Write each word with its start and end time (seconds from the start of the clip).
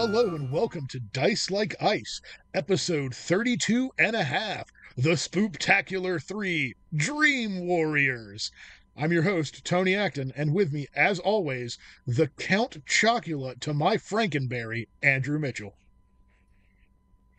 Hello 0.00 0.34
and 0.34 0.50
welcome 0.50 0.86
to 0.86 0.98
Dice 0.98 1.50
Like 1.50 1.76
Ice, 1.78 2.22
episode 2.54 3.14
32 3.14 3.90
and 3.98 4.16
a 4.16 4.24
half, 4.24 4.72
The 4.96 5.10
Spooptacular 5.10 6.22
3 6.22 6.74
Dream 6.96 7.66
Warriors. 7.66 8.50
I'm 8.96 9.12
your 9.12 9.24
host, 9.24 9.62
Tony 9.62 9.94
Acton, 9.94 10.32
and 10.34 10.54
with 10.54 10.72
me, 10.72 10.86
as 10.96 11.18
always, 11.18 11.76
the 12.06 12.28
Count 12.28 12.82
Chocula 12.86 13.60
to 13.60 13.74
my 13.74 13.98
Frankenberry, 13.98 14.88
Andrew 15.02 15.38
Mitchell. 15.38 15.74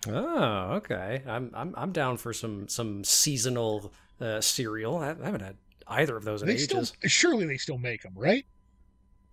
Oh, 0.07 0.73
okay. 0.75 1.23
I'm 1.25 1.49
I'm 1.55 1.73
I'm 1.75 1.91
down 1.91 2.17
for 2.17 2.31
some 2.31 2.67
some 2.67 3.03
seasonal 3.03 3.91
uh, 4.21 4.39
cereal. 4.39 4.99
I 4.99 5.07
haven't 5.07 5.41
had 5.41 5.57
either 5.87 6.15
of 6.15 6.25
those 6.25 6.43
in 6.43 6.47
They 6.47 6.53
ages. 6.53 6.67
still, 6.89 7.09
surely 7.09 7.47
they 7.47 7.57
still 7.57 7.79
make 7.79 8.03
them, 8.03 8.13
right? 8.15 8.45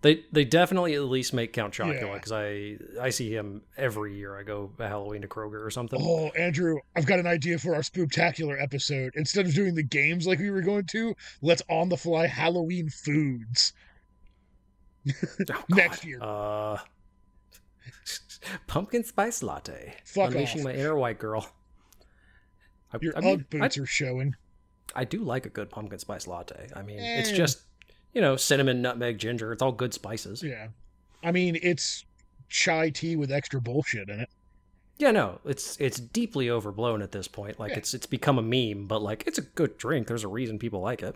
They 0.01 0.23
they 0.31 0.45
definitely 0.45 0.93
at 0.95 1.01
least 1.03 1.33
make 1.33 1.51
Count 1.51 1.73
Chocula 1.73 2.01
Yeah. 2.01 2.13
because 2.13 2.31
I 2.31 2.77
I 3.01 3.09
see 3.09 3.31
him 3.35 3.63
every 3.75 4.15
year. 4.15 4.37
I 4.37 4.43
go 4.43 4.71
Halloween 4.77 5.21
to 5.23 5.27
Kroger 5.27 5.61
or 5.65 5.69
something. 5.69 5.99
Oh, 6.01 6.29
Andrew, 6.29 6.77
I've 6.95 7.05
got 7.05 7.19
an 7.19 7.27
idea 7.27 7.59
for 7.59 7.75
our 7.75 7.81
Spooptacular 7.81 8.61
episode. 8.61 9.11
Instead 9.15 9.45
of 9.45 9.53
doing 9.53 9.75
the 9.75 9.83
games 9.83 10.25
like 10.25 10.39
we 10.39 10.51
were 10.51 10.61
going 10.61 10.85
to, 10.91 11.13
let's 11.41 11.61
on 11.69 11.89
the 11.89 11.97
fly 11.97 12.27
Halloween 12.27 12.89
foods. 12.89 13.73
Oh, 15.51 15.63
next 15.69 16.05
year. 16.05 16.19
Uh, 16.21 16.77
pumpkin 18.67 19.03
spice 19.03 19.41
latte. 19.41 19.95
Fuck 20.05 20.31
Unleashing 20.31 20.59
off. 20.61 20.65
my 20.65 20.73
inner 20.73 20.95
white 20.95 21.19
girl. 21.19 21.49
I, 22.93 22.97
Your 23.01 23.17
I 23.17 23.21
mean, 23.21 23.45
boots 23.49 23.77
are 23.77 23.85
showing. 23.85 24.35
I, 24.95 25.01
I 25.01 25.03
do 25.05 25.19
like 25.23 25.45
a 25.45 25.49
good 25.49 25.69
pumpkin 25.69 25.99
spice 25.99 26.27
latte. 26.27 26.67
I 26.75 26.81
mean, 26.81 26.99
it's 26.99 27.29
Eh. 27.31 27.35
just 27.35 27.61
you 28.13 28.21
know 28.21 28.35
cinnamon, 28.35 28.81
nutmeg, 28.81 29.17
ginger. 29.17 29.51
It's 29.51 29.61
all 29.61 29.71
good 29.71 29.93
spices. 29.93 30.41
Yeah. 30.43 30.67
I 31.23 31.31
mean, 31.31 31.57
it's 31.61 32.05
chai 32.49 32.89
tea 32.89 33.15
with 33.15 33.31
extra 33.31 33.59
bullshit 33.61 34.09
in 34.09 34.19
it. 34.21 34.29
Yeah, 34.97 35.11
no, 35.11 35.39
it's 35.45 35.77
it's 35.79 35.99
deeply 35.99 36.49
overblown 36.49 37.01
at 37.01 37.11
this 37.11 37.27
point. 37.27 37.59
Like 37.59 37.71
Yeah. 37.71 37.77
it's 37.77 37.93
it's 37.93 38.05
become 38.05 38.37
a 38.37 38.41
meme, 38.41 38.85
but 38.87 39.01
like 39.01 39.23
it's 39.27 39.37
a 39.37 39.41
good 39.43 39.77
drink. 39.77 40.07
There's 40.07 40.23
a 40.23 40.27
reason 40.27 40.59
people 40.59 40.81
like 40.81 41.01
it. 41.03 41.15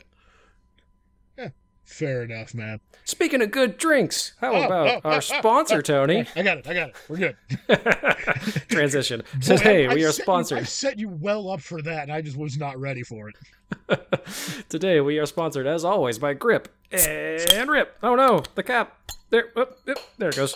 Fair 1.86 2.24
enough, 2.24 2.54
man. 2.54 2.80
Speaking 3.06 3.42
of 3.42 3.52
good 3.52 3.78
drinks, 3.78 4.34
how 4.40 4.54
Oh, 4.54 4.64
about 4.64 4.88
oh, 4.88 5.02
oh, 5.04 5.10
our 5.10 5.18
oh, 5.18 5.20
sponsor, 5.20 5.78
oh, 5.78 5.82
Tony? 5.82 6.26
I 6.36 6.42
got 6.42 6.58
it. 6.60 6.68
I 6.68 6.74
got 6.74 6.90
it. 6.90 6.96
We're 7.10 7.18
good. 7.18 7.36
Transition. 8.70 9.24
Boy, 9.48 9.58
hey, 9.58 9.88
I- 9.88 9.94
we 9.94 10.06
I 10.06 10.08
are 10.08 10.12
set 10.12 10.20
you- 10.20 10.24
sponsored. 10.24 10.58
I 10.60 10.64
set 10.64 11.00
you 11.00 11.10
well 11.10 11.50
up 11.52 11.62
for 11.62 11.82
that, 11.82 12.04
and 12.04 12.12
I 12.12 12.22
just 12.22 12.38
was 12.38 12.58
not 12.58 12.80
ready 12.80 13.04
for 13.04 13.30
it. 13.30 13.36
Today 14.70 15.02
we 15.02 15.20
are 15.20 15.26
sponsored, 15.26 15.68
as 15.68 15.84
always, 15.84 16.18
by 16.20 16.34
Grip 16.34 16.70
and 16.92 17.70
Rip. 17.70 17.98
Oh 18.04 18.16
no, 18.16 18.44
the 18.56 18.64
cap. 18.64 18.98
There, 19.30 19.50
whoop, 19.56 19.80
whoop, 19.86 19.98
there 20.18 20.30
it 20.30 20.36
goes. 20.36 20.56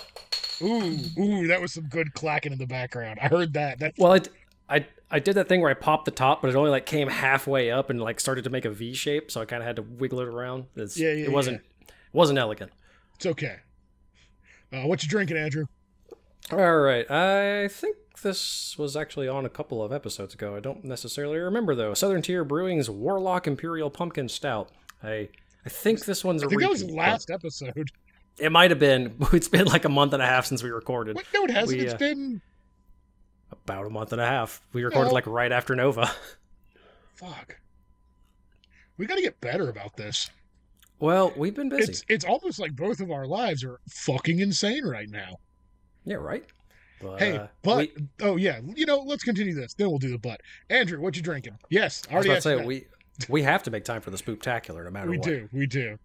Ooh, 0.62 0.98
ooh, 1.20 1.48
that 1.48 1.60
was 1.62 1.74
some 1.74 1.86
good 1.88 2.14
clacking 2.14 2.52
in 2.52 2.58
the 2.60 2.68
background. 2.68 3.20
I 3.22 3.28
heard 3.28 3.54
that. 3.54 3.80
That 3.80 3.94
Well, 3.98 4.14
it, 4.14 4.30
I 4.70 4.86
I 5.10 5.20
did 5.20 5.36
that 5.36 5.48
thing 5.48 5.62
where 5.62 5.72
I 5.72 5.74
popped 5.74 6.06
the 6.06 6.12
top, 6.12 6.42
but 6.42 6.50
it 6.50 6.56
only 6.56 6.70
like 6.70 6.86
came 6.86 7.08
halfway 7.08 7.72
up 7.72 7.90
and 7.90 8.02
like 8.02 8.20
started 8.20 8.44
to 8.44 8.50
make 8.50 8.66
a 8.66 8.70
V 8.70 8.94
shape, 8.94 9.32
so 9.32 9.42
I 9.42 9.46
kind 9.46 9.62
of 9.62 9.68
had 9.68 9.78
to 9.78 9.82
wiggle 9.82 10.20
it 10.20 10.28
around. 10.28 10.66
It's, 10.76 10.98
Yeah, 10.98 11.14
yeah, 11.14 11.26
it 11.26 11.32
wasn't 11.32 11.62
it 11.88 11.92
wasn't 12.14 12.40
elegant. 12.40 12.72
it's 13.16 13.26
okay. 13.26 13.58
Uh, 14.72 14.82
what 14.82 15.02
you 15.02 15.10
drinking, 15.10 15.38
Andrew? 15.38 15.66
All 16.52 16.78
right. 16.78 17.10
I 17.10 17.68
think 17.70 17.96
this 18.22 18.78
was 18.78 18.98
actually 18.98 19.28
on 19.28 19.46
a 19.46 19.50
couple 19.50 19.82
of 19.84 19.94
episodes 19.94 20.34
ago. 20.34 20.56
I 20.56 20.60
don't 20.60 20.84
necessarily 20.84 21.38
remember 21.38 21.74
though. 21.76 21.94
Southern 21.94 22.22
Tier 22.22 22.44
Brewing's 22.44 22.90
Warlock 22.90 23.48
Imperial 23.48 23.90
Pumpkin 23.90 24.28
Stout. 24.28 24.70
I 25.04 25.30
I 25.66 25.70
think 25.70 26.06
this 26.06 26.24
one's 26.24 26.44
a 26.44 26.48
I 26.48 26.50
think 26.50 26.62
that 26.62 26.70
was 26.70 26.84
last 26.84 27.30
episode. 27.30 27.92
It 28.40 28.52
might 28.52 28.72
have 28.72 28.80
been. 28.80 29.16
It's 29.34 29.48
been 29.48 29.66
like 29.66 29.86
a 29.86 29.90
month 29.90 30.14
and 30.14 30.22
a 30.22 30.26
half 30.26 30.46
since 30.46 30.64
we 30.64 30.70
recorded. 30.70 31.18
No, 31.34 31.44
it 31.46 31.52
hasn't. 31.52 31.80
We, 31.80 31.86
It's 31.86 31.94
uh, 31.94 31.98
been 31.98 32.42
About 33.68 33.86
a 33.86 33.90
month 33.90 34.14
and 34.14 34.22
a 34.22 34.26
half. 34.26 34.62
We 34.72 34.86
recorded 34.86 35.10
No. 35.10 35.14
like 35.14 35.28
right 35.28 35.52
after 35.52 35.76
Nova. 35.76 36.10
fuck. 37.16 37.58
We 38.96 39.06
got 39.06 39.16
to 39.16 39.22
get 39.22 39.42
better 39.42 39.68
about 39.68 39.98
this. 39.98 40.30
Well, 41.00 41.34
we've 41.36 41.54
been 41.54 41.68
busy. 41.68 41.92
It's 41.92 42.04
it's 42.08 42.24
almost 42.24 42.60
like 42.60 42.74
both 42.78 43.02
of 43.02 43.12
our 43.12 43.28
lives 43.28 43.66
are 43.66 43.82
fucking 43.90 44.40
insane 44.40 44.86
right 44.86 45.10
now. 45.10 45.36
Yeah, 46.06 46.16
right. 46.16 46.46
But, 47.02 47.20
Hey, 47.20 47.36
uh, 47.38 47.48
but 47.62 47.78
we, 47.78 47.92
oh 48.22 48.38
yeah, 48.38 48.62
you 48.74 48.86
know, 48.86 49.00
let's 49.00 49.24
continue 49.26 49.54
this. 49.54 49.74
Then 49.74 49.90
we'll 49.90 50.00
do 50.00 50.12
the 50.12 50.18
butt. 50.18 50.40
Andrew, 50.70 51.02
what 51.02 51.18
you 51.18 51.22
drinking? 51.22 51.58
Yes, 51.70 52.04
I 52.10 52.16
was 52.16 52.26
already 52.26 52.30
about 52.30 52.34
to 52.34 52.38
asked 52.38 52.44
say 52.44 52.56
that. 52.56 52.66
we 52.66 52.88
we 53.28 53.44
have 53.44 53.64
to 53.64 53.72
make 53.72 53.84
time 53.84 54.00
for 54.00 54.12
the 54.12 54.18
spooktacular 54.18 54.86
no 54.86 54.92
matter 54.92 55.10
we 55.10 55.18
what. 55.18 55.28
We 55.28 55.34
do, 55.36 55.50
we 55.52 55.68
do. 55.68 56.00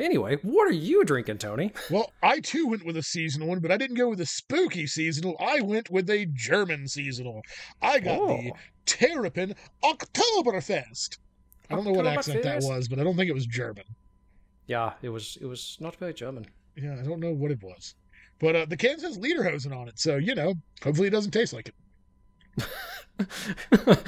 Anyway, 0.00 0.38
what 0.42 0.66
are 0.66 0.72
you 0.72 1.04
drinking, 1.04 1.36
Tony? 1.36 1.72
Well, 1.90 2.10
I 2.22 2.40
too 2.40 2.66
went 2.66 2.86
with 2.86 2.96
a 2.96 3.02
seasonal 3.02 3.48
one, 3.48 3.60
but 3.60 3.70
I 3.70 3.76
didn't 3.76 3.96
go 3.96 4.08
with 4.08 4.20
a 4.20 4.26
spooky 4.26 4.86
seasonal. 4.86 5.36
I 5.38 5.60
went 5.60 5.90
with 5.90 6.08
a 6.08 6.26
German 6.32 6.88
seasonal. 6.88 7.42
I 7.82 8.00
got 8.00 8.26
the 8.26 8.50
Oh. 8.52 8.56
Terrapin 8.86 9.54
Oktoberfest. 9.84 11.18
I 11.68 11.74
don't 11.74 11.84
know 11.84 11.92
what 11.92 12.06
accent 12.06 12.42
that 12.42 12.62
was, 12.62 12.88
but 12.88 12.98
I 12.98 13.04
don't 13.04 13.14
think 13.14 13.28
it 13.28 13.34
was 13.34 13.46
German. 13.46 13.84
Yeah, 14.66 14.94
it 15.02 15.10
was 15.10 15.36
it 15.40 15.46
was 15.46 15.76
not 15.80 15.96
very 15.96 16.14
German. 16.14 16.46
Yeah, 16.76 16.96
I 16.98 17.02
don't 17.02 17.20
know 17.20 17.32
what 17.32 17.50
it 17.50 17.62
was. 17.62 17.94
But 18.40 18.56
uh, 18.56 18.64
the 18.64 18.76
can 18.76 18.98
says 18.98 19.18
Lederhosen 19.18 19.76
on 19.76 19.86
it, 19.88 19.98
so, 19.98 20.16
you 20.16 20.34
know, 20.34 20.54
hopefully 20.82 21.08
it 21.08 21.10
doesn't 21.10 21.32
taste 21.32 21.52
like 21.52 21.68
it. 21.68 21.74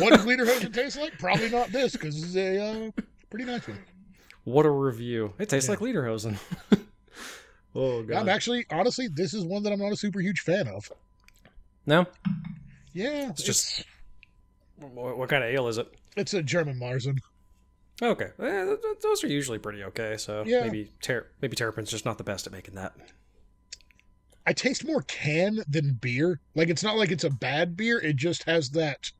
What 0.00 0.10
does 0.10 0.24
Lederhosen 0.24 0.72
taste 0.72 0.98
like? 0.98 1.18
Probably 1.18 1.50
not 1.50 1.70
this, 1.70 1.92
because 1.92 2.22
it's 2.22 2.34
a 2.34 2.58
uh, 2.58 2.90
pretty 3.30 3.44
nice 3.44 3.68
one. 3.68 3.78
What 4.44 4.66
a 4.66 4.70
review! 4.70 5.34
It 5.38 5.48
tastes 5.48 5.68
Yeah. 5.68 5.76
like 5.76 5.80
Lederhosen. 5.80 6.38
oh 7.74 8.02
god! 8.02 8.16
I'm 8.16 8.28
actually, 8.28 8.66
honestly, 8.70 9.08
this 9.08 9.34
is 9.34 9.44
one 9.44 9.62
that 9.64 9.72
I'm 9.72 9.78
not 9.80 9.92
a 9.92 9.96
super 9.96 10.20
huge 10.20 10.40
fan 10.40 10.68
of. 10.68 10.90
no, 11.86 12.06
Yeah, 12.92 13.30
It's 13.30 13.42
just- 13.42 13.84
what, 14.76 15.16
what 15.18 15.28
kind 15.28 15.42
of 15.44 15.50
ale 15.50 15.68
is 15.68 15.78
it? 15.78 15.92
it's 16.16 16.34
a 16.34 16.42
German 16.42 16.78
Marzen. 16.78 17.18
Okay, 18.02 18.30
eh, 18.40 18.64
th- 18.64 18.80
th- 18.82 18.98
those 19.02 19.22
are 19.24 19.28
usually 19.28 19.58
pretty 19.58 19.82
okay. 19.84 20.16
So 20.16 20.42
Yeah. 20.46 20.62
maybe 20.62 20.92
ter- 21.00 21.26
maybe 21.40 21.56
Terrapin's 21.56 21.90
just 21.90 22.04
not 22.04 22.18
the 22.18 22.24
best 22.24 22.46
at 22.46 22.52
making 22.52 22.74
that. 22.74 22.94
I 24.46 24.52
taste 24.52 24.84
more 24.84 25.02
can 25.02 25.60
than 25.68 25.94
beer. 25.94 26.40
Like 26.54 26.68
it's 26.68 26.82
not 26.82 26.96
like 26.96 27.10
it's 27.10 27.24
a 27.24 27.30
bad 27.30 27.76
beer. 27.76 27.98
It 28.00 28.16
just 28.16 28.42
has 28.44 28.70
that, 28.70 29.10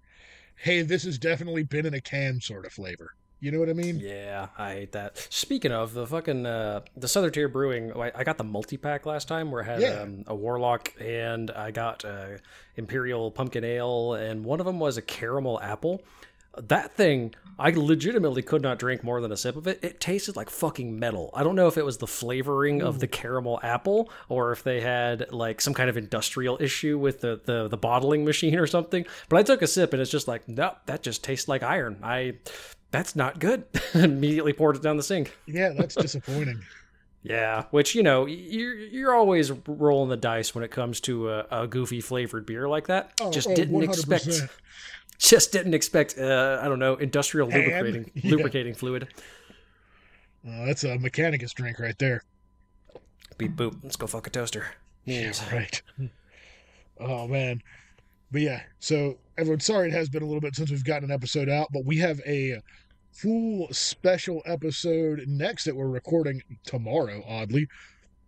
hey, 0.57 0.83
this 0.83 1.05
has 1.05 1.19
definitely 1.19 1.63
been 1.63 1.87
in 1.87 1.95
a 1.95 2.01
can 2.01 2.41
sort 2.41 2.67
of 2.67 2.73
flavor. 2.73 3.15
You 3.45 3.51
know 3.51 3.59
what 3.59 3.69
I 3.69 3.75
mean? 3.75 4.01
Yeah, 4.01 4.47
I 4.57 4.73
hate 4.73 4.93
that. 4.93 5.19
Speaking 5.29 5.71
of 5.71 5.93
the 5.93 6.07
fucking 6.07 6.47
uh, 6.47 6.81
the 6.97 7.07
Southern 7.07 7.31
Tier 7.31 7.47
Brewing, 7.47 7.93
I, 7.93 8.11
I 8.15 8.25
got 8.25 8.39
the 8.39 8.45
multi 8.45 8.79
pack 8.79 9.05
last 9.05 9.29
time 9.29 9.51
where 9.51 9.61
it 9.61 9.67
had 9.67 9.81
Yeah. 9.83 10.01
um, 10.01 10.25
a 10.27 10.35
Warlock 10.35 10.95
and 10.99 11.51
I 11.51 11.71
got 11.71 12.07
uh, 12.07 12.39
Imperial 12.77 13.31
Pumpkin 13.31 13.63
Ale, 13.63 14.15
and 14.15 14.47
one 14.47 14.61
of 14.61 14.67
them 14.67 14.81
was 14.81 14.97
a 14.97 15.03
caramel 15.03 15.61
apple. 15.61 16.01
That 16.57 16.97
thing, 16.97 17.35
I 17.59 17.69
legitimately 17.71 18.41
could 18.43 18.63
not 18.63 18.79
drink 18.79 19.05
more 19.05 19.21
than 19.21 19.31
a 19.31 19.37
sip 19.37 19.57
of 19.57 19.67
it. 19.67 19.81
It 19.83 20.01
tasted 20.01 20.37
like 20.37 20.49
fucking 20.49 20.99
metal. 20.99 21.29
I 21.35 21.43
don't 21.43 21.57
know 21.57 21.67
if 21.67 21.77
it 21.77 21.85
was 21.85 21.99
the 21.99 22.07
flavoring 22.07 22.81
of 22.81 22.99
the 23.01 23.09
caramel 23.09 23.61
apple 23.63 24.09
or 24.31 24.53
if 24.53 24.63
they 24.63 24.81
had 24.81 25.33
like 25.33 25.61
some 25.61 25.75
kind 25.75 25.91
of 25.91 25.99
industrial 25.99 26.57
issue 26.63 26.97
with 26.97 27.21
the, 27.21 27.41
the, 27.45 27.69
the 27.69 27.77
bottling 27.77 28.25
machine 28.25 28.55
or 28.55 28.67
something. 28.69 29.05
But 29.29 29.41
I 29.41 29.43
took 29.43 29.61
a 29.61 29.67
sip 29.67 29.93
and 29.93 30.01
it's 30.01 30.11
just 30.13 30.29
like, 30.29 30.49
nope, 30.49 30.77
that 30.87 31.03
just 31.03 31.23
tastes 31.25 31.47
like 31.49 31.63
iron. 31.65 31.99
I 32.05 32.35
that's 32.95 33.17
not 33.17 33.41
good. 33.41 33.65
Immediately 33.95 34.53
poured 34.53 34.77
it 34.77 34.83
down 34.83 34.97
the 34.97 35.03
sink. 35.03 35.37
Yeah, 35.47 35.71
that's 35.77 35.95
disappointing. 35.95 36.61
Yeah, 37.27 37.65
which 37.71 37.95
you 37.95 38.03
know 38.03 38.27
you're 38.27 38.75
you're 38.75 39.15
always 39.15 39.51
rolling 39.67 40.11
the 40.11 40.17
dice 40.19 40.55
when 40.55 40.63
it 40.63 40.71
comes 40.71 41.01
to 41.01 41.31
a, 41.31 41.47
a 41.63 41.67
goofy 41.67 42.03
flavored 42.03 42.45
beer 42.45 42.69
like 42.69 42.89
that. 42.89 43.13
Oh, 43.19 43.31
just 43.31 43.49
oh, 43.49 43.55
didn't 43.55 43.75
100%. 43.75 43.89
expect. 43.89 44.51
Just 45.19 45.51
didn't 45.51 45.73
expect. 45.73 46.19
Uh, 46.19 46.59
I 46.61 46.69
don't 46.69 46.79
know 46.79 46.97
industrial 46.97 47.49
Ham? 47.49 47.61
lubricating 47.63 48.11
Yeah. 48.15 48.31
lubricating 48.31 48.75
fluid. 48.75 49.09
Uh, 50.47 50.67
that's 50.67 50.85
a 50.85 50.99
Mechanicus 50.99 51.55
drink 51.55 51.79
right 51.79 51.99
there. 51.99 52.23
Beep 53.39 53.53
boop. 53.57 53.79
Let's 53.83 53.97
go 53.97 54.07
fuck 54.07 54.27
a 54.27 54.31
toaster. 54.31 54.67
Yes. 55.07 55.43
Right. 55.51 55.81
Oh 57.01 57.27
man. 57.27 57.63
But 58.33 58.43
yeah, 58.43 58.61
so 58.81 59.17
everyone, 59.39 59.61
sorry 59.61 59.89
it 59.89 59.95
has 59.95 60.11
been 60.11 60.23
a 60.23 60.27
little 60.27 60.43
bit 60.43 60.57
since 60.57 60.71
we've 60.71 60.85
gotten 60.85 61.05
an 61.11 61.15
episode 61.15 61.49
out, 61.49 61.69
but 61.73 61.87
we 61.87 61.97
have 62.01 62.21
a 62.27 62.61
full 63.15 63.69
special 63.73 64.43
episode 64.45 65.25
next 65.27 65.65
that 65.65 65.77
we're 65.77 65.89
recording 65.89 66.43
tomorrow, 66.65 67.23
oddly. 67.27 67.69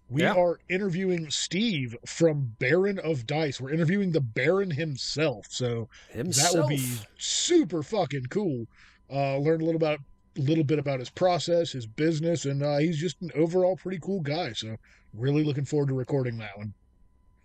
We 0.09 0.23
Yeah. 0.23 0.35
are 0.35 0.61
interviewing 0.69 1.31
Steve 1.31 1.97
from 2.07 2.55
Baron 2.61 3.01
of 3.01 3.27
Dice. 3.27 3.61
We're 3.61 3.73
interviewing 3.73 4.13
the 4.13 4.21
Baron 4.21 4.71
himself. 4.71 5.47
So 5.51 5.89
Himself. 6.11 6.53
that 6.53 6.61
will 6.61 6.69
be 6.69 6.87
super 7.19 7.83
fucking 7.83 8.27
cool. 8.27 8.67
Uh, 9.11 9.39
learn 9.39 9.61
a 9.61 9.65
little 9.65 9.77
about 9.77 9.99
little 10.39 10.65
bit 10.65 10.79
about 10.79 11.01
his 11.01 11.09
process, 11.11 11.73
his 11.73 11.87
business, 11.87 12.45
and 12.45 12.63
uh, 12.63 12.77
he's 12.77 12.99
just 12.99 13.21
an 13.23 13.31
overall 13.35 13.75
pretty 13.77 13.99
cool 13.99 14.21
guy. 14.21 14.53
So 14.53 14.77
really 15.15 15.43
looking 15.43 15.65
forward 15.65 15.89
to 15.89 15.95
recording 15.95 16.37
that 16.39 16.57
one. 16.59 16.75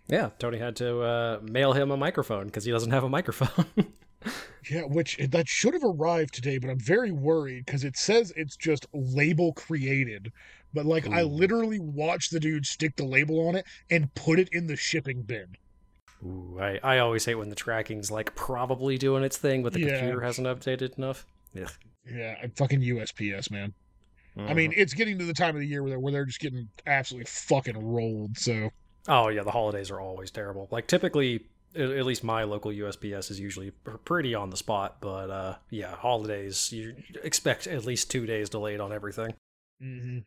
Yeah, 0.08 0.30
Tony 0.38 0.58
had 0.58 0.76
to 0.76 1.00
uh, 1.00 1.40
mail 1.42 1.72
him 1.72 1.90
a 1.90 1.96
microphone 1.96 2.46
because 2.46 2.64
he 2.64 2.70
doesn't 2.70 2.90
have 2.90 3.02
a 3.02 3.08
microphone. 3.08 3.66
Yeah, 4.70 4.82
which 4.82 5.18
eh, 5.18 5.26
that 5.30 5.48
should 5.48 5.74
have 5.74 5.84
arrived 5.84 6.34
today, 6.34 6.58
but 6.58 6.70
I'm 6.70 6.78
very 6.78 7.10
worried 7.10 7.66
because 7.66 7.84
it 7.84 7.96
says 7.96 8.32
it's 8.36 8.56
just 8.56 8.86
label 8.92 9.52
created. 9.54 10.32
But 10.72 10.86
like, 10.86 11.08
I 11.08 11.22
literally 11.22 11.80
watched 11.80 12.30
the 12.30 12.40
dude 12.40 12.64
stick 12.64 12.96
the 12.96 13.04
label 13.04 13.48
on 13.48 13.56
it 13.56 13.66
and 13.90 14.14
put 14.14 14.38
it 14.38 14.48
in 14.52 14.66
the 14.66 14.76
shipping 14.76 15.22
bin. 15.22 15.56
Ooh, 16.24 16.58
I, 16.60 16.78
I 16.82 16.98
always 16.98 17.24
hate 17.24 17.34
when 17.34 17.48
the 17.48 17.56
tracking's 17.56 18.10
like 18.10 18.34
probably 18.36 18.96
doing 18.96 19.24
its 19.24 19.36
thing, 19.36 19.62
but 19.62 19.72
the 19.72 19.80
Yeah. 19.80 19.98
computer 19.98 20.20
hasn't 20.20 20.46
updated 20.46 20.96
enough. 20.96 21.26
Ugh. 21.60 21.68
Yeah, 22.10 22.36
I'm 22.42 22.52
fucking 22.52 22.80
USPS, 22.80 23.50
man. 23.50 23.74
I 24.36 24.54
mean, 24.54 24.70
mm-hmm. 24.70 24.80
it's 24.80 24.94
getting 24.94 25.18
to 25.18 25.26
the 25.26 25.34
time 25.34 25.54
of 25.56 25.60
the 25.60 25.66
year 25.66 25.82
where 25.82 25.90
they're, 25.90 26.00
where 26.00 26.12
they're 26.12 26.24
just 26.24 26.40
getting 26.40 26.68
absolutely 26.86 27.26
fucking 27.26 27.76
rolled. 27.78 28.38
So 28.38 28.70
Oh 29.08 29.28
yeah, 29.28 29.42
the 29.42 29.50
holidays 29.50 29.90
are 29.90 30.00
always 30.00 30.30
terrible. 30.30 30.68
Like 30.70 30.86
typically, 30.86 31.46
at 31.74 32.06
least 32.06 32.24
my 32.24 32.44
local 32.44 32.70
USPS 32.70 33.30
is 33.30 33.40
usually 33.40 33.70
pretty 34.04 34.34
on 34.34 34.50
the 34.50 34.56
spot, 34.56 34.96
but 35.00 35.30
uh, 35.30 35.56
yeah, 35.70 35.94
holidays 35.94 36.72
you 36.72 36.94
expect 37.22 37.66
at 37.66 37.84
least 37.84 38.10
two 38.10 38.26
days 38.26 38.48
delayed 38.48 38.80
on 38.80 38.92
everything. 38.92 39.34
mm-hmm. 39.82 40.18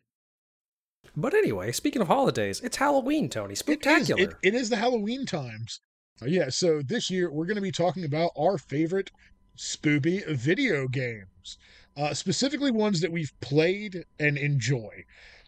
But 1.16 1.34
anyway, 1.34 1.72
speaking 1.72 2.02
of 2.02 2.08
holidays, 2.08 2.60
it's 2.60 2.76
Halloween, 2.76 3.28
Tony. 3.28 3.52
It 3.52 3.52
is, 3.52 3.58
Spectacular. 3.60 4.22
it, 4.22 4.34
it 4.42 4.54
is 4.54 4.68
the 4.68 4.76
Halloween 4.76 5.24
times. 5.24 5.80
Uh, 6.20 6.26
yeah, 6.26 6.48
so 6.48 6.82
this 6.82 7.10
year 7.10 7.30
we're 7.30 7.46
going 7.46 7.56
to 7.56 7.62
be 7.62 7.72
talking 7.72 8.04
about 8.04 8.32
our 8.38 8.58
favorite 8.58 9.10
spoopy 9.56 10.26
video 10.26 10.88
games, 10.88 11.58
uh, 11.96 12.12
specifically 12.12 12.70
ones 12.70 13.00
that 13.00 13.12
we've 13.12 13.32
played 13.40 14.04
and 14.18 14.36
enjoy. 14.36 15.04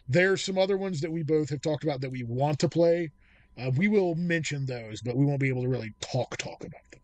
There's 0.07 0.43
some 0.43 0.57
other 0.57 0.77
ones 0.77 1.01
that 1.01 1.11
we 1.11 1.23
both 1.23 1.49
have 1.49 1.61
talked 1.61 1.83
about 1.83 2.01
that 2.01 2.11
we 2.11 2.23
want 2.23 2.59
to 2.59 2.69
play. 2.69 3.11
Uh, 3.59 3.71
we 3.75 3.87
will 3.87 4.15
mention 4.15 4.65
those, 4.65 5.01
but 5.01 5.15
we 5.15 5.25
won't 5.25 5.39
be 5.39 5.49
able 5.49 5.63
to 5.63 5.67
really 5.67 5.93
talk 5.99 6.37
talk 6.37 6.63
about 6.63 6.89
them. 6.91 7.01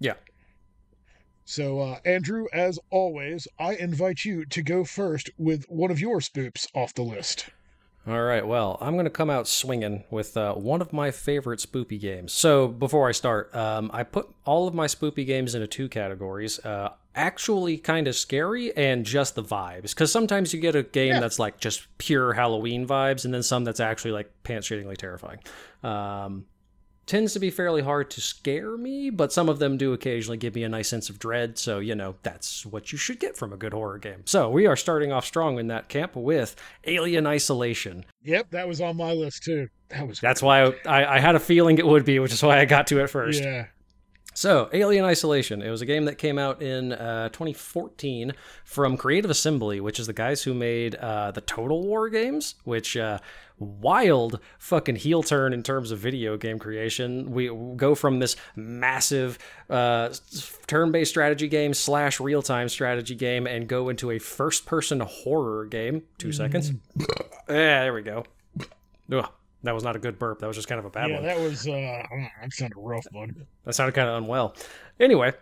Yeah. 0.00 0.14
So, 1.44 1.78
uh, 1.78 2.00
Andrew, 2.04 2.46
as 2.52 2.78
always, 2.90 3.46
I 3.58 3.76
invite 3.76 4.24
you 4.24 4.44
to 4.46 4.62
go 4.62 4.84
first 4.84 5.30
with 5.38 5.64
one 5.68 5.92
of 5.92 6.00
your 6.00 6.18
spoops 6.18 6.66
off 6.74 6.92
the 6.92 7.02
list. 7.02 7.46
All 8.08 8.22
right, 8.22 8.46
well, 8.46 8.78
I'm 8.80 8.92
going 8.92 9.04
to 9.06 9.10
come 9.10 9.30
out 9.30 9.48
swinging 9.48 10.04
with 10.10 10.36
uh, 10.36 10.54
one 10.54 10.80
of 10.80 10.92
my 10.92 11.10
favorite 11.10 11.58
spoopy 11.58 11.98
games. 12.00 12.32
So, 12.32 12.68
before 12.68 13.08
I 13.08 13.12
start, 13.12 13.52
um, 13.52 13.90
I 13.92 14.04
put 14.04 14.28
all 14.44 14.68
of 14.68 14.74
my 14.74 14.86
spoopy 14.86 15.26
games 15.26 15.56
into 15.56 15.66
two 15.66 15.88
categories 15.88 16.64
uh, 16.64 16.90
actually 17.16 17.78
kind 17.78 18.06
of 18.06 18.14
scary 18.14 18.76
and 18.76 19.04
just 19.04 19.34
the 19.34 19.42
vibes. 19.42 19.90
Because 19.90 20.12
sometimes 20.12 20.54
you 20.54 20.60
get 20.60 20.76
a 20.76 20.84
game 20.84 21.14
Yeah. 21.14 21.20
that's 21.20 21.40
like 21.40 21.58
just 21.58 21.88
pure 21.98 22.32
Halloween 22.34 22.86
vibes, 22.86 23.24
and 23.24 23.34
then 23.34 23.42
some 23.42 23.64
that's 23.64 23.80
actually 23.80 24.12
like 24.12 24.30
pants 24.44 24.68
shittingly 24.68 24.96
terrifying. 24.96 25.40
Um, 25.82 26.44
tends 27.06 27.32
to 27.32 27.38
be 27.38 27.50
fairly 27.50 27.82
hard 27.82 28.10
to 28.10 28.20
scare 28.20 28.76
me, 28.76 29.10
but 29.10 29.32
some 29.32 29.48
of 29.48 29.58
them 29.58 29.76
do 29.76 29.92
occasionally 29.92 30.36
give 30.36 30.54
me 30.54 30.64
a 30.64 30.68
nice 30.68 30.88
sense 30.88 31.08
of 31.08 31.18
dread. 31.18 31.56
So, 31.56 31.78
you 31.78 31.94
know, 31.94 32.16
that's 32.22 32.66
what 32.66 32.92
you 32.92 32.98
should 32.98 33.20
get 33.20 33.36
from 33.36 33.52
a 33.52 33.56
good 33.56 33.72
horror 33.72 33.98
game. 33.98 34.22
So, 34.24 34.50
we 34.50 34.66
are 34.66 34.76
starting 34.76 35.12
off 35.12 35.24
strong 35.24 35.58
in 35.58 35.68
that 35.68 35.88
camp 35.88 36.16
with 36.16 36.56
Alien 36.84 37.26
Isolation. 37.26 38.04
Yep, 38.24 38.50
that 38.50 38.66
was 38.68 38.80
on 38.80 38.96
my 38.96 39.12
list 39.12 39.44
too. 39.44 39.68
That 39.88 40.06
was 40.06 40.20
That's 40.20 40.42
why 40.42 40.64
I, 40.84 41.16
I 41.16 41.20
had 41.20 41.36
a 41.36 41.40
feeling 41.40 41.78
it 41.78 41.86
would 41.86 42.04
be, 42.04 42.18
which 42.18 42.32
is 42.32 42.42
why 42.42 42.58
I 42.58 42.64
got 42.64 42.88
to 42.88 43.02
it 43.02 43.08
first. 43.08 43.42
Yeah. 43.42 43.66
So, 44.34 44.68
Alien 44.74 45.06
Isolation. 45.06 45.62
It 45.62 45.70
was 45.70 45.80
a 45.80 45.86
game 45.86 46.04
that 46.04 46.18
came 46.18 46.38
out 46.38 46.60
in 46.60 46.92
uh, 46.92 47.30
2014 47.30 48.34
from 48.66 48.98
Creative 48.98 49.30
Assembly, 49.30 49.80
which 49.80 49.98
is 49.98 50.06
the 50.06 50.12
guys 50.12 50.42
who 50.42 50.52
made 50.52 50.94
uh, 50.96 51.30
the 51.30 51.40
Total 51.40 51.82
War 51.82 52.10
games, 52.10 52.56
which 52.64 52.98
uh, 52.98 53.18
wild 53.58 54.38
fucking 54.58 54.96
heel 54.96 55.22
turn 55.22 55.52
in 55.52 55.62
terms 55.62 55.90
of 55.90 55.98
video 55.98 56.36
game 56.36 56.58
creation. 56.58 57.30
We 57.32 57.48
go 57.76 57.94
from 57.94 58.18
this 58.18 58.36
massive 58.54 59.38
uh, 59.70 60.12
turn-based 60.66 61.10
strategy 61.10 61.48
game 61.48 61.72
slash 61.74 62.20
real-time 62.20 62.68
strategy 62.68 63.14
game 63.14 63.46
and 63.46 63.66
go 63.66 63.88
into 63.88 64.10
a 64.10 64.18
first-person 64.18 65.00
horror 65.00 65.66
game. 65.66 66.02
Two 66.18 66.32
seconds. 66.32 66.72
Yeah, 67.48 67.82
there 67.82 67.94
we 67.94 68.02
go. 68.02 68.24
Ugh, 69.12 69.30
that 69.62 69.72
was 69.72 69.84
not 69.84 69.96
a 69.96 69.98
good 69.98 70.18
burp. 70.18 70.40
That 70.40 70.48
was 70.48 70.56
just 70.56 70.68
kind 70.68 70.78
of 70.78 70.84
a 70.84 70.90
bad 70.90 71.10
yeah, 71.10 71.14
one. 71.16 71.24
that 71.24 71.40
was 71.40 71.66
uh 71.66 72.02
that 72.42 72.52
sounded 72.52 72.76
rough, 72.76 73.06
bud. 73.12 73.46
That 73.64 73.74
sounded 73.74 73.94
kind 73.94 74.08
of 74.08 74.16
unwell. 74.16 74.54
Anyway, 75.00 75.32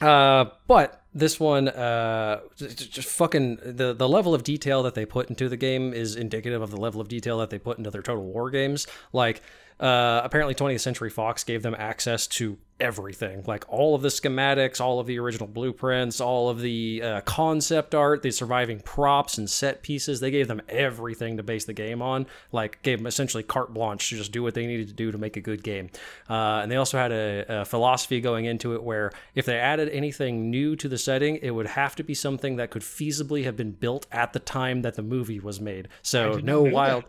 uh, 0.00 0.46
but 0.66 1.03
this 1.14 1.38
one, 1.38 1.68
uh, 1.68 2.40
just 2.56 3.08
fucking 3.08 3.58
the 3.64 3.94
the 3.94 4.08
level 4.08 4.34
of 4.34 4.42
detail 4.42 4.82
that 4.82 4.94
they 4.94 5.06
put 5.06 5.30
into 5.30 5.48
the 5.48 5.56
game 5.56 5.92
is 5.94 6.16
indicative 6.16 6.60
of 6.60 6.70
the 6.70 6.76
level 6.76 7.00
of 7.00 7.08
detail 7.08 7.38
that 7.38 7.50
they 7.50 7.58
put 7.58 7.78
into 7.78 7.90
their 7.90 8.02
Total 8.02 8.22
War 8.22 8.50
games. 8.50 8.86
Like, 9.12 9.40
uh, 9.78 10.20
apparently 10.24 10.54
20th 10.54 10.80
Century 10.80 11.10
Fox 11.10 11.44
gave 11.44 11.62
them 11.62 11.74
access 11.78 12.26
to 12.26 12.58
everything, 12.80 13.44
like 13.46 13.64
all 13.68 13.94
of 13.94 14.02
the 14.02 14.08
schematics, 14.08 14.80
all 14.80 14.98
of 14.98 15.06
the 15.06 15.18
original 15.18 15.46
blueprints, 15.46 16.20
all 16.20 16.48
of 16.48 16.60
the 16.60 17.02
uh, 17.02 17.20
concept 17.22 17.94
art, 17.94 18.22
the 18.22 18.30
surviving 18.30 18.80
props 18.80 19.38
and 19.38 19.48
set 19.48 19.82
pieces. 19.82 20.20
They 20.20 20.30
gave 20.30 20.48
them 20.48 20.60
everything 20.68 21.36
to 21.36 21.42
base 21.42 21.64
the 21.64 21.72
game 21.72 22.02
on. 22.02 22.26
Like, 22.52 22.82
gave 22.82 22.98
them 22.98 23.06
essentially 23.06 23.42
carte 23.42 23.72
blanche 23.72 24.08
to 24.10 24.16
just 24.16 24.32
do 24.32 24.42
what 24.42 24.54
they 24.54 24.66
needed 24.66 24.88
to 24.88 24.94
do 24.94 25.12
to 25.12 25.18
make 25.18 25.36
a 25.36 25.40
good 25.40 25.62
game. 25.62 25.90
Uh, 26.28 26.60
and 26.62 26.70
they 26.70 26.76
also 26.76 26.98
had 26.98 27.12
a, 27.12 27.60
a 27.60 27.64
philosophy 27.64 28.20
going 28.20 28.44
into 28.44 28.74
it 28.74 28.82
where 28.82 29.12
if 29.34 29.46
they 29.46 29.58
added 29.58 29.88
anything 29.90 30.50
new 30.50 30.74
to 30.76 30.88
the 30.88 30.98
setting, 30.98 31.36
it 31.36 31.50
would 31.50 31.68
have 31.68 31.94
to 31.96 32.02
be 32.02 32.14
something 32.14 32.56
that 32.56 32.70
could 32.70 32.82
feasibly 32.82 33.44
have 33.44 33.56
been 33.56 33.72
built 33.72 34.06
at 34.10 34.32
the 34.32 34.40
time 34.40 34.82
that 34.82 34.94
the 34.94 35.02
movie 35.02 35.38
was 35.38 35.60
made. 35.60 35.88
So 36.02 36.40
no 36.42 36.62
wild. 36.62 37.04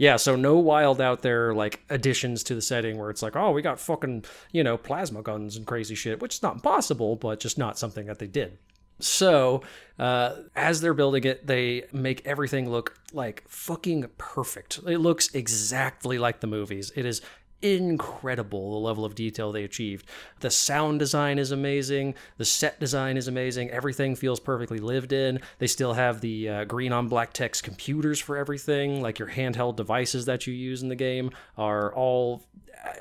Yeah, 0.00 0.16
so 0.16 0.34
no 0.34 0.56
wild 0.56 0.98
out 0.98 1.20
there 1.20 1.52
like 1.52 1.84
additions 1.90 2.42
to 2.44 2.54
the 2.54 2.62
setting 2.62 2.96
where 2.96 3.10
it's 3.10 3.20
like, 3.20 3.36
oh, 3.36 3.50
we 3.50 3.60
got 3.60 3.78
fucking, 3.78 4.24
you 4.50 4.64
know, 4.64 4.78
plasma 4.78 5.20
guns 5.20 5.56
and 5.56 5.66
crazy 5.66 5.94
shit, 5.94 6.22
which 6.22 6.36
is 6.36 6.42
not 6.42 6.54
impossible, 6.54 7.16
but 7.16 7.38
just 7.38 7.58
not 7.58 7.78
something 7.78 8.06
that 8.06 8.18
they 8.18 8.26
did. 8.26 8.56
So, 8.98 9.62
uh, 9.98 10.36
as 10.56 10.80
they're 10.80 10.94
building 10.94 11.24
it, 11.24 11.46
they 11.46 11.84
make 11.92 12.26
everything 12.26 12.70
look 12.70 12.98
like 13.12 13.44
fucking 13.46 14.08
perfect. 14.16 14.80
It 14.86 14.98
looks 14.98 15.34
exactly 15.34 16.16
like 16.16 16.40
the 16.40 16.46
movies. 16.46 16.90
It 16.96 17.04
is 17.04 17.20
incredible 17.62 18.72
the 18.72 18.78
level 18.78 19.04
of 19.04 19.14
detail 19.14 19.52
they 19.52 19.64
achieved. 19.64 20.06
The 20.40 20.50
sound 20.50 20.98
design 20.98 21.38
is 21.38 21.50
amazing. 21.50 22.14
The 22.38 22.44
set 22.44 22.80
design 22.80 23.16
is 23.16 23.28
amazing. 23.28 23.70
Everything 23.70 24.16
feels 24.16 24.40
perfectly 24.40 24.78
lived 24.78 25.12
in. 25.12 25.40
They 25.58 25.66
still 25.66 25.94
have 25.94 26.20
the 26.20 26.48
uh, 26.48 26.64
green 26.64 26.92
on 26.92 27.08
black 27.08 27.32
text 27.32 27.62
computers 27.62 28.20
for 28.20 28.36
everything. 28.36 29.02
Like 29.02 29.18
your 29.18 29.28
handheld 29.28 29.76
devices 29.76 30.24
that 30.26 30.46
you 30.46 30.54
use 30.54 30.82
in 30.82 30.88
the 30.88 30.96
game 30.96 31.30
are 31.56 31.94
all 31.94 32.42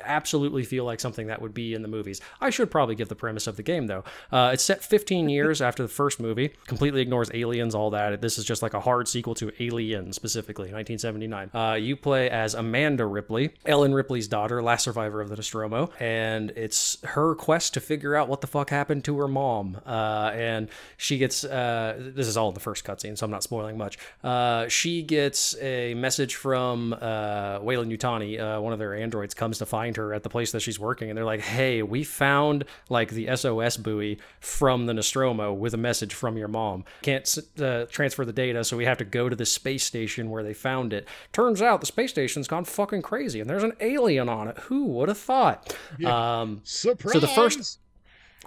absolutely 0.03 0.63
feel 0.63 0.85
like 0.85 0.99
something 0.99 1.27
that 1.27 1.41
would 1.41 1.53
be 1.53 1.73
in 1.73 1.81
the 1.81 1.87
movies. 1.87 2.21
I 2.41 2.49
should 2.49 2.71
probably 2.71 2.95
give 2.95 3.09
the 3.09 3.15
premise 3.15 3.47
of 3.47 3.55
the 3.55 3.63
game 3.63 3.87
though. 3.87 4.03
Uh, 4.31 4.51
it's 4.53 4.63
set 4.63 4.83
15 4.83 5.29
years 5.39 5.61
after 5.61 5.83
the 5.83 5.89
first 5.89 6.19
movie. 6.19 6.53
Completely 6.67 7.01
ignores 7.01 7.29
aliens, 7.33 7.75
all 7.75 7.89
that. 7.91 8.21
This 8.21 8.37
is 8.37 8.45
just 8.45 8.61
like 8.61 8.73
a 8.73 8.79
hard 8.79 9.07
sequel 9.07 9.35
to 9.35 9.51
Alien, 9.59 10.13
specifically 10.13 10.71
1979. 10.71 11.51
Uh, 11.53 11.75
you 11.75 11.95
play 11.95 12.29
as 12.29 12.53
Amanda 12.53 13.05
Ripley, 13.05 13.51
Ellen 13.65 13.93
Ripley's 13.93 14.27
daughter, 14.27 14.61
last 14.61 14.83
survivor 14.83 15.21
of 15.21 15.29
the 15.29 15.35
Nostromo, 15.35 15.91
and 15.99 16.51
it's 16.51 16.97
her 17.03 17.35
quest 17.35 17.73
to 17.75 17.79
figure 17.79 18.15
out 18.15 18.27
what 18.27 18.41
the 18.41 18.47
fuck 18.47 18.69
happened 18.69 19.03
to 19.05 19.17
her 19.19 19.27
mom. 19.27 19.79
Uh, 19.85 20.31
and 20.33 20.69
she 20.97 21.17
gets 21.17 21.43
uh, 21.43 21.95
this 21.97 22.27
is 22.27 22.37
all 22.37 22.49
in 22.49 22.53
the 22.53 22.59
first 22.59 22.85
cutscene, 22.85 23.17
so 23.17 23.25
I'm 23.25 23.31
not 23.31 23.43
spoiling 23.43 23.77
much. 23.77 23.97
Uh, 24.23 24.67
she 24.67 25.01
gets 25.03 25.55
a 25.61 25.93
message 25.93 26.35
from 26.35 26.93
uh, 26.93 27.59
Weyland-Yutani, 27.61 28.39
uh, 28.39 28.61
one 28.61 28.73
of 28.73 28.79
their 28.79 28.93
androids, 28.93 29.33
comes 29.33 29.57
to 29.59 29.65
find 29.69 29.95
her 29.97 30.13
at 30.13 30.23
the 30.23 30.29
place 30.29 30.51
that 30.51 30.61
she's 30.61 30.79
working, 30.79 31.09
and 31.09 31.17
they're 31.17 31.25
like, 31.25 31.41
"Hey, 31.41 31.81
we 31.83 32.03
found 32.03 32.65
like 32.89 33.11
the 33.11 33.27
SOS 33.35 33.77
buoy 33.77 34.19
from 34.39 34.85
the 34.85 34.93
Nostromo 34.93 35.53
with 35.53 35.73
a 35.73 35.77
message 35.77 36.13
from 36.13 36.37
your 36.37 36.47
mom. 36.47 36.83
Can't 37.01 37.37
uh, 37.61 37.85
transfer 37.85 38.25
the 38.25 38.33
data, 38.33 38.63
so 38.63 38.75
we 38.75 38.85
have 38.85 38.97
to 38.97 39.05
go 39.05 39.29
to 39.29 39.35
the 39.35 39.45
space 39.45 39.83
station 39.83 40.29
where 40.29 40.43
they 40.43 40.53
found 40.53 40.91
it. 40.93 41.07
Turns 41.31 41.61
out 41.61 41.79
the 41.79 41.85
space 41.85 42.09
station's 42.11 42.47
gone 42.47 42.65
fucking 42.65 43.01
crazy, 43.01 43.39
and 43.39 43.49
there's 43.49 43.63
an 43.63 43.73
alien 43.79 44.27
on 44.27 44.47
it. 44.47 44.57
Who 44.59 44.85
would 44.87 45.07
have 45.09 45.17
thought? 45.17 45.75
Um, 46.05 46.61
Surprise! 46.63 47.21
the 47.21 47.27
first- 47.27 47.79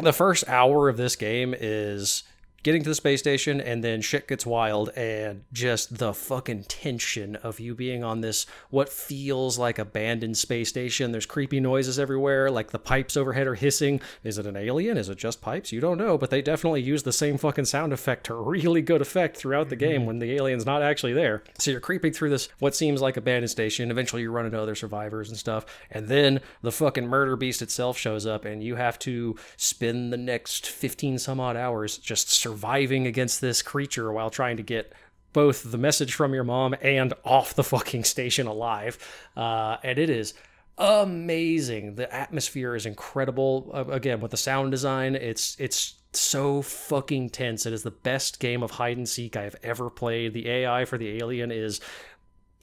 the 0.01 0.13
first 0.13 0.49
hour 0.49 0.89
of 0.89 0.97
this 0.97 1.17
game 1.17 1.55
is 1.59 2.25
getting 2.63 2.83
to 2.83 2.89
the 2.89 2.95
space 2.95 3.21
station 3.21 3.61
and 3.61 3.83
then 3.83 4.01
shit 4.01 4.29
gets 4.29 4.47
wild 4.47 4.89
and 4.91 5.45
just 5.53 5.99
the 5.99 6.15
fucking 6.15 6.65
tension 6.65 7.37
of 7.37 7.59
you 7.59 7.75
being 7.75 8.05
on 8.05 8.21
this 8.21 8.47
what 8.71 8.89
feels 8.89 9.59
like 9.59 9.79
abandoned 9.79 10.37
space 10.37 10.69
station. 10.69 11.13
There's 11.13 11.27
creepy 11.27 11.61
noises 11.61 11.99
everywhere 11.99 12.51
like 12.51 12.71
the 12.71 12.79
pipes 12.79 13.17
overhead 13.17 13.47
are 13.47 13.55
hissing. 13.55 14.01
Is 14.23 14.39
it 14.39 14.47
an 14.47 14.57
alien? 14.57 14.97
Is 14.97 15.09
it 15.09 15.19
just 15.19 15.41
pipes? 15.41 15.73
You 15.73 15.81
don't 15.81 15.99
know 15.99 16.17
but 16.17 16.31
they 16.31 16.43
definitely 16.43 16.83
use 16.83 17.03
the 17.03 17.13
same 17.13 17.37
fucking 17.37 17.65
sound 17.65 17.93
effect 17.93 18.27
to 18.27 18.35
really 18.35 18.83
good 18.83 19.01
effect 19.01 19.37
throughout 19.37 19.69
the 19.69 19.77
game 19.77 20.01
mm-hmm. 20.01 20.07
when 20.07 20.19
the 20.21 20.33
alien's 20.33 20.67
not 20.67 20.83
actually 20.83 21.13
there. 21.13 21.43
So 21.59 21.71
you're 21.71 21.81
creeping 21.81 22.13
through 22.13 22.31
this 22.31 22.49
what 22.61 22.77
seems 22.77 23.01
like 23.01 23.17
abandoned 23.17 23.51
station. 23.51 23.91
Eventually 23.91 24.23
you 24.23 24.31
run 24.31 24.47
into 24.47 24.61
other 24.61 24.75
survivors 24.75 25.29
and 25.29 25.39
stuff 25.39 25.67
and 25.91 26.09
then 26.09 26.41
the 26.63 26.73
fucking 26.73 27.09
murder 27.09 27.37
beast 27.37 27.63
itself 27.63 27.99
shows 27.99 28.25
up 28.25 28.45
and 28.45 28.63
you 28.63 28.77
have 28.77 28.99
to 29.01 29.37
spend 29.57 30.13
the 30.13 30.17
next 30.17 30.67
15 30.67 31.19
some 31.19 31.41
odd 31.41 31.57
hours 31.57 31.99
just 31.99 32.29
surviving 32.53 33.07
against 33.07 33.41
this 33.41 33.63
creature 33.63 34.13
while 34.13 34.31
trying 34.31 34.57
to 34.59 34.63
get 34.63 34.93
both 35.33 35.71
the 35.71 35.79
message 35.79 36.15
from 36.15 36.35
your 36.35 36.45
mom 36.45 36.75
and 36.83 37.15
off 37.25 37.55
the 37.55 37.65
fucking 37.65 38.05
station 38.05 38.47
alive 38.47 38.99
uh, 39.37 39.79
and 39.83 39.99
it 39.99 40.11
is 40.11 40.35
amazing. 40.79 41.95
The 41.95 42.13
atmosphere 42.13 42.75
is 42.75 42.87
incredible. 42.87 43.71
Uh, 43.73 43.85
again, 43.87 44.21
with 44.21 44.31
the 44.31 44.37
sound 44.37 44.71
design, 44.71 45.15
it's 45.15 45.57
it's 45.59 45.95
so 46.13 46.63
fucking 46.63 47.31
tense. 47.31 47.67
It 47.67 47.73
is 47.73 47.83
the 47.83 47.91
best 47.91 48.41
game 48.41 48.63
of 48.63 48.73
hide 48.73 48.97
and 48.97 49.09
seek 49.09 49.37
I 49.37 49.43
have 49.43 49.57
ever 49.63 49.91
played. 49.91 50.35
The 50.35 50.49
AI 50.49 50.85
for 50.85 50.99
the 50.99 51.17
alien 51.19 51.51
is 51.51 51.81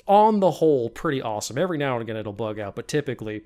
on 0.07 0.39
the 0.39 0.51
whole 0.51 0.89
pretty 0.89 1.21
awesome. 1.21 1.57
Every 1.57 1.77
now 1.77 1.93
and 1.93 2.01
again 2.01 2.17
it'll 2.17 2.33
bug 2.33 2.59
out, 2.59 2.75
but 2.75 2.87
typically 2.87 3.43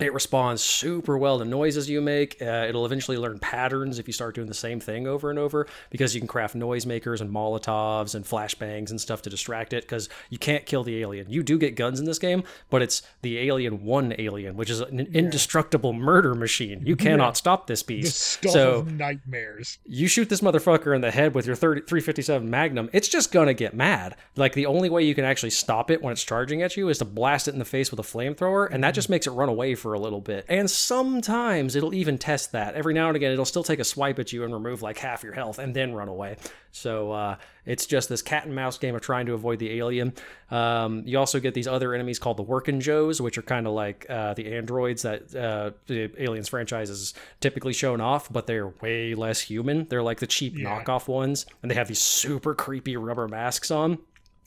it 0.00 0.12
responds 0.12 0.60
super 0.60 1.16
well 1.16 1.38
to 1.38 1.44
noises 1.44 1.88
you 1.88 2.00
make. 2.00 2.42
Uh, 2.42 2.66
it'll 2.68 2.84
eventually 2.84 3.16
learn 3.16 3.38
patterns 3.38 4.00
if 4.00 4.08
you 4.08 4.12
start 4.12 4.34
doing 4.34 4.48
the 4.48 4.54
same 4.54 4.80
thing 4.80 5.06
over 5.06 5.30
and 5.30 5.38
over 5.38 5.68
because 5.90 6.14
you 6.14 6.20
can 6.20 6.26
craft 6.26 6.56
noisemakers 6.56 7.20
and 7.20 7.30
Molotovs 7.30 8.16
and 8.16 8.24
flashbangs 8.24 8.90
and 8.90 9.00
stuff 9.00 9.22
to 9.22 9.30
distract 9.30 9.72
it 9.72 9.84
because 9.84 10.08
you 10.30 10.38
can't 10.38 10.66
kill 10.66 10.82
the 10.82 11.00
alien. 11.00 11.30
You 11.30 11.44
do 11.44 11.58
get 11.58 11.76
guns 11.76 12.00
in 12.00 12.06
this 12.06 12.18
game, 12.18 12.42
but 12.70 12.82
it's 12.82 13.02
the 13.22 13.38
Alien 13.38 13.84
1 13.84 14.14
alien, 14.18 14.56
which 14.56 14.68
is 14.68 14.80
an 14.80 15.00
indestructible 15.00 15.92
murder 15.92 16.34
machine. 16.34 16.82
You 16.84 16.96
cannot 16.96 17.28
yeah. 17.28 17.32
stop 17.32 17.66
this 17.68 17.82
beast. 17.82 18.44
So 18.48 18.78
of 18.78 18.92
nightmares. 18.92 19.78
You 19.84 20.08
shoot 20.08 20.28
this 20.28 20.40
motherfucker 20.40 20.94
in 20.94 21.02
the 21.02 21.10
head 21.10 21.34
with 21.34 21.46
your 21.46 21.56
30, 21.56 21.82
357 21.82 22.50
Magnum, 22.50 22.90
it's 22.92 23.08
just 23.08 23.30
going 23.30 23.46
to 23.46 23.54
get 23.54 23.74
mad. 23.74 24.16
Like 24.36 24.54
the 24.54 24.66
only 24.66 24.90
way 24.90 25.04
you 25.04 25.14
can 25.14 25.24
actually 25.24 25.50
stop 25.50 25.90
it 25.90 26.02
when 26.02 26.12
it's 26.12 26.24
charging 26.24 26.62
at 26.62 26.76
you 26.76 26.88
is 26.88 26.98
to 26.98 27.04
blast 27.04 27.46
it 27.46 27.52
in 27.52 27.58
the 27.58 27.64
face 27.64 27.90
with 27.90 28.00
a 28.00 28.02
flamethrower, 28.02 28.68
and 28.70 28.82
that 28.82 28.94
just 28.94 29.08
makes 29.08 29.26
it 29.26 29.30
run 29.30 29.48
away 29.48 29.74
for 29.84 29.92
a 29.92 29.98
little 29.98 30.22
bit. 30.22 30.46
And 30.48 30.70
sometimes 30.70 31.76
it'll 31.76 31.92
even 31.92 32.16
test 32.16 32.52
that. 32.52 32.74
Every 32.74 32.94
now 32.94 33.08
and 33.08 33.16
again, 33.16 33.32
it'll 33.32 33.44
still 33.44 33.62
take 33.62 33.80
a 33.80 33.84
swipe 33.84 34.18
at 34.18 34.32
you 34.32 34.42
and 34.42 34.54
remove 34.54 34.80
like 34.80 34.96
half 34.96 35.22
your 35.22 35.34
health 35.34 35.58
and 35.58 35.76
then 35.76 35.92
run 35.92 36.08
away. 36.08 36.38
So 36.72 37.12
uh, 37.12 37.36
it's 37.66 37.84
just 37.84 38.08
this 38.08 38.22
cat 38.22 38.46
and 38.46 38.54
mouse 38.54 38.78
game 38.78 38.94
of 38.94 39.02
trying 39.02 39.26
to 39.26 39.34
avoid 39.34 39.58
the 39.58 39.72
alien. 39.72 40.14
Um, 40.50 41.02
you 41.04 41.18
also 41.18 41.38
get 41.38 41.52
these 41.52 41.66
other 41.68 41.92
enemies 41.92 42.18
called 42.18 42.38
the 42.38 42.42
Working 42.42 42.80
Joes, 42.80 43.20
which 43.20 43.36
are 43.36 43.42
kind 43.42 43.66
of 43.66 43.74
like 43.74 44.06
uh, 44.08 44.32
the 44.32 44.54
androids 44.54 45.02
that 45.02 45.36
uh, 45.36 45.72
the 45.86 46.10
Aliens 46.16 46.48
franchise 46.48 46.88
is 46.88 47.12
typically 47.40 47.74
shown 47.74 48.00
off, 48.00 48.32
but 48.32 48.46
they're 48.46 48.68
way 48.80 49.14
less 49.14 49.42
human. 49.42 49.86
They're 49.90 50.02
like 50.02 50.18
the 50.18 50.26
cheap 50.26 50.56
yeah. 50.56 50.82
knockoff 50.82 51.08
ones, 51.08 51.44
and 51.60 51.70
they 51.70 51.74
have 51.74 51.88
these 51.88 52.00
super 52.00 52.54
creepy 52.54 52.96
rubber 52.96 53.28
masks 53.28 53.70
on. 53.70 53.98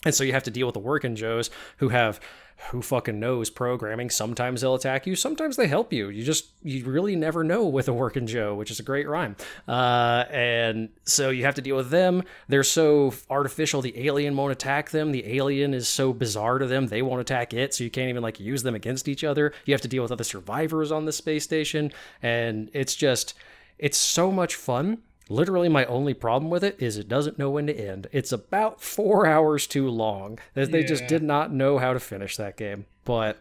And 0.04 0.16
so 0.16 0.24
you 0.24 0.34
have 0.34 0.44
to 0.44 0.52
deal 0.52 0.66
with 0.66 0.74
the 0.74 0.80
Working 0.80 1.16
Joes 1.16 1.52
who 1.78 1.90
have 1.90 2.20
who 2.72 2.82
fucking 2.82 3.20
knows 3.20 3.50
programming? 3.50 4.10
Sometimes 4.10 4.62
they'll 4.62 4.76
attack 4.76 5.08
you 5.08 5.16
sometimes 5.16 5.56
they 5.56 5.68
help 5.68 5.94
you. 5.94 6.10
You 6.10 6.24
just 6.24 6.48
you 6.64 6.86
really 6.86 7.16
never 7.16 7.44
know 7.44 7.66
with 7.66 7.88
a 7.88 7.94
working 7.94 8.28
joe 8.28 8.56
which 8.56 8.72
is 8.72 8.80
a 8.80 8.84
great 8.84 9.08
rhyme. 9.08 9.36
Uh, 9.68 10.26
and 10.30 10.90
so 11.04 11.30
you 11.30 11.46
have 11.46 11.56
to 11.56 11.62
deal 11.62 11.76
with 11.76 11.90
them. 11.90 12.24
They're 12.48 12.64
so 12.64 13.14
artificial 13.30 13.82
the 13.82 14.08
alien 14.08 14.36
won't 14.36 14.52
attack 14.52 14.90
them. 14.92 15.12
The 15.12 15.36
alien 15.36 15.74
is 15.74 15.88
so 15.88 16.14
bizarre 16.14 16.60
to 16.60 16.68
them 16.68 16.88
they 16.88 17.02
won't 17.02 17.22
attack 17.22 17.54
it 17.54 17.74
so 17.74 17.84
you 17.84 17.90
can't 17.90 18.10
even 18.10 18.24
like 18.24 18.40
use 18.40 18.64
them 18.64 18.76
against 18.76 19.08
each 19.08 19.24
other. 19.24 19.54
You 19.66 19.74
have 19.74 19.82
to 19.82 19.88
deal 19.88 20.04
with 20.04 20.12
other 20.12 20.24
survivors 20.24 20.92
on 20.92 21.06
the 21.06 21.12
space 21.12 21.44
station 21.44 21.92
and 22.22 22.70
it's 22.74 22.96
just 22.96 23.34
it's 23.80 23.98
so 23.98 24.32
much 24.32 24.56
fun 24.56 25.00
Literally, 25.30 25.70
my 25.70 25.86
only 25.86 26.14
problem 26.14 26.50
with 26.50 26.64
it 26.64 26.82
is 26.82 26.98
it 26.98 27.08
doesn't 27.08 27.38
know 27.38 27.50
when 27.50 27.68
to 27.68 27.74
end. 27.74 28.08
It's 28.12 28.32
about 28.32 28.82
four 28.82 29.28
hours 29.28 29.68
too 29.68 29.90
long. 29.90 30.40
They 30.54 30.82
yeah. 30.82 30.88
just 30.88 31.08
did 31.08 31.24
not 31.24 31.52
know 31.52 31.78
how 31.78 31.94
to 31.94 32.00
finish 32.00 32.38
that 32.38 32.58
game. 32.58 32.86
But 33.04 33.38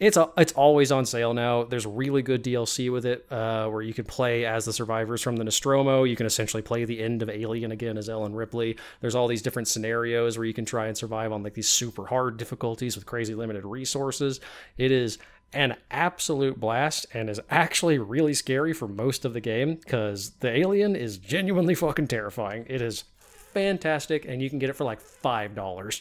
it's 0.00 0.16
a, 0.16 0.30
it's 0.38 0.52
always 0.52 0.90
on 0.90 1.04
sale 1.04 1.34
now. 1.34 1.64
There's 1.64 1.86
really 1.86 2.22
good 2.22 2.42
DLC 2.42 2.90
with 2.90 3.04
it, 3.04 3.26
uh, 3.30 3.68
where 3.68 3.82
you 3.82 3.92
can 3.92 4.06
play 4.06 4.46
as 4.46 4.64
the 4.64 4.72
survivors 4.72 5.20
from 5.20 5.36
the 5.36 5.44
Nostromo. 5.44 6.04
You 6.04 6.16
can 6.16 6.24
essentially 6.24 6.62
play 6.62 6.86
the 6.86 7.02
end 7.02 7.20
of 7.22 7.28
Alien 7.28 7.70
again 7.70 7.98
as 7.98 8.08
Ellen 8.08 8.34
Ripley. 8.34 8.78
There's 9.02 9.14
all 9.14 9.28
these 9.28 9.42
different 9.42 9.68
scenarios 9.68 10.38
where 10.38 10.46
you 10.46 10.54
can 10.54 10.64
try 10.64 10.86
and 10.86 10.96
survive 10.96 11.32
on 11.32 11.42
like 11.42 11.52
these 11.52 11.68
super 11.68 12.06
hard 12.06 12.38
difficulties 12.38 12.96
with 12.96 13.04
crazy 13.04 13.34
limited 13.34 13.66
resources. 13.66 14.40
It 14.78 14.90
is 14.90 15.18
an 15.52 15.76
absolute 15.90 16.60
blast 16.60 17.06
and 17.12 17.28
is 17.28 17.40
actually 17.50 17.98
really 17.98 18.34
scary 18.34 18.72
for 18.72 18.86
most 18.86 19.24
of 19.24 19.32
the 19.32 19.40
game 19.40 19.74
because 19.74 20.30
the 20.40 20.56
alien 20.56 20.94
is 20.94 21.18
genuinely 21.18 21.74
fucking 21.74 22.06
terrifying. 22.06 22.64
It 22.68 22.80
is 22.80 23.04
fantastic 23.18 24.24
and 24.24 24.40
you 24.40 24.48
can 24.48 24.58
get 24.58 24.70
it 24.70 24.76
for 24.76 24.84
like 24.84 25.00
$5. 25.02 26.00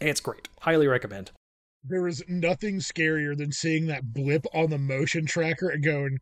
It's 0.00 0.20
great. 0.20 0.48
Highly 0.60 0.86
recommend. 0.86 1.30
There 1.84 2.06
is 2.06 2.22
nothing 2.28 2.78
scarier 2.78 3.36
than 3.36 3.52
seeing 3.52 3.86
that 3.86 4.12
blip 4.12 4.44
on 4.54 4.70
the 4.70 4.78
motion 4.78 5.26
tracker 5.26 5.70
and 5.70 5.84
going, 5.84 6.18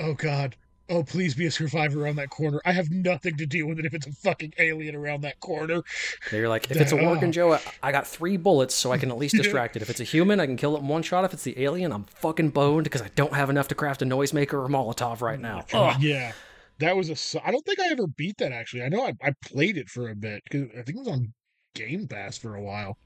oh 0.00 0.14
God, 0.14 0.56
oh, 0.88 1.02
please 1.02 1.34
be 1.34 1.46
a 1.46 1.50
survivor 1.50 2.04
around 2.04 2.16
that 2.16 2.30
corner. 2.30 2.60
I 2.64 2.72
have 2.72 2.90
nothing 2.90 3.36
to 3.36 3.46
deal 3.46 3.66
with 3.66 3.78
it 3.78 3.86
if 3.86 3.94
it's 3.94 4.06
a 4.06 4.12
fucking 4.12 4.54
alien 4.58 4.94
around 4.94 5.22
that 5.22 5.40
corner. 5.40 5.82
They're 6.30 6.48
like, 6.48 6.70
if 6.70 6.76
it's 6.76 6.92
a 6.92 6.96
working 6.96 7.32
Joe, 7.32 7.58
I 7.82 7.92
got 7.92 8.06
three 8.06 8.36
bullets 8.36 8.74
so 8.74 8.92
I 8.92 8.98
can 8.98 9.10
at 9.10 9.18
least 9.18 9.34
distract 9.36 9.76
it. 9.76 9.82
If 9.82 9.90
it's 9.90 10.00
a 10.00 10.04
human, 10.04 10.40
I 10.40 10.46
can 10.46 10.56
kill 10.56 10.76
it 10.76 10.80
in 10.80 10.88
one 10.88 11.02
shot. 11.02 11.24
If 11.24 11.32
it's 11.32 11.44
the 11.44 11.60
alien, 11.62 11.92
I'm 11.92 12.04
fucking 12.04 12.50
boned 12.50 12.84
because 12.84 13.02
I 13.02 13.08
don't 13.14 13.34
have 13.34 13.50
enough 13.50 13.68
to 13.68 13.74
craft 13.74 14.02
a 14.02 14.04
noisemaker 14.04 14.54
or 14.54 14.68
Molotov 14.68 15.20
right 15.20 15.40
now. 15.40 15.64
Oh, 15.72 15.94
yeah. 16.00 16.32
That 16.78 16.96
was 16.96 17.10
a. 17.10 17.46
I 17.46 17.50
don't 17.50 17.64
think 17.64 17.80
I 17.80 17.88
ever 17.90 18.06
beat 18.06 18.38
that 18.38 18.52
actually. 18.52 18.84
I 18.84 18.88
know 18.88 19.04
I, 19.04 19.12
I 19.20 19.32
played 19.44 19.76
it 19.76 19.88
for 19.88 20.08
a 20.10 20.14
bit 20.14 20.44
because 20.44 20.68
I 20.70 20.82
think 20.82 20.90
it 20.90 20.98
was 20.98 21.08
on 21.08 21.32
Game 21.74 22.06
Pass 22.06 22.38
for 22.38 22.54
a 22.54 22.62
while. 22.62 22.96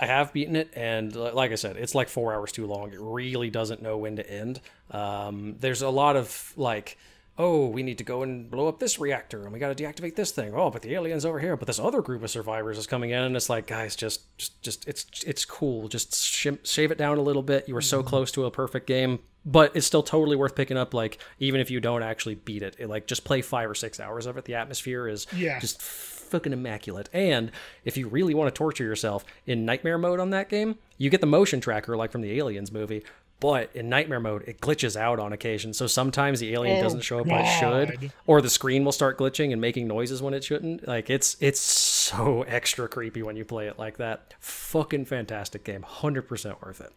I 0.00 0.06
have 0.06 0.32
beaten 0.32 0.54
it, 0.54 0.70
and 0.74 1.14
like 1.14 1.50
I 1.50 1.56
said, 1.56 1.76
it's 1.76 1.94
like 1.94 2.08
four 2.08 2.32
hours 2.32 2.52
too 2.52 2.66
long. 2.66 2.92
It 2.92 3.00
really 3.00 3.50
doesn't 3.50 3.82
know 3.82 3.98
when 3.98 4.16
to 4.16 4.30
end. 4.30 4.60
Um, 4.92 5.56
there's 5.58 5.82
a 5.82 5.88
lot 5.88 6.14
of 6.14 6.52
like 6.56 6.96
oh, 7.38 7.68
we 7.68 7.84
need 7.84 7.98
to 7.98 8.04
go 8.04 8.22
and 8.22 8.50
blow 8.50 8.66
up 8.66 8.80
this 8.80 8.98
reactor 8.98 9.44
and 9.44 9.52
we 9.52 9.60
got 9.60 9.74
to 9.74 9.84
deactivate 9.84 10.16
this 10.16 10.32
thing. 10.32 10.52
Oh, 10.54 10.70
but 10.70 10.82
the 10.82 10.94
alien's 10.94 11.24
over 11.24 11.38
here. 11.38 11.56
But 11.56 11.68
this 11.68 11.78
other 11.78 12.02
group 12.02 12.24
of 12.24 12.30
survivors 12.30 12.76
is 12.76 12.86
coming 12.86 13.10
in 13.10 13.22
and 13.22 13.36
it's 13.36 13.48
like, 13.48 13.68
guys, 13.68 13.94
just, 13.94 14.36
just, 14.38 14.60
just 14.60 14.88
it's, 14.88 15.06
it's 15.24 15.44
cool. 15.44 15.86
Just 15.86 16.16
sh- 16.16 16.48
shave 16.64 16.90
it 16.90 16.98
down 16.98 17.16
a 17.16 17.22
little 17.22 17.44
bit. 17.44 17.68
You 17.68 17.74
were 17.74 17.80
so 17.80 18.00
mm-hmm. 18.00 18.08
close 18.08 18.32
to 18.32 18.44
a 18.44 18.50
perfect 18.50 18.88
game, 18.88 19.20
but 19.46 19.74
it's 19.76 19.86
still 19.86 20.02
totally 20.02 20.36
worth 20.36 20.56
picking 20.56 20.76
up. 20.76 20.92
Like, 20.92 21.18
even 21.38 21.60
if 21.60 21.70
you 21.70 21.78
don't 21.80 22.02
actually 22.02 22.34
beat 22.34 22.62
it, 22.62 22.74
it 22.78 22.88
like 22.88 23.06
just 23.06 23.24
play 23.24 23.40
five 23.40 23.70
or 23.70 23.74
six 23.74 24.00
hours 24.00 24.26
of 24.26 24.36
it. 24.36 24.44
The 24.44 24.56
atmosphere 24.56 25.06
is 25.06 25.28
yeah. 25.32 25.60
just 25.60 25.80
fucking 25.80 26.52
immaculate. 26.52 27.08
And 27.12 27.52
if 27.84 27.96
you 27.96 28.08
really 28.08 28.34
want 28.34 28.52
to 28.52 28.58
torture 28.58 28.84
yourself 28.84 29.24
in 29.46 29.64
nightmare 29.64 29.96
mode 29.96 30.18
on 30.18 30.30
that 30.30 30.48
game, 30.48 30.76
you 30.98 31.08
get 31.08 31.20
the 31.20 31.26
motion 31.26 31.60
tracker 31.60 31.96
like 31.96 32.10
from 32.10 32.20
the 32.20 32.36
Aliens 32.36 32.72
movie, 32.72 33.04
but 33.40 33.70
in 33.74 33.88
nightmare 33.88 34.20
mode, 34.20 34.42
it 34.46 34.60
glitches 34.60 34.96
out 34.96 35.20
on 35.20 35.32
occasion. 35.32 35.72
So 35.72 35.86
sometimes 35.86 36.40
the 36.40 36.52
alien 36.54 36.78
oh, 36.78 36.82
doesn't 36.82 37.02
show 37.02 37.20
up 37.20 37.26
God. 37.26 37.32
when 37.32 37.44
it 37.44 37.58
should, 37.58 38.12
or 38.26 38.42
the 38.42 38.50
screen 38.50 38.84
will 38.84 38.92
start 38.92 39.16
glitching 39.16 39.52
and 39.52 39.60
making 39.60 39.86
noises 39.86 40.20
when 40.20 40.34
it 40.34 40.42
shouldn't. 40.42 40.86
Like 40.88 41.08
it's 41.08 41.36
it's 41.40 41.60
so 41.60 42.42
extra 42.48 42.88
creepy 42.88 43.22
when 43.22 43.36
you 43.36 43.44
play 43.44 43.68
it 43.68 43.78
like 43.78 43.98
that. 43.98 44.34
Fucking 44.40 45.04
fantastic 45.04 45.64
game, 45.64 45.82
hundred 45.82 46.22
percent 46.22 46.60
worth 46.62 46.80
it. 46.80 46.92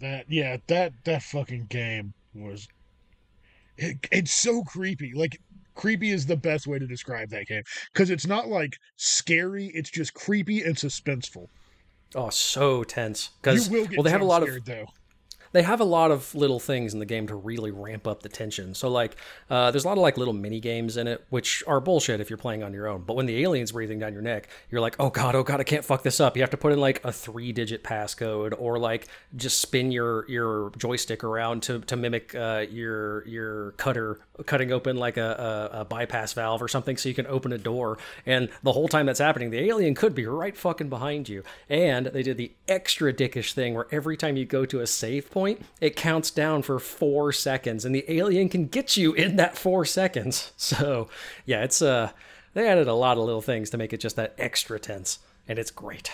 That 0.00 0.26
yeah, 0.28 0.58
that 0.68 0.92
that 1.04 1.22
fucking 1.22 1.66
game 1.68 2.14
was. 2.34 2.68
It, 3.76 3.96
it's 4.12 4.32
so 4.32 4.62
creepy. 4.62 5.14
Like 5.14 5.40
creepy 5.74 6.10
is 6.10 6.26
the 6.26 6.36
best 6.36 6.66
way 6.66 6.78
to 6.78 6.86
describe 6.86 7.30
that 7.30 7.46
game 7.46 7.62
because 7.92 8.10
it's 8.10 8.26
not 8.26 8.48
like 8.48 8.76
scary. 8.96 9.66
It's 9.74 9.90
just 9.90 10.14
creepy 10.14 10.62
and 10.62 10.76
suspenseful. 10.76 11.48
Oh, 12.14 12.30
so 12.30 12.84
tense. 12.84 13.30
Because 13.40 13.70
well, 13.70 14.02
they 14.02 14.10
have 14.10 14.20
a 14.20 14.24
lot 14.24 14.42
of 14.42 14.64
though 14.64 14.86
they 15.52 15.62
have 15.62 15.80
a 15.80 15.84
lot 15.84 16.10
of 16.10 16.34
little 16.34 16.58
things 16.58 16.94
in 16.94 16.98
the 16.98 17.06
game 17.06 17.26
to 17.28 17.34
really 17.34 17.70
ramp 17.70 18.06
up 18.06 18.22
the 18.22 18.28
tension. 18.28 18.74
So 18.74 18.88
like, 18.88 19.16
uh, 19.50 19.70
there's 19.70 19.84
a 19.84 19.88
lot 19.88 19.98
of 19.98 20.02
like 20.02 20.16
little 20.16 20.34
mini 20.34 20.60
games 20.60 20.96
in 20.96 21.06
it, 21.06 21.24
which 21.30 21.62
are 21.66 21.80
bullshit 21.80 22.20
if 22.20 22.30
you're 22.30 22.38
playing 22.38 22.62
on 22.62 22.72
your 22.72 22.88
own. 22.88 23.02
But 23.02 23.16
when 23.16 23.26
the 23.26 23.42
alien's 23.42 23.72
breathing 23.72 23.98
down 23.98 24.12
your 24.12 24.22
neck, 24.22 24.48
you're 24.70 24.80
like, 24.80 24.96
oh 24.98 25.10
god, 25.10 25.34
oh 25.34 25.42
god, 25.42 25.60
I 25.60 25.64
can't 25.64 25.84
fuck 25.84 26.02
this 26.02 26.20
up. 26.20 26.36
You 26.36 26.42
have 26.42 26.50
to 26.50 26.56
put 26.56 26.72
in 26.72 26.80
like 26.80 27.04
a 27.04 27.12
three 27.12 27.52
digit 27.52 27.84
passcode 27.84 28.54
or 28.58 28.78
like 28.78 29.08
just 29.36 29.60
spin 29.60 29.92
your 29.92 30.28
your 30.28 30.70
joystick 30.76 31.22
around 31.22 31.62
to 31.64 31.80
to 31.80 31.96
mimic 31.96 32.34
uh, 32.34 32.64
your 32.70 33.26
your 33.28 33.72
cutter 33.72 34.20
cutting 34.46 34.72
open 34.72 34.96
like 34.96 35.16
a, 35.16 35.70
a, 35.72 35.80
a 35.80 35.84
bypass 35.84 36.32
valve 36.32 36.62
or 36.62 36.68
something 36.68 36.96
so 36.96 37.08
you 37.08 37.14
can 37.14 37.26
open 37.26 37.52
a 37.52 37.58
door. 37.58 37.98
And 38.26 38.48
the 38.62 38.72
whole 38.72 38.88
time 38.88 39.06
that's 39.06 39.20
happening, 39.20 39.50
the 39.50 39.60
alien 39.60 39.94
could 39.94 40.14
be 40.14 40.26
right 40.26 40.56
fucking 40.56 40.88
behind 40.88 41.28
you. 41.28 41.42
And 41.68 42.06
they 42.06 42.22
did 42.22 42.36
the 42.36 42.52
extra 42.68 43.12
dickish 43.12 43.52
thing 43.52 43.74
where 43.74 43.86
every 43.90 44.16
time 44.16 44.36
you 44.36 44.44
go 44.44 44.64
to 44.66 44.80
a 44.80 44.86
save 44.86 45.30
point 45.30 45.62
it 45.80 45.96
counts 45.96 46.30
down 46.30 46.62
for 46.62 46.78
four 46.78 47.32
seconds, 47.32 47.84
and 47.84 47.94
the 47.94 48.04
alien 48.08 48.48
can 48.48 48.66
get 48.66 48.96
you 48.96 49.12
in 49.12 49.36
that 49.36 49.56
four 49.56 49.84
seconds. 49.84 50.52
So, 50.72 51.08
yeah, 51.44 51.64
it's 51.64 51.82
uh, 51.82 52.12
they 52.54 52.66
added 52.66 52.88
a 52.88 52.94
lot 52.94 53.18
of 53.18 53.24
little 53.24 53.42
things 53.42 53.68
to 53.70 53.78
make 53.78 53.92
it 53.92 53.98
just 53.98 54.16
that 54.16 54.34
extra 54.38 54.78
tense, 54.78 55.18
and 55.46 55.58
it's 55.58 55.70
great. 55.70 56.10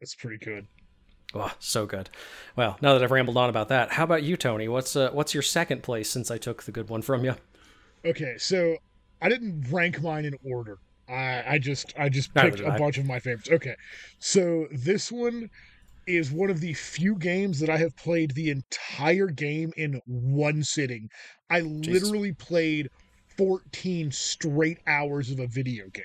It's 0.00 0.14
pretty 0.14 0.38
good. 0.38 0.66
Oh, 1.34 1.52
so 1.58 1.84
good. 1.84 2.10
Well, 2.54 2.78
now 2.80 2.92
that 2.92 3.02
I've 3.02 3.10
rambled 3.10 3.36
on 3.36 3.50
about 3.50 3.68
that, 3.68 3.92
how 3.92 4.04
about 4.04 4.22
you, 4.22 4.36
Tony? 4.36 4.68
What's 4.68 4.94
uh, 4.94 5.10
what's 5.10 5.34
your 5.34 5.42
second 5.42 5.82
place 5.82 6.10
since 6.10 6.30
I 6.30 6.38
took 6.38 6.62
the 6.62 6.72
good 6.72 6.88
one 6.88 7.02
from 7.02 7.24
you? 7.24 7.34
Okay, 8.08 8.36
so 8.38 8.76
I 9.20 9.28
didn't 9.28 9.66
rank 9.70 10.00
mine 10.00 10.24
in 10.24 10.34
order. 10.44 10.78
I 11.08 11.44
I 11.46 11.58
just 11.58 11.94
I 11.98 12.08
just 12.08 12.32
picked 12.32 12.60
a 12.60 12.72
bunch 12.72 12.98
of 12.98 13.06
my 13.06 13.18
favorites. 13.18 13.50
Okay, 13.50 13.74
so 14.18 14.66
this 14.72 15.12
one 15.12 15.50
is 16.06 16.32
one 16.32 16.48
of 16.48 16.60
the 16.60 16.72
few 16.72 17.16
games 17.16 17.60
that 17.60 17.68
I 17.68 17.76
have 17.76 17.94
played 17.96 18.30
the 18.30 18.50
entire 18.50 19.26
game 19.26 19.72
in 19.76 20.00
one 20.06 20.62
sitting. 20.64 21.10
I 21.50 21.60
literally 21.60 22.32
played 22.32 22.88
14 23.36 24.10
straight 24.10 24.78
hours 24.86 25.30
of 25.30 25.38
a 25.38 25.46
video 25.46 25.84
game. 25.92 26.04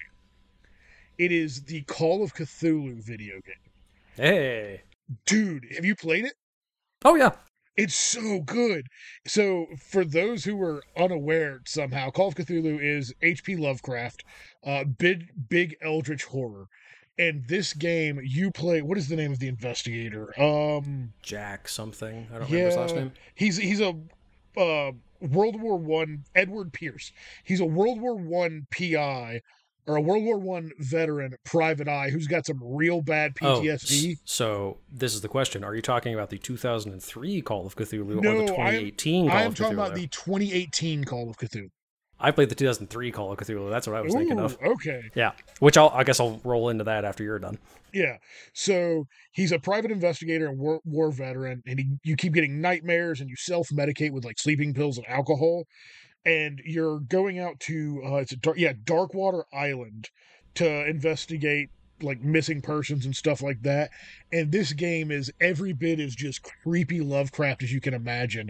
It 1.17 1.31
is 1.31 1.63
the 1.63 1.83
Call 1.83 2.22
of 2.22 2.33
Cthulhu 2.33 3.01
video 3.01 3.36
game. 3.36 3.72
Hey. 4.15 4.81
Dude, 5.25 5.67
have 5.75 5.86
you 5.86 5.95
played 5.95 6.25
it? 6.25 6.33
Oh 7.05 7.15
yeah, 7.15 7.31
It's 7.75 7.96
so 7.96 8.39
good. 8.39 8.88
So, 9.25 9.68
for 9.80 10.06
those 10.06 10.44
who 10.44 10.56
were 10.56 10.84
unaware 10.96 11.62
somehow, 11.65 12.12
Call 12.12 12.27
of 12.27 12.36
Cthulhu 12.36 12.80
is 12.80 13.13
H.P. 13.22 13.56
Lovecraft, 13.56 14.24
uh, 14.63 14.84
big 14.84 15.30
big 15.50 15.75
eldritch 15.82 16.25
horror. 16.25 16.68
And 17.18 17.48
this 17.48 17.74
game, 17.74 18.20
you 18.24 18.51
play. 18.51 18.82
What 18.82 18.98
is 18.98 19.08
the 19.08 19.15
name 19.15 19.32
of 19.32 19.39
the 19.39 19.48
investigator? 19.48 20.39
Um, 20.39 21.13
Jack 21.22 21.68
something. 21.68 22.27
I 22.32 22.39
don't 22.39 22.50
remember 22.50 22.65
his 22.65 22.75
last 22.75 22.96
name. 22.96 23.12
he's 23.36 23.58
he's 23.58 23.82
a 23.82 23.96
uh, 24.58 24.92
World 25.22 25.60
War 25.60 25.77
One 25.77 26.25
Edward 26.36 26.74
Pierce. 26.74 27.12
He's 27.44 27.60
a 27.60 27.65
World 27.65 28.01
War 28.01 28.15
One 28.15 28.68
PI 28.72 29.42
or 29.86 29.98
a 29.98 30.02
World 30.02 30.24
War 30.24 30.38
One 30.38 30.72
veteran, 30.80 31.34
private 31.46 31.88
eye, 31.88 32.10
who's 32.10 32.28
got 32.28 32.46
some 32.46 32.60
real 32.62 33.02
bad 33.02 33.34
Oh, 33.42 33.62
PTSD. 33.62 34.13
s- 34.13 34.18
so 34.25 34.78
this 34.92 35.13
is 35.13 35.22
the 35.22 35.28
question: 35.28 35.63
Are 35.63 35.75
you 35.75 35.82
talking 35.82 36.13
about 36.13 36.30
the 36.30 36.38
2003 36.38 37.42
Call 37.42 37.66
of 37.66 37.75
Cthulhu 37.75 38.18
or 38.18 38.22
No, 38.22 38.46
the 38.46 38.54
I 38.56 38.74
am- 38.74 38.82
2018 38.92 39.28
Call 39.30 39.38
I 39.38 39.42
am 39.44 39.54
talking 39.54 39.72
Cthulhu? 39.78 39.86
about 39.86 39.96
the 39.96 40.08
2018 40.08 41.04
Call 41.04 41.30
of 41.30 41.38
Cthulhu. 41.38 41.70
I 42.20 42.32
played 42.32 42.48
the 42.50 42.56
2003 42.56 43.12
Call 43.12 43.34
of 43.34 43.38
Cthulhu. 43.40 43.70
That's 43.70 43.86
what 43.88 43.98
I 43.98 44.02
was 44.02 44.13
thinking 44.13 44.40
of. 44.40 44.58
Okay. 44.63 45.02
Yeah, 45.16 45.34
which 45.60 45.78
I'll 45.78 45.90
I 45.90 46.04
guess 46.06 46.20
I'll 46.22 46.40
roll 46.46 46.70
into 46.70 46.86
that 46.86 47.04
after 47.04 47.24
you're 47.24 47.40
done. 47.40 47.58
Yeah. 47.94 48.18
So 48.54 49.08
he's 49.34 49.52
a 49.52 49.60
private 49.60 49.92
investigator 49.92 50.48
and 50.48 50.58
war, 50.58 50.80
war 50.86 51.12
veteran, 51.12 51.62
and 51.68 51.80
he, 51.80 51.90
you 52.04 52.16
keep 52.16 52.34
getting 52.34 52.62
nightmares, 52.62 53.20
and 53.20 53.30
you 53.30 53.36
self 53.36 53.68
medicate 53.70 54.12
with 54.12 54.24
like 54.24 54.40
sleeping 54.40 54.74
pills 54.74 54.98
and 54.98 55.06
alcohol, 55.08 55.66
and 56.25 56.62
you're 56.65 57.00
going 57.00 57.39
out 57.39 57.60
to 57.62 58.01
uh, 58.06 58.15
it's 58.15 58.32
a 58.32 58.38
dark, 58.38 58.58
yeah 58.58 58.74
Darkwater 58.74 59.44
Island 59.53 60.10
to 60.56 60.88
investigate 60.88 61.70
like 62.01 62.22
missing 62.22 62.62
persons 62.62 63.06
and 63.06 63.15
stuff 63.15 63.42
like 63.42 63.62
that. 63.63 63.89
And 64.32 64.51
this 64.51 64.74
game 64.74 65.12
is 65.12 65.32
every 65.39 65.74
bit 65.74 66.00
as 66.00 66.15
just 66.15 66.44
creepy 66.63 67.01
Lovecraft 67.01 67.63
as 67.63 67.72
you 67.72 67.82
can 67.82 67.94
imagine. 67.94 68.50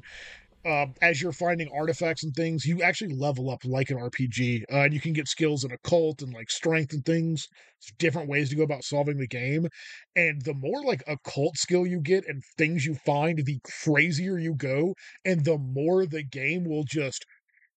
Uh, 0.65 0.85
as 1.01 1.21
you're 1.21 1.33
finding 1.33 1.69
artifacts 1.77 2.23
and 2.23 2.33
things, 2.33 2.65
you 2.65 2.81
actually 2.81 3.13
level 3.13 3.49
up 3.49 3.65
like 3.65 3.89
an 3.89 3.97
RPG, 3.97 4.63
uh, 4.71 4.77
and 4.77 4.93
you 4.93 5.01
can 5.01 5.11
get 5.11 5.27
skills 5.27 5.65
in 5.65 5.73
occult 5.73 6.21
and 6.21 6.33
like 6.33 6.49
strength 6.49 6.93
and 6.93 7.03
things 7.03 7.49
different 7.97 8.29
ways 8.29 8.49
to 8.49 8.55
go 8.55 8.63
about 8.63 8.83
solving 8.83 9.17
the 9.17 9.27
game. 9.27 9.67
And 10.15 10.41
the 10.41 10.53
more 10.53 10.81
like 10.83 11.03
occult 11.05 11.57
skill 11.57 11.85
you 11.85 11.99
get 11.99 12.25
and 12.29 12.41
things 12.57 12.85
you 12.85 12.95
find, 12.95 13.39
the 13.39 13.59
crazier 13.83 14.37
you 14.37 14.55
go, 14.55 14.95
and 15.25 15.43
the 15.43 15.57
more 15.57 16.05
the 16.05 16.23
game 16.23 16.63
will 16.63 16.85
just 16.85 17.25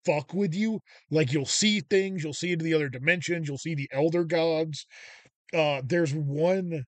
fuck 0.07 0.33
with 0.33 0.55
you. 0.55 0.81
Like 1.11 1.33
you'll 1.33 1.47
see 1.47 1.81
things, 1.81 2.23
you'll 2.25 2.33
see 2.33 2.53
into 2.53 2.65
the 2.65 2.75
other 2.75 2.89
dimensions, 2.89 3.49
you'll 3.49 3.59
see 3.59 3.75
the 3.75 3.91
elder 3.93 4.25
gods. 4.25 4.87
Uh 5.53 5.83
there's 5.85 6.15
one 6.15 6.85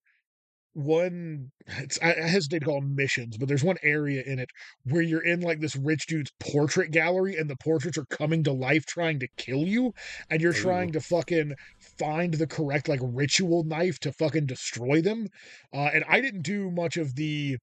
one 0.74 1.50
it's, 1.66 1.98
I 2.02 2.14
I 2.14 2.28
hesitate 2.28 2.60
to 2.60 2.66
call 2.66 2.80
them 2.80 2.94
missions, 2.94 3.36
but 3.36 3.48
there's 3.48 3.64
one 3.64 3.78
area 3.82 4.22
in 4.24 4.38
it 4.38 4.50
where 4.84 5.02
you're 5.02 5.24
in 5.24 5.40
like 5.40 5.60
this 5.60 5.74
rich 5.76 6.06
dude's 6.06 6.30
portrait 6.38 6.92
gallery 6.92 7.36
and 7.36 7.50
the 7.50 7.56
portraits 7.56 7.98
are 7.98 8.06
coming 8.06 8.44
to 8.44 8.52
life 8.52 8.86
trying 8.86 9.18
to 9.20 9.28
kill 9.36 9.62
you 9.66 9.92
and 10.30 10.40
you're 10.40 10.52
Ooh. 10.52 10.54
trying 10.54 10.92
to 10.92 11.00
fucking 11.00 11.54
find 11.98 12.34
the 12.34 12.46
correct 12.46 12.88
like 12.88 13.00
ritual 13.02 13.64
knife 13.64 13.98
to 14.00 14.12
fucking 14.12 14.46
destroy 14.46 15.00
them. 15.02 15.26
Uh 15.74 15.90
and 15.92 16.04
I 16.08 16.20
didn't 16.20 16.42
do 16.42 16.70
much 16.70 16.96
of 16.96 17.14
the 17.16 17.58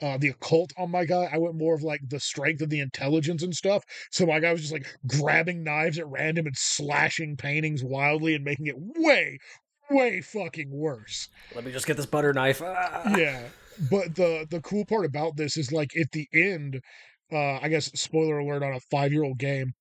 uh 0.00 0.16
the 0.18 0.28
occult 0.28 0.72
on 0.78 0.90
my 0.90 1.04
guy. 1.04 1.28
I 1.32 1.38
went 1.38 1.56
more 1.56 1.74
of 1.74 1.82
like 1.82 2.00
the 2.08 2.20
strength 2.20 2.62
of 2.62 2.70
the 2.70 2.80
intelligence 2.80 3.42
and 3.42 3.54
stuff. 3.54 3.84
So 4.10 4.26
my 4.26 4.40
guy 4.40 4.52
was 4.52 4.60
just 4.60 4.72
like 4.72 4.86
grabbing 5.06 5.62
knives 5.62 5.98
at 5.98 6.06
random 6.08 6.46
and 6.46 6.56
slashing 6.56 7.36
paintings 7.36 7.82
wildly 7.82 8.34
and 8.34 8.44
making 8.44 8.66
it 8.66 8.76
way 8.76 9.38
way 9.90 10.20
fucking 10.20 10.70
worse 10.70 11.28
Let 11.54 11.64
me 11.64 11.72
just 11.72 11.86
get 11.86 11.96
this 11.96 12.06
butter 12.06 12.32
knife. 12.32 12.60
Ah. 12.62 13.16
yeah 13.16 13.42
but 13.90 14.14
the 14.14 14.46
the 14.50 14.60
cool 14.60 14.84
part 14.84 15.06
about 15.06 15.36
this 15.36 15.56
is 15.56 15.72
like 15.72 15.96
at 15.96 16.10
the 16.12 16.26
end 16.34 16.80
uh 17.32 17.58
i 17.62 17.68
guess 17.68 17.86
spoiler 17.98 18.38
alert 18.38 18.62
on 18.62 18.74
a 18.74 18.80
five 18.90 19.12
year 19.12 19.22
old 19.22 19.38
game 19.38 19.72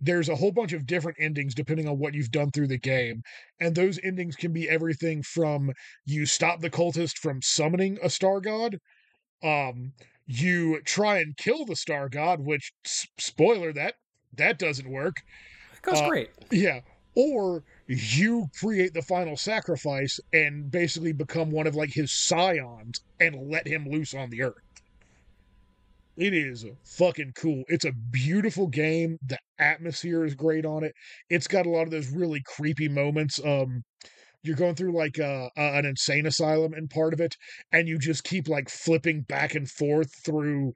there's 0.00 0.28
a 0.28 0.34
whole 0.34 0.52
bunch 0.52 0.72
of 0.72 0.86
different 0.86 1.16
endings 1.20 1.54
depending 1.54 1.88
on 1.88 1.98
what 1.98 2.14
you've 2.14 2.30
done 2.30 2.50
through 2.50 2.66
the 2.66 2.78
game 2.78 3.22
and 3.60 3.74
those 3.74 3.98
endings 4.02 4.36
can 4.36 4.52
be 4.52 4.68
everything 4.68 5.22
from 5.22 5.70
you 6.04 6.26
stop 6.26 6.60
the 6.60 6.70
cultist 6.70 7.16
from 7.18 7.40
summoning 7.40 7.96
a 8.02 8.10
star 8.10 8.40
god 8.40 8.78
um 9.42 9.92
you 10.26 10.80
try 10.82 11.18
and 11.18 11.36
kill 11.36 11.64
the 11.66 11.76
star 11.76 12.08
god 12.08 12.40
which 12.40 12.72
spoiler 13.18 13.72
that 13.72 13.94
that 14.36 14.58
doesn't 14.58 14.88
work 14.90 15.16
goes 15.82 16.00
Uh, 16.00 16.08
great. 16.08 16.30
yeah. 16.50 16.80
Or 17.14 17.62
you 17.86 18.48
create 18.58 18.94
the 18.94 19.02
final 19.02 19.36
sacrifice 19.36 20.18
and 20.32 20.68
basically 20.70 21.12
become 21.12 21.50
one 21.52 21.66
of 21.68 21.74
like 21.76 21.92
his 21.92 22.10
scions 22.12 23.00
and 23.20 23.48
let 23.50 23.68
him 23.68 23.86
loose 23.88 24.14
on 24.14 24.30
the 24.30 24.42
earth. 24.42 24.54
It 26.16 26.32
is 26.32 26.64
fucking 26.84 27.32
cool. 27.36 27.64
It's 27.68 27.84
a 27.84 27.92
beautiful 27.92 28.66
game. 28.68 29.18
The 29.26 29.38
atmosphere 29.58 30.24
is 30.24 30.34
great 30.34 30.64
on 30.64 30.84
it. 30.84 30.92
It's 31.28 31.46
got 31.48 31.66
a 31.66 31.70
lot 31.70 31.82
of 31.82 31.90
those 31.90 32.10
really 32.10 32.42
creepy 32.44 32.88
moments. 32.88 33.38
Um 33.44 33.82
you're 34.44 34.56
going 34.56 34.74
through 34.74 34.96
like 34.96 35.18
uh, 35.18 35.46
uh, 35.56 35.72
an 35.74 35.86
insane 35.86 36.26
asylum 36.26 36.74
in 36.74 36.88
part 36.88 37.14
of 37.14 37.20
it 37.20 37.36
and 37.72 37.88
you 37.88 37.98
just 37.98 38.24
keep 38.24 38.48
like 38.48 38.68
flipping 38.68 39.22
back 39.22 39.54
and 39.54 39.70
forth 39.70 40.10
through 40.24 40.72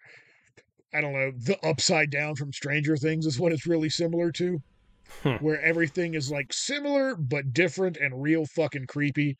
I 0.93 1.01
don't 1.01 1.13
know, 1.13 1.33
the 1.33 1.59
upside 1.67 2.11
down 2.11 2.35
from 2.37 2.53
Stranger 2.53 2.97
Things 2.97 3.27
is 3.27 3.39
what 3.39 3.53
it's 3.53 3.67
really 3.67 3.91
similar 3.91 4.33
to 4.33 4.59
Hmm. 5.23 5.37
where 5.39 5.61
everything 5.63 6.15
is 6.15 6.31
like 6.31 6.53
similar 6.53 7.17
but 7.17 7.53
different 7.53 7.97
and 7.97 8.23
real 8.23 8.47
fucking 8.47 8.87
creepy. 8.87 9.37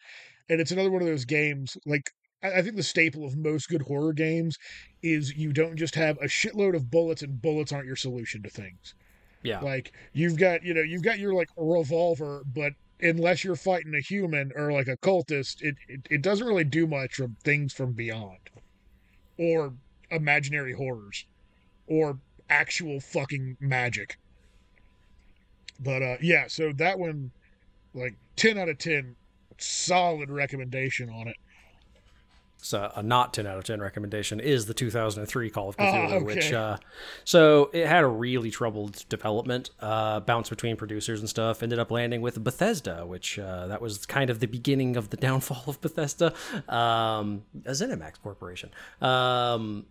And 0.49 0.61
it's 0.61 0.73
another 0.73 0.91
one 0.91 1.03
of 1.03 1.09
those 1.09 1.25
games 1.27 1.77
like 1.87 2.11
I 2.43 2.59
I 2.59 2.63
think 2.63 2.77
the 2.77 2.83
staple 2.85 3.25
of 3.27 3.37
most 3.37 3.69
good 3.69 3.83
horror 3.83 4.13
games 4.15 4.57
is 5.03 5.37
you 5.37 5.53
don't 5.53 5.77
just 5.77 5.97
have 5.97 6.19
a 6.19 6.27
shitload 6.27 6.77
of 6.77 6.91
bullets 6.91 7.23
and 7.23 7.41
bullets 7.43 7.73
aren't 7.73 7.87
your 7.87 7.97
solution 7.97 8.43
to 8.45 8.51
things. 8.51 8.95
Yeah. 9.43 9.63
Like 9.63 9.95
you've 10.13 10.39
got, 10.39 10.63
you 10.63 10.75
know, 10.75 10.83
you've 10.83 11.03
got 11.03 11.19
your 11.19 11.35
like 11.35 11.49
revolver, 11.57 12.43
but 12.47 12.73
unless 13.01 13.45
you're 13.45 13.57
fighting 13.57 13.95
a 13.95 14.01
human 14.01 14.53
or 14.55 14.73
like 14.73 14.89
a 14.89 14.97
cultist, 14.97 15.63
it, 15.63 15.77
it, 15.89 16.01
it 16.11 16.23
doesn't 16.23 16.47
really 16.47 16.65
do 16.65 16.87
much 16.87 17.15
from 17.15 17.37
things 17.45 17.73
from 17.73 17.93
beyond. 17.93 18.51
Or 19.39 19.75
imaginary 20.11 20.73
horrors. 20.73 21.27
Or 21.87 22.19
actual 22.51 23.01
fucking 23.01 23.57
magic. 23.61 24.19
But 25.81 26.03
uh 26.03 26.17
yeah, 26.21 26.47
so 26.49 26.73
that 26.75 26.99
one 26.99 27.31
like 27.95 28.17
10 28.37 28.59
out 28.59 28.69
of 28.69 28.79
10 28.79 29.15
solid 29.59 30.31
recommendation 30.31 31.11
on 31.11 31.29
it. 31.29 31.37
So 32.61 32.91
a 32.97 33.03
not 33.03 33.33
10 33.35 33.47
out 33.47 33.57
of 33.57 33.65
10 33.65 33.81
recommendation 33.81 34.41
is 34.41 34.67
the 34.67 34.75
2003 34.75 35.51
Call 35.51 35.69
of 35.69 35.77
Cthulhu, 35.77 36.13
okay. 36.13 36.25
which 36.25 36.53
uh, 36.53 36.77
so 37.25 37.71
it 37.73 37.87
had 37.87 38.03
a 38.03 38.09
really 38.09 38.51
troubled 38.51 39.05
development, 39.09 39.71
uh, 39.81 40.21
bounce 40.21 40.49
between 40.49 40.77
producers 40.77 41.21
and 41.21 41.29
stuff. 41.29 41.63
Ended 41.63 41.79
up 41.79 41.91
landing 41.91 42.21
with 42.21 42.43
Bethesda, 42.43 43.07
which 43.07 43.39
uh, 43.39 43.69
that 43.69 43.81
was 43.81 44.05
kind 44.07 44.29
of 44.29 44.41
the 44.41 44.47
beginning 44.47 44.97
of 44.97 45.11
the 45.11 45.17
downfall 45.17 45.65
of 45.69 45.81
Bethesda, 45.81 46.35
um, 46.69 47.45
a 47.65 47.71
ZeniMax 47.71 48.21
Corporation. 48.23 48.71
Um, 49.01 49.87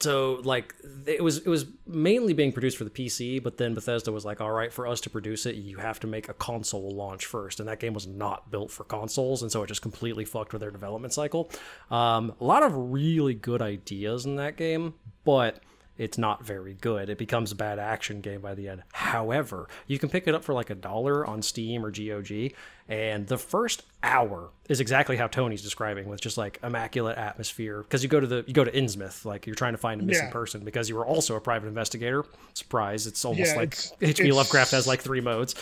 so 0.00 0.40
like 0.44 0.74
it 1.06 1.22
was 1.22 1.38
it 1.38 1.48
was 1.48 1.66
mainly 1.86 2.32
being 2.32 2.52
produced 2.52 2.76
for 2.76 2.84
the 2.84 2.90
PC, 2.90 3.42
but 3.42 3.56
then 3.56 3.74
Bethesda 3.74 4.12
was 4.12 4.24
like, 4.24 4.40
all 4.40 4.50
right, 4.50 4.72
for 4.72 4.86
us 4.86 5.00
to 5.02 5.10
produce 5.10 5.46
it, 5.46 5.54
you 5.54 5.78
have 5.78 6.00
to 6.00 6.06
make 6.06 6.28
a 6.28 6.34
console 6.34 6.90
launch 6.90 7.26
first, 7.26 7.60
and 7.60 7.68
that 7.68 7.80
game 7.80 7.94
was 7.94 8.06
not 8.06 8.50
built 8.50 8.70
for 8.70 8.84
consoles, 8.84 9.42
and 9.42 9.50
so 9.50 9.62
it 9.62 9.66
just 9.66 9.82
completely 9.82 10.24
fucked 10.24 10.52
with 10.52 10.60
their 10.60 10.70
development 10.70 11.12
cycle. 11.14 11.50
Um, 11.90 12.34
a 12.40 12.44
lot 12.44 12.62
of 12.62 12.72
really 12.74 13.34
good 13.34 13.62
ideas 13.62 14.26
in 14.26 14.36
that 14.36 14.56
game, 14.56 14.94
but 15.24 15.60
it's 15.96 16.18
not 16.18 16.44
very 16.44 16.74
good. 16.74 17.08
It 17.08 17.18
becomes 17.18 17.52
a 17.52 17.54
bad 17.54 17.78
action 17.78 18.20
game 18.20 18.40
by 18.40 18.54
the 18.54 18.68
end. 18.68 18.82
However, 18.92 19.68
you 19.86 19.98
can 19.98 20.08
pick 20.08 20.26
it 20.26 20.34
up 20.34 20.42
for 20.44 20.52
like 20.54 20.70
a 20.70 20.74
dollar 20.74 21.24
on 21.26 21.40
Steam 21.42 21.84
or 21.84 21.90
GOG, 21.90 22.52
and 22.88 23.26
the 23.28 23.38
first 23.38 23.82
hour 24.02 24.50
is 24.68 24.80
exactly 24.80 25.16
how 25.16 25.26
Tony's 25.26 25.62
describing, 25.62 26.06
with 26.08 26.20
just 26.20 26.36
like 26.36 26.58
immaculate 26.62 27.16
atmosphere. 27.16 27.82
Because 27.82 28.02
you 28.02 28.08
go 28.08 28.18
to 28.20 28.26
the 28.26 28.44
you 28.46 28.52
go 28.52 28.64
to 28.64 28.70
Innsmouth, 28.72 29.24
like 29.24 29.46
you're 29.46 29.54
trying 29.54 29.72
to 29.74 29.78
find 29.78 30.00
a 30.00 30.04
missing 30.04 30.26
Yeah. 30.26 30.32
person 30.32 30.64
because 30.64 30.88
you 30.88 30.96
were 30.96 31.06
also 31.06 31.36
a 31.36 31.40
private 31.40 31.68
investigator. 31.68 32.24
Surprise! 32.54 33.06
It's 33.06 33.24
almost 33.24 33.52
Yeah, 33.52 33.56
like 33.56 33.78
H.P. 34.00 34.32
Lovecraft 34.32 34.72
has 34.72 34.86
like 34.86 35.00
three 35.00 35.20
modes. 35.20 35.54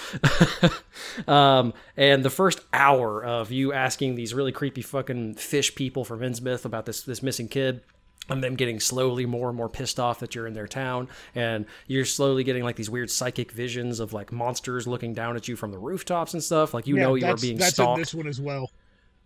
um, 1.29 1.73
and 1.97 2.25
the 2.25 2.31
first 2.31 2.61
hour 2.73 3.25
of 3.25 3.51
you 3.51 3.73
asking 3.73 4.15
these 4.15 4.35
really 4.35 4.53
creepy 4.53 4.83
fucking 4.83 5.35
fish 5.35 5.75
people 5.75 6.05
from 6.05 6.21
Innsmouth 6.21 6.65
about 6.65 6.87
this 6.87 7.03
this 7.03 7.23
missing 7.23 7.49
kid 7.49 7.83
and 8.29 8.43
them 8.43 8.55
getting 8.55 8.79
slowly 8.79 9.27
more 9.27 9.49
and 9.49 9.57
more 9.57 9.69
pissed 9.69 9.99
off 9.99 10.21
that 10.21 10.35
you're 10.35 10.47
in 10.47 10.55
their 10.55 10.69
town 10.69 11.09
and 11.35 11.67
you're 11.89 12.05
slowly 12.05 12.45
getting 12.45 12.63
like 12.63 12.77
these 12.77 12.89
weird 12.89 13.11
psychic 13.11 13.51
visions 13.51 13.99
of 14.01 14.13
like 14.13 14.31
monsters 14.31 14.87
looking 14.87 15.13
down 15.13 15.35
at 15.37 15.49
you 15.49 15.57
from 15.57 15.73
the 15.73 15.79
rooftops 15.79 16.33
and 16.33 16.43
stuff 16.43 16.73
like 16.73 16.87
you 16.87 16.97
Yeah, 16.97 17.03
know 17.03 17.15
you 17.17 17.27
are 17.27 17.37
being 17.37 17.59
that's 17.59 17.73
stalked 17.75 17.99
in 17.99 18.01
this 18.03 18.15
one 18.15 18.27
as 18.29 18.41
well. 18.41 18.71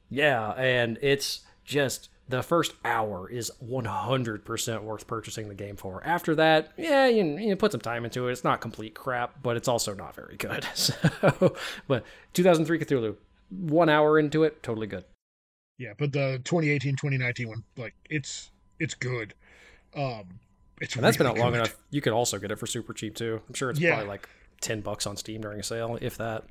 yeah, 0.09 0.51
and 0.53 0.99
it's 1.03 1.41
just 1.65 2.09
the 2.29 2.43
first 2.43 2.73
hour 2.85 3.29
is 3.31 3.53
100% 3.65 4.83
worth 4.83 5.07
purchasing 5.07 5.49
the 5.49 5.55
game 5.55 5.77
for. 5.77 6.03
After 6.05 6.35
that, 6.35 6.73
yeah, 6.77 7.07
you, 7.07 7.25
you 7.39 7.55
put 7.55 7.73
some 7.73 7.81
time 7.81 8.05
into 8.05 8.27
it. 8.29 8.33
It's 8.33 8.43
not 8.45 8.61
complete 8.61 8.95
crap, 8.95 9.43
but 9.43 9.57
it's 9.57 9.69
also 9.69 9.95
not 9.95 10.15
very 10.15 10.37
good. 10.37 10.67
So, 10.75 10.95
but 11.87 12.05
2003 12.35 12.79
Cthulhu, 12.81 13.17
one 13.51 13.89
hour 13.89 14.19
into 14.19 14.43
it, 14.45 14.63
totally 14.63 14.87
good. 14.87 15.05
Yeah, 15.79 15.93
but 15.99 16.13
the 16.13 16.41
2018 16.45 16.97
2019 16.97 17.49
one, 17.49 17.63
like 17.77 17.95
it's 18.09 18.51
it's 18.79 18.95
good. 18.95 19.35
Um, 19.95 20.41
it's 20.81 20.95
And 20.95 21.05
that's 21.05 21.17
been 21.17 21.27
really 21.27 21.39
out 21.39 21.43
long 21.45 21.53
good. 21.53 21.61
enough. 21.61 21.77
You 21.91 22.01
could 22.01 22.13
also 22.13 22.39
get 22.39 22.51
it 22.51 22.59
for 22.59 22.67
super 22.67 22.93
cheap 22.93 23.15
too. 23.15 23.41
I'm 23.49 23.55
sure 23.55 23.71
it's 23.71 23.81
Yeah. 23.81 23.93
probably 23.95 24.09
like 24.09 24.29
ten 24.61 24.81
bucks 24.81 25.07
on 25.07 25.17
Steam 25.17 25.41
during 25.41 25.61
a 25.61 25.63
sale, 25.63 25.99
if 26.01 26.17
that. 26.19 26.45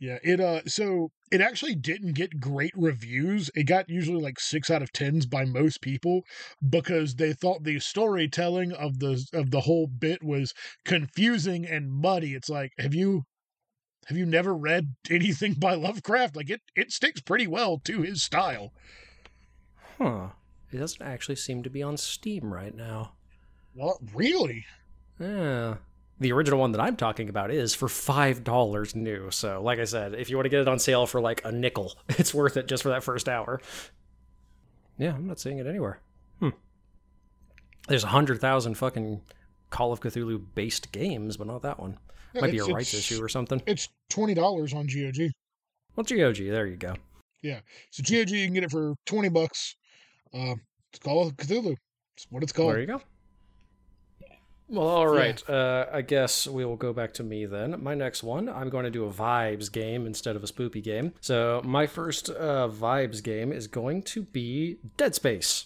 Yeah, 0.00 0.18
it 0.22 0.38
uh 0.38 0.64
so 0.66 1.10
it 1.32 1.40
actually 1.40 1.74
didn't 1.74 2.12
get 2.12 2.38
great 2.40 2.72
reviews. 2.76 3.50
It 3.54 3.64
got 3.64 3.88
usually 3.88 4.22
like 4.22 4.38
6 4.38 4.70
out 4.70 4.80
of 4.80 4.92
10s 4.92 5.26
by 5.28 5.44
most 5.44 5.80
people 5.82 6.22
because 6.66 7.16
they 7.16 7.32
thought 7.32 7.64
the 7.64 7.80
storytelling 7.80 8.72
of 8.72 9.00
the 9.00 9.26
of 9.32 9.50
the 9.50 9.62
whole 9.62 9.86
bit 9.88 10.22
was 10.22 10.54
confusing 10.84 11.66
and 11.66 11.90
muddy. 11.90 12.34
It's 12.34 12.48
like, 12.48 12.72
have 12.78 12.94
you 12.94 13.24
have 14.06 14.16
you 14.16 14.24
never 14.24 14.54
read 14.54 14.94
anything 15.10 15.54
by 15.54 15.74
Lovecraft? 15.74 16.36
Like 16.36 16.48
it 16.50 16.60
it 16.76 16.92
sticks 16.92 17.20
pretty 17.20 17.46
well 17.48 17.78
to 17.84 18.02
his 18.02 18.22
style. 18.22 18.72
Huh. 19.98 20.28
It 20.72 20.78
doesn't 20.78 21.02
actually 21.02 21.36
seem 21.36 21.62
to 21.62 21.70
be 21.70 21.82
on 21.82 21.96
Steam 21.96 22.52
right 22.52 22.74
now. 22.74 23.12
Well, 23.74 24.00
really? 24.14 24.64
Yeah. 25.18 25.76
The 26.20 26.32
original 26.32 26.58
one 26.58 26.72
that 26.72 26.80
I'm 26.80 26.96
talking 26.96 27.28
about 27.28 27.50
is 27.50 27.74
for 27.74 27.88
five 27.88 28.42
dollars 28.42 28.94
new. 28.94 29.30
So, 29.30 29.62
like 29.62 29.78
I 29.78 29.84
said, 29.84 30.14
if 30.14 30.30
you 30.30 30.36
want 30.36 30.46
to 30.46 30.50
get 30.50 30.60
it 30.60 30.68
on 30.68 30.78
sale 30.78 31.06
for 31.06 31.20
like 31.20 31.42
a 31.44 31.52
nickel, 31.52 31.94
it's 32.08 32.34
worth 32.34 32.56
it 32.56 32.66
just 32.66 32.82
for 32.82 32.88
that 32.90 33.04
first 33.04 33.28
hour. 33.28 33.60
Yeah, 34.98 35.14
I'm 35.14 35.26
not 35.26 35.38
seeing 35.38 35.58
it 35.58 35.66
anywhere. 35.66 36.00
Hmm. 36.40 36.50
There's 37.86 38.04
a 38.04 38.08
hundred 38.08 38.40
thousand 38.40 38.74
fucking 38.74 39.22
Call 39.70 39.92
of 39.92 40.00
Cthulhu 40.00 40.42
based 40.54 40.92
games, 40.92 41.36
but 41.36 41.46
not 41.46 41.62
that 41.62 41.78
one. 41.78 41.98
Yeah, 42.34 42.42
Might 42.42 42.52
be 42.52 42.58
a 42.58 42.64
rights 42.64 42.94
issue 42.94 43.22
or 43.22 43.28
something. 43.28 43.62
It's 43.66 43.88
$20 44.10 44.36
on 44.74 44.86
GOG. 44.86 45.30
Well, 45.96 46.04
GOG, 46.04 46.36
there 46.50 46.66
you 46.66 46.76
go. 46.76 46.94
Yeah. 47.42 47.60
So 47.90 48.02
GOG 48.02 48.30
you 48.30 48.46
can 48.46 48.54
get 48.54 48.64
it 48.64 48.70
for 48.70 48.94
20 49.06 49.28
bucks. 49.28 49.76
Um 50.32 50.60
it's 50.92 51.00
called 51.00 51.36
Cthulhu. 51.36 51.76
It's 52.16 52.26
what 52.30 52.42
it's 52.42 52.52
called. 52.52 52.72
There 52.72 52.80
you 52.80 52.86
go. 52.86 53.02
Well, 54.70 54.86
all 54.86 55.08
right. 55.08 55.42
Yeah. 55.48 55.54
Uh, 55.54 55.90
I 55.94 56.02
guess 56.02 56.46
we 56.46 56.64
will 56.64 56.76
go 56.76 56.92
back 56.92 57.14
to 57.14 57.22
me 57.22 57.46
then. 57.46 57.82
My 57.82 57.94
next 57.94 58.22
one, 58.22 58.50
I'm 58.50 58.68
going 58.68 58.84
to 58.84 58.90
do 58.90 59.06
a 59.06 59.10
vibes 59.10 59.72
game 59.72 60.06
instead 60.06 60.36
of 60.36 60.44
a 60.44 60.46
spoopy 60.46 60.82
game. 60.82 61.14
So 61.22 61.62
my 61.64 61.86
first 61.86 62.28
uh, 62.28 62.68
vibes 62.68 63.22
game 63.22 63.50
is 63.50 63.66
going 63.66 64.02
to 64.04 64.22
be 64.24 64.76
Dead 64.98 65.14
Space 65.14 65.64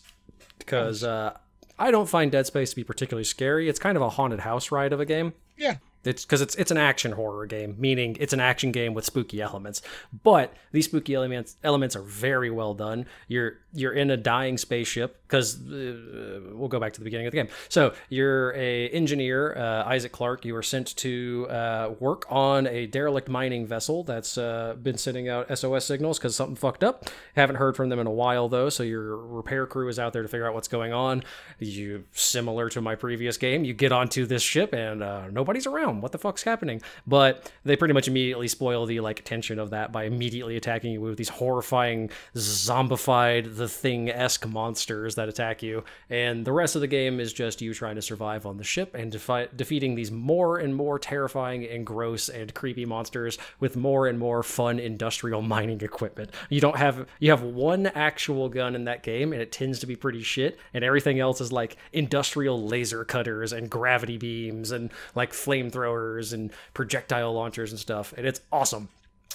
because 0.58 1.02
uh, 1.02 1.36
I 1.78 1.90
don't 1.90 2.08
find 2.08 2.30
Dead 2.30 2.46
Space 2.46 2.70
to 2.70 2.76
be 2.76 2.84
particularly 2.84 3.24
scary. 3.24 3.68
It's 3.68 3.80
kind 3.80 3.96
of 3.96 4.02
a 4.02 4.10
haunted 4.10 4.40
house 4.40 4.70
ride 4.70 4.92
of 4.92 5.00
a 5.00 5.04
game. 5.04 5.32
Yeah. 5.56 5.78
It's 6.04 6.24
because 6.24 6.40
it's 6.40 6.54
it's 6.56 6.70
an 6.70 6.78
action 6.78 7.12
horror 7.12 7.46
game, 7.46 7.76
meaning 7.78 8.16
it's 8.18 8.32
an 8.32 8.40
action 8.40 8.72
game 8.72 8.94
with 8.94 9.04
spooky 9.04 9.40
elements. 9.40 9.82
But 10.24 10.52
these 10.72 10.86
spooky 10.86 11.14
elements 11.14 11.56
elements 11.62 11.94
are 11.94 12.02
very 12.02 12.50
well 12.50 12.74
done. 12.74 13.06
You're 13.28 13.58
you're 13.72 13.92
in 13.92 14.10
a 14.10 14.16
dying 14.16 14.58
spaceship 14.58 15.22
because 15.26 15.56
uh, 15.70 16.40
we'll 16.52 16.68
go 16.68 16.80
back 16.80 16.92
to 16.92 17.00
the 17.00 17.04
beginning 17.04 17.26
of 17.26 17.32
the 17.32 17.38
game. 17.38 17.48
So 17.68 17.94
you're 18.08 18.52
a 18.54 18.88
engineer, 18.88 19.54
uh, 19.56 19.84
Isaac 19.84 20.12
Clarke. 20.12 20.44
You 20.44 20.54
were 20.54 20.62
sent 20.62 20.96
to 20.96 21.46
uh, 21.48 21.94
work 22.00 22.26
on 22.28 22.66
a 22.66 22.86
derelict 22.86 23.28
mining 23.28 23.66
vessel 23.66 24.02
that's 24.02 24.36
uh, 24.36 24.74
been 24.82 24.98
sending 24.98 25.28
out 25.28 25.56
SOS 25.56 25.84
signals 25.84 26.18
because 26.18 26.34
something 26.34 26.56
fucked 26.56 26.84
up. 26.84 27.06
Haven't 27.36 27.56
heard 27.56 27.76
from 27.76 27.88
them 27.88 27.98
in 27.98 28.06
a 28.06 28.12
while 28.12 28.48
though. 28.48 28.68
So 28.68 28.82
your 28.82 29.16
repair 29.16 29.66
crew 29.66 29.88
is 29.88 29.98
out 29.98 30.12
there 30.12 30.22
to 30.22 30.28
figure 30.28 30.46
out 30.46 30.54
what's 30.54 30.68
going 30.68 30.92
on. 30.92 31.22
You 31.58 32.04
similar 32.12 32.68
to 32.70 32.80
my 32.80 32.94
previous 32.94 33.36
game, 33.36 33.64
you 33.64 33.72
get 33.72 33.92
onto 33.92 34.26
this 34.26 34.42
ship 34.42 34.72
and 34.74 35.02
uh, 35.02 35.28
nobody's 35.30 35.66
around. 35.66 35.91
What 36.00 36.12
the 36.12 36.18
fuck's 36.18 36.42
happening? 36.42 36.80
But 37.06 37.50
they 37.64 37.76
pretty 37.76 37.94
much 37.94 38.08
immediately 38.08 38.48
spoil 38.48 38.86
the 38.86 39.00
like 39.00 39.24
tension 39.24 39.58
of 39.58 39.70
that 39.70 39.92
by 39.92 40.04
immediately 40.04 40.56
attacking 40.56 40.92
you 40.92 41.00
with 41.00 41.18
these 41.18 41.28
horrifying 41.28 42.10
zombified 42.34 43.56
the 43.56 43.68
thing 43.68 44.10
esque 44.10 44.46
monsters 44.46 45.14
that 45.16 45.28
attack 45.28 45.62
you. 45.62 45.84
And 46.08 46.44
the 46.44 46.52
rest 46.52 46.74
of 46.74 46.80
the 46.80 46.86
game 46.86 47.20
is 47.20 47.32
just 47.32 47.60
you 47.60 47.74
trying 47.74 47.96
to 47.96 48.02
survive 48.02 48.46
on 48.46 48.56
the 48.56 48.64
ship 48.64 48.94
and 48.94 49.12
defi- 49.12 49.48
defeating 49.54 49.94
these 49.94 50.10
more 50.10 50.58
and 50.58 50.74
more 50.74 50.98
terrifying 50.98 51.64
and 51.66 51.86
gross 51.86 52.28
and 52.28 52.52
creepy 52.54 52.84
monsters 52.84 53.38
with 53.60 53.76
more 53.76 54.06
and 54.06 54.18
more 54.18 54.42
fun 54.42 54.78
industrial 54.78 55.42
mining 55.52 55.80
equipment. 55.80 56.30
You 56.48 56.60
don't 56.60 56.76
have 56.76 57.06
you 57.18 57.30
have 57.30 57.42
one 57.42 57.86
actual 57.86 58.48
gun 58.48 58.74
in 58.74 58.84
that 58.84 59.02
game 59.02 59.32
and 59.32 59.42
it 59.42 59.52
tends 59.52 59.78
to 59.80 59.86
be 59.86 59.96
pretty 59.96 60.22
shit 60.22 60.58
and 60.74 60.84
everything 60.84 61.20
else 61.20 61.40
is 61.40 61.52
like 61.52 61.76
industrial 61.92 62.66
laser 62.66 63.04
cutters 63.04 63.52
and 63.52 63.70
gravity 63.70 64.16
beams 64.16 64.70
and 64.70 64.90
like 65.14 65.32
flamethrowers 65.32 65.81
and 65.84 66.50
projectile 66.74 67.32
launchers 67.32 67.70
and 67.70 67.78
stuff. 67.78 68.12
And 68.16 68.26
it's 68.26 68.40
awesome. 68.52 68.88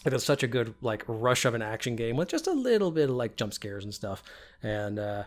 It 0.05 0.13
is 0.13 0.23
such 0.23 0.43
a 0.43 0.47
good 0.47 0.75
like 0.81 1.03
rush 1.07 1.45
of 1.45 1.53
an 1.53 1.61
action 1.61 1.95
game 1.95 2.15
with 2.15 2.29
just 2.29 2.47
a 2.47 2.51
little 2.51 2.91
bit 2.91 3.09
of 3.09 3.15
like 3.15 3.35
jump 3.35 3.53
scares 3.53 3.83
and 3.83 3.93
stuff. 3.93 4.23
And 4.61 4.99
uh 4.99 5.23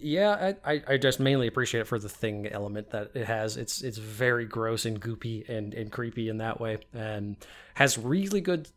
yeah, 0.00 0.52
I, 0.64 0.82
I, 0.86 0.96
just 0.96 1.18
mainly 1.18 1.48
appreciate 1.48 1.80
it 1.80 1.86
for 1.88 1.98
the 1.98 2.08
thing 2.08 2.46
element 2.46 2.90
that 2.90 3.10
it 3.14 3.26
has. 3.26 3.56
It's 3.56 3.82
it's 3.82 3.98
very 3.98 4.44
gross 4.44 4.84
and 4.86 5.00
goopy 5.00 5.48
and, 5.48 5.74
and 5.74 5.90
creepy 5.90 6.28
in 6.28 6.38
that 6.38 6.60
way, 6.60 6.78
and 6.94 7.36
has 7.74 7.98
really 7.98 8.40
good 8.40 8.68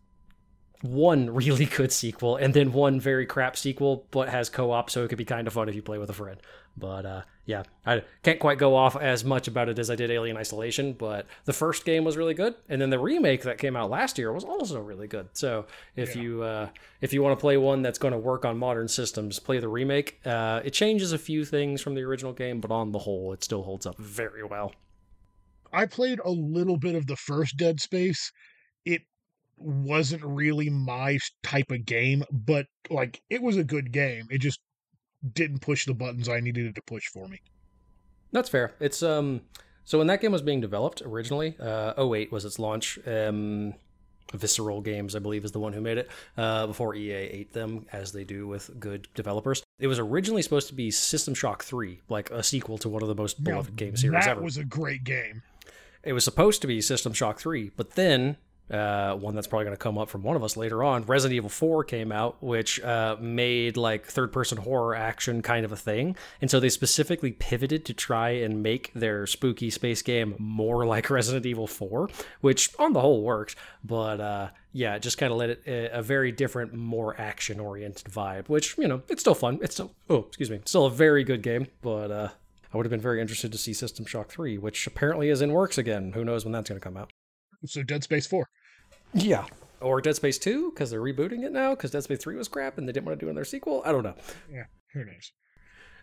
one 0.82 1.30
really 1.30 1.66
good 1.78 1.92
sequel 1.92 2.38
and 2.38 2.56
then 2.56 2.74
one 2.74 3.00
very 3.00 3.26
crap 3.26 3.56
sequel, 3.56 4.08
but 4.12 4.30
has 4.30 4.50
co-op, 4.50 4.90
so 4.90 5.04
it 5.04 5.10
could 5.10 5.18
be 5.18 5.26
kind 5.26 5.48
of 5.48 5.54
fun 5.54 5.70
if 5.70 5.76
you 5.76 5.82
play 5.84 6.00
with 6.00 6.10
a 6.10 6.14
friend. 6.14 6.40
But 6.76 7.06
uh, 7.06 7.22
yeah, 7.52 7.64
I 7.86 8.04
can't 8.24 8.40
quite 8.40 8.58
go 8.58 8.76
off 8.76 8.96
as 8.96 9.26
much 9.26 9.50
about 9.50 9.68
it 9.68 9.78
as 9.78 9.92
I 9.92 9.96
did 9.96 10.10
Alien 10.10 10.38
Isolation, 10.38 10.94
but 10.94 11.28
the 11.44 11.52
first 11.52 11.84
game 11.84 12.06
was 12.06 12.16
really 12.16 12.34
good, 12.34 12.56
and 12.70 12.82
then 12.82 12.90
the 12.90 12.98
remake 12.98 13.44
that 13.44 13.58
came 13.58 13.76
out 13.76 13.90
last 13.90 14.18
year 14.18 14.32
was 14.32 14.46
also 14.46 14.80
really 14.80 15.08
good. 15.08 15.28
So 15.34 15.66
if 15.98 16.16
Yeah. 16.16 16.22
you 16.22 16.44
uh, 16.44 16.70
if 17.02 17.12
you 17.12 17.22
want 17.22 17.38
to 17.38 17.42
play 17.42 17.58
one 17.58 17.82
that's 17.82 18.00
going 18.00 18.14
to 18.14 18.18
work 18.18 18.46
on 18.46 18.58
modern 18.58 18.88
systems, 18.88 19.38
play 19.38 19.60
the 19.60 19.68
remake. 19.68 20.20
Uh, 20.26 20.62
it 20.64 20.72
changes 20.72 21.12
a 21.12 21.18
few 21.18 21.44
things 21.44 21.82
from 21.82 21.94
the 21.96 22.02
original 22.02 22.32
game, 22.32 22.62
but 22.62 22.72
on 22.72 22.94
the 22.94 23.00
whole, 23.00 23.34
it 23.34 23.44
still 23.44 23.64
holds 23.64 23.86
up 23.86 23.98
very 23.98 24.44
well. 24.44 24.72
I 25.74 25.86
played 25.86 26.20
a 26.24 26.32
little 26.32 26.78
bit 26.78 26.96
of 26.96 27.08
the 27.08 27.18
first 27.18 27.58
Dead 27.58 27.82
Space. 27.82 28.32
It 28.86 29.02
wasn't 29.58 30.24
really 30.24 30.70
my 30.70 31.18
type 31.44 31.70
of 31.70 31.86
game, 31.86 32.24
but 32.32 32.66
like 32.90 33.22
it 33.30 33.42
was 33.42 33.58
a 33.58 33.64
good 33.64 33.92
game. 33.92 34.28
It 34.30 34.40
just 34.40 34.60
didn't 35.34 35.60
push 35.60 35.86
the 35.86 35.94
buttons 35.94 36.30
I 36.30 36.40
needed 36.40 36.66
it 36.66 36.76
to 36.76 36.82
push 36.82 37.08
for 37.08 37.28
me. 37.28 37.42
That's 38.32 38.50
fair. 38.50 38.74
It's 38.80 39.04
um 39.04 39.42
so 39.84 39.98
when 39.98 40.08
that 40.08 40.22
game 40.22 40.32
was 40.32 40.42
being 40.42 40.62
developed 40.62 41.02
originally, 41.02 41.56
uh 41.60 41.94
08 41.98 42.32
was 42.32 42.46
its 42.46 42.60
launch. 42.60 43.00
Um 43.06 43.74
Visceral 44.34 44.82
Games, 44.82 45.16
I 45.16 45.20
believe, 45.20 45.44
is 45.44 45.52
the 45.52 45.60
one 45.60 45.74
who 45.74 45.82
made 45.82 45.98
it 45.98 46.10
uh, 46.38 46.68
before 46.68 46.96
EA 46.96 47.12
ate 47.12 47.54
them, 47.54 47.86
as 47.92 48.12
they 48.12 48.24
do 48.24 48.48
with 48.48 48.80
good 48.80 49.08
developers. 49.14 49.64
It 49.80 49.88
was 49.88 50.00
originally 50.00 50.42
supposed 50.42 50.68
to 50.70 50.74
be 50.74 50.90
System 50.92 51.34
Shock 51.34 51.64
3, 51.64 52.00
like 52.10 52.30
a 52.32 52.42
sequel 52.44 52.78
to 52.78 52.90
one 52.90 53.02
of 53.02 53.10
the 53.10 53.16
most 53.16 53.44
beloved 53.44 53.76
game 53.76 53.96
series 53.98 54.24
that 54.24 54.32
ever. 54.32 54.40
That 54.40 54.44
was 54.46 54.58
a 54.58 54.64
great 54.64 55.04
game. 55.04 55.44
It 56.04 56.14
was 56.14 56.24
supposed 56.24 56.62
to 56.62 56.68
be 56.68 56.82
System 56.82 57.14
Shock 57.14 57.40
3, 57.40 57.72
but 57.76 57.92
then 57.92 58.38
uh, 58.72 59.16
one 59.16 59.36
that's 59.36 59.48
probably 59.48 59.66
going 59.66 59.76
to 59.76 59.82
come 59.82 59.98
up 59.98 60.10
from 60.10 60.24
one 60.24 60.36
of 60.36 60.44
us 60.44 60.56
later 60.56 60.84
on, 60.84 61.04
Resident 61.04 61.36
Evil 61.36 61.50
4 61.50 61.84
came 61.84 62.12
out, 62.12 62.42
which 62.42 62.80
uh, 62.82 63.18
made 63.20 63.76
like 63.78 64.06
third 64.06 64.32
person 64.32 64.58
horror 64.58 64.96
action 64.96 65.42
kind 65.42 65.66
of 65.66 65.72
a 65.72 65.76
thing. 65.76 66.16
And 66.42 66.50
so 66.50 66.60
they 66.60 66.70
specifically 66.70 67.34
pivoted 67.34 67.86
to 67.86 67.94
try 67.94 68.30
and 68.30 68.64
make 68.64 68.92
their 68.94 69.28
spooky 69.28 69.70
space 69.70 70.02
game 70.02 70.36
more 70.40 70.86
like 70.86 71.10
Resident 71.10 71.46
Evil 71.46 71.68
4, 71.68 72.10
which 72.40 72.70
on 72.80 72.94
the 72.94 73.02
whole 73.02 73.24
worked. 73.24 73.56
But 73.84 74.22
uh, 74.22 74.50
yeah, 74.72 74.98
just 75.00 75.18
kind 75.18 75.32
of 75.32 75.38
let 75.38 75.50
it 75.50 75.64
a, 75.68 76.00
a 76.00 76.02
very 76.02 76.32
different, 76.32 76.74
more 76.74 77.20
action 77.20 77.60
oriented 77.60 78.12
vibe, 78.12 78.48
which, 78.48 78.78
you 78.78 78.88
know, 78.88 79.02
it's 79.10 79.22
still 79.22 79.36
fun. 79.36 79.60
It's 79.62 79.76
still, 79.76 79.92
oh, 80.10 80.26
excuse 80.28 80.50
me, 80.50 80.62
still 80.66 80.86
a 80.86 80.92
very 80.92 81.24
good 81.24 81.42
game, 81.42 81.68
but. 81.82 82.12
Uh, 82.12 82.30
I 82.74 82.78
would 82.78 82.86
have 82.86 82.92
been 82.92 83.02
very 83.02 83.20
interested 83.20 83.52
to 83.52 83.58
see 83.58 83.74
System 83.74 84.06
Shock 84.06 84.30
3, 84.30 84.58
which 84.58 84.88
apparently 84.88 85.28
is 85.28 85.42
in 85.42 85.52
works 85.52 85.78
again. 85.78 86.14
Who 86.14 86.24
knows 86.24 86.46
when 86.46 86.54
that's 86.54 86.70
going 86.70 86.80
to 86.80 86.84
come 86.84 86.96
out? 86.96 87.12
So 87.66 87.84
Dead 87.84 88.04
Space 88.04 88.26
4. 88.28 88.48
Yeah. 89.13 89.45
Or 89.80 90.00
Dead 90.00 90.15
Space 90.15 90.38
2, 90.38 90.71
because 90.71 90.91
they're 90.91 91.02
rebooting 91.02 91.43
it 91.43 91.52
now, 91.52 91.71
because 91.71 91.91
Dead 91.91 92.04
Space 92.04 92.19
3 92.19 92.36
was 92.36 92.47
crap 92.47 92.78
and 92.78 92.88
they 92.88 92.91
didn't 92.91 93.06
want 93.06 93.19
to 93.19 93.26
do 93.26 93.30
another 93.30 93.45
sequel. 93.45 93.82
I 93.86 93.91
don't 93.91 94.04
know. 94.04 94.15
Yeah, 94.52 94.65
who 94.93 95.04
knows? 95.06 95.32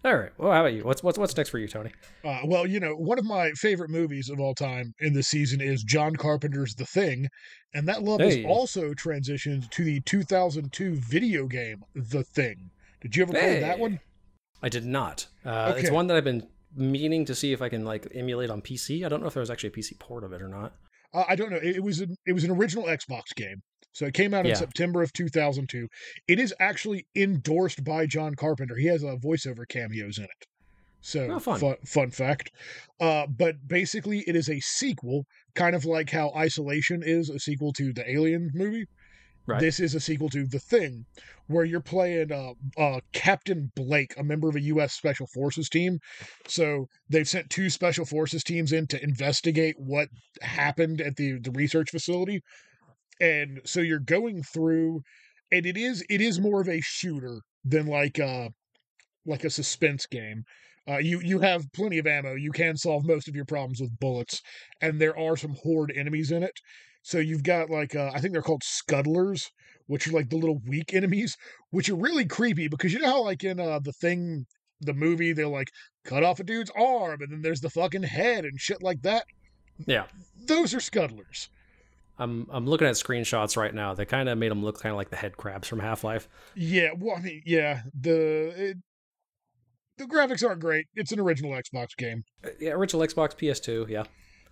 All 0.04 0.16
right. 0.16 0.30
Well, 0.38 0.52
how 0.52 0.60
about 0.60 0.74
you? 0.74 0.84
What's 0.84 1.02
what's 1.02 1.18
what's 1.18 1.36
next 1.36 1.50
for 1.50 1.58
you, 1.58 1.66
Tony? 1.66 1.90
Uh, 2.24 2.38
well, 2.44 2.64
you 2.66 2.78
know, 2.78 2.94
one 2.94 3.18
of 3.18 3.24
my 3.24 3.50
favorite 3.52 3.90
movies 3.90 4.30
of 4.30 4.38
all 4.38 4.54
time 4.54 4.94
in 5.00 5.12
this 5.12 5.26
season 5.26 5.60
is 5.60 5.82
John 5.82 6.14
Carpenter's 6.14 6.74
The 6.76 6.84
Thing, 6.86 7.26
and 7.74 7.88
that 7.88 8.04
love 8.04 8.20
Hey. 8.20 8.42
has 8.42 8.46
also 8.46 8.94
transitioned 8.94 9.68
to 9.70 9.82
the 9.84 9.98
2002 10.00 10.94
video 10.96 11.46
game 11.48 11.82
The 11.96 12.22
Thing. 12.22 12.70
Did 13.00 13.16
you 13.16 13.22
ever 13.24 13.32
play 13.32 13.58
that 13.60 13.78
one? 13.80 13.98
I 14.62 14.68
did 14.68 14.84
not. 14.86 15.26
Uh, 15.44 15.74
It's 15.76 15.90
one 15.90 16.06
that 16.08 16.16
I've 16.16 16.24
been 16.24 16.46
meaning 16.76 17.24
to 17.24 17.34
see 17.34 17.52
if 17.52 17.60
I 17.62 17.68
can 17.68 17.84
like 17.84 18.06
emulate 18.14 18.50
on 18.50 18.60
PC. 18.62 19.04
I 19.04 19.08
don't 19.08 19.20
know 19.20 19.26
if 19.28 19.34
there 19.34 19.40
was 19.40 19.50
actually 19.50 19.70
a 19.70 19.72
PC 19.72 19.98
port 19.98 20.22
of 20.24 20.32
it 20.32 20.40
or 20.42 20.48
not. 20.48 20.74
Uh, 21.14 21.24
I 21.28 21.36
don't 21.36 21.50
know. 21.50 21.56
It, 21.56 21.76
it 21.76 21.82
was 21.82 22.00
an, 22.00 22.14
it 22.26 22.32
was 22.32 22.44
an 22.44 22.50
original 22.50 22.84
Xbox 22.84 23.34
game, 23.36 23.60
so 23.92 24.06
it 24.06 24.14
came 24.14 24.34
out 24.34 24.44
in 24.44 24.50
Yeah. 24.50 24.54
September 24.56 25.02
of 25.02 25.12
2002. 25.12 25.88
It 26.28 26.38
is 26.38 26.54
actually 26.60 27.06
endorsed 27.16 27.82
by 27.84 28.06
John 28.06 28.34
Carpenter. 28.34 28.76
He 28.76 28.86
has 28.86 29.02
a 29.02 29.16
voiceover 29.16 29.66
cameos 29.68 30.18
in 30.18 30.24
it. 30.24 30.46
So 31.00 31.28
Oh, 31.30 31.38
fun. 31.38 31.60
fun, 31.60 31.76
fun 31.86 32.10
fact. 32.10 32.50
Uh, 33.00 33.26
but 33.28 33.54
basically, 33.66 34.24
it 34.26 34.34
is 34.36 34.48
a 34.50 34.60
sequel, 34.60 35.24
kind 35.54 35.74
of 35.76 35.84
like 35.84 36.10
how 36.10 36.30
Isolation 36.36 37.02
is 37.04 37.30
a 37.30 37.38
sequel 37.38 37.72
to 37.74 37.92
the 37.92 38.08
Alien 38.10 38.50
movie. 38.52 38.84
Right. 39.48 39.61
This 39.61 39.80
is 39.80 39.94
a 39.94 40.00
sequel 40.00 40.28
to 40.30 40.46
The 40.46 40.58
Thing, 40.58 41.06
where 41.46 41.64
you're 41.64 41.80
playing 41.80 42.30
uh, 42.30 42.52
uh, 42.76 43.00
Captain 43.14 43.72
Blake, 43.74 44.12
a 44.18 44.22
member 44.22 44.50
of 44.50 44.56
a 44.56 44.61
U.S. 44.61 44.92
Special 44.92 45.26
Forces 45.26 45.70
team. 45.70 46.00
So 46.46 46.87
they've 47.08 47.26
sent 47.26 47.48
two 47.48 47.70
Special 47.70 48.04
Forces 48.04 48.44
teams 48.44 48.72
in 48.72 48.87
to 48.88 49.02
investigate 49.02 49.76
what 49.78 50.08
happened 50.42 51.00
at 51.00 51.16
the 51.16 51.38
the 51.40 51.50
research 51.52 51.90
facility, 51.90 52.42
and 53.22 53.61
so 53.64 53.80
you're 53.80 53.98
going 53.98 54.42
through, 54.42 55.00
and 55.50 55.64
it 55.64 55.78
is 55.78 56.04
it 56.11 56.20
is 56.20 56.38
more 56.38 56.61
of 56.61 56.68
a 56.68 56.82
shooter 56.82 57.40
than 57.64 57.87
like 57.87 58.18
a 58.18 58.50
like 59.24 59.44
a 59.44 59.50
suspense 59.50 60.04
game. 60.04 60.44
Uh, 60.87 60.98
you 60.98 61.20
you 61.20 61.38
have 61.38 61.72
plenty 61.72 61.96
of 61.98 62.06
ammo. 62.06 62.34
You 62.34 62.52
can 62.52 62.76
solve 62.76 63.06
most 63.06 63.28
of 63.28 63.34
your 63.34 63.46
problems 63.46 63.80
with 63.80 63.98
bullets, 63.98 64.42
and 64.82 65.00
there 65.00 65.18
are 65.18 65.38
some 65.38 65.54
horde 65.62 65.92
enemies 65.96 66.30
in 66.32 66.42
it. 66.42 66.61
So 67.08 67.16
you've 67.16 67.42
got 67.42 67.70
like 67.70 67.96
uh, 67.96 68.10
I 68.14 68.20
think 68.20 68.34
they're 68.34 68.42
called 68.42 68.62
scuttlers, 68.62 69.50
which 69.86 70.06
are 70.06 70.12
like 70.12 70.28
the 70.28 70.36
little 70.36 70.60
weak 70.66 70.92
enemies, 70.92 71.38
which 71.70 71.88
are 71.88 71.94
really 71.94 72.26
creepy 72.26 72.68
because 72.68 72.92
you 72.92 72.98
know 72.98 73.06
how 73.06 73.24
like 73.24 73.42
in 73.42 73.58
uh, 73.58 73.78
the 73.82 73.94
thing, 73.94 74.44
the 74.82 74.92
movie, 74.92 75.32
they'll 75.32 75.48
like 75.48 75.70
cut 76.04 76.22
off 76.22 76.38
a 76.38 76.44
dude's 76.44 76.70
arm 76.76 77.22
and 77.22 77.32
then 77.32 77.40
there's 77.40 77.62
the 77.62 77.70
fucking 77.70 78.02
head 78.02 78.44
and 78.44 78.60
shit 78.60 78.82
like 78.82 79.00
that. 79.00 79.24
Yeah. 79.86 80.04
Those 80.36 80.74
are 80.74 80.80
scuttlers. 80.80 81.48
I'm 82.18 82.46
I'm 82.50 82.66
looking 82.66 82.86
at 82.86 82.92
screenshots 82.92 83.56
right 83.56 83.74
now. 83.74 83.94
They 83.94 84.04
kind 84.04 84.28
of 84.28 84.36
made 84.36 84.50
them 84.50 84.62
look 84.62 84.78
kind 84.78 84.92
of 84.92 84.98
like 84.98 85.08
the 85.08 85.16
head 85.16 85.38
crabs 85.38 85.66
from 85.66 85.80
Half 85.80 86.04
Life. 86.04 86.28
Yeah, 86.54 86.90
well, 86.94 87.16
I 87.16 87.20
mean, 87.22 87.40
yeah, 87.46 87.84
the 87.98 88.52
it, 88.54 88.76
the 89.96 90.04
graphics 90.04 90.46
aren't 90.46 90.60
great. 90.60 90.88
It's 90.94 91.12
an 91.12 91.20
original 91.20 91.52
Xbox 91.52 91.96
game. 91.96 92.24
Yeah, 92.60 92.72
original 92.72 93.00
Xbox, 93.00 93.34
PS2. 93.34 93.88
Yeah. 93.88 94.04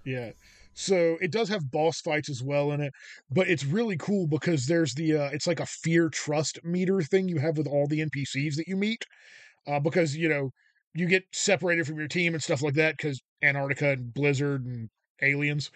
Yeah. 0.07 0.31
So 0.77 1.17
it 1.23 1.33
does 1.33 1.49
have 1.49 1.71
boss 1.71 2.03
fights 2.03 2.29
as 2.29 2.43
well 2.43 2.71
in 2.71 2.83
it, 2.83 2.93
but 3.31 3.49
it's 3.49 3.65
really 3.65 3.97
cool 3.97 4.27
because 4.27 4.67
there's 4.67 4.93
the 4.95 5.17
uh, 5.17 5.31
it's 5.33 5.47
like 5.47 5.59
a 5.59 5.67
fear 5.67 6.11
trust 6.11 6.59
meter 6.63 7.01
thing 7.01 7.29
you 7.29 7.39
have 7.39 7.57
with 7.57 7.67
all 7.67 7.87
the 7.87 8.01
NPCs 8.01 8.57
that 8.57 8.69
you 8.69 8.77
meet, 8.77 9.05
uh, 9.67 9.81
because 9.81 10.15
you 10.15 10.29
know 10.29 10.51
you 10.95 11.07
get 11.07 11.25
separated 11.33 11.87
from 11.87 11.99
your 11.99 12.09
team 12.09 12.35
and 12.35 12.43
stuff 12.43 12.63
like 12.63 12.75
that 12.75 12.97
because 12.99 13.23
Antarctica 13.43 13.93
and 13.93 14.13
Blizzard 14.13 14.67
and 14.67 14.91
aliens, 15.23 15.71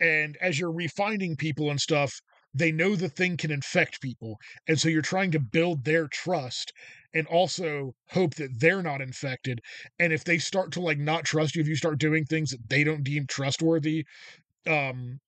and 0.00 0.36
as 0.40 0.60
you're 0.60 0.72
refining 0.72 1.36
people 1.36 1.70
and 1.70 1.80
stuff, 1.80 2.20
they 2.54 2.72
know 2.72 2.96
the 2.96 3.08
thing 3.08 3.36
can 3.36 3.50
infect 3.50 4.00
people, 4.00 4.38
and 4.66 4.80
so 4.80 4.88
you're 4.88 5.02
trying 5.02 5.30
to 5.32 5.40
build 5.40 5.84
their 5.84 6.08
trust 6.08 6.72
and 7.14 7.26
also 7.26 7.94
hope 8.10 8.34
that 8.36 8.58
they're 8.60 8.82
not 8.82 9.00
infected. 9.00 9.60
And 9.98 10.12
if 10.12 10.24
they 10.24 10.38
start 10.38 10.72
to 10.72 10.80
like 10.80 10.98
not 10.98 11.24
trust 11.24 11.54
you, 11.56 11.62
if 11.62 11.68
you 11.68 11.76
start 11.76 11.98
doing 11.98 12.24
things 12.24 12.50
that 12.50 12.68
they 12.68 12.84
don't 12.84 13.04
deem 13.04 13.26
trustworthy, 13.26 14.04
um, 14.66 15.20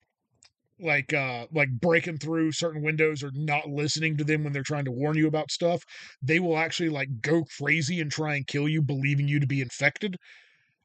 like 0.82 1.12
uh 1.12 1.46
like 1.52 1.68
breaking 1.70 2.16
through 2.18 2.52
certain 2.52 2.82
windows 2.82 3.22
or 3.22 3.30
not 3.34 3.68
listening 3.68 4.16
to 4.16 4.24
them 4.24 4.42
when 4.44 4.52
they're 4.52 4.62
trying 4.62 4.84
to 4.86 4.90
warn 4.90 5.16
you 5.16 5.26
about 5.28 5.50
stuff, 5.50 5.82
they 6.22 6.40
will 6.40 6.56
actually 6.56 6.88
like 6.88 7.20
go 7.20 7.44
crazy 7.58 8.00
and 8.00 8.10
try 8.10 8.34
and 8.34 8.46
kill 8.46 8.68
you, 8.68 8.80
believing 8.82 9.28
you 9.28 9.38
to 9.40 9.46
be 9.46 9.60
infected. 9.60 10.16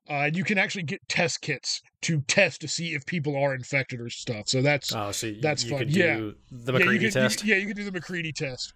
Uh, 0.08 0.14
and 0.28 0.36
you 0.38 0.44
can 0.44 0.58
actually 0.60 0.84
get 0.84 1.02
test 1.10 1.42
kits 1.42 1.82
to 2.02 2.22
test 2.28 2.62
to 2.62 2.68
see 2.68 2.94
if 2.94 3.04
people 3.08 3.36
are 3.36 3.56
infected 3.56 4.00
or 4.00 4.10
stuff. 4.10 4.48
So 4.48 4.62
that's 4.62 4.94
Oh, 4.94 5.12
so 5.12 5.28
you, 5.28 5.42
That's 5.42 5.64
you 5.64 5.72
fun. 5.72 5.80
could 5.80 5.90
do 5.94 6.00
Yeah. 6.00 6.32
the 6.52 6.74
yeah, 6.74 6.92
you 6.92 7.00
can, 7.00 7.12
test. 7.12 7.44
You, 7.44 7.54
yeah, 7.56 7.60
you 7.60 7.66
can 7.68 7.76
do 7.76 7.84
the 7.84 7.92
MacReady 7.92 8.32
test. 8.32 8.74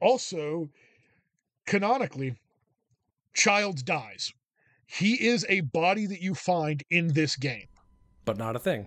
Also, 0.00 0.68
canonically, 1.66 2.36
Child 3.34 3.84
dies. 3.84 4.32
He 4.86 5.14
is 5.14 5.46
a 5.48 5.60
body 5.60 6.06
that 6.06 6.20
you 6.20 6.34
find 6.34 6.82
in 6.90 7.12
this 7.12 7.36
game, 7.36 7.66
but 8.24 8.36
not 8.36 8.56
a 8.56 8.58
thing. 8.58 8.86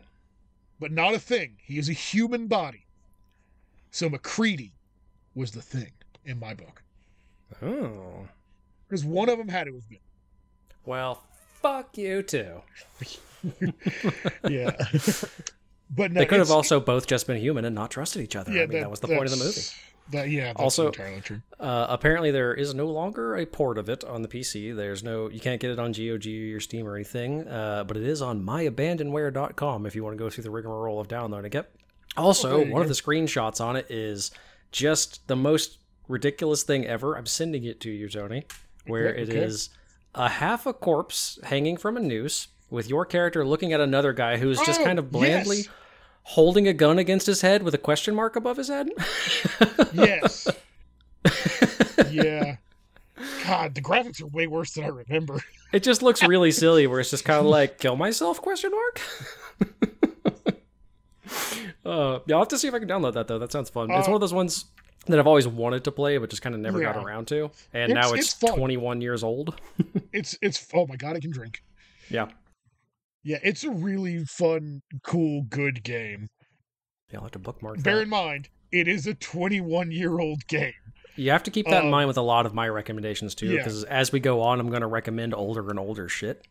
but 0.79 0.91
not 0.91 1.13
a 1.13 1.19
thing. 1.19 1.57
He 1.63 1.77
is 1.77 1.87
a 1.89 1.93
human 1.93 2.47
body. 2.47 2.85
So 3.91 4.09
MacReady 4.09 4.73
was 5.35 5.51
the 5.51 5.61
thing 5.61 5.91
in 6.25 6.39
my 6.39 6.53
book. 6.53 6.83
Oh. 7.61 8.27
Because 8.87 9.05
one 9.05 9.29
of 9.29 9.37
them 9.37 9.47
had 9.47 9.65
to 9.67 9.73
have 9.75 9.87
been. 9.89 9.99
Well, 10.85 11.23
fuck 11.63 11.97
you 11.97 12.21
too. 12.21 12.61
Yeah. 14.47 14.71
but 15.89 16.11
no, 16.11 16.19
they 16.19 16.25
could 16.25 16.39
have 16.39 16.51
also 16.51 16.79
both 16.79 17.07
just 17.07 17.27
been 17.27 17.37
human 17.37 17.65
and 17.65 17.75
not 17.75 17.91
trusted 17.91 18.21
each 18.21 18.35
other. 18.37 18.53
Yeah, 18.53 18.63
I 18.63 18.65
mean, 18.67 18.79
that, 18.79 18.89
was 18.89 19.01
the 19.01 19.07
point 19.07 19.25
of 19.25 19.31
the 19.31 19.37
movie. 19.43 19.61
That, 20.11 20.29
yeah, 20.29 20.45
that's 20.47 20.59
Also- 20.61 20.87
entirely 20.87 21.19
true. 21.21 21.41
Uh, 21.59 21.87
apparently, 21.89 22.31
there 22.31 22.53
is 22.53 22.73
no 22.73 22.87
longer 22.87 23.35
a 23.35 23.45
port 23.45 23.77
of 23.77 23.89
it 23.89 24.03
on 24.05 24.21
the 24.21 24.27
PC. 24.29 24.73
There's 24.75 25.03
no, 25.03 25.29
you 25.29 25.39
can't 25.41 25.59
get 25.59 25.71
it 25.71 25.79
on 25.79 25.91
GOG 25.91 26.25
or 26.55 26.59
Steam 26.61 26.87
or 26.87 26.95
anything, 26.95 27.47
uh, 27.47 27.83
but 27.85 27.97
it 27.97 28.03
is 28.03 28.21
on 28.21 28.41
myabandonware.com 28.43 29.85
if 29.85 29.95
you 29.95 30.03
want 30.03 30.13
to 30.17 30.23
go 30.23 30.29
through 30.29 30.43
the 30.45 30.51
rigmarole 30.51 30.99
of 30.99 31.07
downloading 31.07 31.53
it. 31.53 31.69
Also, 32.15 32.63
Oh, 32.63 32.71
one 32.71 32.81
of 32.81 32.87
the 32.87 32.93
screenshots 32.93 33.59
on 33.59 33.75
it 33.75 33.87
is 33.89 34.31
just 34.71 35.27
the 35.27 35.35
most 35.35 35.79
ridiculous 36.07 36.63
thing 36.63 36.85
ever. 36.85 37.15
I'm 37.17 37.25
sending 37.25 37.63
it 37.63 37.79
to 37.81 37.89
you, 37.91 38.07
Tony, 38.09 38.45
where 38.87 39.09
Okay, 39.09 39.21
it 39.23 39.29
okay. 39.29 39.39
is 39.39 39.69
a 40.15 40.29
half 40.29 40.65
a 40.65 40.73
corpse 40.73 41.39
hanging 41.43 41.77
from 41.77 41.97
a 41.97 41.99
noose 41.99 42.47
with 42.69 42.89
your 42.89 43.05
character 43.05 43.45
looking 43.45 43.73
at 43.73 43.79
another 43.81 44.13
guy 44.13 44.37
who's 44.37 44.59
just 44.61 44.81
Oh, 44.81 44.83
kind 44.83 44.99
of 44.99 45.11
blandly 45.11 45.57
yes. 45.57 45.67
holding 46.23 46.67
a 46.67 46.73
gun 46.73 46.97
against 46.99 47.25
his 47.27 47.41
head 47.41 47.63
with 47.63 47.73
a 47.73 47.77
question 47.79 48.15
mark 48.15 48.35
above 48.35 48.57
his 48.57 48.67
head. 48.69 48.89
Yes. 49.93 50.47
yeah. 52.11 52.57
God, 53.45 53.75
the 53.75 53.81
graphics 53.81 54.21
are 54.21 54.27
way 54.27 54.47
worse 54.47 54.73
than 54.73 54.85
I 54.85 54.87
remember. 54.87 55.39
It 55.71 55.83
just 55.83 56.01
looks 56.01 56.23
really 56.23 56.51
silly 56.63 56.87
where 56.87 56.99
it's 56.99 57.11
just 57.11 57.25
kind 57.25 57.39
of 57.39 57.45
like 57.45 57.79
kill 57.79 57.95
myself 57.95 58.41
question 58.41 58.71
mark. 58.71 59.01
uh, 61.85 62.19
yeah, 62.25 62.35
I'll 62.35 62.41
have 62.41 62.47
to 62.49 62.57
see 62.57 62.67
if 62.67 62.73
I 62.73 62.79
can 62.79 62.87
download 62.87 63.13
that 63.13 63.27
though. 63.27 63.39
That 63.39 63.51
sounds 63.51 63.69
fun. 63.69 63.89
it's 63.91 64.07
Uh, 64.07 64.11
one 64.11 64.15
of 64.15 64.21
those 64.21 64.33
ones 64.33 64.65
that 65.05 65.19
I've 65.19 65.27
always 65.27 65.47
wanted 65.47 65.83
to 65.85 65.91
play, 65.91 66.17
but 66.17 66.29
just 66.29 66.41
kind 66.41 66.55
of 66.55 66.61
never 66.61 66.79
got 66.79 66.97
around 66.97 67.27
to. 67.29 67.51
And 67.73 67.91
It's- 67.91 68.09
now 68.09 68.13
it's 68.13 68.33
it's, 68.33 68.53
21 68.53 69.01
years 69.01 69.23
old. 69.23 69.59
It's 70.13 70.37
it's 70.43 70.67
oh 70.75 70.85
my 70.85 70.95
god, 70.95 71.15
I 71.15 71.19
can 71.19 71.31
drink. 71.31 71.63
Yeah. 72.07 72.27
Yeah, 73.23 73.39
it's 73.41 73.63
a 73.63 73.71
really 73.71 74.23
fun, 74.25 74.81
cool, 75.03 75.43
good 75.49 75.83
game. 75.83 76.27
Yeah, 77.09 77.17
I'll 77.17 77.23
have 77.23 77.31
to 77.31 77.39
bookmark 77.39 77.81
Bear 77.81 77.95
that. 77.95 78.01
in 78.03 78.09
mind, 78.09 78.49
it 78.71 78.87
is 78.87 79.07
a 79.07 79.13
21 79.15 79.91
year 79.91 80.19
old 80.19 80.45
game. 80.47 80.73
You 81.15 81.31
have 81.31 81.43
to 81.43 81.51
keep 81.51 81.65
that 81.67 81.79
in 81.79 81.85
um, 81.85 81.91
mind 81.91 82.07
with 82.07 82.17
a 82.17 82.21
lot 82.21 82.45
of 82.45 82.53
my 82.53 82.67
recommendations 82.67 83.33
too, 83.33 83.47
yeah. 83.47 83.57
because 83.57 83.83
as 83.85 84.11
we 84.11 84.19
go 84.19 84.41
on, 84.41 84.59
I'm 84.59 84.69
going 84.69 84.81
to 84.81 84.87
recommend 84.87 85.33
older 85.33 85.69
and 85.69 85.79
older 85.79 86.09
shit. 86.09 86.45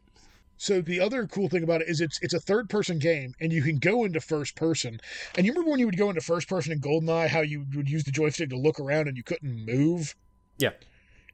So 0.63 0.81
the 0.81 1.01
other 1.01 1.27
cool 1.27 1.49
thing 1.49 1.65
about 1.65 1.83
it 1.83 1.89
is 1.89 2.01
it's 2.01 2.21
it's 2.23 2.35
a 2.35 2.39
third 2.39 2.71
person 2.71 3.01
game 3.01 3.35
and 3.41 3.53
you 3.53 3.63
can 3.63 3.79
go 3.79 4.05
into 4.05 4.21
first 4.21 4.55
person. 4.55 5.01
And 5.37 5.45
you 5.45 5.51
remember 5.51 5.73
when 5.73 5.81
you 5.81 5.87
would 5.87 5.99
go 5.99 6.09
into 6.09 6.21
first 6.21 6.49
person 6.49 6.71
in 6.71 6.81
GoldenEye 6.81 7.27
how 7.27 7.41
you 7.41 7.67
would 7.75 7.91
use 7.91 8.05
the 8.05 8.13
joystick 8.13 8.51
to 8.51 8.57
look 8.57 8.79
around 8.79 9.09
and 9.09 9.17
you 9.17 9.25
couldn't 9.25 9.67
move? 9.67 10.15
Yeah. 10.59 10.71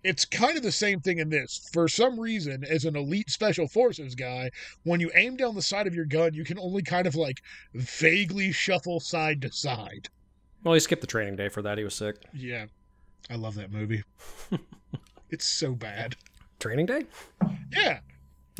It's 0.02 0.24
kind 0.24 0.56
of 0.56 0.62
the 0.62 0.72
same 0.72 1.00
thing 1.00 1.18
in 1.18 1.28
this. 1.28 1.68
For 1.74 1.88
some 1.88 2.18
reason, 2.18 2.64
as 2.64 2.86
an 2.86 2.96
elite 2.96 3.28
special 3.28 3.68
forces 3.68 4.14
guy, 4.14 4.48
when 4.84 4.98
you 4.98 5.10
aim 5.14 5.36
down 5.36 5.54
the 5.54 5.60
side 5.60 5.86
of 5.86 5.94
your 5.94 6.06
gun, 6.06 6.32
you 6.32 6.44
can 6.44 6.58
only 6.58 6.80
kind 6.80 7.06
of 7.06 7.14
like 7.14 7.42
vaguely 7.74 8.50
shuffle 8.50 8.98
side 8.98 9.42
to 9.42 9.52
side. 9.52 10.08
Well, 10.64 10.72
he 10.72 10.80
skipped 10.80 11.02
the 11.02 11.06
training 11.06 11.36
day 11.36 11.50
for 11.50 11.60
that. 11.60 11.76
He 11.76 11.84
was 11.84 11.94
sick. 11.94 12.16
Yeah. 12.32 12.64
I 13.28 13.34
love 13.34 13.56
that 13.56 13.72
movie. 13.72 14.04
it's 15.28 15.44
so 15.44 15.74
bad. 15.74 16.16
Training 16.60 16.86
day? 16.86 17.04
Yeah. 17.70 18.00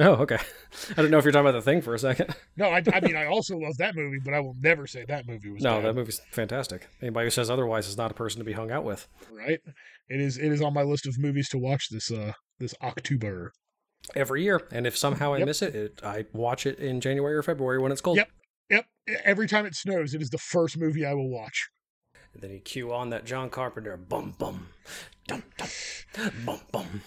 Oh, 0.01 0.13
okay. 0.23 0.39
I 0.97 1.03
don't 1.03 1.11
know 1.11 1.19
if 1.19 1.25
you're 1.25 1.33
talking 1.33 1.49
about 1.49 1.59
the 1.59 1.63
thing 1.63 1.81
for 1.83 1.95
a 1.95 1.99
second. 1.99 2.35
No, 2.57 2.67
I, 2.71 2.83
I 2.93 3.01
mean, 3.01 3.15
I 3.17 3.27
also 3.27 3.57
love 3.57 3.77
that 3.79 3.95
movie, 3.95 4.19
but 4.25 4.35
I 4.35 4.41
will 4.41 4.57
never 4.61 4.87
say 4.89 5.05
that 5.07 5.29
movie 5.29 5.49
was 5.51 5.63
No, 5.63 5.77
bad. 5.77 5.85
that 5.85 5.95
movie's 5.95 6.21
fantastic. 6.33 6.89
Anybody 7.01 7.27
who 7.27 7.31
says 7.31 7.49
otherwise 7.51 7.87
is 7.87 7.97
not 7.97 8.11
a 8.11 8.15
person 8.15 8.41
to 8.41 8.45
be 8.45 8.53
hung 8.53 8.71
out 8.73 8.83
with. 8.85 9.07
right? 9.31 9.61
It 10.09 10.21
is 10.21 10.37
it 10.39 10.51
is 10.51 10.61
on 10.61 10.75
my 10.75 10.83
list 10.83 11.07
of 11.07 11.19
movies 11.19 11.49
to 11.51 11.59
watch 11.59 11.89
this 11.91 12.11
uh 12.11 12.33
this 12.59 12.75
October. 12.83 13.53
every 14.17 14.43
year. 14.43 14.61
And 14.73 14.87
if 14.89 14.97
somehow 14.97 15.35
I 15.35 15.39
Yep. 15.39 15.47
miss 15.47 15.63
it, 15.63 15.75
it, 15.77 16.01
I 16.03 16.25
watch 16.33 16.67
it 16.67 16.79
in 16.81 17.01
January 17.01 17.35
or 17.37 17.43
February 17.45 17.79
when 17.79 17.93
it's 17.93 18.01
cold. 18.01 18.17
Yep. 18.17 18.29
Yep, 18.71 18.85
every 19.25 19.47
time 19.49 19.65
it 19.67 19.75
snows, 19.77 20.13
it 20.15 20.21
is 20.21 20.31
the 20.31 20.39
first 20.39 20.77
movie 20.79 21.07
I 21.07 21.15
will 21.15 21.31
watch. 21.31 21.69
And 22.35 22.43
then 22.43 22.51
you 22.51 22.59
cue 22.61 22.93
on 22.93 23.11
that 23.11 23.25
John 23.25 23.49
Carpenter 23.51 23.97
bum 23.97 24.35
bum 24.39 24.69
dum 25.29 25.43
dum 25.57 26.31
bum 26.45 26.61
bum. 26.73 27.03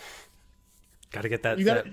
Got 1.11 1.21
to 1.23 1.29
get 1.29 1.43
that, 1.43 1.59
You 1.59 1.65
that 1.65 1.85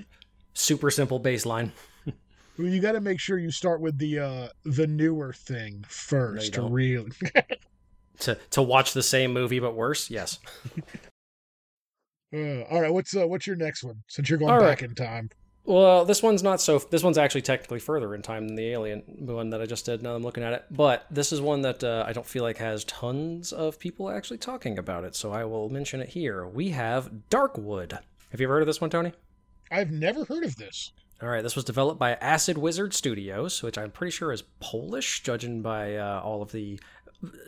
super 0.58 0.90
simple 0.90 1.20
baseline. 1.20 1.72
Well, 2.58 2.66
you 2.66 2.80
got 2.80 2.92
to 2.92 3.00
make 3.00 3.20
sure 3.20 3.38
you 3.38 3.52
start 3.52 3.80
with 3.80 3.98
the 3.98 4.18
uh 4.18 4.48
the 4.64 4.88
newer 4.88 5.32
thing 5.32 5.84
first 5.86 6.54
to 6.54 6.62
really. 6.62 7.12
to 8.18 8.36
to 8.50 8.62
watch 8.62 8.94
the 8.94 9.02
same 9.02 9.32
movie 9.32 9.60
but 9.60 9.76
worse. 9.76 10.10
Yes. 10.10 10.40
Uh, 12.34 12.62
all 12.62 12.82
right, 12.82 12.92
what's 12.92 13.16
uh, 13.16 13.26
what's 13.26 13.46
your 13.46 13.56
next 13.56 13.84
one? 13.84 14.02
Since 14.08 14.28
you're 14.28 14.38
going 14.38 14.52
All 14.52 14.60
back 14.60 14.80
right. 14.80 14.90
in 14.90 14.94
time. 14.94 15.30
Well, 15.64 16.04
this 16.04 16.22
one's 16.22 16.42
not 16.42 16.60
so. 16.60 16.78
This 16.78 17.02
one's 17.02 17.18
actually 17.18 17.42
technically 17.42 17.78
further 17.78 18.14
in 18.14 18.22
time 18.22 18.48
than 18.48 18.56
the 18.56 18.70
Alien 18.70 19.02
one 19.20 19.50
that 19.50 19.60
I 19.60 19.66
just 19.66 19.86
did. 19.86 20.02
Now 20.02 20.14
I'm 20.14 20.22
looking 20.22 20.42
at 20.42 20.52
it, 20.52 20.64
but 20.70 21.06
this 21.10 21.32
is 21.32 21.40
one 21.40 21.62
that 21.62 21.84
uh, 21.84 22.04
I 22.06 22.12
don't 22.12 22.26
feel 22.26 22.42
like 22.42 22.58
has 22.58 22.84
tons 22.84 23.52
of 23.52 23.78
people 23.78 24.10
actually 24.10 24.38
talking 24.38 24.78
about 24.78 25.04
it. 25.04 25.14
So 25.14 25.32
I 25.32 25.44
will 25.44 25.68
mention 25.68 26.00
it 26.00 26.08
here. 26.08 26.46
We 26.46 26.70
have 26.70 27.10
Darkwood. 27.30 27.92
Have 28.30 28.40
you 28.40 28.46
ever 28.46 28.54
heard 28.54 28.62
of 28.62 28.66
this 28.66 28.80
one, 28.80 28.90
Tony? 28.90 29.12
I've 29.70 29.90
never 29.90 30.24
heard 30.24 30.44
of 30.44 30.56
this. 30.56 30.92
All 31.22 31.28
right, 31.28 31.42
this 31.42 31.56
was 31.56 31.64
developed 31.64 31.98
by 31.98 32.12
Acid 32.14 32.56
Wizard 32.58 32.94
Studios, 32.94 33.62
which 33.62 33.76
I'm 33.76 33.90
pretty 33.90 34.12
sure 34.12 34.30
is 34.32 34.42
Polish, 34.60 35.22
judging 35.22 35.62
by 35.62 35.96
uh, 35.96 36.20
all 36.22 36.42
of 36.42 36.52
the 36.52 36.78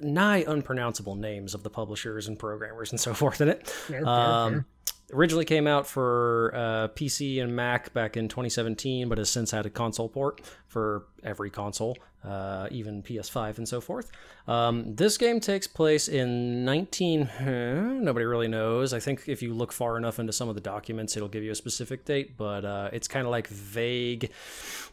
nigh 0.02 0.44
unpronounceable 0.48 1.14
names 1.14 1.54
of 1.54 1.62
the 1.62 1.70
publishers 1.70 2.26
and 2.26 2.37
programmers 2.38 2.90
and 2.90 2.98
so 3.00 3.14
forth 3.22 3.40
in 3.40 3.48
it. 3.48 3.66
Fair, 3.68 4.00
fair, 4.00 4.09
Um, 4.09 4.52
fair. 4.52 4.64
originally 5.12 5.44
came 5.44 5.68
out 5.68 5.87
for 5.87 6.52
uh, 6.54 6.88
PC 6.88 7.40
and 7.40 7.54
Mac 7.54 7.92
back 7.92 8.16
in 8.16 8.26
2017, 8.28 9.09
but 9.09 9.18
has 9.18 9.30
since 9.30 9.52
had 9.52 9.66
a 9.66 9.70
console 9.70 10.09
port 10.09 10.40
for 10.66 11.04
every 11.22 11.50
console, 11.50 11.96
uh, 12.24 12.68
even 12.70 13.02
PS5 13.02 13.59
and 13.59 13.68
so 13.68 13.80
forth. 13.80 14.11
Um, 14.46 14.94
this 14.94 15.16
game 15.16 15.40
takes 15.40 15.66
place 15.66 16.09
in 16.09 16.64
19. 16.64 17.22
huh, 17.26 17.44
nobody 17.44 18.26
really 18.26 18.48
knows. 18.48 18.92
I 18.92 19.00
think 19.00 19.28
if 19.28 19.42
you 19.42 19.54
look 19.54 19.72
far 19.72 19.96
enough 19.96 20.18
into 20.18 20.33
some 20.33 20.48
of 20.48 20.54
the 20.54 20.61
documents, 20.61 21.16
it'll 21.16 21.28
give 21.28 21.42
you 21.42 21.52
a 21.52 21.54
specific 21.54 22.04
date, 22.04 22.37
but 22.37 22.64
uh, 22.64 22.90
it's 22.92 23.09
kind 23.09 23.26
of 23.26 23.30
like 23.30 23.46
vague, 23.48 24.30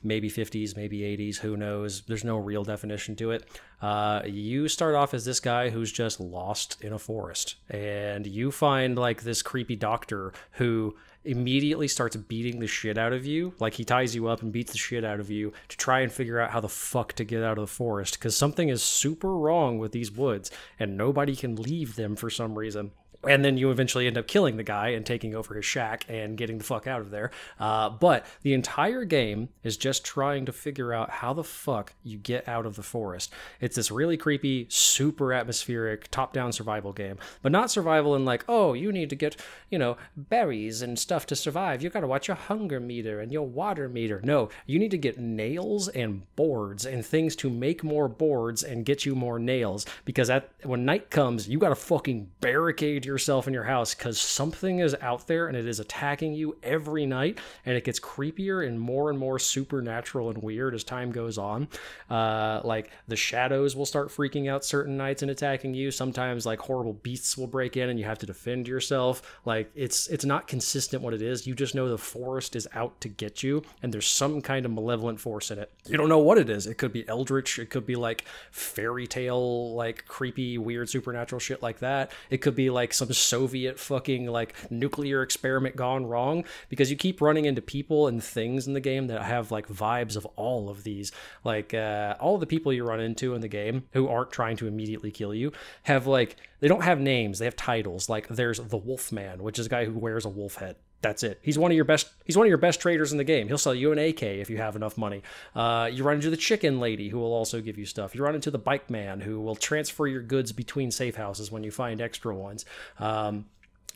maybe 0.04 0.30
50s, 0.30 0.76
maybe 0.76 1.00
80s. 1.00 1.38
Who 1.38 1.58
knows? 1.58 2.02
There's 2.02 2.24
no 2.24 2.38
real 2.38 2.63
definition 2.63 3.16
to 3.18 3.32
it. 3.32 3.48
Uh, 3.82 4.22
you 4.26 4.68
start 4.68 4.96
off 4.96 5.13
as 5.13 5.26
this 5.26 5.40
guy 5.40 5.70
who's 5.70 5.92
just 5.92 6.20
lost 6.20 6.78
in 6.82 6.94
a 6.94 7.00
forest, 7.00 7.56
and 7.70 8.26
you 8.26 8.52
find 8.52 8.98
like 8.98 9.24
this 9.24 9.42
creepy 9.42 9.76
doctor 9.76 10.34
who 10.52 10.96
immediately 11.28 11.88
starts 11.88 12.16
beating 12.16 12.60
the 12.60 12.68
shit 12.68 12.98
out 12.98 13.13
of 13.13 13.26
you. 13.26 13.54
Like 13.60 13.74
he 13.74 13.84
ties 13.84 14.16
you 14.16 14.28
up 14.28 14.42
and 14.42 14.52
beats 14.52 14.72
the 14.72 14.78
shit 14.78 15.04
out 15.04 15.20
of 15.20 15.30
you 15.30 15.54
to 15.68 15.78
try 15.78 16.00
and 16.00 16.12
figure 16.12 16.40
out 16.40 16.52
how 16.52 16.62
the 16.62 16.70
fuck 16.70 17.13
to 17.13 17.24
get 17.24 17.44
out 17.44 17.58
of 17.58 17.63
the 17.63 17.68
forest 17.68 18.18
because 18.18 18.36
something 18.36 18.70
is 18.70 18.82
super 18.82 19.36
wrong 19.36 19.78
with 19.78 19.92
these 19.92 20.12
woods 20.12 20.52
and 20.80 20.98
nobody 20.98 21.36
can 21.36 21.56
leave 21.56 21.96
them 21.96 22.16
for 22.16 22.30
some 22.30 22.58
reason. 22.58 22.92
And 23.30 23.44
then 23.44 23.58
you 23.58 23.72
eventually 23.72 24.08
end 24.08 24.18
up 24.18 24.28
killing 24.28 24.58
the 24.58 24.63
guy 24.63 24.90
and 24.90 25.06
taking 25.06 25.36
over 25.36 25.56
his 25.56 25.66
shack 25.66 26.06
and 26.10 26.38
getting 26.38 26.58
the 26.58 26.63
fuck 26.63 26.88
out 26.88 27.02
of 27.02 27.12
there. 27.12 27.32
Uh, 27.60 27.90
but 27.90 28.26
the 28.42 28.54
entire 28.54 29.06
game 29.06 29.50
is 29.63 29.78
just 29.78 30.06
trying 30.06 30.46
to 30.46 30.52
figure 30.52 30.94
out 30.94 31.10
how 31.10 31.34
the 31.34 31.44
fuck 31.44 31.94
you 32.04 32.18
get 32.18 32.48
out 32.48 32.66
of 32.66 32.76
the 32.76 32.84
forest. 32.84 33.34
It's 33.60 33.76
this 33.76 33.92
really 33.92 34.18
creepy, 34.18 34.68
super 34.70 35.34
atmospheric, 35.34 36.10
top 36.12 36.34
down 36.34 36.52
survival 36.52 36.94
game. 36.94 37.18
But 37.42 37.52
not 37.52 37.72
survival 37.72 38.16
in 38.16 38.26
like, 38.26 38.46
oh, 38.48 38.74
you 38.74 38.92
need 38.92 39.10
to 39.10 39.16
get, 39.16 39.36
you 39.70 39.78
know, 39.78 39.98
berries 40.16 40.82
and 40.82 40.98
stuff 40.98 41.26
to 41.28 41.36
survive. 41.36 41.82
You 41.82 41.90
gotta 41.90 42.08
watch 42.08 42.28
your 42.28 42.38
hunger 42.38 42.80
meter 42.80 43.20
and 43.20 43.32
your 43.32 43.48
water 43.48 43.90
meter. 43.90 44.22
No, 44.24 44.50
you 44.66 44.80
need 44.80 44.92
to 44.92 44.98
get 44.98 45.20
nails 45.20 45.88
and 45.90 46.24
boards 46.36 46.86
and 46.86 47.06
things 47.06 47.36
to 47.38 47.50
make 47.50 47.84
more 47.84 48.08
boards 48.08 48.63
and 48.63 48.86
get 48.86 49.06
you 49.06 49.16
more 49.16 49.40
nails. 49.40 49.86
Because 50.06 50.30
at 50.30 50.50
when 50.63 50.86
night 50.86 51.10
comes, 51.10 51.48
you 51.48 51.60
gotta 51.60 51.76
fucking 51.76 52.30
barricade 52.42 53.06
yourself 53.17 53.47
in 53.47 53.53
your 53.53 53.63
house 53.63 53.95
because 53.95 54.21
something 54.21 54.77
is 54.77 54.95
out 55.01 55.25
there 55.25 55.47
and 55.47 55.58
it 55.58 55.65
is 55.65 55.80
attacking 55.80 56.36
you 56.36 56.56
every 56.62 57.03
night 57.03 57.39
and 57.65 57.75
it 57.75 57.84
gets 57.84 57.99
creepier 57.99 58.67
and 58.67 58.80
more 58.80 59.10
and 59.10 59.17
more 59.17 59.39
supernatural 59.39 60.30
and 60.30 60.38
weird 60.43 60.75
as 60.75 60.84
time 60.84 61.12
goes 61.12 61.39
on. 61.39 61.67
Uh, 62.12 62.62
like 62.63 62.91
the 63.08 63.15
shadows 63.15 63.75
will 63.75 63.88
start 63.88 64.10
freaking 64.10 64.47
out 64.47 64.63
certain 64.63 64.95
nights 64.95 65.23
and 65.23 65.32
attacking 65.32 65.73
you. 65.73 65.89
Sometimes 65.89 66.45
like 66.45 66.60
horrible 66.60 66.93
beasts 66.93 67.36
will 67.36 67.47
break 67.47 67.75
in 67.75 67.89
and 67.89 67.97
you 67.97 68.06
have 68.06 68.19
to 68.19 68.27
defend 68.27 68.67
yourself. 68.67 69.39
Like 69.45 69.71
it's 69.73 70.06
it's 70.10 70.23
not 70.23 70.47
consistent 70.47 71.01
what 71.01 71.15
it 71.15 71.23
is. 71.23 71.47
You 71.47 71.56
just 71.56 71.73
know 71.73 71.89
the 71.89 71.97
forest 71.97 72.56
is 72.56 72.67
out 72.75 73.01
to 73.01 73.10
get 73.10 73.41
you 73.41 73.63
and 73.82 73.91
there's 73.91 74.06
some 74.06 74.43
kind 74.43 74.63
of 74.63 74.71
malevolent 74.71 75.19
force 75.19 75.49
in 75.49 75.58
it. 75.58 75.71
You 75.88 75.97
don't 75.97 76.10
know 76.10 76.19
what 76.19 76.38
it 76.38 76.51
is. 76.51 76.67
It 76.67 76.77
could 76.77 76.93
be 76.93 77.08
eldritch. 77.10 77.58
It 77.58 77.71
could 77.71 77.88
be 77.88 77.95
like 77.95 78.25
fairy 78.51 79.08
tale 79.08 79.73
like 79.73 80.06
creepy 80.06 80.60
weird 80.60 80.88
supernatural 80.88 81.39
shit 81.39 81.63
like 81.63 81.80
that. 81.80 82.12
It 82.30 82.38
could 82.38 82.53
be 82.56 82.69
like 82.69 82.93
some 82.93 83.07
Soviet 83.13 83.80
fucking 83.80 84.28
like 84.28 84.56
nuclear 84.72 85.22
experiment 85.22 85.76
gone 85.76 86.06
wrong 86.06 86.43
because 86.70 86.89
you 86.89 86.98
keep 86.98 87.22
running 87.22 87.46
into 87.46 87.62
people 87.62 88.08
and 88.08 88.24
things 88.24 88.67
in 88.67 88.74
the 88.74 88.80
game 88.80 89.08
that 89.08 89.22
have 89.24 89.52
like 89.52 89.67
vibes 89.67 90.15
of 90.15 90.26
all 90.36 90.70
of 90.70 90.84
these. 90.84 91.12
Like 91.43 91.74
uh, 91.74 92.15
all 92.20 92.38
the 92.38 92.46
people 92.46 92.74
you 92.74 92.84
run 92.84 93.00
into 93.00 93.34
in 93.34 93.41
the 93.41 93.48
game 93.48 93.84
who 93.93 94.08
aren't 94.08 94.32
trying 94.32 94.58
to 94.58 94.67
immediately 94.67 95.12
kill 95.12 95.34
you 95.34 95.52
have 95.84 96.08
like 96.08 96.36
they 96.60 96.67
don't 96.67 96.84
have 96.84 97.00
names, 97.00 97.39
they 97.39 97.46
have 97.46 97.56
titles. 97.56 98.10
Like 98.10 98.28
there's 98.28 98.60
the 98.60 98.78
Wolfman, 98.78 99.43
which 99.43 99.60
is 99.60 99.67
a 99.67 99.70
guy 99.70 99.86
who 99.86 99.98
wears 99.98 100.26
a 100.26 100.30
wolf 100.30 100.56
head. 100.56 100.76
That's 101.02 101.22
it. 101.22 101.40
He's 101.42 101.60
one 101.60 101.72
of 101.72 101.76
your 101.76 101.86
best. 101.86 102.10
He's 102.26 102.36
one 102.36 102.48
of 102.48 102.50
your 102.50 102.58
best 102.58 102.82
traders 102.82 103.12
in 103.12 103.18
the 103.18 103.24
game. 103.24 103.48
He'll 103.48 103.58
sell 103.58 103.76
you 103.76 103.92
an 103.92 104.00
AK 104.00 104.24
if 104.24 104.50
you 104.50 104.58
have 104.58 104.76
enough 104.76 104.98
money. 104.98 105.22
Uh, 105.56 105.90
you 105.92 106.04
run 106.04 106.16
into 106.16 106.30
the 106.30 106.38
chicken 106.38 106.80
lady 106.80 107.10
who 107.10 107.20
will 107.20 107.34
also 107.34 107.62
give 107.62 107.78
you 107.78 107.86
stuff. 107.86 108.16
You 108.16 108.24
run 108.24 108.36
into 108.36 108.50
the 108.50 108.58
bike 108.58 108.90
man 108.90 109.22
who 109.22 109.40
will 109.40 109.56
transfer 109.56 110.08
your 110.08 110.24
goods 110.24 110.52
between 110.52 110.90
safe 110.90 111.16
houses 111.16 111.52
when 111.52 111.64
you 111.64 111.72
find 111.72 112.02
extra 112.02 112.36
ones. 112.36 112.66
Um, 113.00 113.46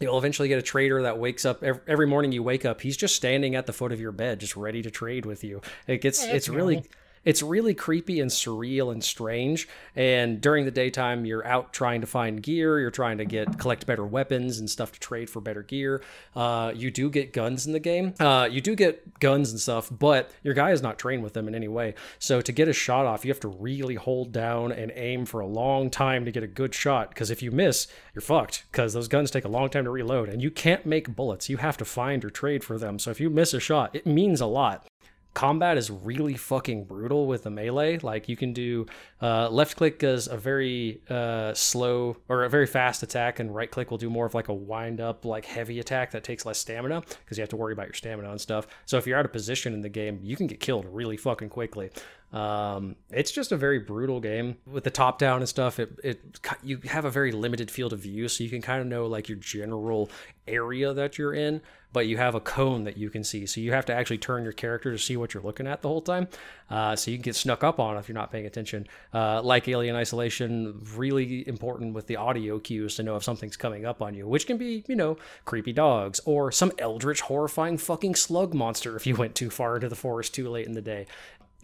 You'll 0.02 0.18
eventually 0.18 0.48
get 0.48 0.58
a 0.58 0.64
trader 0.64 1.04
that 1.04 1.20
wakes 1.20 1.46
up 1.46 1.64
every, 1.64 1.82
every 1.88 2.08
morning. 2.08 2.32
You 2.32 2.42
wake 2.42 2.66
up, 2.66 2.82
he's 2.82 2.98
just 2.98 3.16
standing 3.16 3.56
at 3.56 3.68
the 3.68 3.74
foot 3.74 3.92
of 3.92 4.02
your 4.02 4.12
bed, 4.12 4.40
just 4.40 4.58
ready 4.58 4.82
to 4.82 4.90
trade 4.90 5.28
with 5.28 5.44
you. 5.44 5.62
It 5.86 6.02
gets, 6.02 6.20
that's 6.22 6.34
it's 6.34 6.50
really. 6.50 6.84
It's 7.24 7.44
really 7.44 7.74
creepy 7.74 8.20
and 8.20 8.32
surreal 8.32 8.92
and 8.92 9.04
strange. 9.04 9.68
And 9.96 10.42
during 10.42 10.66
the 10.66 10.72
daytime, 10.72 11.26
you're 11.26 11.46
out 11.46 11.74
trying 11.74 12.02
to 12.02 12.08
find 12.08 12.42
gear. 12.42 12.80
You're 12.80 12.92
trying 12.92 13.18
to 13.20 13.26
get 13.26 13.60
collect 13.60 13.86
better 13.86 14.06
weapons 14.06 14.60
and 14.60 14.70
stuff 14.70 14.92
to 14.94 15.00
trade 15.00 15.30
for 15.30 15.40
better 15.40 15.62
gear. 15.62 16.04
Uh, 16.36 16.72
you 16.76 16.90
do 16.90 17.10
get 17.10 17.34
guns 17.34 17.68
in 17.68 17.74
the 17.74 17.80
game. 17.80 18.14
Uh, 18.20 18.48
you 18.50 18.62
do 18.62 18.76
get 18.76 19.20
guns 19.20 19.52
and 19.52 19.60
stuff, 19.60 19.90
but 19.92 20.32
your 20.44 20.54
guy 20.54 20.72
is 20.72 20.82
not 20.82 20.98
trained 20.98 21.24
with 21.24 21.34
them 21.34 21.48
in 21.48 21.56
any 21.56 21.68
way. 21.68 21.94
So 22.20 22.42
to 22.42 22.52
get 22.52 22.68
a 22.68 22.74
shot 22.74 23.06
off, 23.06 23.24
you 23.24 23.32
have 23.32 23.40
to 23.42 23.48
really 23.48 23.96
hold 23.96 24.32
down 24.32 24.72
and 24.72 24.92
aim 24.96 25.26
for 25.26 25.42
a 25.42 25.48
long 25.48 25.90
time 25.90 26.26
to 26.26 26.32
get 26.32 26.44
a 26.44 26.48
good 26.48 26.74
shot. 26.74 27.10
Because 27.10 27.30
if 27.30 27.42
you 27.44 27.52
miss, 27.52 27.88
you're 28.16 28.22
fucked. 28.22 28.64
Because 28.72 28.94
those 28.94 29.08
guns 29.08 29.32
take 29.32 29.46
a 29.46 29.50
long 29.50 29.70
time 29.70 29.84
to 29.84 29.92
reload, 29.92 30.30
and 30.30 30.42
you 30.42 30.52
can't 30.52 30.86
make 30.86 31.16
bullets. 31.16 31.50
You 31.50 31.58
have 31.58 31.78
to 31.78 31.86
find 31.86 32.26
or 32.26 32.30
trade 32.30 32.64
for 32.64 32.78
them. 32.78 33.00
So 33.00 33.12
if 33.12 33.20
you 33.20 33.30
miss 33.30 33.54
a 33.54 33.60
shot, 33.60 33.96
it 33.96 34.08
means 34.08 34.42
a 34.42 34.46
lot 34.46 34.88
combat 35.34 35.78
is 35.78 35.90
really 35.90 36.36
fucking 36.36 36.86
brutal 36.86 37.28
with 37.28 37.44
the 37.44 37.50
melee. 37.50 37.98
Like 38.00 38.28
you 38.28 38.36
can 38.36 38.54
do 38.54 38.86
uh, 39.22 39.50
left 39.50 39.78
click 39.78 40.00
does 40.00 40.28
a 40.28 40.38
very 40.38 41.02
uh, 41.10 41.54
slow 41.54 42.18
or 42.28 42.44
a 42.44 42.50
very 42.50 42.68
fast 42.68 43.04
attack, 43.04 43.40
and 43.40 43.54
right 43.54 43.70
click 43.70 43.92
will 43.92 43.98
do 43.98 44.10
more 44.10 44.26
of 44.26 44.34
like 44.34 44.50
a 44.50 44.54
wind 44.54 45.00
up, 45.00 45.26
like 45.26 45.46
heavy 45.46 45.80
attack 45.80 46.12
that 46.12 46.24
takes 46.24 46.46
less 46.46 46.58
stamina 46.58 47.02
because 47.24 47.38
you 47.38 47.42
have 47.42 47.50
to 47.50 47.58
worry 47.58 47.74
about 47.74 47.88
your 47.88 47.94
stamina 47.94 48.30
and 48.30 48.42
stuff. 48.42 48.68
So 48.86 48.98
if 48.98 49.08
you're 49.08 49.18
out 49.18 49.26
of 49.26 49.32
position 49.32 49.74
in 49.74 49.82
the 49.82 49.90
game, 49.90 50.20
you 50.22 50.36
can 50.36 50.48
get 50.48 50.60
killed 50.60 50.86
really 50.90 51.18
fucking 51.18 51.50
quickly. 51.50 51.92
Um, 52.34 52.96
it's 53.10 53.32
just 53.32 53.52
a 53.52 53.58
very 53.58 53.80
brutal 53.80 54.22
game 54.22 54.56
with 54.66 54.86
the 54.86 54.90
top 54.90 55.20
down 55.20 55.40
and 55.40 55.50
stuff. 55.50 55.80
It, 55.80 56.00
it 56.04 56.40
you 56.64 56.78
have 56.86 57.04
a 57.04 57.10
very 57.10 57.32
limited 57.32 57.70
field 57.70 57.92
of 57.92 58.00
view, 58.00 58.28
so 58.28 58.44
you 58.44 58.50
can 58.50 58.62
kind 58.62 58.82
of 58.82 58.88
know 58.88 59.06
like 59.06 59.28
your 59.28 59.38
general 59.38 60.10
area 60.48 60.94
that 60.94 61.18
you're 61.18 61.34
in, 61.34 61.62
but 61.94 62.08
you 62.08 62.18
have 62.18 62.36
a 62.36 62.40
cone 62.40 62.86
that 62.86 62.98
you 62.98 63.10
can 63.10 63.24
see. 63.24 63.46
So 63.46 63.60
you 63.60 63.74
have 63.74 63.86
to 63.86 63.94
actually 63.94 64.18
turn 64.18 64.44
your 64.44 64.54
character 64.54 64.92
to 64.92 64.98
see 64.98 65.18
what 65.18 65.34
you're 65.34 65.44
looking 65.44 65.68
at 65.68 65.82
the 65.82 65.90
whole 65.90 66.02
time. 66.02 66.30
Uh, 66.70 66.96
so 66.96 67.12
you 67.12 67.18
can 67.18 67.24
get 67.24 67.36
snuck 67.36 67.64
up 67.64 67.80
on 67.80 67.98
if 67.98 68.08
you're 68.08 68.18
not 68.18 68.32
paying 68.32 68.46
attention. 68.46 68.88
Uh, 69.14 69.42
like 69.42 69.68
Alien 69.68 69.96
Isolation, 69.96 70.82
really 70.96 71.46
important 71.48 71.94
with 71.94 72.08
the 72.08 72.16
audio 72.16 72.60
cues 72.60 72.96
to 72.96 73.04
know 73.04 73.18
if 73.18 73.24
something's 73.24 73.58
coming 73.58 73.86
up 73.86 74.02
on 74.02 74.14
you, 74.14 74.26
which 74.26 74.48
can 74.48 74.58
be, 74.58 74.86
you 74.88 74.96
know, 74.96 75.18
creepy 75.44 75.74
dogs 75.74 76.22
or 76.26 76.52
some 76.52 76.72
eldritch, 76.80 77.22
horrifying 77.22 77.78
fucking 77.78 78.16
slug 78.16 78.54
monster 78.54 78.96
if 78.96 79.06
you 79.06 79.16
went 79.16 79.36
too 79.36 79.50
far 79.50 79.76
into 79.76 79.90
the 79.90 79.96
forest 79.96 80.34
too 80.34 80.50
late 80.50 80.66
in 80.66 80.74
the 80.74 80.82
day. 80.82 81.08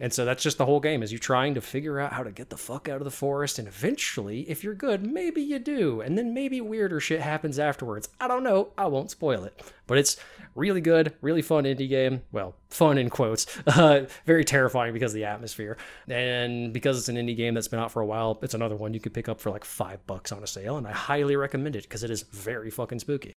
And 0.00 0.12
so 0.12 0.24
that's 0.24 0.42
just 0.42 0.58
the 0.58 0.66
whole 0.66 0.80
game 0.80 1.02
is 1.02 1.12
you 1.12 1.18
trying 1.18 1.54
to 1.54 1.60
figure 1.60 1.98
out 1.98 2.12
how 2.12 2.22
to 2.22 2.30
get 2.30 2.50
the 2.50 2.56
fuck 2.56 2.88
out 2.88 2.98
of 2.98 3.04
the 3.04 3.10
forest 3.10 3.58
and 3.58 3.66
eventually 3.66 4.48
if 4.48 4.62
you're 4.62 4.74
good 4.74 5.04
maybe 5.04 5.42
you 5.42 5.58
do 5.58 6.00
and 6.00 6.16
then 6.16 6.32
maybe 6.32 6.60
weirder 6.60 7.00
shit 7.00 7.20
happens 7.20 7.58
afterwards. 7.58 8.08
I 8.20 8.28
don't 8.28 8.42
know, 8.44 8.72
I 8.78 8.86
won't 8.86 9.10
spoil 9.10 9.44
it. 9.44 9.72
But 9.86 9.98
it's 9.98 10.16
really 10.54 10.80
good, 10.80 11.14
really 11.20 11.42
fun 11.42 11.64
indie 11.64 11.88
game. 11.88 12.22
Well, 12.32 12.54
fun 12.68 12.98
in 12.98 13.10
quotes. 13.10 13.46
Uh, 13.78 14.06
very 14.26 14.44
terrifying 14.44 14.92
because 14.92 15.12
of 15.12 15.14
the 15.14 15.24
atmosphere. 15.24 15.76
And 16.08 16.72
because 16.72 16.98
it's 16.98 17.08
an 17.08 17.14
indie 17.14 17.36
game 17.36 17.54
that's 17.54 17.68
been 17.68 17.78
out 17.78 17.92
for 17.92 18.00
a 18.00 18.06
while, 18.06 18.38
it's 18.42 18.54
another 18.54 18.74
one 18.74 18.92
you 18.92 18.98
could 18.98 19.14
pick 19.14 19.28
up 19.28 19.40
for 19.40 19.50
like 19.50 19.64
5 19.64 20.04
bucks 20.06 20.32
on 20.32 20.42
a 20.42 20.48
sale 20.48 20.78
and 20.78 20.86
I 20.86 20.92
highly 20.92 21.36
recommend 21.36 21.76
it 21.76 21.84
because 21.84 22.02
it 22.02 22.10
is 22.10 22.22
very 22.22 22.70
fucking 22.70 22.98
spooky. 22.98 23.34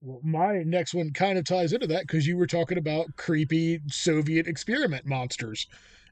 Well, 0.00 0.20
my 0.22 0.62
next 0.64 0.94
one 0.94 1.12
kind 1.12 1.38
of 1.38 1.44
ties 1.44 1.72
into 1.72 1.86
that 1.88 2.06
because 2.06 2.26
you 2.26 2.36
were 2.36 2.46
talking 2.46 2.78
about 2.78 3.16
creepy 3.16 3.80
Soviet 3.88 4.46
experiment 4.46 5.06
monsters. 5.06 5.66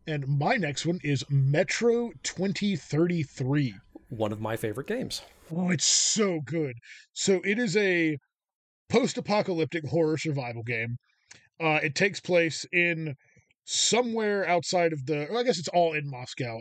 And 0.08 0.26
my 0.26 0.56
next 0.56 0.86
one 0.86 0.98
is 1.04 1.24
Metro 1.30 2.10
2033. 2.22 3.74
One 4.08 4.32
of 4.32 4.40
my 4.40 4.56
favorite 4.56 4.86
games. 4.86 5.22
Oh, 5.54 5.70
it's 5.70 5.86
so 5.86 6.40
good. 6.44 6.74
So 7.12 7.40
it 7.44 7.58
is 7.58 7.76
a 7.76 8.18
post-apocalyptic 8.88 9.84
horror 9.86 10.18
survival 10.18 10.62
game. 10.62 10.96
Uh, 11.60 11.80
it 11.82 11.94
takes 11.94 12.20
place 12.20 12.66
in 12.72 13.14
somewhere 13.64 14.48
outside 14.48 14.92
of 14.92 15.06
the. 15.06 15.26
Well, 15.30 15.38
I 15.40 15.42
guess 15.44 15.58
it's 15.58 15.68
all 15.68 15.92
in 15.94 16.08
Moscow. 16.10 16.60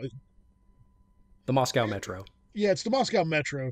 The 1.46 1.52
Moscow 1.52 1.86
Metro. 1.86 2.24
yeah, 2.54 2.70
it's 2.70 2.82
the 2.82 2.90
Moscow 2.90 3.24
Metro. 3.24 3.70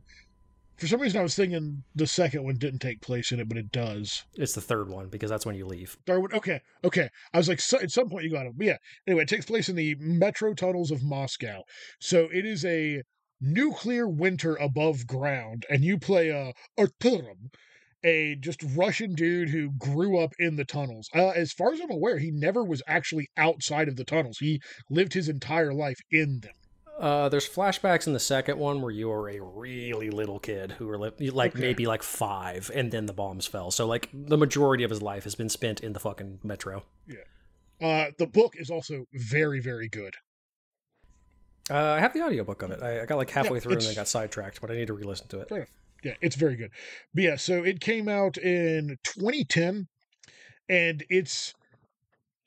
For 0.77 0.89
some 0.89 1.01
reason, 1.01 1.21
I 1.21 1.23
was 1.23 1.37
thinking 1.37 1.85
the 1.95 2.07
second 2.07 2.43
one 2.43 2.57
didn't 2.57 2.81
take 2.81 3.01
place 3.01 3.31
in 3.31 3.39
it, 3.39 3.49
but 3.49 3.59
it 3.59 3.71
does. 3.71 4.25
It's 4.35 4.55
the 4.55 4.61
third 4.61 4.89
one 4.89 5.09
because 5.09 5.31
that's 5.31 5.47
when 5.47 5.55
you 5.55 5.67
leave. 5.67 5.97
Darwin. 6.05 6.33
Okay, 6.33 6.61
okay. 6.83 7.09
I 7.33 7.39
was 7.39 7.49
like, 7.49 7.61
so, 7.61 7.79
at 7.79 7.93
some 7.93 8.09
point 8.09 8.25
you 8.25 8.31
got 8.31 8.47
it. 8.47 8.57
But 8.57 8.67
yeah. 8.67 8.77
Anyway, 9.07 9.23
it 9.23 9.29
takes 9.29 9.47
place 9.47 9.69
in 9.69 9.77
the 9.77 9.95
metro 10.01 10.53
tunnels 10.53 10.91
of 10.91 11.03
Moscow. 11.03 11.63
So 12.01 12.29
it 12.33 12.45
is 12.45 12.65
a 12.65 13.03
nuclear 13.41 14.09
winter 14.09 14.57
above 14.57 15.07
ground, 15.07 15.65
and 15.71 15.85
you 15.85 15.99
play 15.99 16.33
uh, 16.33 16.53
Artyom, 16.79 17.51
a 18.05 18.37
just 18.41 18.63
Russian 18.75 19.15
dude 19.15 19.51
who 19.51 19.71
grew 19.79 20.19
up 20.19 20.33
in 20.39 20.57
the 20.57 20.65
tunnels. 20.65 21.09
Uh, 21.15 21.29
as 21.29 21.53
far 21.53 21.73
as 21.73 21.81
I'm 21.81 21.91
aware, 21.91 22.19
he 22.19 22.31
never 22.31 22.65
was 22.65 22.83
actually 22.87 23.29
outside 23.37 23.89
of 23.89 23.97
the 23.97 24.05
tunnels. 24.05 24.39
He 24.39 24.61
lived 24.91 25.13
his 25.13 25.29
entire 25.29 25.73
life 25.73 26.01
in 26.11 26.41
them. 26.41 26.53
Uh, 26.99 27.29
there's 27.29 27.49
flashbacks 27.49 28.07
in 28.07 28.13
the 28.13 28.21
second 28.21 28.57
one 28.59 28.81
where 28.81 28.91
you 28.93 29.11
are 29.11 29.29
a 29.29 29.41
really 29.41 30.11
little 30.11 30.39
kid 30.39 30.73
who 30.73 30.87
were 30.87 30.97
li- 30.99 31.31
like 31.31 31.53
Okay. 31.53 31.61
maybe 31.61 31.87
like 31.87 32.03
five, 32.03 32.71
and 32.75 32.93
then 32.93 33.07
the 33.07 33.13
bombs 33.13 33.47
fell. 33.47 33.71
So 33.71 33.87
like 33.87 34.09
the 34.13 34.39
majority 34.39 34.85
of 34.85 34.91
his 34.91 35.03
life 35.03 35.25
has 35.25 35.35
been 35.35 35.49
spent 35.49 35.81
in 35.81 35.93
the 35.93 36.01
fucking 36.01 36.39
metro. 36.45 36.85
Uh, 37.83 38.07
the 38.19 38.27
book 38.29 38.53
is 38.57 38.71
also 38.71 39.05
very, 39.13 39.61
very 39.61 39.89
good. 39.89 40.15
Uh, 41.69 41.77
I 41.77 42.01
have 42.01 42.13
the 42.15 42.23
audiobook 42.23 42.63
of 42.63 42.71
it. 42.71 42.81
I, 42.83 43.03
I 43.03 43.07
got 43.07 43.17
like 43.17 43.31
halfway 43.31 43.57
Yeah, 43.59 43.63
through 43.63 43.73
and 43.73 43.81
then 43.83 43.91
it's- 43.91 43.97
got 43.97 44.09
sidetracked, 44.09 44.61
but 44.61 44.71
I 44.71 44.75
need 44.75 44.87
to 44.87 44.93
re-listen 44.93 45.27
to 45.29 45.41
it. 45.41 45.49
Fair. 45.49 45.67
Yeah, 46.05 46.15
it's 46.21 46.37
very 46.37 46.55
good. 46.57 46.71
But 47.15 47.25
yeah, 47.25 47.37
so 47.37 47.65
it 47.65 47.81
came 47.81 48.09
out 48.09 48.37
in 48.37 48.99
2010, 49.05 49.89
and 50.69 51.05
it's 51.09 51.55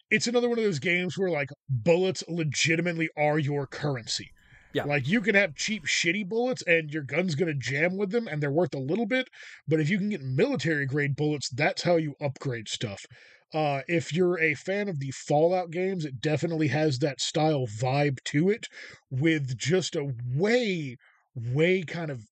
it's 0.09 0.27
another 0.27 0.47
one 0.47 0.57
of 0.59 0.63
those 0.63 0.79
games 0.79 1.17
where 1.17 1.29
like 1.29 1.49
bullets 1.67 2.23
legitimately 2.29 3.09
are 3.17 3.37
your 3.39 3.67
currency. 3.67 4.29
Yeah. 4.74 4.84
Like 4.84 5.07
you 5.07 5.22
can 5.22 5.36
have 5.36 5.55
cheap, 5.55 5.86
shitty 5.86 6.28
bullets, 6.28 6.61
and 6.68 6.91
your 6.91 7.03
gun's 7.03 7.36
gonna 7.36 7.53
jam 7.53 7.97
with 7.97 8.11
them, 8.11 8.28
and 8.28 8.41
they're 8.41 8.51
worth 8.51 8.76
a 8.76 8.80
little 8.80 9.05
bit. 9.05 9.30
But 9.68 9.80
if 9.80 9.89
you 9.89 9.97
can 9.97 10.09
get 10.09 10.22
military 10.22 10.86
grade 10.86 11.15
bullets, 11.15 11.49
that's 11.49 11.84
how 11.84 11.95
you 11.95 12.15
upgrade 12.22 12.68
stuff. 12.68 13.05
Uh, 13.53 13.82
if 13.88 14.13
you're 14.13 14.38
a 14.39 14.53
fan 14.55 14.89
of 14.89 14.99
the 14.99 15.11
Fallout 15.11 15.72
games, 15.72 16.03
it 16.03 16.20
definitely 16.20 16.68
has 16.68 16.99
that 16.99 17.22
style 17.22 17.65
vibe 17.65 18.18
to 18.26 18.49
it, 18.49 18.68
with 19.09 19.57
just 19.57 19.95
a 19.95 20.13
way, 20.36 20.97
way 21.34 21.82
kind 21.84 22.11
of 22.11 22.24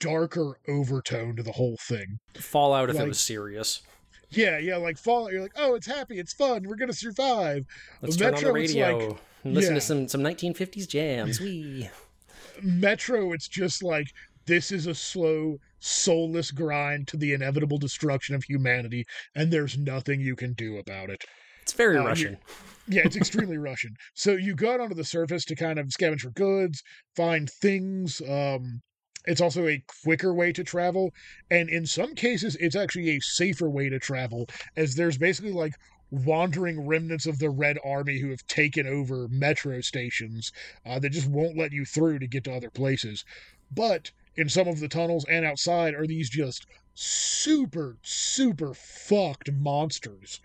darker 0.00 0.58
overtone 0.66 1.36
to 1.36 1.42
the 1.42 1.52
whole 1.52 1.76
thing. 1.88 2.18
Fallout 2.34 2.88
if 2.88 2.96
Like- 2.96 3.04
it 3.04 3.08
was 3.08 3.20
serious. 3.20 3.82
Yeah, 4.30 4.58
yeah, 4.58 4.76
like 4.76 4.98
Fallout, 4.98 5.32
you're 5.32 5.42
like, 5.42 5.52
oh, 5.56 5.74
it's 5.74 5.86
happy, 5.86 6.18
it's 6.18 6.32
fun, 6.32 6.64
we're 6.66 6.76
gonna 6.76 6.92
survive. 6.92 7.64
Let's 8.02 8.16
turn 8.16 8.34
on 8.34 8.40
the 8.40 8.46
Metro, 8.46 8.60
it's 8.62 8.72
radio. 8.74 9.08
like- 9.08 9.18
and 9.46 9.54
listen 9.54 9.74
yeah. 9.74 9.80
to 9.80 9.86
some 9.86 10.08
some 10.08 10.22
1950s 10.22 10.88
jams. 10.88 11.40
We 11.40 11.88
Metro, 12.62 13.32
it's 13.32 13.48
just 13.48 13.82
like 13.82 14.06
this 14.46 14.72
is 14.72 14.86
a 14.86 14.94
slow, 14.94 15.58
soulless 15.80 16.50
grind 16.50 17.08
to 17.08 17.16
the 17.16 17.32
inevitable 17.32 17.78
destruction 17.78 18.34
of 18.34 18.44
humanity, 18.44 19.04
and 19.34 19.52
there's 19.52 19.76
nothing 19.76 20.20
you 20.20 20.36
can 20.36 20.52
do 20.54 20.78
about 20.78 21.10
it. 21.10 21.22
it's 21.62 21.72
very 21.72 21.96
Uh, 21.96 22.02
you- 22.02 22.06
Russian. 22.06 22.36
Yeah, 22.88 23.02
it's 23.04 23.16
extremely 23.22 23.58
Russian. 23.58 23.96
So 24.14 24.32
you 24.32 24.54
go 24.54 24.72
out 24.72 24.80
onto 24.80 24.94
the 24.94 25.04
surface 25.04 25.44
to 25.46 25.56
kind 25.56 25.78
of 25.78 25.86
scavenge 25.88 26.20
for 26.20 26.30
goods, 26.30 26.82
find 27.16 27.50
things. 27.50 28.22
Um, 28.28 28.80
it's 29.26 29.40
also 29.40 29.66
a 29.66 29.82
quicker 30.04 30.32
way 30.32 30.52
to 30.52 30.62
travel, 30.62 31.10
and 31.50 31.68
in 31.68 31.84
some 31.84 32.14
cases, 32.14 32.56
it's 32.60 32.76
actually 32.76 33.10
a 33.16 33.20
safer 33.20 33.68
way 33.68 33.88
to 33.88 33.98
travel, 33.98 34.46
as 34.76 34.94
there's 34.94 35.18
basically 35.18 35.50
like 35.52 35.72
wandering 36.10 36.86
remnants 36.86 37.26
of 37.26 37.38
the 37.38 37.50
Red 37.50 37.78
Army 37.84 38.18
who 38.20 38.30
have 38.30 38.46
taken 38.46 38.86
over 38.86 39.28
metro 39.28 39.80
stations 39.80 40.52
uh, 40.84 40.98
that 40.98 41.10
just 41.10 41.28
won't 41.28 41.56
let 41.58 41.72
you 41.72 41.84
through 41.84 42.18
to 42.20 42.26
get 42.26 42.44
to 42.44 42.52
other 42.54 42.70
places. 42.70 43.24
But 43.74 44.10
in 44.36 44.48
some 44.48 44.68
of 44.68 44.80
the 44.80 44.88
tunnels 44.88 45.24
and 45.28 45.44
outside 45.44 45.94
are 45.94 46.06
these 46.06 46.30
just 46.30 46.66
super, 46.94 47.96
super 48.02 48.72
fucked 48.74 49.50
monsters 49.52 50.40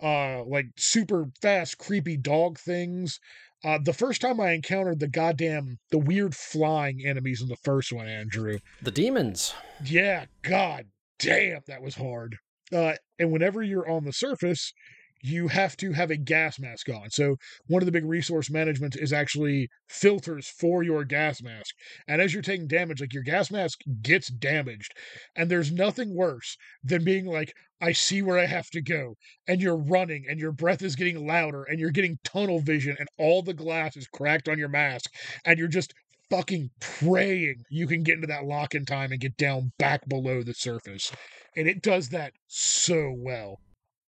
uh 0.00 0.44
like 0.44 0.66
super 0.76 1.26
fast 1.42 1.76
creepy 1.76 2.16
dog 2.16 2.56
things 2.56 3.18
uh 3.64 3.78
the 3.82 3.92
first 3.92 4.20
time 4.20 4.38
i 4.40 4.52
encountered 4.52 5.00
the 5.00 5.08
goddamn 5.08 5.76
the 5.90 5.98
weird 5.98 6.36
flying 6.36 7.04
enemies 7.04 7.42
in 7.42 7.48
the 7.48 7.56
first 7.64 7.92
one 7.92 8.06
andrew 8.06 8.60
The 8.80 8.92
demons. 8.92 9.54
yeah 9.84 10.26
god 10.42 10.84
damn 11.18 11.62
that 11.66 11.82
was 11.82 11.96
hard 11.96 12.36
uh 12.72 12.92
and 13.18 13.32
whenever 13.32 13.60
you're 13.60 13.90
on 13.90 14.04
the 14.04 14.12
surface 14.12 14.72
you 15.20 15.48
have 15.48 15.76
to 15.78 15.92
have 15.92 16.10
a 16.10 16.16
gas 16.16 16.58
mask 16.58 16.88
on. 16.88 17.10
So 17.10 17.36
one 17.66 17.82
of 17.82 17.86
the 17.86 17.92
big 17.92 18.04
resource 18.04 18.50
management 18.50 18.96
is 18.96 19.12
actually 19.12 19.68
filters 19.88 20.48
for 20.48 20.82
your 20.82 21.04
gas 21.04 21.42
mask. 21.42 21.74
And 22.06 22.20
as 22.20 22.32
you're 22.32 22.42
taking 22.42 22.66
damage 22.68 23.00
like 23.00 23.14
your 23.14 23.22
gas 23.22 23.50
mask 23.50 23.80
gets 24.02 24.28
damaged. 24.28 24.92
And 25.36 25.50
there's 25.50 25.72
nothing 25.72 26.14
worse 26.14 26.56
than 26.82 27.04
being 27.04 27.26
like 27.26 27.52
i 27.80 27.92
see 27.92 28.22
where 28.22 28.38
i 28.38 28.46
have 28.46 28.68
to 28.70 28.82
go 28.82 29.14
and 29.46 29.60
you're 29.60 29.76
running 29.76 30.24
and 30.28 30.40
your 30.40 30.50
breath 30.50 30.82
is 30.82 30.96
getting 30.96 31.24
louder 31.26 31.62
and 31.62 31.78
you're 31.78 31.92
getting 31.92 32.18
tunnel 32.24 32.58
vision 32.60 32.96
and 32.98 33.08
all 33.18 33.40
the 33.40 33.54
glass 33.54 33.96
is 33.96 34.08
cracked 34.08 34.48
on 34.48 34.58
your 34.58 34.68
mask 34.68 35.08
and 35.44 35.60
you're 35.60 35.68
just 35.68 35.94
fucking 36.30 36.70
praying 36.80 37.64
you 37.70 37.86
can 37.86 38.02
get 38.02 38.16
into 38.16 38.26
that 38.26 38.44
lock 38.44 38.74
in 38.74 38.84
time 38.84 39.12
and 39.12 39.20
get 39.20 39.36
down 39.36 39.72
back 39.78 40.06
below 40.08 40.42
the 40.42 40.54
surface. 40.54 41.10
And 41.56 41.66
it 41.66 41.82
does 41.82 42.10
that 42.10 42.32
so 42.46 43.14
well 43.16 43.60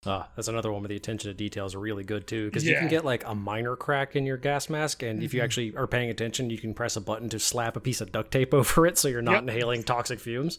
Ah, 0.05 0.29
that's 0.35 0.47
another 0.47 0.71
one 0.71 0.81
where 0.81 0.87
the 0.87 0.95
attention 0.95 1.29
to 1.29 1.33
detail 1.33 1.65
is 1.65 1.75
really 1.75 2.05
good 2.05 2.25
too, 2.25 2.45
because 2.45 2.63
you 2.65 2.73
can 2.75 2.87
get 2.87 3.03
like 3.03 3.25
a 3.25 3.35
minor 3.35 3.75
crack 3.75 4.15
in 4.15 4.25
your 4.25 4.37
gas 4.37 4.69
mask, 4.69 5.03
and 5.03 5.21
if 5.21 5.33
you 5.33 5.41
Mhm. 5.41 5.43
actually 5.43 5.75
are 5.75 5.87
paying 5.87 6.09
attention, 6.09 6.49
you 6.49 6.57
can 6.57 6.73
press 6.73 6.95
a 6.95 7.01
button 7.01 7.27
to 7.29 7.39
slap 7.39 7.75
a 7.75 7.81
piece 7.81 7.99
of 7.99 8.11
duct 8.13 8.31
tape 8.31 8.53
over 8.53 8.87
it, 8.87 8.97
so 8.97 9.09
you're 9.09 9.21
not 9.21 9.33
Yep. 9.33 9.41
inhaling 9.43 9.83
toxic 9.83 10.19
fumes. 10.21 10.57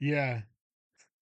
Yeah. 0.00 0.42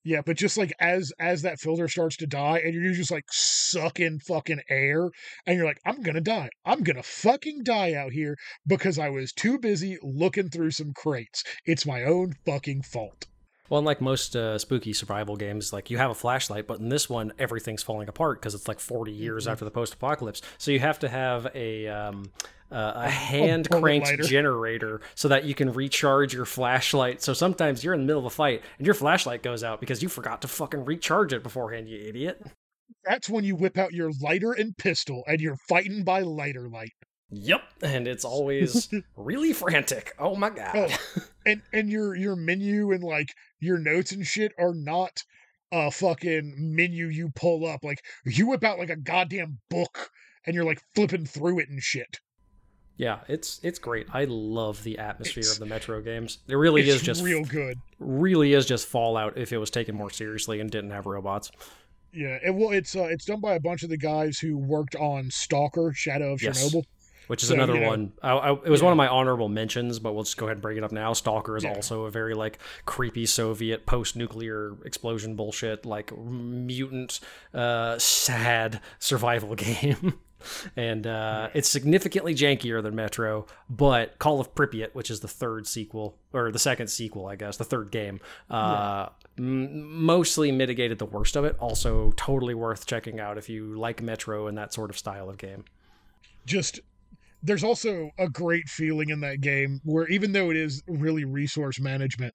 Yeah, 0.02 0.22
but 0.24 0.38
just 0.38 0.56
like 0.56 0.72
as 0.80 1.12
as 1.18 1.42
that 1.42 1.60
filter 1.60 1.86
starts 1.86 2.16
to 2.16 2.26
die 2.26 2.60
and 2.64 2.72
you're 2.72 2.94
just 2.94 3.10
like 3.10 3.26
sucking 3.30 4.20
fucking 4.20 4.62
air 4.70 5.10
and 5.44 5.58
you're 5.58 5.66
like, 5.66 5.80
I'm 5.84 6.00
gonna 6.02 6.22
die. 6.22 6.48
I'm 6.64 6.82
gonna 6.82 7.02
fucking 7.02 7.64
die 7.64 7.92
out 7.92 8.12
here 8.12 8.38
because 8.66 8.98
I 8.98 9.10
was 9.10 9.34
too 9.34 9.58
busy 9.58 9.98
looking 10.02 10.48
through 10.48 10.70
some 10.70 10.94
crates. 10.94 11.44
It's 11.66 11.84
my 11.84 12.04
own 12.04 12.32
fucking 12.46 12.80
fault. 12.84 13.26
Well, 13.70 13.78
unlike 13.78 14.00
most 14.00 14.34
uh, 14.36 14.58
spooky 14.58 14.92
survival 14.92 15.36
games, 15.36 15.72
like 15.72 15.90
you 15.90 15.96
have 15.98 16.10
a 16.10 16.14
flashlight, 16.14 16.66
but 16.66 16.80
in 16.80 16.88
this 16.88 17.08
one, 17.08 17.32
everything's 17.38 17.82
falling 17.84 18.08
apart 18.08 18.40
because 18.40 18.54
it's 18.54 18.66
like 18.68 18.80
40 18.80 19.12
years 19.12 19.46
Mhm. 19.46 19.52
after 19.52 19.64
the 19.64 19.70
post-apocalypse. 19.70 20.42
So 20.58 20.72
you 20.72 20.80
have 20.80 20.98
to 20.98 21.08
have 21.08 21.46
a 21.54 21.86
um, 21.86 22.32
uh, 22.72 22.92
a 22.96 23.08
hand 23.10 23.70
cranked 23.70 24.24
generator 24.24 25.00
so 25.14 25.28
that 25.28 25.44
you 25.44 25.54
can 25.54 25.72
recharge 25.72 26.34
your 26.34 26.44
flashlight. 26.44 27.22
So 27.22 27.32
sometimes 27.32 27.82
you're 27.84 27.94
in 27.94 28.00
the 28.00 28.06
middle 28.06 28.20
of 28.20 28.26
a 28.26 28.30
fight 28.30 28.62
and 28.78 28.86
your 28.86 28.94
flashlight 28.94 29.42
goes 29.42 29.62
out 29.64 29.80
because 29.80 30.02
you 30.02 30.08
forgot 30.08 30.42
to 30.42 30.48
fucking 30.48 30.84
recharge 30.84 31.32
it 31.32 31.42
beforehand, 31.44 31.88
you 31.88 31.98
idiot. 32.08 32.44
That's 33.04 33.28
when 33.30 33.44
you 33.44 33.54
whip 33.56 33.78
out 33.78 33.92
your 33.92 34.10
lighter 34.20 34.52
and 34.52 34.76
pistol 34.76 35.22
and 35.28 35.40
you're 35.40 35.56
fighting 35.68 36.02
by 36.04 36.20
lighter 36.22 36.68
light. 36.68 36.92
Yep, 37.32 37.62
and 37.82 38.08
it's 38.08 38.24
always 38.24 38.88
really 39.16 39.52
frantic. 39.52 40.14
Oh 40.18 40.34
my 40.36 40.50
god. 40.50 40.74
Oh. 40.90 41.22
And 41.46 41.62
and 41.72 41.88
your 41.88 42.14
your 42.14 42.36
menu 42.36 42.92
and 42.92 43.02
like 43.02 43.28
your 43.60 43.78
notes 43.78 44.12
and 44.12 44.26
shit 44.26 44.52
are 44.58 44.74
not 44.74 45.22
a 45.72 45.90
fucking 45.90 46.54
menu 46.58 47.06
you 47.06 47.30
pull 47.34 47.64
up. 47.66 47.82
Like 47.82 48.04
you 48.26 48.48
whip 48.48 48.62
out 48.62 48.78
like 48.78 48.90
a 48.90 48.96
goddamn 48.96 49.58
book 49.70 50.10
and 50.44 50.54
you're 50.54 50.66
like 50.66 50.82
flipping 50.94 51.24
through 51.24 51.60
it 51.60 51.70
and 51.70 51.80
shit. 51.82 52.20
Yeah, 52.98 53.20
it's 53.26 53.58
it's 53.62 53.78
great. 53.78 54.06
I 54.12 54.24
love 54.28 54.84
the 54.84 54.98
atmosphere 54.98 55.40
It's- 55.40 55.54
of 55.54 55.60
the 55.60 55.66
Metro 55.66 56.02
games. 56.02 56.40
It 56.46 56.56
really 56.56 56.86
is 56.86 57.00
just 57.00 57.24
real 57.24 57.42
good. 57.44 57.78
really 57.98 58.52
is 58.52 58.66
just 58.66 58.86
Fallout 58.86 59.38
if 59.38 59.50
it 59.54 59.58
was 59.58 59.70
taken 59.70 59.94
more 59.94 60.10
seriously 60.10 60.60
and 60.60 60.70
didn't 60.70 60.90
have 60.90 61.06
robots. 61.06 61.50
Yeah, 62.12 62.36
and 62.44 62.58
well, 62.58 62.70
it's 62.72 62.94
uh, 62.94 63.04
it's 63.04 63.24
done 63.24 63.40
by 63.40 63.54
a 63.54 63.60
bunch 63.60 63.82
of 63.82 63.88
the 63.88 63.96
guys 63.96 64.38
who 64.38 64.58
worked 64.58 64.94
on 64.96 65.30
Stalker: 65.30 65.92
Shadow 65.94 66.34
of 66.34 66.42
Yes. 66.42 66.62
Chernobyl. 66.62 66.82
Which 67.30 67.44
is 67.44 67.48
So, 67.50 67.54
another 67.54 67.74
you 67.74 67.80
know, 67.82 67.88
one. 67.90 68.12
I, 68.24 68.32
I, 68.32 68.52
it 68.54 68.64
was 68.68 68.80
yeah. 68.80 68.86
one 68.86 68.92
of 68.92 68.96
my 68.96 69.06
honorable 69.06 69.48
mentions, 69.48 70.00
but 70.00 70.14
we'll 70.14 70.24
just 70.24 70.36
go 70.36 70.46
ahead 70.46 70.56
and 70.56 70.62
bring 70.62 70.76
it 70.76 70.82
up 70.82 70.90
now. 70.90 71.12
Stalker 71.12 71.56
is 71.56 71.62
Yeah. 71.62 71.74
also 71.74 72.02
a 72.06 72.10
very 72.10 72.34
like 72.34 72.58
creepy 72.86 73.24
Soviet 73.24 73.86
post-nuclear 73.86 74.76
explosion 74.84 75.36
bullshit, 75.36 75.86
like 75.86 76.10
mutant, 76.18 77.20
uh, 77.54 77.96
sad 78.00 78.80
survival 78.98 79.54
game. 79.54 80.14
and 80.76 81.06
uh, 81.06 81.50
it's 81.54 81.68
significantly 81.68 82.34
jankier 82.34 82.82
than 82.82 82.96
Metro, 82.96 83.46
but 83.68 84.18
Call 84.18 84.40
of 84.40 84.52
Pripyat, 84.56 84.92
which 84.94 85.08
is 85.08 85.20
the 85.20 85.28
third 85.28 85.68
sequel 85.68 86.16
or 86.32 86.50
the 86.50 86.58
second 86.58 86.88
sequel, 86.88 87.26
I 87.26 87.36
guess, 87.36 87.58
the 87.58 87.64
third 87.64 87.92
game, 87.92 88.18
uh, 88.50 89.10
m- 89.38 90.02
mostly 90.04 90.50
mitigated 90.50 90.98
the 90.98 91.06
worst 91.06 91.36
of 91.36 91.44
it. 91.44 91.54
Also, 91.60 92.12
totally 92.16 92.54
worth 92.54 92.86
checking 92.86 93.20
out 93.20 93.38
if 93.38 93.48
you 93.48 93.78
like 93.78 94.02
Metro 94.02 94.48
and 94.48 94.58
that 94.58 94.72
sort 94.74 94.90
of 94.90 94.98
style 94.98 95.28
of 95.30 95.38
game. 95.38 95.64
Just 96.46 96.80
there's 97.42 97.64
also 97.64 98.10
a 98.18 98.28
great 98.28 98.68
feeling 98.68 99.10
in 99.10 99.20
that 99.20 99.40
game 99.40 99.80
where 99.84 100.06
even 100.08 100.32
though 100.32 100.50
it 100.50 100.56
is 100.56 100.82
really 100.86 101.24
resource 101.24 101.80
management, 101.80 102.34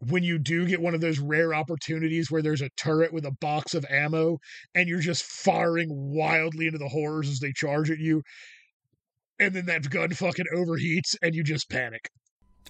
when 0.00 0.22
you 0.22 0.38
do 0.38 0.66
get 0.66 0.80
one 0.80 0.94
of 0.94 1.00
those 1.00 1.18
rare 1.18 1.54
opportunities 1.54 2.30
where 2.30 2.42
there's 2.42 2.62
a 2.62 2.70
turret 2.76 3.12
with 3.12 3.24
a 3.24 3.32
box 3.40 3.74
of 3.74 3.84
ammo 3.90 4.38
and 4.74 4.88
you're 4.88 5.00
just 5.00 5.24
firing 5.24 5.88
wildly 5.90 6.66
into 6.66 6.78
the 6.78 6.88
horrors 6.88 7.28
as 7.28 7.40
they 7.40 7.52
charge 7.52 7.90
at 7.90 7.98
you, 7.98 8.22
and 9.40 9.54
then 9.54 9.66
that 9.66 9.88
gun 9.90 10.10
fucking 10.10 10.46
overheats 10.54 11.16
and 11.22 11.34
you 11.34 11.42
just 11.42 11.68
panic. 11.68 12.08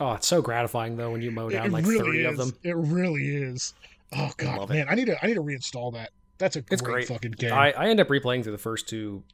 Oh, 0.00 0.12
it's 0.12 0.26
so 0.26 0.40
gratifying 0.40 0.96
though 0.96 1.10
when 1.10 1.22
you 1.22 1.30
mow 1.30 1.48
down 1.48 1.66
it 1.66 1.72
like 1.72 1.84
really 1.86 1.98
thirty 1.98 2.24
is. 2.24 2.30
of 2.30 2.36
them. 2.36 2.58
It 2.62 2.76
really 2.76 3.28
is. 3.36 3.74
Oh 4.12 4.30
god, 4.36 4.58
love 4.58 4.70
it. 4.70 4.74
man, 4.74 4.86
I 4.88 4.94
need 4.94 5.06
to 5.06 5.22
I 5.22 5.26
need 5.26 5.34
to 5.34 5.42
reinstall 5.42 5.92
that. 5.94 6.10
That's 6.38 6.56
a 6.56 6.64
It's 6.70 6.80
great, 6.82 7.06
great. 7.06 7.08
fucking 7.08 7.32
game. 7.32 7.52
I, 7.52 7.72
I 7.72 7.88
end 7.88 7.98
up 8.00 8.08
replaying 8.08 8.42
through 8.44 8.52
the 8.52 8.58
first 8.58 8.88
two, 8.88 9.24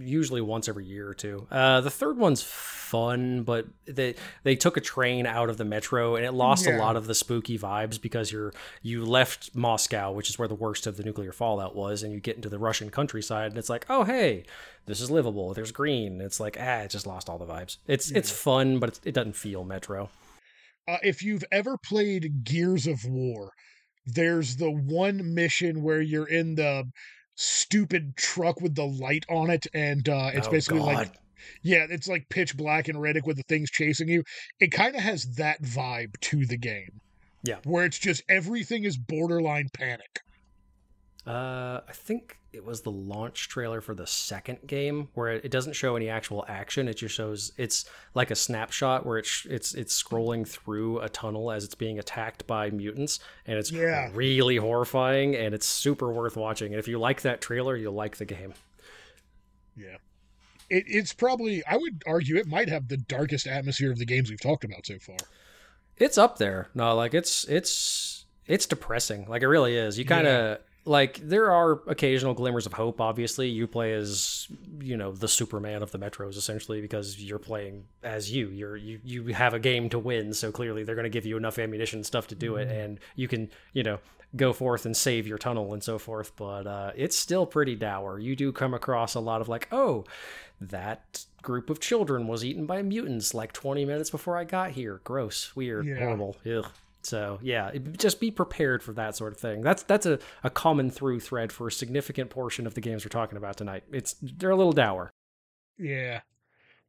usually 0.00 0.40
once 0.40 0.68
every 0.68 0.84
year 0.84 1.08
or 1.08 1.14
two. 1.14 1.46
Uh, 1.50 1.80
the 1.80 1.90
third 1.90 2.16
one's 2.16 2.42
fun, 2.42 3.44
but 3.44 3.66
they 3.86 4.16
they 4.42 4.56
took 4.56 4.76
a 4.76 4.80
train 4.80 5.26
out 5.26 5.48
of 5.48 5.58
the 5.58 5.64
metro 5.64 6.16
and 6.16 6.24
it 6.24 6.32
lost 6.32 6.66
a 6.66 6.76
lot 6.76 6.96
of 6.96 7.06
the 7.06 7.14
spooky 7.14 7.56
vibes 7.58 8.00
because 8.00 8.32
you're 8.32 8.52
you 8.82 9.04
left 9.04 9.54
Moscow, 9.54 10.10
which 10.12 10.28
is 10.28 10.38
where 10.38 10.48
the 10.48 10.54
worst 10.56 10.86
of 10.88 10.96
the 10.96 11.04
nuclear 11.04 11.32
fallout 11.32 11.76
was, 11.76 12.02
and 12.02 12.12
you 12.12 12.18
get 12.20 12.36
into 12.36 12.48
the 12.48 12.58
Russian 12.58 12.90
countryside 12.90 13.50
and 13.50 13.58
it's 13.58 13.70
like, 13.70 13.86
oh 13.88 14.02
hey, 14.04 14.44
this 14.86 15.00
is 15.00 15.10
livable. 15.10 15.54
There's 15.54 15.70
green. 15.72 16.20
It's 16.20 16.40
like 16.40 16.56
ah, 16.58 16.80
it 16.80 16.90
just 16.90 17.06
lost 17.06 17.28
all 17.28 17.38
the 17.38 17.46
vibes. 17.46 17.76
It's 17.86 18.10
it's 18.10 18.30
fun, 18.32 18.80
but 18.80 18.88
it's, 18.88 19.00
it 19.04 19.14
doesn't 19.14 19.36
feel 19.36 19.62
metro. 19.64 20.10
uh, 20.88 20.96
if 21.02 21.22
you've 21.22 21.44
ever 21.52 21.78
played 21.78 22.42
Gears 22.42 22.88
of 22.88 23.04
War, 23.04 23.52
there's 24.12 24.56
the 24.56 24.70
one 24.70 25.34
mission 25.34 25.82
where 25.82 26.00
you're 26.00 26.28
in 26.28 26.54
the 26.54 26.84
stupid 27.34 28.16
truck 28.16 28.60
with 28.60 28.74
the 28.74 28.86
light 28.86 29.24
on 29.28 29.50
it, 29.50 29.66
and 29.74 30.08
uh, 30.08 30.30
it's 30.34 30.48
Oh, 30.48 30.50
basically 30.50 30.80
like 30.80 31.12
yeah, 31.62 31.86
it's 31.88 32.06
like 32.08 32.28
pitch 32.28 32.56
black 32.56 32.88
and 32.88 32.98
Riddick 32.98 33.26
with 33.26 33.36
the 33.38 33.42
things 33.44 33.70
chasing 33.70 34.08
you. 34.08 34.22
It 34.60 34.72
kind 34.72 34.94
of 34.94 35.00
has 35.02 35.24
that 35.36 35.62
vibe 35.62 36.18
to 36.20 36.44
the 36.46 36.58
game. 36.58 37.00
Yeah. 37.42 37.56
where 37.64 37.86
it's 37.86 37.98
just 37.98 38.22
everything 38.28 38.84
is 38.84 38.98
borderline 38.98 39.70
panic. 39.72 40.20
Uh, 41.26 41.80
I 41.86 41.92
think 41.92 42.38
it 42.52 42.64
was 42.64 42.80
the 42.80 42.90
launch 42.90 43.48
trailer 43.48 43.80
for 43.82 43.94
the 43.94 44.06
second 44.06 44.58
game 44.66 45.08
where 45.14 45.28
it 45.28 45.50
doesn't 45.50 45.74
show 45.74 45.94
any 45.94 46.08
actual 46.08 46.44
action. 46.48 46.88
It 46.88 46.94
just 46.94 47.14
shows 47.14 47.52
it's 47.58 47.84
like 48.14 48.30
a 48.30 48.34
snapshot 48.34 49.04
where 49.04 49.18
it's 49.18 49.46
it's 49.48 49.74
it's 49.74 50.02
scrolling 50.02 50.48
through 50.48 50.98
a 51.00 51.08
tunnel 51.10 51.52
as 51.52 51.62
it's 51.64 51.74
being 51.74 51.98
attacked 51.98 52.46
by 52.46 52.70
mutants, 52.70 53.20
and 53.46 53.58
it's 53.58 53.70
Yeah. 53.70 54.08
really 54.14 54.56
horrifying 54.56 55.36
and 55.36 55.54
it's 55.54 55.66
super 55.66 56.10
worth 56.10 56.36
watching. 56.36 56.72
And 56.72 56.78
if 56.78 56.88
you 56.88 56.98
like 56.98 57.20
that 57.20 57.40
trailer, 57.42 57.76
you'll 57.76 57.92
like 57.92 58.16
the 58.16 58.24
game. 58.24 58.54
Yeah. 59.76 59.96
It, 60.70 60.84
it's 60.86 61.12
probably, 61.12 61.62
I 61.66 61.76
would 61.76 62.02
argue, 62.06 62.36
it 62.36 62.46
might 62.46 62.68
have 62.68 62.88
the 62.88 62.96
darkest 62.96 63.46
atmosphere 63.46 63.90
of 63.90 63.98
the 63.98 64.06
games 64.06 64.30
we've 64.30 64.40
talked 64.40 64.64
about 64.64 64.86
so 64.86 64.98
far. 64.98 65.16
It's 65.96 66.16
up 66.16 66.38
there. 66.38 66.68
No, 66.74 66.94
like 66.96 67.12
it's 67.12 67.44
it's 67.44 68.24
it's 68.46 68.64
depressing. 68.64 69.26
Like 69.28 69.42
it 69.42 69.48
really 69.48 69.76
is. 69.76 69.98
You 69.98 70.06
kind 70.06 70.26
of 70.26 70.58
like 70.84 71.16
there 71.16 71.50
are 71.52 71.72
occasional 71.86 72.34
glimmers 72.34 72.66
of 72.66 72.72
hope. 72.72 73.00
Obviously, 73.00 73.48
you 73.48 73.66
play 73.66 73.92
as 73.92 74.48
you 74.80 74.96
know 74.96 75.12
the 75.12 75.28
Superman 75.28 75.82
of 75.82 75.90
the 75.92 75.98
metros 75.98 76.36
essentially 76.36 76.80
because 76.80 77.20
you're 77.22 77.38
playing 77.38 77.84
as 78.02 78.32
you. 78.32 78.48
You're 78.48 78.76
you 78.76 79.00
you 79.04 79.26
have 79.34 79.54
a 79.54 79.58
game 79.58 79.88
to 79.90 79.98
win, 79.98 80.32
so 80.32 80.50
clearly 80.50 80.82
they're 80.84 80.94
going 80.94 81.04
to 81.04 81.10
give 81.10 81.26
you 81.26 81.36
enough 81.36 81.58
ammunition 81.58 81.98
and 81.98 82.06
stuff 82.06 82.26
to 82.28 82.34
do 82.34 82.56
it, 82.56 82.68
and 82.68 82.98
you 83.14 83.28
can 83.28 83.50
you 83.72 83.82
know 83.82 83.98
go 84.36 84.52
forth 84.52 84.86
and 84.86 84.96
save 84.96 85.26
your 85.26 85.38
tunnel 85.38 85.72
and 85.74 85.82
so 85.82 85.98
forth. 85.98 86.34
But 86.36 86.66
uh, 86.66 86.92
it's 86.96 87.16
still 87.16 87.46
pretty 87.46 87.76
dour. 87.76 88.18
You 88.18 88.34
do 88.34 88.52
come 88.52 88.72
across 88.74 89.14
a 89.14 89.20
lot 89.20 89.40
of 89.40 89.48
like, 89.48 89.68
oh, 89.72 90.04
that 90.60 91.24
group 91.42 91.68
of 91.70 91.80
children 91.80 92.26
was 92.26 92.44
eaten 92.44 92.64
by 92.66 92.80
mutants 92.82 93.34
like 93.34 93.52
20 93.52 93.84
minutes 93.84 94.10
before 94.10 94.36
I 94.36 94.44
got 94.44 94.70
here. 94.72 95.00
Gross, 95.04 95.54
weird, 95.56 95.86
Yeah. 95.86 95.96
horrible. 95.98 96.36
Ugh. 96.46 96.66
So 97.02 97.38
yeah, 97.42 97.72
just 97.96 98.20
be 98.20 98.30
prepared 98.30 98.82
for 98.82 98.92
that 98.92 99.16
sort 99.16 99.32
of 99.32 99.38
thing. 99.38 99.62
That's 99.62 99.82
that's 99.82 100.06
a, 100.06 100.18
a 100.44 100.50
common 100.50 100.90
through 100.90 101.20
thread 101.20 101.52
for 101.52 101.68
a 101.68 101.72
significant 101.72 102.30
portion 102.30 102.66
of 102.66 102.74
the 102.74 102.80
games 102.80 103.04
we're 103.04 103.10
talking 103.10 103.38
about 103.38 103.56
tonight. 103.56 103.84
It's 103.92 104.16
they're 104.20 104.50
a 104.50 104.56
little 104.56 104.72
dour. 104.72 105.10
Yeah. 105.78 106.20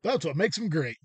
That's 0.03 0.25
what 0.25 0.35
makes 0.35 0.57
them 0.57 0.69
great. 0.69 0.97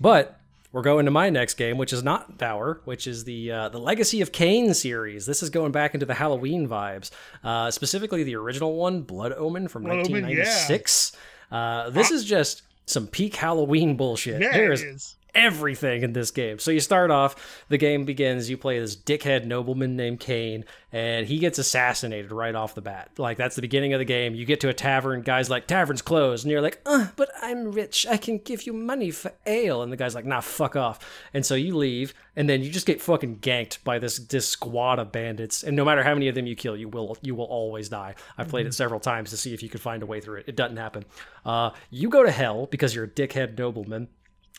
But 0.00 0.38
we're 0.72 0.82
going 0.82 1.06
to 1.06 1.10
my 1.10 1.30
next 1.30 1.54
game, 1.54 1.78
which 1.78 1.92
is 1.92 2.02
not 2.02 2.38
dour, 2.38 2.80
which 2.84 3.06
is 3.06 3.24
the 3.24 3.50
uh, 3.50 3.68
the 3.68 3.78
Legacy 3.78 4.20
of 4.20 4.32
Kain 4.32 4.74
series. 4.74 5.26
This 5.26 5.42
is 5.42 5.50
going 5.50 5.72
back 5.72 5.94
into 5.94 6.06
the 6.06 6.14
Halloween 6.14 6.68
vibes, 6.68 7.10
uh, 7.44 7.70
specifically 7.70 8.24
the 8.24 8.36
original 8.36 8.74
one, 8.76 9.02
Blood 9.02 9.32
Omen 9.32 9.68
from 9.68 9.84
Blood 9.84 10.06
Omen, 10.06 10.28
yeah. 10.28 10.44
1996. 10.44 11.16
Uh, 11.50 11.90
this 11.90 12.10
is 12.10 12.24
just 12.24 12.62
some 12.86 13.06
peak 13.06 13.36
Halloween 13.36 13.96
bullshit. 13.96 14.42
Yeah, 14.42 14.52
There's 14.52 14.82
it 14.82 14.88
is. 14.88 15.16
Everything 15.36 16.02
in 16.02 16.14
this 16.14 16.30
game. 16.30 16.58
So 16.58 16.70
you 16.70 16.80
start 16.80 17.10
off, 17.10 17.64
the 17.68 17.76
game 17.76 18.04
begins, 18.06 18.48
you 18.48 18.56
play 18.56 18.78
this 18.78 18.96
dickhead 18.96 19.44
nobleman 19.44 19.94
named 19.94 20.18
Kain, 20.18 20.64
and 20.92 21.26
he 21.26 21.38
gets 21.38 21.58
assassinated 21.58 22.32
right 22.32 22.54
off 22.54 22.74
the 22.74 22.80
bat. 22.80 23.10
Like 23.18 23.36
that's 23.36 23.54
the 23.54 23.60
beginning 23.60 23.92
of 23.92 23.98
the 23.98 24.06
game. 24.06 24.34
You 24.34 24.46
get 24.46 24.60
to 24.60 24.70
a 24.70 24.74
tavern, 24.74 25.20
guys 25.20 25.50
like 25.50 25.66
tavern's 25.66 26.00
closed, 26.00 26.44
and 26.44 26.50
you're 26.50 26.62
like, 26.62 26.80
uh, 26.86 27.08
but 27.16 27.28
I'm 27.42 27.70
rich. 27.70 28.06
I 28.08 28.16
can 28.16 28.38
give 28.38 28.62
you 28.66 28.72
money 28.72 29.10
for 29.10 29.30
ale. 29.44 29.82
And 29.82 29.92
the 29.92 29.96
guy's 29.96 30.14
like, 30.14 30.24
nah, 30.24 30.40
fuck 30.40 30.74
off. 30.74 30.98
And 31.34 31.44
so 31.44 31.54
you 31.54 31.76
leave, 31.76 32.14
and 32.34 32.48
then 32.48 32.62
you 32.62 32.70
just 32.70 32.86
get 32.86 33.02
fucking 33.02 33.40
ganked 33.40 33.84
by 33.84 33.98
this 33.98 34.18
this 34.18 34.48
squad 34.48 34.98
of 34.98 35.12
bandits. 35.12 35.62
And 35.62 35.76
no 35.76 35.84
matter 35.84 36.02
how 36.02 36.14
many 36.14 36.28
of 36.28 36.34
them 36.34 36.46
you 36.46 36.56
kill, 36.56 36.76
you 36.78 36.88
will 36.88 37.18
you 37.20 37.34
will 37.34 37.44
always 37.44 37.90
die. 37.90 38.14
I've 38.38 38.48
played 38.48 38.66
it 38.66 38.72
several 38.72 39.00
times 39.00 39.28
to 39.30 39.36
see 39.36 39.52
if 39.52 39.62
you 39.62 39.68
could 39.68 39.82
find 39.82 40.02
a 40.02 40.06
way 40.06 40.20
through 40.22 40.38
it. 40.38 40.44
It 40.48 40.56
doesn't 40.56 40.78
happen. 40.78 41.04
Uh, 41.44 41.70
you 41.90 42.08
go 42.08 42.22
to 42.22 42.30
hell 42.30 42.66
because 42.66 42.94
you're 42.94 43.04
a 43.04 43.08
dickhead 43.08 43.58
nobleman. 43.58 44.08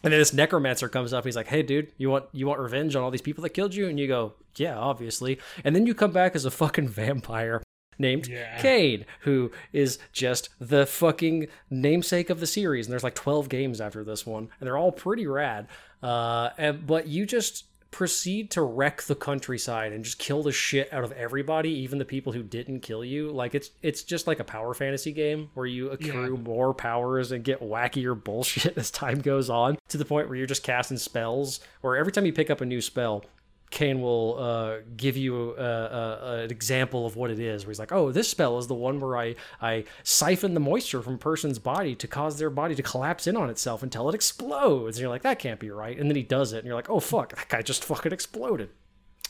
And 0.03 0.13
then 0.13 0.19
this 0.19 0.33
necromancer 0.33 0.87
comes 0.89 1.11
up. 1.11 1.25
He's 1.25 1.35
like, 1.35 1.47
"Hey, 1.47 1.63
dude, 1.63 1.91
you 1.97 2.09
want 2.09 2.25
you 2.31 2.45
want 2.47 2.59
revenge 2.59 2.95
on 2.95 3.03
all 3.03 3.11
these 3.11 3.21
people 3.21 3.41
that 3.41 3.49
killed 3.49 3.73
you?" 3.73 3.87
And 3.87 3.99
you 3.99 4.07
go, 4.07 4.33
"Yeah, 4.55 4.77
obviously." 4.77 5.39
And 5.63 5.75
then 5.75 5.87
you 5.87 5.95
come 5.95 6.11
back 6.11 6.35
as 6.35 6.45
a 6.45 6.51
fucking 6.51 6.87
vampire 6.89 7.63
named 7.99 8.27
Yeah. 8.27 8.61
Kain, 8.61 9.05
who 9.21 9.51
is 9.73 9.97
just 10.13 10.49
the 10.59 10.85
fucking 10.85 11.47
namesake 11.71 12.29
of 12.29 12.39
the 12.39 12.45
series. 12.45 12.85
And 12.85 12.91
there's 12.91 13.03
like 13.03 13.15
12 13.15 13.49
games 13.49 13.81
after 13.81 14.03
this 14.03 14.23
one, 14.25 14.49
and 14.59 14.67
they're 14.67 14.77
all 14.77 14.91
pretty 14.91 15.25
rad. 15.25 15.67
Uh, 16.03 16.49
and 16.59 16.85
but 16.85 17.07
you 17.07 17.25
just 17.25 17.65
proceed 17.91 18.51
to 18.51 18.61
wreck 18.61 19.01
the 19.03 19.15
countryside 19.15 19.93
and 19.93 20.03
just 20.03 20.19
kill 20.19 20.43
the 20.43 20.51
shit 20.51 20.91
out 20.93 21.03
of 21.03 21.11
everybody, 21.13 21.69
even 21.69 21.97
the 21.99 22.05
people 22.05 22.33
who 22.33 22.43
didn't 22.43 22.81
kill 22.81 23.03
you. 23.03 23.31
Like 23.31 23.55
it's 23.55 23.71
it's 23.81 24.03
just 24.03 24.27
like 24.27 24.39
a 24.39 24.43
power 24.43 24.73
fantasy 24.73 25.11
game 25.11 25.49
where 25.53 25.65
you 25.65 25.89
accrue 25.89 26.37
more 26.37 26.73
powers 26.73 27.31
and 27.31 27.43
get 27.43 27.61
wackier 27.61 28.21
bullshit 28.21 28.77
as 28.77 28.91
time 28.91 29.19
goes 29.19 29.49
on 29.49 29.77
to 29.89 29.97
the 29.97 30.05
point 30.05 30.27
where 30.27 30.37
you're 30.37 30.47
just 30.47 30.63
casting 30.63 30.97
spells. 30.97 31.59
Or 31.83 31.95
every 31.95 32.11
time 32.11 32.25
you 32.25 32.33
pick 32.33 32.49
up 32.49 32.61
a 32.61 32.65
new 32.65 32.81
spell, 32.81 33.23
Kain 33.69 34.01
will 34.01 34.37
uh, 34.39 34.77
give 34.95 35.17
you 35.17 35.53
uh, 35.57 35.61
uh, 35.61 36.41
an 36.43 36.51
example 36.51 37.05
of 37.05 37.15
what 37.15 37.29
it 37.29 37.39
is. 37.39 37.65
Where 37.65 37.71
he's 37.71 37.79
like, 37.79 37.91
"Oh, 37.91 38.11
this 38.11 38.29
spell 38.29 38.57
is 38.57 38.67
the 38.67 38.73
one 38.73 38.99
where 38.99 39.17
I 39.17 39.35
I 39.61 39.83
siphon 40.03 40.53
the 40.53 40.59
moisture 40.59 41.01
from 41.01 41.15
a 41.15 41.17
person's 41.17 41.59
body 41.59 41.93
to 41.95 42.07
cause 42.07 42.39
their 42.39 42.49
body 42.49 42.75
to 42.75 42.83
collapse 42.83 43.27
in 43.27 43.35
on 43.35 43.49
itself 43.49 43.83
until 43.83 44.07
it 44.09 44.15
explodes." 44.15 44.97
And 44.97 45.01
you're 45.01 45.09
like, 45.09 45.23
"That 45.23 45.39
can't 45.39 45.59
be 45.59 45.69
right." 45.69 45.99
And 45.99 46.09
then 46.09 46.15
he 46.15 46.23
does 46.23 46.53
it, 46.53 46.59
and 46.59 46.65
you're 46.65 46.75
like, 46.75 46.89
"Oh 46.89 47.01
fuck, 47.01 47.35
that 47.35 47.49
guy 47.49 47.61
just 47.61 47.83
fucking 47.83 48.13
exploded." 48.13 48.69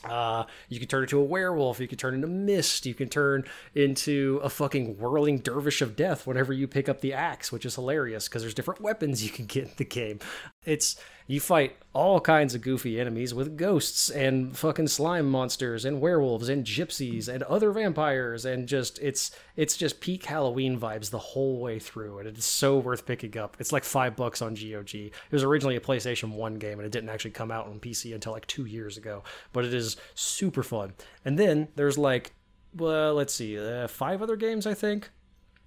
Uh, 0.04 0.44
you 0.68 0.78
can 0.78 0.88
turn 0.88 1.02
into 1.02 1.18
a 1.18 1.24
werewolf. 1.24 1.80
You 1.80 1.88
can 1.88 1.98
turn 1.98 2.14
into 2.14 2.28
mist. 2.28 2.86
You 2.86 2.94
can 2.94 3.08
turn 3.08 3.44
into 3.74 4.40
a 4.42 4.48
fucking 4.48 4.98
whirling 4.98 5.38
dervish 5.38 5.82
of 5.82 5.96
death 5.96 6.26
whenever 6.26 6.52
you 6.52 6.68
pick 6.68 6.88
up 6.88 7.00
the 7.00 7.12
axe, 7.12 7.50
which 7.50 7.66
is 7.66 7.74
hilarious 7.74 8.28
because 8.28 8.42
there's 8.42 8.54
different 8.54 8.80
weapons 8.80 9.24
you 9.24 9.30
can 9.30 9.46
get 9.46 9.64
in 9.64 9.70
the 9.76 9.84
game. 9.84 10.20
It's 10.64 10.96
you 11.28 11.38
fight 11.40 11.76
all 11.92 12.20
kinds 12.20 12.54
of 12.54 12.62
goofy 12.62 12.98
enemies 12.98 13.34
with 13.34 13.56
ghosts 13.56 14.08
and 14.08 14.56
fucking 14.56 14.88
slime 14.88 15.28
monsters 15.28 15.84
and 15.84 16.00
werewolves 16.00 16.48
and 16.48 16.64
gypsies 16.64 17.28
and 17.28 17.42
other 17.42 17.70
vampires 17.70 18.46
and 18.46 18.66
just 18.66 18.98
it's 19.00 19.30
it's 19.54 19.76
just 19.76 20.00
peak 20.00 20.24
Halloween 20.24 20.80
vibes 20.80 21.10
the 21.10 21.18
whole 21.18 21.60
way 21.60 21.78
through 21.78 22.18
and 22.18 22.26
it's 22.26 22.46
so 22.46 22.78
worth 22.78 23.04
picking 23.04 23.36
up. 23.36 23.58
It's 23.60 23.72
like 23.72 23.84
five 23.84 24.16
bucks 24.16 24.40
on 24.40 24.54
GOG. 24.54 24.94
It 24.94 25.12
was 25.30 25.44
originally 25.44 25.76
a 25.76 25.80
PlayStation 25.80 26.32
One 26.32 26.54
game 26.54 26.78
and 26.78 26.86
it 26.86 26.92
didn't 26.92 27.10
actually 27.10 27.32
come 27.32 27.50
out 27.50 27.66
on 27.66 27.78
PC 27.78 28.14
until 28.14 28.32
like 28.32 28.46
two 28.46 28.64
years 28.64 28.96
ago, 28.96 29.22
but 29.52 29.66
it 29.66 29.74
is 29.74 29.98
super 30.14 30.62
fun. 30.62 30.94
And 31.26 31.38
then 31.38 31.68
there's 31.76 31.98
like 31.98 32.32
well, 32.74 33.14
let's 33.14 33.34
see, 33.34 33.58
uh, 33.58 33.86
five 33.86 34.22
other 34.22 34.36
games 34.36 34.66
I 34.66 34.72
think 34.72 35.10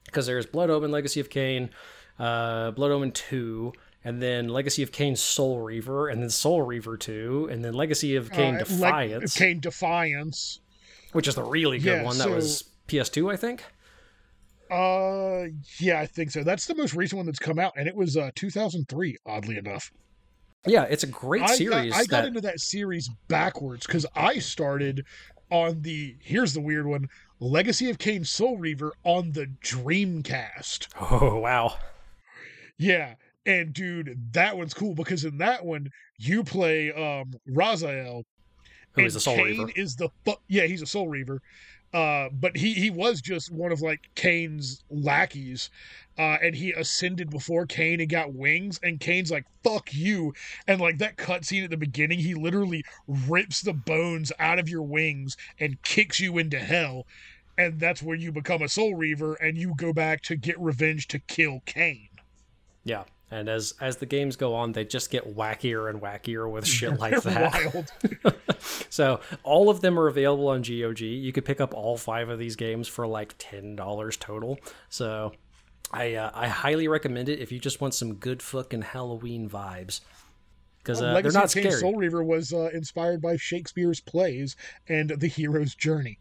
because 0.05 0.25
there's 0.25 0.47
Blood 0.47 0.71
Omen, 0.71 0.91
Legacy 0.91 1.19
of 1.19 1.29
Kain, 1.29 1.69
uh, 2.17 2.71
Blood 2.71 2.91
Omen 2.91 3.11
2, 3.11 3.73
and 4.03 4.21
then 4.21 4.47
Legacy 4.49 4.81
of 4.83 4.91
Kain 4.91 5.15
Soul 5.15 5.59
Reaver, 5.59 6.07
and 6.09 6.21
then 6.21 6.29
Soul 6.29 6.61
Reaver 6.63 6.97
2, 6.97 7.49
and 7.51 7.63
then 7.63 7.73
Legacy 7.73 8.15
of 8.15 8.31
Kain 8.31 8.55
Uh, 8.55 8.59
Defiance, 8.59 9.35
Kain 9.37 9.59
Defiance. 9.59 10.59
which 11.11 11.27
is 11.27 11.35
the 11.35 11.43
really 11.43 11.77
good 11.79 11.99
Yeah, 11.99 12.03
one. 12.03 12.17
That 12.17 12.25
so- 12.25 12.35
was 12.35 12.63
PS2, 12.87 13.31
I 13.31 13.35
think. 13.37 13.63
Uh, 14.69 15.47
yeah, 15.79 15.99
I 15.99 16.05
think 16.05 16.31
so. 16.31 16.43
That's 16.43 16.65
the 16.65 16.75
most 16.75 16.93
recent 16.93 17.17
one 17.17 17.25
that's 17.25 17.39
come 17.39 17.59
out, 17.59 17.73
and 17.77 17.87
it 17.87 17.95
was 17.95 18.15
uh 18.15 18.31
2003. 18.35 19.17
Oddly 19.25 19.57
enough, 19.57 19.91
Yeah, 20.65 20.83
it's 20.83 21.03
a 21.03 21.07
great 21.07 21.41
I 21.43 21.55
series. 21.55 21.91
got, 21.91 21.99
I 21.99 22.05
got 22.05 22.25
into 22.25 22.39
that 22.41 22.59
series 22.61 23.09
backwards 23.27 23.85
because 23.85 24.05
I 24.15 24.39
started 24.39 25.05
on 25.49 25.81
the 25.81 26.15
here's 26.21 26.53
the 26.53 26.61
weird 26.61 26.87
one 26.87 27.09
Legacy 27.41 27.89
of 27.89 27.97
Kain 27.99 28.23
Soul 28.23 28.57
Reaver 28.57 28.93
on 29.03 29.33
the 29.33 29.47
Dreamcast. 29.61 30.87
Oh 31.11 31.37
wow! 31.39 31.75
Yeah. 32.77 33.15
And 33.45 33.73
dude, 33.73 34.33
that 34.33 34.55
one's 34.57 34.73
cool 34.73 34.93
because 34.93 35.25
in 35.25 35.37
that 35.39 35.65
one 35.65 35.89
you 36.17 36.43
play 36.43 36.91
um 36.91 37.33
Raziel. 37.49 38.23
Who 38.93 39.01
and 39.01 39.07
is 39.07 39.15
a 39.15 39.19
Soul 39.19 39.35
Kain 39.35 39.45
Reaver? 39.45 39.71
is 39.75 39.95
the 39.95 40.09
fu- 40.25 40.35
yeah, 40.47 40.65
he's 40.65 40.81
a 40.81 40.85
Soul 40.85 41.07
Reaver. 41.07 41.41
Uh, 41.93 42.29
but 42.31 42.55
he 42.55 42.73
he 42.73 42.89
was 42.89 43.19
just 43.19 43.51
one 43.51 43.71
of 43.71 43.81
like 43.81 43.99
Kain's 44.15 44.83
lackeys, 44.89 45.69
uh, 46.17 46.37
and 46.41 46.55
he 46.55 46.71
ascended 46.71 47.29
before 47.29 47.65
Kain 47.65 47.99
and 47.99 48.09
got 48.09 48.33
wings. 48.33 48.79
And 48.81 48.99
Kain's 48.99 49.31
like 49.31 49.45
"fuck 49.63 49.93
you," 49.93 50.33
and 50.67 50.79
like 50.79 50.99
that 50.99 51.17
cutscene 51.17 51.65
at 51.65 51.69
the 51.69 51.77
beginning, 51.77 52.19
he 52.19 52.33
literally 52.33 52.83
rips 53.07 53.61
the 53.61 53.73
bones 53.73 54.31
out 54.39 54.57
of 54.59 54.69
your 54.69 54.83
wings 54.83 55.35
and 55.59 55.81
kicks 55.83 56.19
you 56.19 56.37
into 56.37 56.59
hell. 56.59 57.05
and 57.57 57.79
that's 57.79 58.01
where 58.01 58.15
you 58.15 58.31
become 58.31 58.61
a 58.61 58.69
Soul 58.69 58.95
Reaver 58.95 59.33
and 59.35 59.57
you 59.57 59.73
go 59.75 59.93
back 59.93 60.21
to 60.23 60.35
get 60.35 60.59
revenge 60.59 61.07
to 61.09 61.19
kill 61.19 61.61
Kain. 61.65 62.09
Yeah. 62.83 63.03
And 63.31 63.47
as 63.47 63.73
as 63.79 63.97
the 63.97 64.05
games 64.05 64.35
go 64.35 64.53
on, 64.53 64.73
they 64.73 64.83
just 64.83 65.09
get 65.09 65.35
wackier 65.35 65.89
and 65.89 66.01
wackier 66.01 66.51
with 66.51 66.67
shit 66.77 66.99
like 66.99 67.21
that. 67.23 67.73
Wild. 67.73 68.35
So 68.91 69.21
all 69.43 69.69
of 69.69 69.81
them 69.81 69.97
are 69.97 70.07
available 70.07 70.49
on 70.49 70.61
GOG. 70.61 70.99
You 70.99 71.31
could 71.31 71.45
pick 71.45 71.61
up 71.61 71.73
all 71.73 71.97
five 71.97 72.29
of 72.29 72.37
these 72.37 72.55
games 72.55 72.87
for 72.87 73.07
like 73.07 73.33
ten 73.39 73.75
dollars 73.75 74.17
total. 74.17 74.59
So 74.89 75.31
I 75.91 76.15
uh, 76.15 76.31
I 76.33 76.47
highly 76.47 76.87
recommend 76.87 77.29
it 77.29 77.39
if 77.39 77.51
you 77.51 77.59
just 77.59 77.81
want 77.81 77.93
some 77.93 78.15
good 78.15 78.41
fucking 78.41 78.81
Halloween 78.81 79.49
vibes. 79.49 80.01
Because 80.79 81.01
uh, 81.01 81.21
they're 81.21 81.31
not 81.31 81.49
scary. 81.51 81.71
Soul 81.71 81.95
Reaver 81.95 82.23
was 82.23 82.53
uh, 82.53 82.69
inspired 82.73 83.21
by 83.21 83.37
Shakespeare's 83.37 84.01
plays 84.01 84.55
and 84.89 85.09
the 85.09 85.27
hero's 85.27 85.73
journey. 85.73 86.19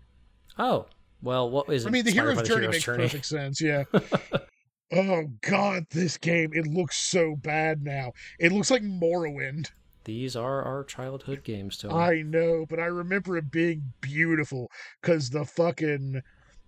Oh 0.58 0.86
well, 1.22 1.50
what 1.50 1.68
is 1.70 1.84
it? 1.84 1.88
I 1.88 1.90
mean, 1.90 2.04
the 2.04 2.12
hero's 2.12 2.42
journey 2.42 2.68
makes 2.68 2.84
perfect 2.84 3.26
sense. 3.26 3.60
Yeah. 3.60 3.84
oh 4.92 5.24
God, 5.42 5.86
this 5.90 6.16
game 6.16 6.50
it 6.52 6.66
looks 6.66 6.96
so 6.98 7.36
bad 7.36 7.82
now. 7.82 8.12
It 8.38 8.52
looks 8.52 8.70
like 8.70 8.82
Morrowind. 8.82 9.70
These 10.04 10.34
are 10.34 10.62
our 10.62 10.82
childhood 10.84 11.44
games, 11.44 11.76
Tony. 11.76 11.94
I 11.94 12.22
know, 12.22 12.64
but 12.68 12.80
I 12.80 12.86
remember 12.86 13.36
it 13.36 13.50
being 13.50 13.92
beautiful 14.00 14.70
because 15.00 15.30
the 15.30 15.44
fucking. 15.44 16.22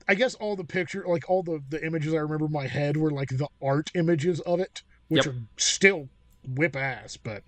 I 0.08 0.14
guess 0.16 0.34
all 0.34 0.56
the 0.56 0.64
picture, 0.64 1.04
like 1.06 1.30
all 1.30 1.42
the 1.42 1.62
the 1.68 1.84
images 1.84 2.12
I 2.12 2.18
remember 2.18 2.46
in 2.46 2.52
my 2.52 2.66
head 2.66 2.96
were 2.96 3.10
like 3.12 3.28
the 3.30 3.48
art 3.62 3.90
images 3.94 4.40
of 4.40 4.60
it, 4.60 4.82
which 5.08 5.26
Yep. 5.26 5.34
are 5.34 5.38
still 5.56 6.08
whip 6.46 6.74
ass. 6.76 7.16
But 7.16 7.44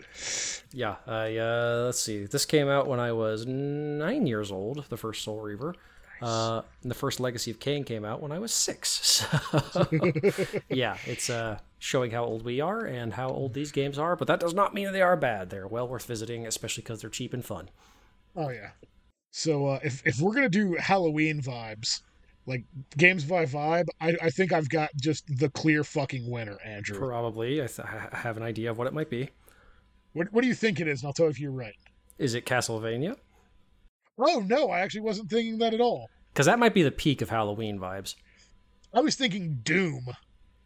Yeah, 0.72 0.96
I 1.06 1.36
uh, 1.36 1.82
let's 1.86 2.00
see. 2.00 2.24
This 2.26 2.44
came 2.46 2.68
out 2.68 2.86
when 2.86 3.00
I 3.00 3.12
was 3.12 3.44
nine 3.44 4.26
years 4.26 4.52
old. 4.52 4.86
The 4.88 4.96
first 4.96 5.22
Soul 5.24 5.40
Reaver. 5.40 5.74
Uh, 6.22 6.62
and 6.82 6.90
the 6.90 6.94
first 6.94 7.20
Legacy 7.20 7.50
of 7.50 7.60
Kain 7.60 7.84
came 7.84 8.04
out 8.04 8.20
when 8.22 8.32
I 8.32 8.38
was 8.38 8.52
six. 8.52 9.26
So, 9.72 9.86
yeah, 10.68 10.96
it's 11.06 11.30
uh, 11.30 11.58
showing 11.78 12.10
how 12.10 12.24
old 12.24 12.44
we 12.44 12.60
are 12.60 12.84
and 12.84 13.12
how 13.12 13.28
old 13.28 13.54
these 13.54 13.72
games 13.72 13.98
are. 13.98 14.16
But 14.16 14.28
that 14.28 14.40
does 14.40 14.54
not 14.54 14.74
mean 14.74 14.92
they 14.92 15.02
are 15.02 15.16
bad. 15.16 15.50
They're 15.50 15.66
well 15.66 15.88
worth 15.88 16.06
visiting, 16.06 16.46
especially 16.46 16.82
because 16.82 17.00
they're 17.00 17.10
cheap 17.10 17.34
and 17.34 17.44
fun. 17.44 17.70
Oh 18.36 18.50
yeah. 18.50 18.70
So 19.30 19.66
uh, 19.66 19.80
if 19.82 20.06
if 20.06 20.20
we're 20.20 20.34
gonna 20.34 20.48
do 20.48 20.76
Halloween 20.78 21.40
vibes, 21.40 22.02
like 22.46 22.64
games 22.96 23.24
by 23.24 23.46
vibe, 23.46 23.86
I, 24.00 24.16
I 24.22 24.30
think 24.30 24.52
I've 24.52 24.68
got 24.68 24.90
just 24.96 25.24
the 25.38 25.50
clear 25.50 25.82
fucking 25.84 26.30
winner, 26.30 26.58
Andrew. 26.64 26.98
Probably, 26.98 27.62
I, 27.62 27.66
th- 27.66 27.86
I 27.88 28.16
have 28.16 28.36
an 28.36 28.42
idea 28.42 28.70
of 28.70 28.78
what 28.78 28.86
it 28.86 28.92
might 28.92 29.10
be. 29.10 29.30
What 30.12 30.32
what 30.32 30.42
do 30.42 30.48
you 30.48 30.54
think 30.54 30.80
it 30.80 30.88
is? 30.88 31.02
And 31.02 31.08
I'll 31.08 31.12
tell 31.12 31.26
you 31.26 31.30
if 31.30 31.40
you're 31.40 31.50
right. 31.50 31.74
Is 32.18 32.34
it 32.34 32.46
Castlevania? 32.46 33.16
Oh 34.18 34.44
no, 34.46 34.70
I 34.70 34.80
actually 34.80 35.02
wasn't 35.02 35.30
thinking 35.30 35.58
that 35.58 35.74
at 35.74 35.80
all. 35.80 36.08
Because 36.32 36.46
that 36.46 36.58
might 36.58 36.74
be 36.74 36.82
the 36.82 36.90
peak 36.90 37.22
of 37.22 37.30
Halloween 37.30 37.78
vibes. 37.78 38.14
I 38.92 39.00
was 39.00 39.16
thinking 39.16 39.60
Doom. 39.62 40.06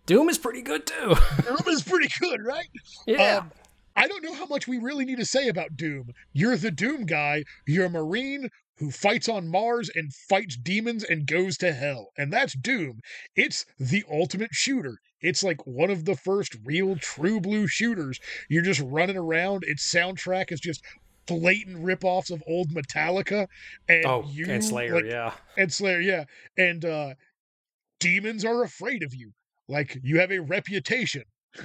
Doom 0.06 0.28
is 0.28 0.38
pretty 0.38 0.62
good 0.62 0.86
too. 0.86 1.14
Doom 1.42 1.68
is 1.68 1.82
pretty 1.82 2.08
good, 2.20 2.42
right? 2.42 2.68
yeah. 3.06 3.38
Um, 3.38 3.52
I 3.96 4.06
don't 4.06 4.22
know 4.22 4.34
how 4.34 4.46
much 4.46 4.68
we 4.68 4.78
really 4.78 5.04
need 5.04 5.18
to 5.18 5.26
say 5.26 5.48
about 5.48 5.76
Doom. 5.76 6.10
You're 6.32 6.56
the 6.56 6.70
Doom 6.70 7.04
guy. 7.04 7.44
You're 7.66 7.86
a 7.86 7.90
Marine 7.90 8.48
who 8.76 8.90
fights 8.90 9.28
on 9.28 9.48
Mars 9.48 9.90
and 9.94 10.14
fights 10.14 10.56
demons 10.56 11.02
and 11.02 11.26
goes 11.26 11.56
to 11.58 11.72
hell. 11.72 12.10
And 12.16 12.32
that's 12.32 12.56
Doom. 12.56 13.00
It's 13.34 13.66
the 13.78 14.04
ultimate 14.10 14.50
shooter. 14.52 14.98
It's 15.20 15.42
like 15.42 15.66
one 15.66 15.90
of 15.90 16.04
the 16.04 16.14
first 16.14 16.56
real 16.64 16.96
true 16.96 17.40
blue 17.40 17.66
shooters. 17.66 18.20
You're 18.48 18.62
just 18.62 18.80
running 18.80 19.16
around. 19.16 19.64
Its 19.66 19.92
soundtrack 19.92 20.52
is 20.52 20.60
just 20.60 20.80
blatant 21.28 21.78
ripoffs 21.78 22.30
of 22.30 22.42
old 22.46 22.70
Metallica. 22.70 23.46
And 23.88 24.06
oh, 24.06 24.24
you 24.28 24.46
and 24.48 24.64
Slayer, 24.64 24.96
like, 24.96 25.04
yeah. 25.04 25.34
and 25.56 25.72
Slayer, 25.72 26.00
yeah. 26.00 26.24
And 26.56 26.84
uh 26.84 27.14
demons 28.00 28.44
are 28.44 28.62
afraid 28.62 29.02
of 29.02 29.14
you. 29.14 29.32
Like 29.68 29.98
you 30.02 30.18
have 30.18 30.32
a 30.32 30.40
reputation. 30.40 31.24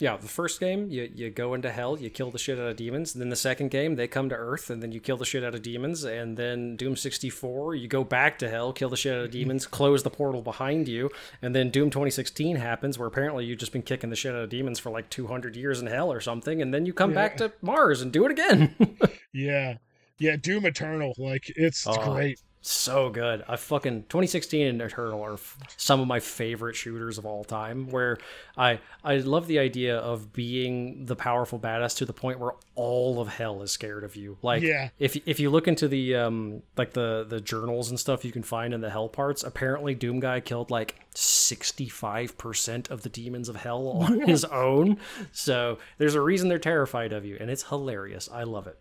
Yeah, 0.00 0.16
the 0.16 0.28
first 0.28 0.60
game, 0.60 0.88
you, 0.88 1.10
you 1.14 1.28
go 1.30 1.52
into 1.52 1.70
hell, 1.70 1.98
you 1.98 2.08
kill 2.08 2.30
the 2.30 2.38
shit 2.38 2.58
out 2.58 2.66
of 2.68 2.76
demons. 2.76 3.14
And 3.14 3.20
then 3.20 3.28
the 3.28 3.36
second 3.36 3.70
game, 3.70 3.96
they 3.96 4.08
come 4.08 4.30
to 4.30 4.34
Earth, 4.34 4.70
and 4.70 4.82
then 4.82 4.92
you 4.92 5.00
kill 5.00 5.18
the 5.18 5.26
shit 5.26 5.44
out 5.44 5.54
of 5.54 5.60
demons. 5.60 6.04
And 6.04 6.38
then 6.38 6.76
Doom 6.76 6.96
64, 6.96 7.74
you 7.74 7.86
go 7.86 8.02
back 8.02 8.38
to 8.38 8.48
hell, 8.48 8.72
kill 8.72 8.88
the 8.88 8.96
shit 8.96 9.12
out 9.12 9.18
of 9.20 9.24
mm-hmm. 9.26 9.38
demons, 9.40 9.66
close 9.66 10.02
the 10.02 10.10
portal 10.10 10.40
behind 10.40 10.88
you. 10.88 11.10
And 11.42 11.54
then 11.54 11.70
Doom 11.70 11.90
2016 11.90 12.56
happens, 12.56 12.98
where 12.98 13.08
apparently 13.08 13.44
you've 13.44 13.58
just 13.58 13.72
been 13.72 13.82
kicking 13.82 14.08
the 14.08 14.16
shit 14.16 14.34
out 14.34 14.42
of 14.42 14.48
demons 14.48 14.78
for 14.78 14.90
like 14.90 15.10
200 15.10 15.54
years 15.54 15.80
in 15.80 15.86
hell 15.86 16.10
or 16.10 16.20
something. 16.20 16.62
And 16.62 16.72
then 16.72 16.86
you 16.86 16.94
come 16.94 17.12
back 17.12 17.36
to 17.36 17.52
Mars 17.60 18.00
and 18.00 18.10
do 18.12 18.24
it 18.24 18.30
again. 18.32 18.74
Yeah. 19.32 19.76
Yeah, 20.18 20.34
Doom 20.36 20.66
Eternal. 20.66 21.14
Like 21.16 21.50
it's, 21.56 21.86
it's 21.86 21.98
Oh. 21.98 22.14
great. 22.14 22.40
So 22.62 23.08
good. 23.08 23.42
I 23.48 23.56
fucking 23.56 24.02
2016 24.10 24.66
and 24.66 24.82
Eternal 24.82 25.22
are 25.24 25.32
f- 25.34 25.56
some 25.76 26.00
of 26.00 26.06
my 26.06 26.20
favorite 26.20 26.76
shooters 26.76 27.16
of 27.16 27.24
all 27.24 27.42
time. 27.44 27.88
Where 27.90 28.18
I 28.56 28.80
I 29.02 29.16
love 29.16 29.46
the 29.46 29.58
idea 29.58 29.96
of 29.98 30.32
being 30.32 31.06
the 31.06 31.16
powerful 31.16 31.58
badass 31.58 31.96
to 31.98 32.04
the 32.04 32.12
point 32.12 32.38
where 32.38 32.52
all 32.74 33.20
of 33.20 33.28
hell 33.28 33.62
is 33.62 33.72
scared 33.72 34.04
of 34.04 34.14
you. 34.16 34.36
Like 34.42 34.62
Yeah. 34.62 34.90
if 34.98 35.16
if 35.26 35.40
you 35.40 35.48
look 35.50 35.68
into 35.68 35.88
the 35.88 36.16
um 36.16 36.62
like 36.76 36.92
the 36.92 37.24
the 37.28 37.40
journals 37.40 37.88
and 37.90 37.98
stuff 37.98 38.24
you 38.24 38.32
can 38.32 38.42
find 38.42 38.74
in 38.74 38.80
the 38.82 38.90
hell 38.90 39.08
parts, 39.08 39.42
apparently 39.42 39.94
Doom 39.94 40.20
guy 40.20 40.40
killed 40.40 40.70
like 40.70 40.96
65% 41.14 42.90
of 42.90 43.02
the 43.02 43.08
demons 43.08 43.48
of 43.48 43.56
hell 43.56 43.88
on 43.88 44.20
his 44.28 44.44
own. 44.44 44.98
So 45.32 45.78
there's 45.98 46.14
a 46.14 46.20
reason 46.20 46.48
they're 46.48 46.58
terrified 46.58 47.12
of 47.12 47.24
you 47.24 47.36
and 47.40 47.50
it's 47.50 47.64
hilarious. 47.64 48.28
I 48.32 48.42
love 48.44 48.66
it. 48.66 48.78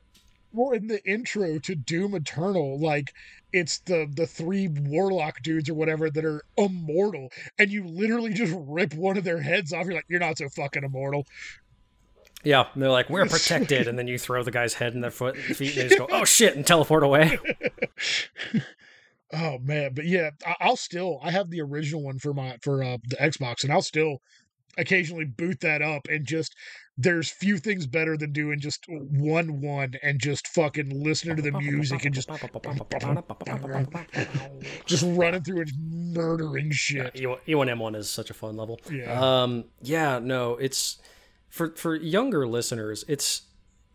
Well, 0.51 0.71
in 0.71 0.87
the 0.87 1.03
intro 1.07 1.59
to 1.59 1.75
Doom 1.75 2.15
Eternal, 2.15 2.79
like 2.79 3.13
it's 3.53 3.79
the 3.79 4.07
the 4.11 4.25
three 4.25 4.67
warlock 4.67 5.41
dudes 5.43 5.69
or 5.69 5.75
whatever 5.75 6.09
that 6.09 6.25
are 6.25 6.43
immortal, 6.57 7.29
and 7.57 7.71
you 7.71 7.85
literally 7.85 8.33
just 8.33 8.55
rip 8.57 8.93
one 8.93 9.17
of 9.17 9.23
their 9.23 9.41
heads 9.41 9.73
off. 9.73 9.85
You're 9.85 9.95
like, 9.95 10.05
you're 10.07 10.19
not 10.19 10.37
so 10.37 10.49
fucking 10.49 10.83
immortal. 10.83 11.25
Yeah, 12.43 12.65
and 12.73 12.81
they're 12.81 12.89
like, 12.89 13.09
"We're 13.09 13.25
protected," 13.29 13.87
and 13.87 13.97
then 13.97 14.07
you 14.07 14.17
throw 14.17 14.43
the 14.43 14.51
guy's 14.51 14.75
head 14.75 14.93
and 14.93 15.03
their 15.03 15.11
foot, 15.11 15.37
feet, 15.37 15.77
and 15.77 15.77
they 15.77 15.87
just 15.89 15.99
go, 15.99 16.07
"Oh 16.11 16.25
shit!" 16.25 16.55
and 16.55 16.65
teleport 16.65 17.03
away. 17.03 17.37
Oh 19.31 19.59
man, 19.59 19.93
but 19.93 20.05
yeah, 20.05 20.31
I, 20.45 20.55
I'll 20.59 20.75
still 20.75 21.19
I 21.21 21.29
have 21.31 21.51
the 21.51 21.61
original 21.61 22.01
one 22.01 22.17
for 22.17 22.33
my 22.33 22.57
for 22.63 22.83
uh, 22.83 22.97
the 23.07 23.15
Xbox, 23.17 23.63
and 23.63 23.71
I'll 23.71 23.83
still 23.83 24.21
occasionally 24.79 25.25
boot 25.25 25.59
that 25.59 25.81
up 25.81 26.07
and 26.09 26.25
just 26.25 26.55
there's 26.97 27.29
few 27.29 27.57
things 27.57 27.87
better 27.87 28.17
than 28.17 28.33
doing 28.33 28.59
just 28.59 28.83
one 28.87 29.61
one 29.61 29.93
and 30.03 30.19
just 30.19 30.47
fucking 30.49 31.03
listening 31.03 31.37
to 31.37 31.41
the 31.41 31.51
music 31.51 32.03
and 32.03 32.13
just 32.13 32.29
just 34.85 35.05
running 35.07 35.41
through 35.41 35.61
and 35.61 36.13
murdering 36.13 36.71
shit. 36.71 37.15
E 37.15 37.21
E1M1 37.21 37.95
is 37.95 38.09
such 38.09 38.29
a 38.29 38.33
fun 38.33 38.57
level. 38.57 38.79
Yeah. 38.91 39.43
Um. 39.43 39.65
Yeah. 39.81 40.19
No. 40.19 40.57
It's 40.57 40.97
for 41.47 41.73
for 41.75 41.95
younger 41.95 42.45
listeners. 42.45 43.05
It's 43.07 43.43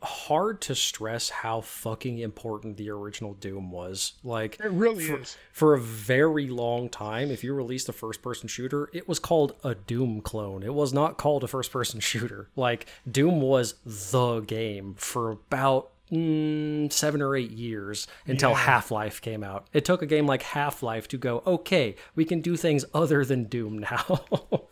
hard 0.04 0.60
to 0.62 0.74
stress 0.74 1.30
how 1.30 1.60
fucking 1.62 2.18
important 2.18 2.76
the 2.76 2.90
original 2.90 3.34
Doom 3.34 3.70
was. 3.70 4.12
Like 4.22 4.58
It 4.60 4.70
really 4.70 5.04
for, 5.04 5.20
is. 5.20 5.36
for 5.52 5.74
a 5.74 5.80
very 5.80 6.48
long 6.48 6.88
time, 6.88 7.30
if 7.30 7.42
you 7.42 7.52
released 7.54 7.88
a 7.88 7.92
first 7.92 8.22
person 8.22 8.48
shooter, 8.48 8.88
it 8.92 9.08
was 9.08 9.18
called 9.18 9.54
a 9.64 9.74
Doom 9.74 10.20
clone. 10.20 10.62
It 10.62 10.74
was 10.74 10.92
not 10.92 11.16
called 11.18 11.42
a 11.44 11.48
first 11.48 11.72
person 11.72 12.00
shooter. 12.00 12.48
Like, 12.56 12.86
Doom 13.10 13.40
was 13.40 13.74
the 13.84 14.40
game 14.40 14.94
for 14.96 15.30
about 15.30 15.90
mm, 16.12 16.92
seven 16.92 17.20
or 17.22 17.34
eight 17.36 17.50
years 17.50 18.06
until 18.26 18.50
Yeah. 18.50 18.56
Half 18.58 18.90
Life 18.90 19.20
came 19.20 19.42
out. 19.42 19.66
It 19.72 19.84
took 19.84 20.02
a 20.02 20.06
game 20.06 20.26
like 20.26 20.42
Half 20.42 20.82
Life 20.82 21.08
to 21.08 21.18
go, 21.18 21.42
okay, 21.46 21.96
we 22.14 22.24
can 22.24 22.40
do 22.40 22.56
things 22.56 22.84
other 22.94 23.24
than 23.24 23.44
Doom 23.44 23.78
now. 23.78 24.20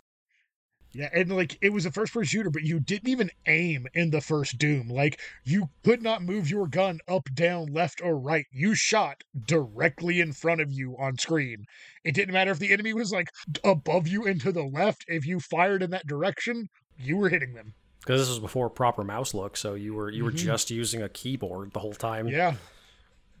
Yeah, 0.95 1.09
and 1.11 1.35
like 1.35 1.57
it 1.61 1.73
was 1.73 1.87
a 1.87 1.91
first 1.91 2.13
person 2.13 2.27
shooter, 2.27 2.51
but 2.51 2.61
you 2.61 2.79
didn't 2.79 3.09
even 3.09 3.31
aim 3.47 3.87
in 3.95 4.11
the 4.11 4.21
first 4.21 4.59
Doom. 4.59 4.89
Like 4.89 5.19
you 5.43 5.69
could 5.83 6.03
not 6.03 6.21
move 6.21 6.49
your 6.49 6.67
gun 6.67 6.99
up, 7.07 7.27
down, 7.33 7.67
left, 7.73 7.99
or 8.03 8.15
right. 8.17 8.45
You 8.51 8.75
shot 8.75 9.23
directly 9.47 10.19
in 10.21 10.33
front 10.33 10.61
of 10.61 10.71
you 10.71 10.95
on 10.99 11.17
screen. 11.17 11.65
It 12.03 12.13
didn't 12.13 12.33
matter 12.33 12.51
if 12.51 12.59
the 12.59 12.71
enemy 12.71 12.93
was 12.93 13.11
like 13.11 13.29
above 13.63 14.07
you 14.07 14.27
and 14.27 14.39
to 14.41 14.51
the 14.51 14.63
left. 14.63 15.03
If 15.07 15.25
you 15.25 15.39
fired 15.39 15.81
in 15.81 15.89
that 15.91 16.05
direction, 16.05 16.69
you 16.99 17.17
were 17.17 17.29
hitting 17.29 17.53
them. 17.55 17.73
Because 18.01 18.21
this 18.21 18.29
was 18.29 18.39
before 18.39 18.69
proper 18.69 19.03
mouse 19.03 19.33
look, 19.33 19.57
so 19.57 19.73
you 19.73 19.95
were 19.95 20.11
you 20.11 20.23
were 20.25 20.31
Mhm. 20.31 20.37
just 20.37 20.69
using 20.69 21.01
a 21.01 21.09
keyboard 21.09 21.71
the 21.73 21.79
whole 21.79 21.93
time. 21.93 22.27
Yeah, 22.27 22.55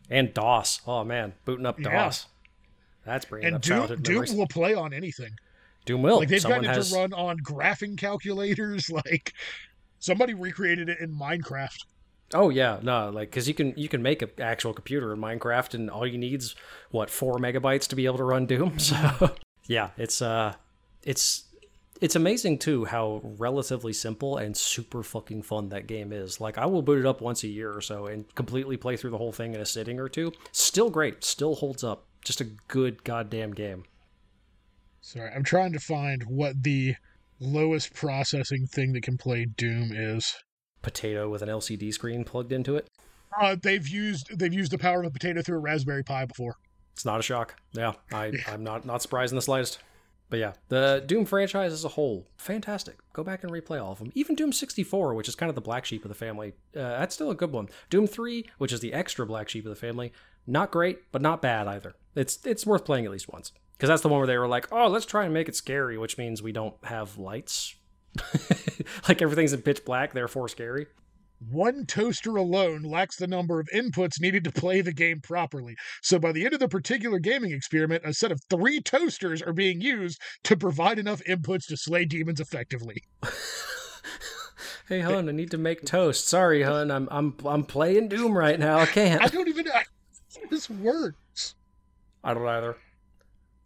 And 0.09 0.33
DOS. 0.33 0.81
Oh 0.87 1.03
man, 1.03 1.33
booting 1.45 1.65
up 1.67 1.79
Yeah. 1.79 2.05
DOS. 2.05 2.27
That's 3.05 3.25
bringing 3.25 3.47
and 3.47 3.55
up 3.57 3.61
Doom, 3.61 4.01
Doom 4.01 4.37
will 4.37 4.47
play 4.47 4.73
on 4.73 4.93
anything. 4.93 5.35
Doom 5.85 6.01
will. 6.01 6.19
Like 6.19 6.29
they've 6.29 6.41
Someone 6.41 6.61
gotten 6.61 6.71
it 6.71 6.77
has. 6.77 6.91
to 6.91 6.97
run 6.97 7.13
on 7.13 7.37
graphing 7.39 7.97
calculators. 7.97 8.89
Like 9.05 9.33
somebody 9.99 10.33
recreated 10.33 10.89
it 10.89 10.99
in 10.99 11.13
Minecraft. 11.13 11.85
Oh 12.33 12.49
yeah, 12.49 12.79
no, 12.81 13.09
like 13.09 13.29
because 13.29 13.47
you 13.47 13.53
can 13.53 13.73
you 13.77 13.87
can 13.89 14.01
make 14.01 14.21
an 14.21 14.29
actual 14.39 14.73
computer 14.73 15.13
in 15.13 15.19
Minecraft, 15.19 15.73
and 15.75 15.89
all 15.89 16.05
you 16.05 16.17
need's 16.17 16.55
what 16.91 17.09
four 17.09 17.37
megabytes 17.37 17.87
to 17.87 17.95
be 17.95 18.05
able 18.05 18.17
to 18.17 18.23
run 18.23 18.45
Doom. 18.45 18.77
So 18.79 19.35
yeah, 19.67 19.89
it's 19.97 20.21
uh, 20.21 20.53
it's 21.03 21.45
it's 22.01 22.15
amazing 22.15 22.59
too 22.59 22.85
how 22.85 23.21
relatively 23.23 23.93
simple 23.93 24.37
and 24.37 24.57
super 24.57 25.03
fucking 25.03 25.43
fun 25.43 25.69
that 25.69 25.87
game 25.87 26.11
is. 26.11 26.41
Like 26.41 26.57
I 26.57 26.65
will 26.65 26.81
boot 26.81 26.99
it 26.99 27.05
up 27.05 27.21
once 27.21 27.43
a 27.43 27.47
year 27.47 27.71
or 27.73 27.81
so 27.81 28.07
and 28.07 28.25
completely 28.35 28.77
play 28.77 28.97
through 28.97 29.11
the 29.11 29.17
whole 29.17 29.31
thing 29.31 29.53
in 29.53 29.61
a 29.61 29.65
sitting 29.65 29.99
or 29.99 30.09
two. 30.09 30.33
Still 30.51 30.89
great, 30.89 31.23
still 31.23 31.55
holds 31.55 31.83
up 31.83 32.05
just 32.25 32.41
a 32.41 32.45
good 32.67 33.03
goddamn 33.03 33.53
game. 33.53 33.85
Sorry, 35.03 35.29
I'm 35.35 35.43
trying 35.43 35.73
to 35.73 35.79
find 35.79 36.23
what 36.23 36.63
the 36.63 36.95
lowest 37.37 37.93
processing 37.93 38.65
thing 38.65 38.93
that 38.93 39.03
can 39.03 39.17
play 39.17 39.45
Doom 39.45 39.91
is. 39.93 40.33
Potato 40.81 41.29
with 41.29 41.41
an 41.41 41.49
LCD 41.49 41.93
screen 41.93 42.23
plugged 42.23 42.53
into 42.53 42.77
it. 42.77 42.87
Uh, 43.39 43.57
they've 43.61 43.85
used 43.85 44.39
they've 44.39 44.53
used 44.53 44.71
the 44.71 44.77
power 44.77 45.01
of 45.01 45.07
a 45.07 45.11
potato 45.11 45.41
through 45.41 45.57
a 45.57 45.59
Raspberry 45.59 46.03
Pi 46.03 46.23
before. 46.25 46.55
It's 46.93 47.03
not 47.03 47.19
a 47.19 47.23
shock. 47.23 47.55
Yeah, 47.73 47.93
I, 48.13 48.31
I'm 48.47 48.63
not 48.63 48.85
not 48.85 49.01
surprised 49.01 49.33
in 49.33 49.35
the 49.35 49.41
slightest. 49.41 49.79
But 50.29 50.39
yeah, 50.39 50.53
the 50.69 51.03
Doom 51.05 51.25
franchise 51.25 51.73
as 51.73 51.83
a 51.83 51.89
whole, 51.89 52.25
fantastic. 52.37 52.97
Go 53.11 53.25
back 53.25 53.43
and 53.43 53.51
replay 53.51 53.83
all 53.83 53.91
of 53.91 53.99
them. 53.99 54.11
Even 54.15 54.35
Doom 54.35 54.53
64, 54.53 55.13
which 55.13 55.27
is 55.27 55.35
kind 55.35 55.49
of 55.49 55.55
the 55.55 55.61
black 55.61 55.83
sheep 55.85 56.05
of 56.05 56.09
the 56.09 56.15
family, 56.15 56.53
uh, 56.75 56.97
that's 56.97 57.13
still 57.13 57.29
a 57.29 57.35
good 57.35 57.51
one. 57.51 57.67
Doom 57.89 58.07
3, 58.07 58.45
which 58.57 58.71
is 58.71 58.79
the 58.79 58.93
extra 58.93 59.27
black 59.27 59.49
sheep 59.49 59.65
of 59.65 59.69
the 59.69 59.75
family, 59.75 60.11
not 60.47 60.71
great, 60.71 61.11
but 61.11 61.21
not 61.21 61.41
bad 61.41 61.67
either. 61.67 61.93
It's 62.15 62.39
it's 62.45 62.65
worth 62.65 62.85
playing 62.85 63.03
at 63.03 63.11
least 63.11 63.27
once 63.27 63.51
because 63.83 63.91
that's 63.91 64.01
the 64.01 64.07
one 64.07 64.19
where 64.19 64.27
they 64.27 64.37
were 64.37 64.47
like, 64.47 64.71
oh, 64.71 64.87
let's 64.87 65.05
try 65.05 65.25
and 65.25 65.33
make 65.33 65.49
it 65.49 65.57
scary, 65.57 65.97
which 65.97 66.17
means 66.17 66.41
we 66.41 66.53
don't 66.53 66.73
have 66.85 67.17
lights. 67.17 67.75
like 69.09 69.21
everything's 69.21 69.51
in 69.51 69.61
pitch 69.61 69.83
black, 69.83 70.13
therefore 70.13 70.47
scary. 70.47 70.87
One 71.51 71.85
toaster 71.85 72.37
alone 72.37 72.83
lacks 72.83 73.17
the 73.17 73.27
number 73.27 73.59
of 73.59 73.67
inputs 73.75 74.21
needed 74.21 74.45
to 74.45 74.53
play 74.53 74.79
the 74.79 74.93
game 74.93 75.19
properly. 75.19 75.75
So 76.01 76.17
by 76.17 76.31
the 76.31 76.45
end 76.45 76.53
of 76.53 76.61
the 76.61 76.69
particular 76.69 77.19
gaming 77.19 77.51
experiment, 77.51 78.05
a 78.05 78.13
set 78.13 78.31
of 78.31 78.39
three 78.49 78.79
toasters 78.79 79.41
are 79.41 79.51
being 79.51 79.81
used 79.81 80.17
to 80.45 80.55
provide 80.55 80.97
enough 80.97 81.21
inputs 81.27 81.67
to 81.67 81.75
slay 81.75 82.05
demons 82.05 82.39
effectively. 82.39 83.03
hey 84.87 85.01
hun, 85.01 85.27
I 85.27 85.33
need 85.33 85.51
to 85.51 85.57
make 85.57 85.83
toast. 85.83 86.25
Sorry, 86.29 86.61
hun, 86.63 86.89
I'm 86.89 87.09
I'm 87.11 87.35
I'm 87.45 87.65
playing 87.65 88.07
Doom 88.07 88.37
right 88.37 88.57
now. 88.57 88.77
I 88.77 88.85
can't. 88.85 89.21
I 89.21 89.27
don't 89.27 89.49
even 89.49 89.65
know 89.65 89.73
how 89.73 89.83
this 90.49 90.69
works. 90.69 91.55
I 92.23 92.33
don't 92.33 92.47
either. 92.47 92.77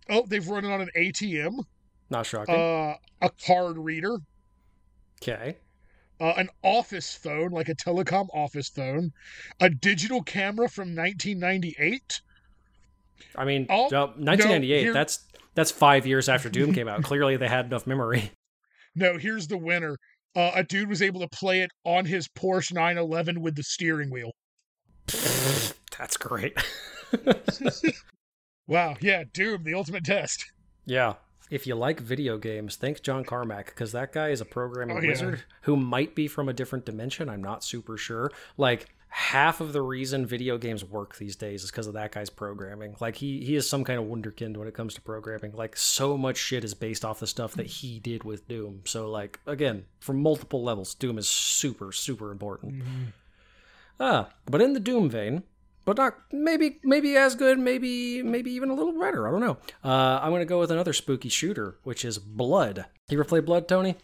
Oh, 0.09 0.25
they've 0.27 0.47
run 0.47 0.65
it 0.65 0.71
on 0.71 0.81
an 0.81 0.89
ATM. 0.95 1.63
Not 2.09 2.25
shocking. 2.25 2.55
Uh, 2.55 2.95
a 3.21 3.29
card 3.45 3.77
reader. 3.77 4.17
Okay 5.21 5.57
uh, 6.19 6.33
an 6.37 6.49
office 6.63 7.15
phone, 7.15 7.51
like 7.51 7.69
a 7.69 7.75
telecom 7.75 8.27
office 8.33 8.69
phone, 8.69 9.11
a 9.59 9.69
digital 9.69 10.21
camera 10.23 10.69
from 10.69 10.95
1998. 10.95 12.21
I 13.35 13.45
mean, 13.45 13.67
oh, 13.69 13.83
1998. 13.83 14.85
No, 14.85 14.93
that's 14.93 15.25
that's 15.55 15.71
five 15.71 16.05
years 16.05 16.29
after 16.29 16.49
Doom 16.49 16.73
came 16.73 16.87
out. 16.87 17.03
Clearly, 17.03 17.37
they 17.37 17.47
had 17.47 17.65
enough 17.65 17.87
memory. 17.87 18.31
No, 18.99 19.15
here's 19.15 19.45
the 19.47 19.59
winner. 19.59 19.95
Uh, 20.35 20.53
a 20.55 20.63
dude 20.63 20.89
was 20.89 21.03
able 21.03 21.19
to 21.19 21.27
play 21.27 21.61
it 21.61 21.69
on 21.85 22.03
his 22.03 22.27
Porsche 22.27 22.73
911 22.73 23.43
with 23.43 23.55
the 23.55 23.61
steering 23.61 24.09
wheel. 24.09 24.31
That's 25.99 26.17
great. 26.17 26.57
wow. 28.67 28.95
Yeah, 28.99 29.23
Doom, 29.33 29.63
the 29.63 29.73
ultimate 29.73 30.05
test. 30.05 30.51
Yeah 30.89 31.15
if 31.49 31.65
you 31.65 31.75
like 31.75 31.99
video 31.99 32.37
games, 32.37 32.75
thank 32.75 33.01
John 33.01 33.23
Carmack 33.23 33.67
because 33.67 33.91
that 33.93 34.11
guy 34.11 34.29
is 34.29 34.41
a 34.41 34.45
programming 34.45 34.97
oh, 34.97 35.01
yeah. 35.01 35.09
wizard 35.09 35.43
who 35.61 35.75
might 35.75 36.15
be 36.15 36.27
from 36.27 36.49
a 36.49 36.53
different 36.53 36.85
dimension. 36.85 37.29
I'm 37.29 37.43
not 37.43 37.63
super 37.63 37.97
sure. 37.97 38.31
Like 38.57 38.87
half 39.09 39.61
of 39.61 39.71
the 39.71 39.81
reason 39.81 40.25
video 40.25 40.57
games 40.57 40.83
work 40.83 41.15
these 41.15 41.35
days 41.35 41.63
is 41.63 41.71
because 41.71 41.87
of 41.87 41.93
that 41.93 42.11
guy's 42.11 42.29
programming. 42.29 42.95
Like 42.99 43.15
he 43.15 43.43
he 43.43 43.55
is 43.55 43.69
some 43.69 43.83
kind 43.83 43.99
of 43.99 44.05
wunderkind 44.05 44.57
when 44.57 44.67
it 44.67 44.73
comes 44.73 44.93
to 44.95 45.01
programming. 45.01 45.53
Like 45.53 45.77
so 45.77 46.17
much 46.17 46.37
shit 46.37 46.63
is 46.63 46.73
based 46.73 47.05
off 47.05 47.19
the 47.19 47.27
stuff 47.27 47.53
that 47.53 47.67
he 47.67 47.99
did 47.99 48.23
with 48.23 48.47
Doom. 48.47 48.81
So 48.85 49.09
like 49.09 49.39
again, 49.47 49.85
from 49.99 50.21
multiple 50.21 50.63
levels, 50.63 50.93
Doom 50.95 51.17
is 51.17 51.29
super 51.29 51.91
super 51.91 52.31
important. 52.31 52.75
Mm-hmm. 52.75 53.03
Ah, 53.99 54.29
but 54.45 54.61
in 54.61 54.73
the 54.73 54.79
Doom 54.79 55.09
vein, 55.09 55.43
but 55.87 55.95
not 55.95 56.15
maybe 56.33 56.79
maybe 56.83 57.15
as 57.15 57.33
good, 57.33 57.57
maybe 57.57 58.21
maybe 58.21 58.51
even 58.51 58.69
a 58.69 58.73
little 58.73 58.99
better. 58.99 59.25
I 59.25 59.31
don't 59.31 59.39
know. 59.39 59.57
Uh, 59.81 60.19
I'm 60.21 60.33
gonna 60.33 60.43
go 60.43 60.59
with 60.59 60.69
another 60.69 60.91
spooky 60.91 61.29
shooter, 61.29 61.77
which 61.83 62.03
is 62.03 62.19
Blood. 62.19 62.85
You 63.09 63.17
ever 63.17 63.23
play 63.23 63.39
Blood, 63.39 63.69
Tony? 63.69 63.95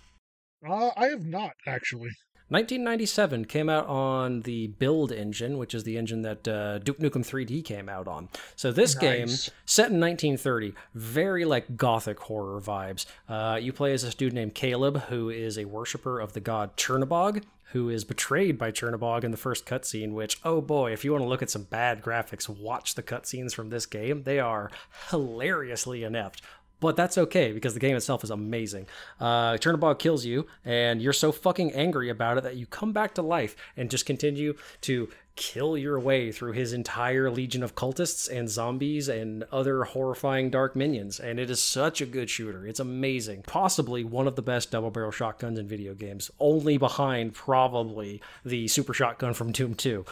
Uh, 0.68 0.92
I 0.96 1.08
have 1.08 1.26
not 1.26 1.52
actually. 1.68 2.12
1997 2.48 3.46
came 3.46 3.68
out 3.68 3.88
on 3.88 4.42
the 4.42 4.68
Build 4.68 5.12
engine, 5.12 5.58
which 5.58 5.74
is 5.74 5.84
the 5.84 5.98
engine 5.98 6.22
that 6.22 6.48
uh, 6.48 6.78
Duke 6.80 7.00
Nukem 7.00 7.26
3D 7.26 7.66
came 7.66 7.90
out 7.90 8.08
on. 8.08 8.30
So 8.56 8.72
this 8.72 8.96
nice. 8.96 9.02
game, 9.02 9.28
set 9.66 9.90
in 9.90 10.00
1930, 10.00 10.74
very 10.94 11.46
like 11.46 11.76
gothic 11.76 12.20
horror 12.20 12.62
vibes. 12.62 13.06
Uh, 13.28 13.58
you 13.60 13.74
play 13.74 13.92
as 13.92 14.04
this 14.04 14.14
dude 14.14 14.34
named 14.34 14.56
Caleb, 14.56 15.02
who 15.04 15.30
is 15.30 15.58
a 15.58 15.66
worshiper 15.66 16.20
of 16.20 16.34
the 16.34 16.42
god 16.42 16.78
Tchernobog, 16.78 17.44
who 17.74 17.90
is 17.90 18.04
betrayed 18.04 18.58
by 18.58 18.72
Tchernobog 18.72 19.24
in 19.24 19.32
the 19.32 19.38
first 19.38 19.66
cutscene, 19.66 20.14
which, 20.14 20.40
oh 20.44 20.62
boy, 20.62 20.94
if 20.94 21.04
you 21.04 21.12
want 21.12 21.24
to 21.24 21.28
look 21.28 21.42
at 21.42 21.50
some 21.50 21.64
bad 21.64 22.04
graphics, 22.04 22.48
watch 22.48 22.94
the 22.94 23.04
cutscenes 23.04 23.54
from 23.54 23.70
this 23.70 23.88
game. 23.88 24.24
They 24.24 24.40
are 24.40 24.70
hilariously 25.10 26.04
inept 26.04 26.44
but 26.84 26.98
that's 26.98 27.18
okay 27.18 27.54
because 27.54 27.74
the 27.74 27.80
game 27.80 27.96
itself 27.96 28.26
is 28.26 28.30
amazing. 28.30 28.86
Uh, 29.18 29.54
Tchernobog 29.54 30.00
kills 30.00 30.26
you, 30.26 30.48
and 30.66 31.02
you're 31.02 31.14
so 31.14 31.32
fucking 31.32 31.72
angry 31.72 32.10
about 32.10 32.38
it 32.38 32.44
that 32.44 32.58
you 32.58 32.66
come 32.66 32.92
back 32.92 33.16
to 33.16 33.22
life 33.22 33.56
and 33.78 33.90
just 33.90 34.06
continue 34.06 34.54
to 34.82 35.08
kill 35.38 35.78
your 35.78 35.98
way 35.98 36.30
through 36.30 36.52
his 36.52 36.74
entire 36.74 37.32
legion 37.32 37.64
of 37.64 37.74
cultists 37.74 38.30
and 38.30 38.50
zombies 38.50 39.08
and 39.08 39.46
other 39.50 39.86
horrifying 39.86 40.50
dark 40.50 40.76
minions. 40.76 41.22
And 41.22 41.40
it 41.40 41.50
is 41.50 41.64
such 41.64 42.02
a 42.02 42.06
good 42.06 42.30
shooter. 42.30 42.68
It's 42.68 42.82
amazing. 42.82 43.44
Possibly 43.44 44.04
one 44.04 44.28
of 44.28 44.36
the 44.36 44.42
best 44.42 44.70
double 44.70 44.92
barrel 44.92 45.10
shotguns 45.10 45.58
in 45.58 45.70
video 45.70 45.94
games, 45.94 46.30
only 46.38 46.78
behind 46.78 47.34
probably 47.34 48.22
the 48.44 48.68
super 48.68 48.94
shotgun 48.94 49.34
from 49.34 49.54
Doom 49.54 49.74
2. 49.74 50.04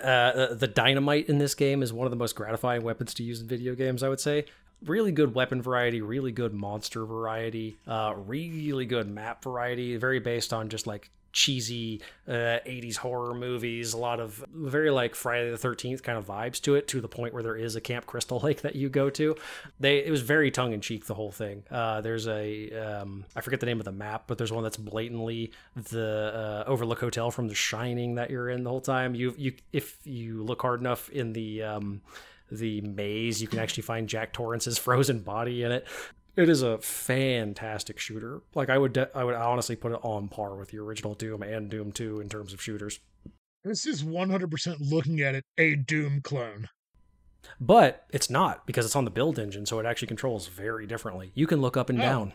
Uh, 0.00 0.54
the 0.54 0.68
dynamite 0.68 1.28
in 1.28 1.38
this 1.38 1.56
game 1.56 1.82
is 1.82 1.92
one 1.92 2.06
of 2.06 2.12
the 2.12 2.16
most 2.16 2.36
gratifying 2.36 2.84
weapons 2.84 3.14
to 3.14 3.24
use 3.24 3.40
in 3.40 3.48
video 3.48 3.74
games, 3.74 4.04
I 4.04 4.08
would 4.08 4.20
say 4.20 4.44
really 4.84 5.12
good 5.12 5.34
weapon 5.34 5.62
variety, 5.62 6.00
really 6.00 6.32
good 6.32 6.54
monster 6.54 7.04
variety, 7.04 7.76
uh, 7.86 8.14
really 8.16 8.86
good 8.86 9.08
map 9.08 9.42
variety, 9.42 9.96
very 9.96 10.20
based 10.20 10.52
on 10.52 10.68
just 10.68 10.86
like 10.86 11.10
cheesy 11.32 12.00
uh, 12.28 12.58
80s 12.66 12.96
horror 12.96 13.34
movies 13.34 13.92
a 13.92 13.98
lot 13.98 14.20
of 14.20 14.44
very 14.52 14.90
like 14.90 15.14
friday 15.14 15.50
the 15.50 15.56
13th 15.56 16.02
kind 16.02 16.18
of 16.18 16.26
vibes 16.26 16.60
to 16.60 16.74
it 16.74 16.88
to 16.88 17.00
the 17.00 17.08
point 17.08 17.32
where 17.32 17.42
there 17.42 17.56
is 17.56 17.76
a 17.76 17.80
camp 17.80 18.06
crystal 18.06 18.38
lake 18.42 18.62
that 18.62 18.76
you 18.76 18.88
go 18.88 19.10
to. 19.10 19.36
They 19.78 19.98
it 20.04 20.10
was 20.10 20.22
very 20.22 20.50
tongue-in-cheek 20.50 21.06
the 21.06 21.14
whole 21.14 21.32
thing. 21.32 21.62
Uh, 21.70 22.00
there's 22.00 22.26
a 22.26 22.72
um, 22.72 23.24
I 23.36 23.40
forget 23.40 23.60
the 23.60 23.66
name 23.66 23.78
of 23.78 23.84
the 23.84 23.92
map 23.92 24.24
but 24.26 24.38
there's 24.38 24.52
one 24.52 24.62
that's 24.62 24.76
blatantly 24.76 25.52
the 25.76 26.64
uh, 26.66 26.68
overlook 26.68 27.00
hotel 27.00 27.30
from 27.30 27.48
the 27.48 27.54
shining 27.54 28.16
that 28.16 28.30
you're 28.30 28.48
in 28.48 28.64
the 28.64 28.70
whole 28.70 28.80
time. 28.80 29.14
You 29.14 29.34
you 29.36 29.52
if 29.72 29.98
you 30.04 30.42
look 30.42 30.62
hard 30.62 30.80
enough 30.80 31.08
in 31.10 31.32
the 31.32 31.62
um, 31.62 32.00
the 32.50 32.80
maze. 32.80 33.40
You 33.40 33.48
can 33.48 33.58
actually 33.58 33.82
find 33.82 34.08
Jack 34.08 34.32
Torrance's 34.32 34.78
frozen 34.78 35.20
body 35.20 35.62
in 35.62 35.72
it. 35.72 35.86
It 36.36 36.48
is 36.48 36.62
a 36.62 36.78
fantastic 36.78 37.98
shooter. 37.98 38.42
Like 38.54 38.70
I 38.70 38.78
would, 38.78 38.92
de- 38.92 39.10
I 39.16 39.24
would 39.24 39.34
honestly 39.34 39.76
put 39.76 39.92
it 39.92 40.00
on 40.02 40.28
par 40.28 40.54
with 40.56 40.70
the 40.70 40.78
original 40.78 41.14
Doom 41.14 41.42
and 41.42 41.68
Doom 41.68 41.92
Two 41.92 42.20
in 42.20 42.28
terms 42.28 42.52
of 42.52 42.62
shooters. 42.62 43.00
This 43.64 43.84
is 43.84 44.02
100% 44.02 44.76
looking 44.80 45.20
at 45.20 45.34
it 45.34 45.44
a 45.58 45.74
Doom 45.74 46.20
clone. 46.22 46.68
But 47.60 48.06
it's 48.10 48.30
not 48.30 48.66
because 48.66 48.84
it's 48.84 48.96
on 48.96 49.04
the 49.04 49.10
build 49.10 49.38
engine, 49.38 49.66
so 49.66 49.78
it 49.78 49.86
actually 49.86 50.08
controls 50.08 50.46
very 50.46 50.86
differently. 50.86 51.30
You 51.34 51.46
can 51.46 51.60
look 51.60 51.76
up 51.76 51.90
and 51.90 51.98
oh. 51.98 52.02
down. 52.02 52.32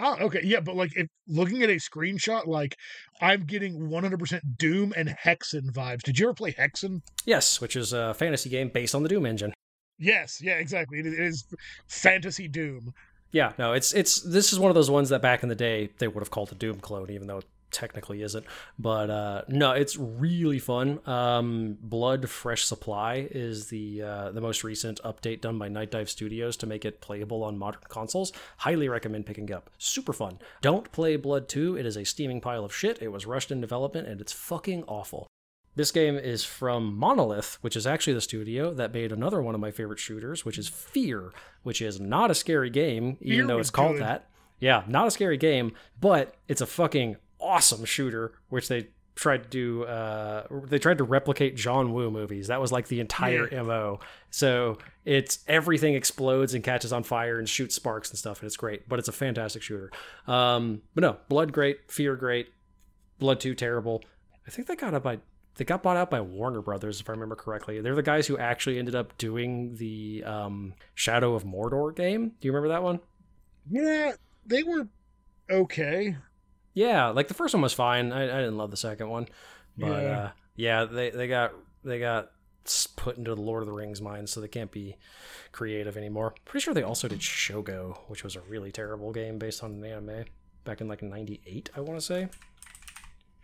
Oh, 0.00 0.16
okay. 0.22 0.40
Yeah, 0.42 0.60
but 0.60 0.74
like 0.76 0.96
if 0.96 1.08
looking 1.28 1.62
at 1.62 1.70
a 1.70 1.74
screenshot, 1.74 2.46
like 2.46 2.76
I'm 3.20 3.44
getting 3.44 3.88
100% 3.88 4.40
Doom 4.56 4.92
and 4.96 5.08
Hexen 5.08 5.70
vibes. 5.70 6.02
Did 6.02 6.18
you 6.18 6.26
ever 6.26 6.34
play 6.34 6.52
Hexen? 6.52 7.02
Yes, 7.24 7.60
which 7.60 7.76
is 7.76 7.92
a 7.92 8.14
fantasy 8.14 8.50
game 8.50 8.70
based 8.70 8.94
on 8.94 9.02
the 9.02 9.08
Doom 9.08 9.26
engine. 9.26 9.52
Yes, 9.98 10.40
yeah, 10.42 10.54
exactly. 10.54 10.98
It 10.98 11.06
is 11.06 11.46
fantasy 11.86 12.48
Doom. 12.48 12.92
Yeah, 13.30 13.52
no, 13.58 13.72
it's 13.72 13.92
it's 13.92 14.20
this 14.22 14.52
is 14.52 14.58
one 14.60 14.70
of 14.70 14.74
those 14.74 14.90
ones 14.90 15.08
that 15.08 15.22
back 15.22 15.42
in 15.42 15.48
the 15.48 15.54
day 15.54 15.90
they 15.98 16.08
would 16.08 16.20
have 16.20 16.30
called 16.30 16.52
a 16.52 16.54
Doom 16.54 16.78
clone, 16.80 17.10
even 17.10 17.26
though 17.26 17.42
technically 17.74 18.22
isn't. 18.22 18.46
But 18.78 19.10
uh, 19.10 19.42
no, 19.48 19.72
it's 19.72 19.98
really 19.98 20.58
fun. 20.58 21.00
Um, 21.06 21.76
Blood 21.82 22.30
Fresh 22.30 22.64
Supply 22.64 23.28
is 23.30 23.66
the 23.68 24.02
uh, 24.02 24.30
the 24.32 24.40
most 24.40 24.64
recent 24.64 25.00
update 25.04 25.42
done 25.42 25.58
by 25.58 25.68
Nightdive 25.68 26.08
Studios 26.08 26.56
to 26.58 26.66
make 26.66 26.84
it 26.84 27.00
playable 27.02 27.44
on 27.44 27.58
modern 27.58 27.82
consoles. 27.88 28.32
Highly 28.58 28.88
recommend 28.88 29.26
picking 29.26 29.52
up. 29.52 29.68
Super 29.76 30.12
fun. 30.12 30.38
Don't 30.62 30.90
play 30.92 31.16
Blood 31.16 31.48
2. 31.48 31.76
It 31.76 31.84
is 31.84 31.96
a 31.96 32.04
steaming 32.04 32.40
pile 32.40 32.64
of 32.64 32.74
shit. 32.74 33.02
It 33.02 33.08
was 33.08 33.26
rushed 33.26 33.50
in 33.50 33.60
development 33.60 34.08
and 34.08 34.20
it's 34.20 34.32
fucking 34.32 34.84
awful. 34.84 35.26
This 35.76 35.90
game 35.90 36.16
is 36.16 36.44
from 36.44 36.94
Monolith, 36.96 37.58
which 37.60 37.74
is 37.74 37.84
actually 37.84 38.14
the 38.14 38.20
studio 38.20 38.72
that 38.74 38.94
made 38.94 39.10
another 39.10 39.42
one 39.42 39.56
of 39.56 39.60
my 39.60 39.72
favorite 39.72 39.98
shooters, 39.98 40.44
which 40.44 40.56
is 40.56 40.68
Fear, 40.68 41.32
which 41.64 41.82
is 41.82 41.98
not 41.98 42.30
a 42.30 42.34
scary 42.34 42.70
game, 42.70 43.16
even 43.20 43.38
Fear 43.38 43.46
though 43.48 43.58
it's 43.58 43.70
called 43.70 43.96
good. 43.96 44.02
that. 44.02 44.28
Yeah, 44.60 44.84
not 44.86 45.08
a 45.08 45.10
scary 45.10 45.36
game, 45.36 45.72
but 46.00 46.36
it's 46.46 46.60
a 46.60 46.66
fucking 46.66 47.16
awesome 47.44 47.84
shooter, 47.84 48.32
which 48.48 48.68
they 48.68 48.88
tried 49.14 49.44
to 49.44 49.48
do. 49.48 49.84
Uh, 49.84 50.46
they 50.64 50.78
tried 50.78 50.98
to 50.98 51.04
replicate 51.04 51.56
John 51.56 51.92
Woo 51.92 52.10
movies. 52.10 52.48
That 52.48 52.60
was 52.60 52.72
like 52.72 52.88
the 52.88 53.00
entire 53.00 53.48
yeah. 53.50 53.62
mo. 53.62 54.00
So 54.30 54.78
it's 55.04 55.40
everything 55.46 55.94
explodes 55.94 56.54
and 56.54 56.64
catches 56.64 56.92
on 56.92 57.04
fire 57.04 57.38
and 57.38 57.48
shoots 57.48 57.74
sparks 57.74 58.10
and 58.10 58.18
stuff, 58.18 58.40
and 58.40 58.46
it's 58.46 58.56
great. 58.56 58.88
But 58.88 58.98
it's 58.98 59.08
a 59.08 59.12
fantastic 59.12 59.62
shooter. 59.62 59.90
Um, 60.26 60.82
but 60.94 61.02
no, 61.02 61.16
Blood 61.28 61.52
great, 61.52 61.90
Fear 61.90 62.16
great, 62.16 62.48
Blood 63.18 63.40
Two 63.40 63.54
terrible. 63.54 64.02
I 64.46 64.50
think 64.50 64.68
they 64.68 64.76
got 64.76 64.94
it 64.94 65.02
by 65.02 65.18
they 65.56 65.64
got 65.64 65.82
bought 65.82 65.96
out 65.96 66.10
by 66.10 66.20
Warner 66.20 66.60
Brothers, 66.60 67.00
if 67.00 67.08
I 67.08 67.12
remember 67.12 67.36
correctly. 67.36 67.80
They're 67.80 67.94
the 67.94 68.02
guys 68.02 68.26
who 68.26 68.36
actually 68.36 68.78
ended 68.78 68.94
up 68.94 69.16
doing 69.18 69.76
the 69.76 70.24
um, 70.24 70.74
Shadow 70.94 71.34
of 71.34 71.44
Mordor 71.44 71.94
game. 71.94 72.32
Do 72.40 72.48
you 72.48 72.52
remember 72.52 72.74
that 72.74 72.82
one? 72.82 72.98
Yeah, 73.70 74.12
they 74.44 74.64
were 74.64 74.88
okay. 75.48 76.16
Yeah, 76.74 77.08
like 77.08 77.28
the 77.28 77.34
first 77.34 77.54
one 77.54 77.62
was 77.62 77.72
fine. 77.72 78.12
I, 78.12 78.24
I 78.24 78.40
didn't 78.40 78.56
love 78.56 78.70
the 78.70 78.76
second 78.76 79.08
one, 79.08 79.28
but 79.78 79.86
Yeah. 80.02 80.18
uh, 80.18 80.30
yeah 80.56 80.84
they 80.84 81.10
they 81.10 81.28
got 81.28 81.52
they 81.84 81.98
got 82.00 82.30
put 82.96 83.16
into 83.16 83.34
the 83.34 83.40
Lord 83.40 83.62
of 83.62 83.66
the 83.66 83.72
Rings 83.72 84.00
mind, 84.02 84.28
so 84.28 84.40
they 84.40 84.48
can't 84.48 84.70
be 84.72 84.96
creative 85.52 85.96
anymore. 85.96 86.34
Pretty 86.44 86.64
sure 86.64 86.74
they 86.74 86.82
also 86.82 87.06
did 87.08 87.20
Shogo, 87.20 87.98
which 88.08 88.24
was 88.24 88.36
a 88.36 88.40
really 88.42 88.72
terrible 88.72 89.12
game 89.12 89.38
based 89.38 89.62
on 89.62 89.72
an 89.72 89.84
anime 89.84 90.24
back 90.64 90.80
in 90.80 90.88
like 90.88 91.02
'98, 91.02 91.70
I 91.76 91.80
want 91.80 91.98
to 92.00 92.04
say. 92.04 92.28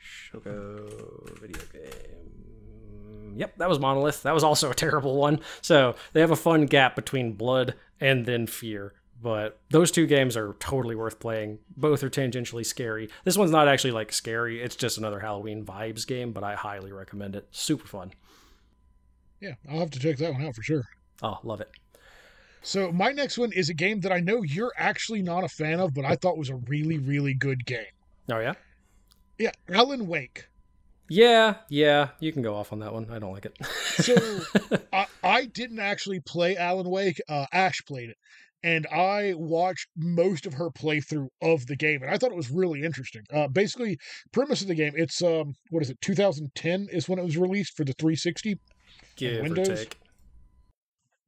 Shogo 0.02 1.38
video 1.40 1.62
game. 1.72 3.36
Yep, 3.36 3.58
that 3.58 3.68
was 3.68 3.78
Monolith. 3.78 4.22
That 4.24 4.34
was 4.34 4.42
also 4.42 4.70
a 4.70 4.74
terrible 4.74 5.16
one. 5.16 5.40
So 5.60 5.94
they 6.12 6.20
have 6.20 6.30
a 6.32 6.36
fun 6.36 6.66
gap 6.66 6.96
between 6.96 7.32
Blood 7.34 7.74
and 8.00 8.26
then 8.26 8.46
Fear. 8.46 8.94
But 9.22 9.60
those 9.70 9.90
two 9.90 10.06
games 10.06 10.36
are 10.36 10.54
totally 10.60 10.94
worth 10.94 11.20
playing. 11.20 11.58
Both 11.76 12.02
are 12.02 12.10
tangentially 12.10 12.64
scary. 12.64 13.10
This 13.24 13.36
one's 13.36 13.50
not 13.50 13.68
actually 13.68 13.90
like 13.90 14.12
scary, 14.12 14.62
it's 14.62 14.76
just 14.76 14.98
another 14.98 15.20
Halloween 15.20 15.64
vibes 15.64 16.06
game, 16.06 16.32
but 16.32 16.42
I 16.42 16.54
highly 16.54 16.92
recommend 16.92 17.36
it. 17.36 17.46
Super 17.50 17.86
fun. 17.86 18.12
Yeah, 19.40 19.54
I'll 19.68 19.80
have 19.80 19.90
to 19.90 19.98
check 19.98 20.16
that 20.18 20.32
one 20.32 20.44
out 20.44 20.54
for 20.54 20.62
sure. 20.62 20.84
Oh, 21.22 21.38
love 21.42 21.60
it. 21.60 21.70
So 22.62 22.92
my 22.92 23.10
next 23.12 23.38
one 23.38 23.52
is 23.52 23.68
a 23.70 23.74
game 23.74 24.00
that 24.00 24.12
I 24.12 24.20
know 24.20 24.42
you're 24.42 24.72
actually 24.76 25.22
not 25.22 25.44
a 25.44 25.48
fan 25.48 25.80
of, 25.80 25.94
but 25.94 26.04
I 26.04 26.16
thought 26.16 26.36
was 26.36 26.50
a 26.50 26.56
really, 26.56 26.98
really 26.98 27.34
good 27.34 27.64
game. 27.64 27.86
Oh, 28.30 28.38
yeah? 28.38 28.54
Yeah, 29.38 29.52
Alan 29.70 30.06
Wake. 30.06 30.46
Yeah, 31.08 31.56
yeah, 31.68 32.10
you 32.20 32.32
can 32.32 32.42
go 32.42 32.54
off 32.54 32.72
on 32.72 32.78
that 32.80 32.92
one. 32.92 33.10
I 33.10 33.18
don't 33.18 33.32
like 33.32 33.46
it. 33.46 33.58
So 33.96 34.14
I, 34.92 35.06
I 35.24 35.44
didn't 35.46 35.80
actually 35.80 36.20
play 36.20 36.56
Alan 36.56 36.88
Wake. 36.88 37.20
Uh, 37.28 37.46
Ash 37.52 37.82
played 37.84 38.10
it, 38.10 38.18
and 38.62 38.86
I 38.88 39.34
watched 39.36 39.88
most 39.96 40.46
of 40.46 40.54
her 40.54 40.70
playthrough 40.70 41.28
of 41.42 41.66
the 41.66 41.76
game, 41.76 42.02
and 42.02 42.10
I 42.10 42.18
thought 42.18 42.32
it 42.32 42.36
was 42.36 42.50
really 42.50 42.82
interesting. 42.82 43.22
Uh, 43.32 43.48
basically, 43.48 43.98
premise 44.32 44.62
of 44.62 44.68
the 44.68 44.74
game: 44.74 44.92
it's 44.96 45.22
um, 45.22 45.54
what 45.70 45.82
is 45.82 45.90
it? 45.90 46.00
2010 46.00 46.88
is 46.92 47.08
when 47.08 47.18
it 47.18 47.24
was 47.24 47.36
released 47.36 47.76
for 47.76 47.84
the 47.84 47.94
360. 47.94 48.58
Give 49.16 49.38
or 49.38 49.42
Windows? 49.42 49.68
take. 49.68 49.98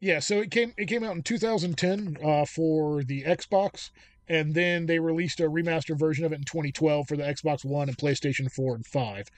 Yeah, 0.01 0.19
so 0.19 0.41
it 0.41 0.51
came 0.51 0.75
it 0.77 0.87
came 0.87 1.05
out 1.05 1.15
in 1.15 1.23
2010 1.23 2.17
uh, 2.25 2.45
for 2.45 3.05
the 3.05 3.23
Xbox, 3.23 3.91
and 4.29 4.53
then 4.53 4.87
they 4.87 4.99
released 4.99 5.41
a 5.41 5.45
remastered 5.45 5.99
version 5.99 6.25
of 6.25 6.33
it 6.33 6.41
in 6.41 6.45
2012 6.45 7.07
for 7.07 7.17
the 7.17 7.23
Xbox 7.23 7.65
One 7.65 7.89
and 7.89 7.97
PlayStation 7.97 8.51
4 8.51 8.75
and 8.75 8.87
5. 8.87 9.29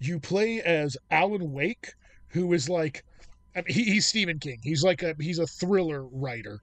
You 0.00 0.18
play 0.18 0.62
as 0.62 0.96
Alan 1.10 1.52
Wake, 1.52 1.92
who 2.28 2.52
is 2.52 2.68
like, 2.68 3.04
I 3.54 3.58
mean, 3.58 3.74
he, 3.74 3.84
he's 3.84 4.06
Stephen 4.06 4.38
King. 4.38 4.60
He's 4.62 4.82
like 4.82 5.02
a 5.02 5.14
he's 5.20 5.38
a 5.38 5.46
thriller 5.46 6.06
writer, 6.06 6.58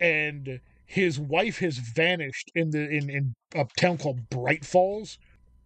and 0.00 0.60
his 0.86 1.20
wife 1.20 1.58
has 1.58 1.78
vanished 1.78 2.50
in 2.54 2.70
the 2.70 2.88
in 2.88 3.10
in 3.10 3.34
a 3.54 3.66
town 3.76 3.98
called 3.98 4.28
Bright 4.28 4.64
Falls. 4.64 5.18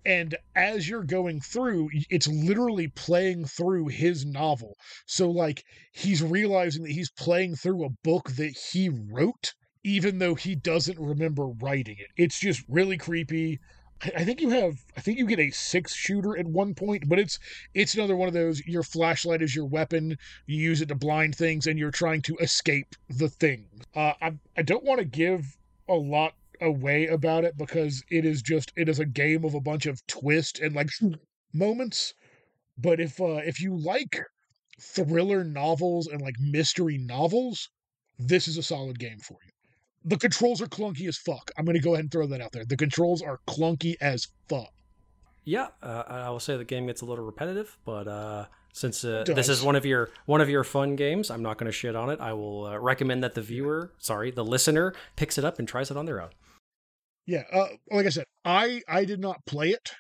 And 0.07 0.37
as 0.55 0.87
you're 0.87 1.05
going 1.05 1.41
through, 1.41 1.89
it's 2.11 2.29
literally 2.29 2.89
playing 2.89 3.47
through 3.47 3.89
his 3.89 4.27
novel. 4.27 4.77
So 5.07 5.31
like 5.31 5.65
he's 5.93 6.23
realizing 6.23 6.83
that 6.83 6.93
he's 6.93 7.11
playing 7.11 7.57
through 7.57 7.85
a 7.87 7.95
book 8.03 8.33
that 8.33 8.55
he 8.73 8.91
wrote, 8.91 9.55
even 9.83 10.19
though 10.19 10.35
he 10.35 10.55
doesn't 10.55 10.99
remember 10.99 11.47
writing 11.47 11.97
it. 11.99 12.09
It's 12.19 12.39
just 12.39 12.63
really 12.69 12.99
creepy. 12.99 13.61
I 14.03 14.25
think 14.25 14.41
you 14.41 14.51
have 14.51 14.85
I 14.97 15.01
think 15.01 15.19
you 15.19 15.27
get 15.27 15.41
a 15.41 15.51
six 15.51 15.95
shooter 15.95 16.39
at 16.39 16.47
one 16.47 16.75
point, 16.75 17.09
but 17.09 17.19
it's 17.19 17.39
it's 17.75 17.95
another 17.95 18.17
one 18.17 18.29
of 18.29 18.35
those 18.35 18.65
your 18.67 18.83
flashlight 18.83 19.43
is 19.43 19.57
your 19.57 19.67
weapon, 19.67 20.17
you 20.47 20.59
use 20.59 20.81
it 20.81 20.89
to 20.89 20.95
blind 20.95 21.35
things 21.35 21.67
and 21.67 21.79
you're 21.79 21.91
trying 21.91 22.23
to 22.23 22.37
escape 22.37 22.95
the 23.09 23.29
thing. 23.29 23.67
Uh 23.95 24.13
I 24.23 24.39
I 24.57 24.63
don't 24.63 24.85
want 24.85 25.01
to 25.01 25.05
give 25.05 25.57
a 25.89 25.95
lot 25.95 26.35
away 26.61 27.07
about 27.09 27.45
it 27.45 27.57
because 27.57 28.05
it 28.11 28.25
is 28.25 28.43
just 28.43 28.73
it 28.77 28.89
is 28.89 29.01
a 29.01 29.07
game 29.07 29.45
of 29.45 29.55
a 29.55 29.61
bunch 29.61 29.87
of 29.87 30.07
twist 30.07 30.61
and 30.61 30.75
like 30.75 30.91
moments. 31.53 32.15
But 32.79 33.01
if 33.01 33.21
uh 33.21 33.43
if 33.45 33.61
you 33.61 33.77
like 33.77 34.21
thriller 34.81 35.45
novels 35.45 36.07
and 36.09 36.23
like 36.23 36.39
mystery 36.41 36.99
novels, 36.99 37.71
this 38.19 38.49
is 38.49 38.59
a 38.59 38.63
solid 38.63 38.99
game 38.99 39.21
for 39.21 39.39
you. 39.47 39.54
The 40.05 40.19
controls 40.19 40.61
are 40.61 40.67
clunky 40.67 41.09
as 41.09 41.17
fuck. 41.17 41.51
I'm 41.57 41.65
going 41.65 41.77
to 41.77 41.83
go 41.83 41.95
ahead 41.95 42.05
and 42.05 42.13
throw 42.13 42.27
that 42.27 42.41
out 42.41 42.53
there. 42.53 42.65
The 42.65 42.77
controls 42.77 43.23
are 43.23 43.41
clunky 43.47 43.95
as 44.01 44.29
fuck. 44.49 44.69
Yeah, 45.45 45.69
uh, 45.83 46.05
I 46.07 46.31
will 46.31 46.41
say 46.41 46.57
the 46.57 46.65
game 46.65 46.87
gets 46.87 47.03
a 47.03 47.05
little 47.05 47.25
repetitive, 47.25 47.77
but 47.85 48.09
uh, 48.09 48.47
since 48.73 49.05
uh, 49.05 49.25
this 49.27 49.49
is 49.51 49.63
one 49.63 49.77
of 49.77 49.85
your 49.85 50.09
one 50.27 50.41
of 50.41 50.49
your 50.49 50.65
fun 50.65 50.97
games, 50.97 51.31
I'm 51.31 51.43
not 51.43 51.59
going 51.59 51.67
to 51.67 51.73
shit 51.73 51.95
on 51.95 52.09
it. 52.11 52.19
I 52.21 52.33
will 52.33 52.67
uh, 52.67 52.79
recommend 52.79 53.23
that 53.25 53.35
the 53.35 53.43
viewer, 53.43 53.93
sorry, 53.99 54.31
the 54.31 54.45
listener, 54.45 54.95
picks 55.17 55.37
it 55.37 55.45
up 55.45 55.59
and 55.59 55.69
tries 55.69 55.91
it 55.91 55.97
on 55.99 56.07
their 56.07 56.21
own. 56.23 56.31
Yeah, 57.27 57.43
uh, 57.53 57.67
like 57.91 58.07
I 58.07 58.11
said, 58.11 58.25
I 58.45 58.81
I 58.89 59.05
did 59.05 59.21
not 59.21 59.45
play 59.47 59.71
it. 59.71 59.93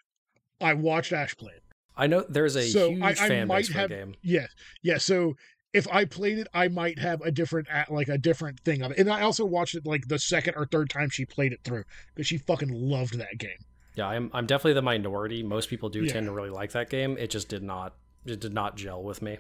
I 0.63 0.73
watched 0.75 1.13
Ash 1.13 1.35
play 1.37 1.53
it. 1.55 1.63
I 1.97 2.07
know 2.07 2.25
there's 2.29 2.57
a 2.57 2.63
So 2.67 2.91
huge 2.91 3.03
I- 3.03 3.09
I 3.11 3.15
fan 3.15 3.47
base 3.49 3.69
for 3.69 3.75
have- 3.75 3.91
the 3.91 3.97
game. 3.97 4.15
Yeah, 4.23 4.47
yeah. 4.83 4.97
So 4.99 5.35
if 5.75 5.87
I 5.93 6.05
played 6.07 6.39
it, 6.39 6.47
I 6.55 6.68
might 6.68 6.99
have 6.99 7.20
a 7.20 7.31
different 7.31 7.68
like 7.91 8.09
a 8.09 8.16
different 8.16 8.61
thing 8.61 8.81
of 8.83 8.93
it. 8.93 8.99
And 8.99 9.11
I 9.11 9.20
also 9.22 9.45
watched 9.45 9.75
it 9.75 9.85
like 9.85 10.09
the 10.09 10.18
second 10.18 10.55
or 10.57 10.64
third 10.66 10.89
time 10.89 11.11
she 11.11 11.27
played 11.27 11.53
it 11.53 11.61
through 11.64 11.85
because 12.14 12.27
she 12.27 12.39
fucking 12.39 12.70
loved 12.70 13.18
that 13.18 13.37
game. 13.39 13.59
Yeah, 13.97 14.07
I'm 14.09 14.31
I'm 14.33 14.47
definitely 14.47 14.75
the 14.75 14.83
minority. 14.83 15.43
Most 15.43 15.68
people 15.68 15.89
do 15.91 16.05
Yeah. 16.05 16.12
tend 16.14 16.27
to 16.27 16.33
really 16.33 16.51
like 16.51 16.72
that 16.72 16.89
game. 16.89 17.16
It 17.18 17.29
just 17.31 17.49
did 17.49 17.62
not 17.62 17.95
it 18.25 18.41
did 18.41 18.55
not 18.55 18.77
gel 18.77 19.03
with 19.03 19.20
me. 19.20 19.39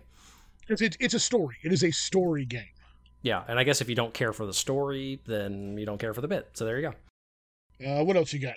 It's 0.68 0.82
it, 0.82 0.96
it's 1.00 1.14
a 1.14 1.20
story. 1.20 1.56
It 1.62 1.72
is 1.72 1.82
a 1.84 1.90
story 1.90 2.44
game. 2.44 2.68
Yeah, 3.22 3.42
and 3.48 3.58
I 3.58 3.64
guess 3.64 3.80
if 3.80 3.88
you 3.88 3.94
don't 3.94 4.12
care 4.12 4.32
for 4.34 4.44
the 4.44 4.52
story, 4.52 5.20
then 5.26 5.78
you 5.78 5.86
don't 5.86 5.98
care 5.98 6.12
for 6.12 6.20
the 6.20 6.28
bit. 6.28 6.50
So 6.52 6.66
there 6.66 6.78
you 6.78 6.90
go. 6.90 8.00
Uh, 8.00 8.04
what 8.04 8.16
else 8.16 8.32
you 8.32 8.38
got? 8.40 8.56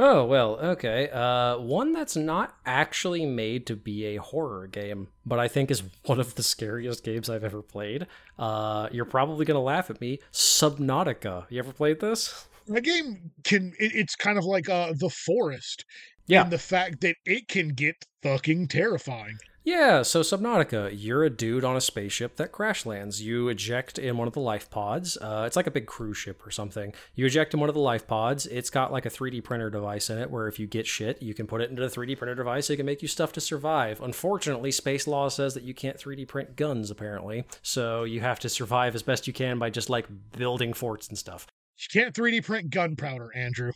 Oh, 0.00 0.24
well, 0.24 0.58
okay. 0.60 1.10
Uh, 1.10 1.58
one 1.58 1.92
that's 1.92 2.14
not 2.14 2.54
actually 2.64 3.26
made 3.26 3.66
to 3.66 3.74
be 3.74 4.04
a 4.06 4.16
horror 4.16 4.68
game, 4.68 5.08
but 5.26 5.38
I 5.40 5.48
think 5.48 5.70
is 5.70 5.82
one 6.04 6.20
of 6.20 6.34
the 6.36 6.42
scariest 6.42 7.02
games 7.02 7.28
I've 7.28 7.44
ever 7.44 7.62
played. 7.62 8.06
Uh, 8.38 8.88
you're 8.92 9.04
probably 9.04 9.44
going 9.44 9.56
to 9.56 9.60
laugh 9.60 9.90
at 9.90 10.00
me. 10.00 10.20
Subnautica. 10.32 11.46
You 11.50 11.58
ever 11.58 11.72
played 11.72 12.00
this? 12.00 12.46
The 12.66 12.80
game 12.80 13.30
can 13.44 13.72
it, 13.78 13.92
it's 13.94 14.14
kind 14.14 14.36
of 14.36 14.44
like 14.44 14.68
uh 14.68 14.92
the 14.94 15.08
forest. 15.08 15.86
Yeah. 16.26 16.42
And 16.42 16.52
the 16.52 16.58
fact 16.58 17.00
that 17.00 17.16
it 17.24 17.48
can 17.48 17.68
get 17.68 18.04
fucking 18.22 18.68
terrifying. 18.68 19.38
Yeah, 19.68 20.00
so 20.00 20.22
Subnautica, 20.22 20.94
you're 20.96 21.24
a 21.24 21.28
dude 21.28 21.62
on 21.62 21.76
a 21.76 21.80
spaceship 21.82 22.36
that 22.36 22.52
crash 22.52 22.86
lands. 22.86 23.20
You 23.20 23.48
eject 23.48 23.98
in 23.98 24.16
one 24.16 24.26
of 24.26 24.32
the 24.32 24.40
life 24.40 24.70
pods. 24.70 25.18
Uh, 25.18 25.44
it's 25.46 25.56
like 25.56 25.66
a 25.66 25.70
big 25.70 25.84
cruise 25.84 26.16
ship 26.16 26.46
or 26.46 26.50
something. 26.50 26.94
You 27.14 27.26
eject 27.26 27.52
in 27.52 27.60
one 27.60 27.68
of 27.68 27.74
the 27.74 27.82
life 27.82 28.06
pods. 28.06 28.46
It's 28.46 28.70
got 28.70 28.92
like 28.92 29.04
a 29.04 29.10
3D 29.10 29.44
printer 29.44 29.68
device 29.68 30.08
in 30.08 30.16
it 30.16 30.30
where 30.30 30.48
if 30.48 30.58
you 30.58 30.66
get 30.66 30.86
shit, 30.86 31.20
you 31.20 31.34
can 31.34 31.46
put 31.46 31.60
it 31.60 31.68
into 31.68 31.82
the 31.82 31.88
3D 31.88 32.16
printer 32.16 32.34
device. 32.34 32.68
So 32.68 32.72
it 32.72 32.78
can 32.78 32.86
make 32.86 33.02
you 33.02 33.08
stuff 33.08 33.30
to 33.34 33.42
survive. 33.42 34.00
Unfortunately, 34.00 34.70
space 34.70 35.06
law 35.06 35.28
says 35.28 35.52
that 35.52 35.64
you 35.64 35.74
can't 35.74 35.98
3D 35.98 36.26
print 36.26 36.56
guns, 36.56 36.90
apparently. 36.90 37.44
So 37.60 38.04
you 38.04 38.22
have 38.22 38.40
to 38.40 38.48
survive 38.48 38.94
as 38.94 39.02
best 39.02 39.26
you 39.26 39.34
can 39.34 39.58
by 39.58 39.68
just 39.68 39.90
like 39.90 40.06
building 40.32 40.72
forts 40.72 41.08
and 41.08 41.18
stuff. 41.18 41.46
You 41.76 42.00
can't 42.00 42.14
3D 42.14 42.42
print 42.42 42.70
gunpowder, 42.70 43.36
Andrew. 43.36 43.72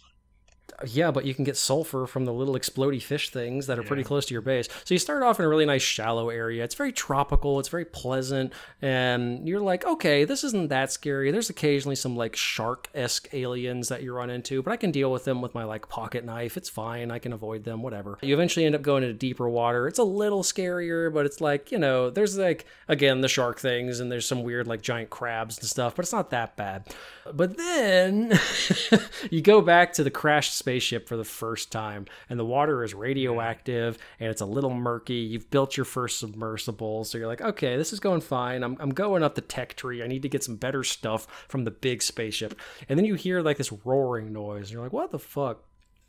Yeah, 0.85 1.11
but 1.11 1.25
you 1.25 1.35
can 1.35 1.45
get 1.45 1.57
sulfur 1.57 2.07
from 2.07 2.25
the 2.25 2.33
little 2.33 2.55
explodey 2.55 3.03
fish 3.03 3.31
things 3.31 3.67
that 3.67 3.79
are 3.79 3.83
pretty 3.83 4.03
close 4.05 4.27
to 4.27 4.35
your 4.35 4.41
base. 4.41 4.69
So 4.85 4.95
you 4.95 4.99
start 4.99 5.23
off 5.23 5.39
in 5.39 5.45
a 5.45 5.49
really 5.49 5.67
nice 5.67 5.83
shallow 5.83 6.29
area. 6.29 6.65
It's 6.65 6.75
very 6.75 6.93
tropical, 6.93 7.61
it's 7.61 7.69
very 7.69 7.85
pleasant, 7.85 8.53
and 8.81 9.47
you're 9.47 9.61
like, 9.61 9.85
okay, 9.85 10.25
this 10.25 10.45
isn't 10.45 10.69
that 10.69 10.91
scary. 10.91 11.31
There's 11.31 11.51
occasionally 11.51 11.97
some 11.97 12.17
like 12.17 12.37
shark 12.37 12.89
esque 12.95 13.33
aliens 13.33 13.89
that 13.89 14.03
you 14.03 14.13
run 14.15 14.31
into, 14.31 14.63
but 14.63 14.73
I 14.73 14.77
can 14.77 14.91
deal 14.91 15.13
with 15.13 15.25
them 15.25 15.41
with 15.41 15.55
my 15.55 15.65
like 15.65 15.89
pocket 15.89 16.25
knife. 16.25 16.57
It's 16.57 16.69
fine. 16.69 17.11
I 17.11 17.19
can 17.19 17.33
avoid 17.33 17.65
them, 17.65 17.83
whatever. 17.83 18.19
You 18.23 18.35
eventually 18.35 18.67
end 18.67 18.75
up 18.75 18.83
going 18.83 19.03
into 19.03 19.15
deeper 19.15 19.49
water. 19.49 19.87
It's 19.87 19.99
a 19.99 20.05
little 20.05 20.43
scarier, 20.43 21.13
but 21.13 21.27
it's 21.27 21.41
like, 21.41 21.71
you 21.71 21.79
know, 21.79 22.11
there's 22.11 22.37
like, 22.39 22.67
again, 22.89 23.21
the 23.21 23.29
shark 23.29 23.61
things, 23.61 24.01
and 24.01 24.11
there's 24.11 24.27
some 24.27 24.43
weird 24.43 24.67
like 24.67 24.83
giant 24.83 25.11
crabs 25.11 25.59
and 25.59 25.69
stuff, 25.69 25.95
but 25.95 26.05
it's 26.05 26.13
not 26.13 26.31
that 26.31 26.57
bad. 26.57 26.87
But 27.33 27.57
then 27.57 28.39
you 29.31 29.43
go 29.43 29.61
back 29.61 29.93
to 29.95 30.05
the 30.05 30.11
crashed 30.11 30.53
spaceship 30.63 31.09
for 31.09 31.17
the 31.17 31.25
first 31.25 31.73
time, 31.73 32.07
and 32.31 32.39
the 32.39 32.45
water 32.45 32.85
is 32.85 32.95
radioactive 32.95 33.99
and 34.21 34.31
it's 34.31 34.41
a 34.41 34.47
little 34.47 34.73
murky. 34.73 35.15
You've 35.15 35.51
built 35.51 35.77
your 35.77 35.85
first 35.85 36.19
submersible, 36.21 37.05
so 37.05 37.19
you're 37.19 37.27
like, 37.27 37.43
okay, 37.43 37.77
this 37.77 37.93
is 37.93 38.01
going 38.01 38.21
fine. 38.21 38.63
I'm, 38.63 38.77
I'm 38.81 38.91
going 38.91 39.23
up 39.23 39.35
the 39.35 39.41
tech 39.41 39.75
tree. 39.75 40.03
I 40.03 40.07
need 40.07 40.23
to 40.23 40.29
get 40.29 40.45
some 40.45 40.57
better 40.57 40.85
stuff 40.85 41.27
from 41.49 41.65
the 41.65 41.71
big 41.71 42.03
spaceship. 42.03 42.59
And 42.89 42.99
then 42.99 43.07
you 43.07 43.15
hear 43.15 43.43
like 43.43 43.59
this 43.59 43.73
roaring 43.85 44.33
noise, 44.33 44.69
and 44.69 44.71
you're 44.71 44.83
like, 44.83 44.93
what 44.93 45.11
the 45.11 45.19
fuck? 45.19 45.65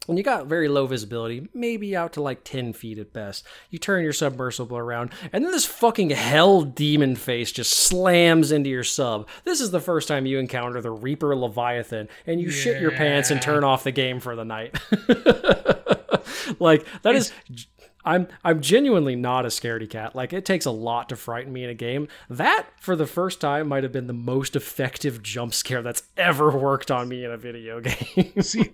And 0.08 0.18
you 0.18 0.24
got 0.24 0.48
very 0.48 0.68
low 0.68 0.86
visibility, 0.86 1.48
maybe 1.54 1.96
out 1.96 2.14
to 2.14 2.22
like 2.22 2.44
10 2.44 2.74
feet 2.74 3.00
at 3.00 3.14
best. 3.14 3.46
You 3.70 3.80
turn 3.80 4.04
your 4.04 4.12
submersible 4.12 4.78
around, 4.78 5.12
and 5.32 5.46
then 5.46 5.52
this 5.52 5.66
fucking 5.66 6.10
hell 6.10 6.62
demon 6.62 7.16
face 7.16 7.54
just 7.54 7.72
slams 7.72 8.52
into 8.52 8.70
your 8.70 8.84
sub. 8.84 9.30
This 9.46 9.62
is 9.62 9.72
the 9.72 9.80
first 9.80 10.10
time 10.10 10.26
you 10.26 10.40
encounter 10.40 10.82
the 10.82 10.92
Reaper 10.92 11.36
Leviathan, 11.36 12.10
and 12.28 12.42
you 12.42 12.50
shit 12.50 12.82
your 12.82 12.92
pants 12.92 13.32
and 13.32 13.42
turn 13.42 13.64
off 13.64 13.86
the 13.86 13.92
game 13.92 14.20
for 14.20 14.36
the 14.36 14.44
night. 14.44 14.78
like, 16.60 16.86
that 17.04 17.16
is. 17.16 17.32
I'm 18.06 18.28
I'm 18.44 18.60
genuinely 18.60 19.16
not 19.16 19.46
a 19.46 19.48
scaredy 19.48 19.90
cat. 19.90 20.14
Like 20.14 20.34
it 20.34 20.44
takes 20.44 20.66
a 20.66 20.72
lot 20.72 21.08
to 21.08 21.16
frighten 21.16 21.54
me 21.54 21.64
in 21.64 21.70
a 21.70 21.74
game. 21.74 22.10
That 22.30 22.68
for 22.78 22.98
the 22.98 23.06
first 23.06 23.40
time 23.40 23.70
might 23.70 23.84
have 23.84 23.94
been 23.94 24.08
the 24.08 24.14
most 24.14 24.58
effective 24.58 25.24
jump 25.24 25.54
scare 25.54 25.82
that's 25.82 26.04
ever 26.18 26.52
worked 26.52 26.92
on 26.92 27.08
me 27.08 27.24
in 27.24 27.32
a 27.32 27.38
video 27.38 27.80
game. 27.82 28.42
See, 28.42 28.74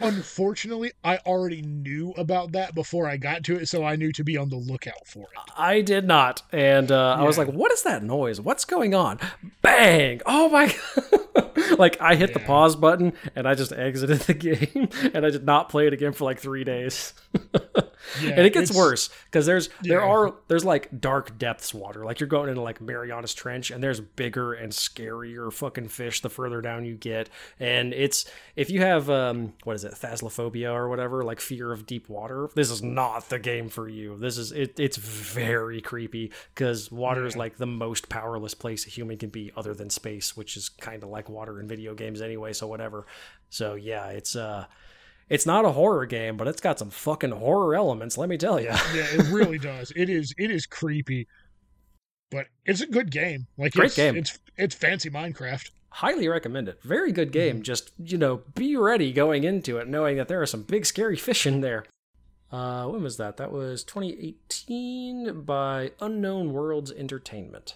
unfortunately, 0.00 0.92
I 1.04 1.18
already 1.26 1.62
knew 1.62 2.12
about 2.16 2.52
that 2.52 2.74
before 2.74 3.08
I 3.08 3.16
got 3.16 3.44
to 3.44 3.56
it, 3.56 3.68
so 3.68 3.84
I 3.84 3.96
knew 3.96 4.12
to 4.12 4.24
be 4.24 4.36
on 4.36 4.48
the 4.48 4.56
lookout 4.56 5.06
for 5.06 5.22
it. 5.22 5.52
I 5.56 5.80
did 5.80 6.06
not, 6.06 6.42
and 6.52 6.90
uh, 6.90 7.16
I 7.18 7.24
was 7.24 7.38
like, 7.38 7.48
"What 7.48 7.72
is 7.72 7.82
that 7.82 8.02
noise? 8.02 8.40
What's 8.40 8.64
going 8.64 8.94
on?" 8.94 9.18
Bang! 9.62 10.20
Oh 10.26 10.48
my! 10.48 10.66
God. 10.66 11.50
like 11.78 12.00
I 12.00 12.14
hit 12.14 12.34
the 12.34 12.40
pause 12.40 12.76
button 12.76 13.12
and 13.34 13.46
I 13.48 13.54
just 13.54 13.72
exited 13.72 14.20
the 14.20 14.34
game, 14.34 14.88
and 15.14 15.24
I 15.24 15.30
did 15.30 15.44
not 15.44 15.68
play 15.68 15.86
it 15.86 15.92
again 15.92 16.12
for 16.12 16.24
like 16.24 16.38
three 16.38 16.64
days. 16.64 17.14
Yeah, 18.20 18.30
and 18.30 18.46
it 18.46 18.54
gets 18.54 18.74
worse 18.74 19.10
because 19.26 19.44
there's 19.46 19.68
there 19.82 20.02
are 20.02 20.34
there's 20.48 20.64
like 20.64 21.00
dark 21.00 21.38
depths 21.38 21.74
water 21.74 22.04
like 22.04 22.18
you're 22.18 22.28
going 22.28 22.48
into 22.48 22.62
like 22.62 22.80
marianas 22.80 23.34
trench 23.34 23.70
and 23.70 23.82
there's 23.82 24.00
bigger 24.00 24.54
and 24.54 24.72
scarier 24.72 25.52
fucking 25.52 25.88
fish 25.88 26.22
the 26.22 26.30
further 26.30 26.60
down 26.62 26.84
you 26.86 26.94
get 26.94 27.28
and 27.60 27.92
it's 27.92 28.24
if 28.56 28.70
you 28.70 28.80
have 28.80 29.10
um 29.10 29.52
what 29.64 29.76
is 29.76 29.84
it 29.84 29.89
thaslophobia 29.94 30.72
or 30.72 30.88
whatever 30.88 31.22
like 31.24 31.40
fear 31.40 31.72
of 31.72 31.86
deep 31.86 32.08
water 32.08 32.48
this 32.54 32.70
is 32.70 32.82
not 32.82 33.28
the 33.28 33.38
game 33.38 33.68
for 33.68 33.88
you 33.88 34.16
this 34.18 34.38
is 34.38 34.52
it, 34.52 34.78
it's 34.78 34.96
very 34.96 35.80
creepy 35.80 36.30
because 36.54 36.90
water 36.90 37.24
is 37.26 37.36
like 37.36 37.56
the 37.56 37.66
most 37.66 38.08
powerless 38.08 38.54
place 38.54 38.86
a 38.86 38.90
human 38.90 39.16
can 39.16 39.30
be 39.30 39.50
other 39.56 39.74
than 39.74 39.90
space 39.90 40.36
which 40.36 40.56
is 40.56 40.68
kind 40.68 41.02
of 41.02 41.08
like 41.08 41.28
water 41.28 41.60
in 41.60 41.68
video 41.68 41.94
games 41.94 42.20
anyway 42.20 42.52
so 42.52 42.66
whatever 42.66 43.06
so 43.48 43.74
yeah 43.74 44.08
it's 44.08 44.36
uh 44.36 44.64
it's 45.30 45.46
not 45.46 45.64
a 45.64 45.70
horror 45.70 46.06
game, 46.06 46.36
but 46.36 46.48
it's 46.48 46.60
got 46.60 46.78
some 46.78 46.90
fucking 46.90 47.30
horror 47.30 47.76
elements, 47.76 48.18
let 48.18 48.28
me 48.28 48.36
tell 48.36 48.60
you. 48.60 48.66
Yeah, 48.66 49.06
it 49.12 49.26
really 49.30 49.58
does. 49.58 49.92
It 49.94 50.10
is 50.10 50.34
it 50.36 50.50
is 50.50 50.66
creepy, 50.66 51.28
but 52.30 52.46
it's 52.66 52.80
a 52.80 52.86
good 52.86 53.10
game. 53.12 53.46
Like 53.56 53.72
Great 53.72 53.86
it's, 53.86 53.96
game. 53.96 54.16
It's 54.16 54.38
it's 54.56 54.74
fancy 54.74 55.08
Minecraft. 55.08 55.70
Highly 55.90 56.28
recommend 56.28 56.68
it. 56.68 56.80
Very 56.82 57.10
good 57.12 57.32
game. 57.32 57.62
Just, 57.62 57.90
you 57.98 58.16
know, 58.16 58.42
be 58.54 58.76
ready 58.76 59.12
going 59.12 59.44
into 59.44 59.78
it, 59.78 59.88
knowing 59.88 60.16
that 60.16 60.28
there 60.28 60.40
are 60.40 60.46
some 60.46 60.62
big 60.62 60.86
scary 60.86 61.16
fish 61.16 61.46
in 61.46 61.60
there. 61.60 61.84
Uh, 62.52 62.86
when 62.86 63.02
was 63.02 63.16
that? 63.16 63.36
That 63.36 63.52
was 63.52 63.84
2018 63.84 65.42
by 65.42 65.92
Unknown 66.00 66.52
Worlds 66.52 66.92
Entertainment. 66.92 67.74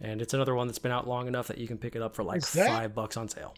And 0.00 0.22
it's 0.22 0.34
another 0.34 0.54
one 0.54 0.68
that's 0.68 0.78
been 0.78 0.92
out 0.92 1.08
long 1.08 1.26
enough 1.26 1.48
that 1.48 1.58
you 1.58 1.66
can 1.66 1.78
pick 1.78 1.96
it 1.96 2.02
up 2.02 2.14
for 2.14 2.22
like 2.22 2.42
that- 2.52 2.68
five 2.68 2.94
bucks 2.94 3.16
on 3.16 3.28
sale. 3.28 3.54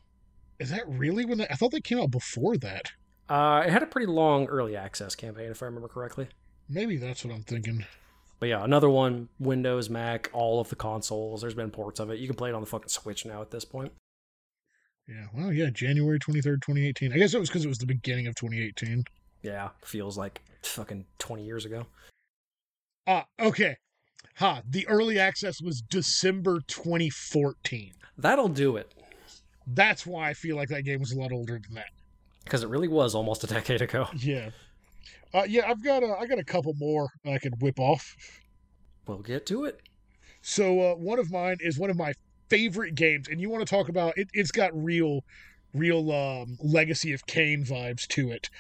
Is 0.59 0.71
that 0.71 0.87
really 0.89 1.25
when 1.25 1.39
they, 1.39 1.47
I 1.49 1.55
thought 1.55 1.73
they 1.73 1.81
came 1.81 1.99
out 1.99 2.11
before 2.11 2.57
that? 2.59 2.93
Uh, 3.29 3.62
it 3.66 3.71
had 3.71 3.83
a 3.83 3.87
pretty 3.87 4.07
long 4.07 4.47
early 4.47 4.77
access 4.77 5.14
campaign, 5.14 5.51
if 5.51 5.62
I 5.62 5.66
remember 5.66 5.89
correctly. 5.89 6.29
Maybe 6.68 6.97
that's 6.97 7.25
what 7.25 7.35
I'm 7.35 7.43
thinking. 7.43 7.85
But 8.41 8.49
yeah, 8.49 8.64
another 8.64 8.88
one, 8.88 9.28
Windows, 9.38 9.91
Mac, 9.91 10.30
all 10.32 10.61
of 10.61 10.70
the 10.70 10.76
consoles. 10.76 11.43
There's 11.43 11.55
been 11.55 11.70
ports 11.70 12.01
of 12.01 12.11
it. 12.11 12.18
You 12.18 12.26
can 12.26 12.36
play 12.36 12.49
it 12.49 12.55
on 12.55 12.62
the 12.62 12.66
fucking 12.66 12.88
Switch 12.88 13.26
now 13.26 13.43
at 13.43 13.51
this 13.51 13.66
point. 13.66 13.93
Yeah. 15.07 15.26
Well, 15.34 15.53
yeah, 15.53 15.68
January 15.70 16.18
23rd, 16.18 16.62
2018. 16.62 17.12
I 17.12 17.18
guess 17.18 17.34
it 17.34 17.38
was 17.38 17.51
because 17.51 17.64
it 17.64 17.68
was 17.68 17.78
the 17.78 17.86
beginning 17.86 18.26
of 18.26 18.34
2018. 18.36 19.05
Yeah, 19.43 19.68
feels 19.84 20.16
like 20.16 20.41
fucking 20.62 21.05
20 21.18 21.45
years 21.45 21.66
ago. 21.66 21.86
Ah, 23.07 23.26
okay. 23.38 23.76
Ha, 24.36 24.62
the 24.68 24.88
early 24.88 25.18
access 25.18 25.61
was 25.61 25.82
December 25.82 26.61
2014. 26.66 27.93
That'll 28.16 28.49
do 28.49 28.76
it. 28.76 28.95
That's 29.66 30.07
why 30.07 30.30
I 30.30 30.34
feel 30.34 30.57
like 30.57 30.68
that 30.68 30.84
game 30.84 31.01
was 31.01 31.12
a 31.12 31.18
lot 31.18 31.32
older 31.32 31.61
than 31.62 31.74
that. 31.74 31.91
Because 32.45 32.62
it 32.62 32.68
really 32.70 32.88
was 32.88 33.14
almost 33.14 33.45
a 33.45 33.47
decade 33.47 33.82
ago. 33.82 34.07
Yeah. 34.16 34.51
Uh, 35.33 35.45
yeah, 35.49 35.68
I've 35.68 35.83
got 35.83 36.03
a, 36.03 36.16
I 36.18 36.26
got 36.26 36.39
a 36.39 36.45
couple 36.45 36.74
more 36.76 37.09
I 37.24 37.39
could 37.39 37.61
whip 37.61 37.78
off. 37.78 38.16
We'll 39.07 39.18
get 39.18 39.47
to 39.47 39.64
it. 39.64 39.81
So 40.43 40.81
uh, 40.81 40.95
one 40.95 41.18
of 41.18 41.31
mine 41.31 41.59
is 41.61 41.78
one 41.78 41.91
of 41.91 41.97
my 41.97 42.12
favorite 42.49 42.95
games, 42.95 43.28
and 43.28 43.41
you 43.41 43.49
want 43.49 43.66
to 43.66 43.70
talk 43.70 43.89
about 43.89 44.18
it? 44.18 44.28
It's 44.33 44.51
got 44.51 44.70
real, 44.74 45.24
real 45.72 46.11
um, 46.11 46.59
Legacy 46.61 47.12
of 47.12 47.26
Kain 47.26 47.64
vibes 47.64 48.07
to 48.09 48.31
it. 48.31 48.51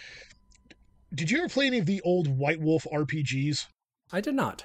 Did 1.12 1.30
you 1.30 1.38
ever 1.38 1.48
play 1.48 1.66
any 1.66 1.78
of 1.78 1.86
the 1.86 2.00
old 2.02 2.28
White 2.28 2.60
Wolf 2.60 2.86
RPGs? 2.92 3.66
I 4.12 4.20
did 4.20 4.34
not. 4.34 4.64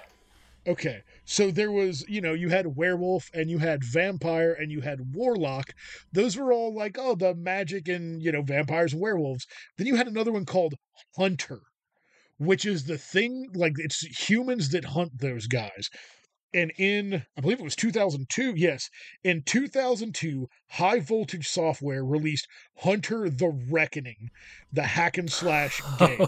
Okay, 0.67 1.01
so 1.25 1.51
there 1.51 1.71
was, 1.71 2.03
you 2.07 2.21
know, 2.21 2.33
you 2.33 2.49
had 2.49 2.75
werewolf 2.75 3.29
and 3.35 3.51
you 3.51 3.59
had 3.59 3.83
vampire 3.83 4.51
and 4.51 4.71
you 4.71 4.81
had 4.81 5.13
warlock. 5.13 5.73
Those 6.11 6.35
were 6.35 6.51
all 6.51 6.73
like, 6.73 6.97
oh, 6.99 7.13
the 7.13 7.35
magic 7.35 7.87
and, 7.87 8.21
you 8.21 8.31
know, 8.31 8.41
vampires 8.41 8.93
and 8.93 9.01
werewolves. 9.01 9.45
Then 9.77 9.85
you 9.85 9.95
had 9.95 10.07
another 10.07 10.31
one 10.31 10.45
called 10.45 10.73
Hunter, 11.17 11.61
which 12.37 12.65
is 12.65 12.85
the 12.85 12.97
thing, 12.97 13.49
like, 13.53 13.73
it's 13.77 14.01
humans 14.27 14.69
that 14.69 14.85
hunt 14.85 15.19
those 15.19 15.47
guys. 15.47 15.89
And 16.53 16.71
in, 16.77 17.25
I 17.37 17.41
believe 17.41 17.59
it 17.59 17.63
was 17.63 17.75
2002, 17.75 18.53
yes, 18.55 18.89
in 19.25 19.43
2002, 19.43 20.47
High 20.69 20.99
Voltage 21.01 21.49
Software 21.49 22.03
released 22.03 22.47
Hunter 22.77 23.29
the 23.29 23.49
Reckoning, 23.69 24.29
the 24.71 24.83
hack 24.83 25.17
and 25.17 25.29
slash 25.29 25.81
game. 25.99 26.25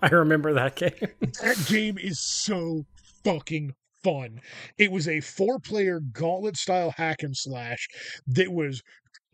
I 0.00 0.08
remember 0.08 0.54
that 0.54 0.76
game. 0.76 0.92
That 1.42 1.62
game 1.68 1.98
is 1.98 2.18
so 2.18 2.86
fucking 3.22 3.74
fun. 4.02 4.40
It 4.78 4.90
was 4.90 5.06
a 5.06 5.20
four 5.20 5.58
player 5.58 6.00
gauntlet 6.00 6.56
style 6.56 6.94
hack 6.96 7.22
and 7.22 7.36
slash 7.36 7.86
that 8.28 8.52
was 8.52 8.82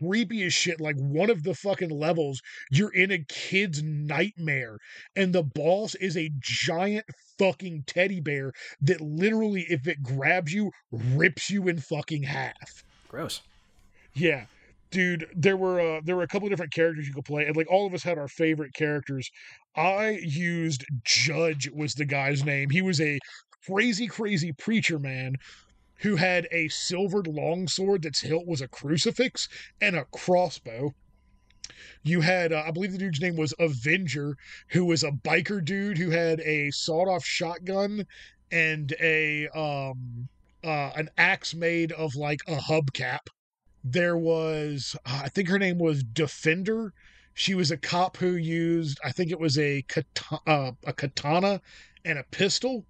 creepy 0.03 0.43
as 0.45 0.53
shit. 0.53 0.81
Like 0.81 0.97
one 0.97 1.31
of 1.31 1.43
the 1.43 1.55
fucking 1.55 1.91
levels, 1.91 2.41
you're 2.71 2.95
in 2.95 3.11
a 3.11 3.25
kid's 3.29 3.83
nightmare, 3.83 4.79
and 5.17 5.33
the 5.33 5.43
boss 5.43 5.95
is 5.97 6.17
a 6.17 6.31
giant 6.41 7.07
fucking 7.39 7.85
teddy 7.87 8.21
bear 8.21 8.53
that 8.81 9.01
literally, 9.01 9.67
if 9.69 9.87
it 9.87 10.03
grabs 10.03 10.53
you, 10.53 10.71
rips 10.91 11.51
you 11.51 11.69
in 11.69 11.79
fucking 11.79 12.25
half. 12.25 12.85
Gross. 13.09 13.41
Yeah. 14.15 14.47
Dude, 14.91 15.27
there 15.35 15.57
were 15.57 15.81
uh, 15.81 16.01
there 16.05 16.17
were 16.17 16.23
a 16.23 16.29
couple 16.29 16.47
of 16.47 16.51
different 16.51 16.75
characters 16.75 17.09
you 17.09 17.15
could 17.15 17.25
play, 17.25 17.47
and 17.47 17.57
like 17.57 17.71
all 17.71 17.87
of 17.87 17.95
us 17.95 18.03
had 18.03 18.19
our 18.19 18.29
favorite 18.29 18.75
characters. 18.75 19.31
I 19.75 20.21
used 20.23 20.85
Judge 21.05 21.71
was 21.75 21.95
the 21.95 22.05
guy's 22.05 22.45
name. 22.45 22.69
He 22.69 22.83
was 22.83 23.01
a 23.01 23.19
crazy, 23.67 24.07
crazy 24.07 24.53
preacher 24.53 24.99
man 24.99 25.37
who 26.03 26.17
had 26.17 26.47
a 26.51 26.69
silvered 26.69 27.27
longsword 27.27 28.03
that's 28.03 28.21
hilt 28.21 28.47
was 28.47 28.61
a 28.61 28.69
crucifix 28.69 29.49
and 29.81 29.97
a 29.97 30.05
crossbow. 30.07 30.95
You 32.03 32.21
had, 32.21 32.53
uh, 32.53 32.65
I 32.67 32.71
believe 32.73 32.93
the 32.93 32.99
dude's 32.99 33.21
name 33.21 33.37
was 33.37 33.55
Avenger, 33.59 34.37
who 34.69 34.85
was 34.85 35.03
a 35.05 35.11
biker 35.11 35.65
dude 35.65 35.99
who 35.99 36.11
had 36.11 36.41
a 36.41 36.71
sawed-off 36.71 37.25
shotgun 37.25 38.07
and 38.51 38.93
a 39.01 39.49
um 39.49 40.29
uh, 40.65 40.93
an 40.95 41.09
axe 41.19 41.55
made 41.55 41.91
of 41.93 42.15
like 42.15 42.41
a 42.47 42.57
hubcap. 42.57 43.27
There 43.83 44.17
was, 44.17 44.95
uh, 45.07 45.23
I 45.25 45.29
think 45.29 45.49
her 45.49 45.59
name 45.59 45.79
was 45.79 46.05
Defender. 46.05 46.93
She 47.35 47.55
was 47.55 47.71
a 47.71 47.77
cop 47.77 48.17
who 48.17 48.37
used, 48.37 49.01
I 49.05 49.11
think 49.11 49.31
it 49.31 49.41
was 49.41 49.59
a 49.59 49.85
uh, 50.47 50.73
a 50.85 50.93
katana 50.93 51.61
and 52.05 52.19
a 52.19 52.25
pistol. 52.25 52.87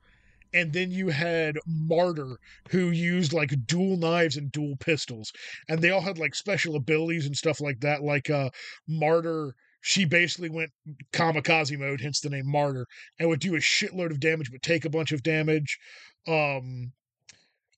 And 0.54 0.72
then 0.72 0.90
you 0.90 1.08
had 1.08 1.58
Martyr, 1.66 2.38
who 2.70 2.90
used 2.90 3.32
like 3.32 3.66
dual 3.66 3.96
knives 3.96 4.36
and 4.36 4.52
dual 4.52 4.76
pistols, 4.76 5.32
and 5.68 5.80
they 5.80 5.90
all 5.90 6.00
had 6.02 6.18
like 6.18 6.34
special 6.34 6.76
abilities 6.76 7.26
and 7.26 7.36
stuff 7.36 7.60
like 7.60 7.80
that. 7.80 8.02
Like 8.02 8.28
uh, 8.28 8.50
Martyr, 8.86 9.54
she 9.80 10.04
basically 10.04 10.50
went 10.50 10.70
kamikaze 11.12 11.78
mode, 11.78 12.00
hence 12.00 12.20
the 12.20 12.30
name 12.30 12.50
Martyr, 12.50 12.86
and 13.18 13.28
would 13.28 13.40
do 13.40 13.54
a 13.54 13.58
shitload 13.58 14.10
of 14.10 14.20
damage 14.20 14.50
but 14.50 14.62
take 14.62 14.84
a 14.84 14.90
bunch 14.90 15.12
of 15.12 15.22
damage. 15.22 15.78
Um, 16.26 16.92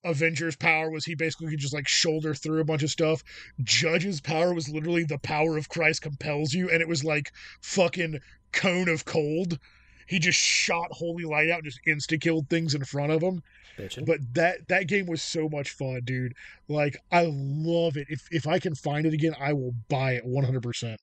Avenger's 0.05 0.55
power 0.55 0.91
was 0.91 1.05
he 1.05 1.15
basically 1.15 1.49
could 1.49 1.59
just 1.59 1.73
like 1.73 1.87
shoulder 1.87 2.35
through 2.35 2.61
a 2.61 2.65
bunch 2.65 2.83
of 2.83 2.91
stuff. 2.91 3.23
Judge's 3.63 4.21
power 4.21 4.53
was 4.53 4.69
literally 4.69 5.03
the 5.03 5.17
power 5.17 5.57
of 5.57 5.67
Christ 5.67 6.03
compels 6.03 6.53
you, 6.53 6.69
and 6.69 6.81
it 6.81 6.87
was 6.87 7.03
like 7.03 7.31
fucking 7.61 8.19
cone 8.51 8.87
of 8.87 9.05
cold. 9.05 9.57
He 10.05 10.19
just 10.19 10.39
shot 10.39 10.91
holy 10.91 11.23
light 11.23 11.49
out 11.49 11.59
and 11.59 11.65
just 11.65 11.79
insta 11.87 12.19
killed 12.19 12.49
things 12.49 12.75
in 12.75 12.83
front 12.85 13.11
of 13.11 13.21
him. 13.21 13.41
Bitchin'. 13.77 14.05
But 14.05 14.19
that 14.33 14.67
that 14.67 14.87
game 14.87 15.07
was 15.07 15.21
so 15.21 15.49
much 15.49 15.71
fun, 15.71 16.01
dude. 16.03 16.33
Like 16.67 16.97
I 17.11 17.25
love 17.27 17.97
it. 17.97 18.07
If 18.09 18.27
if 18.31 18.47
I 18.47 18.59
can 18.59 18.75
find 18.75 19.05
it 19.05 19.13
again, 19.13 19.35
I 19.39 19.53
will 19.53 19.73
buy 19.89 20.13
it 20.13 20.25
100%. 20.25 20.97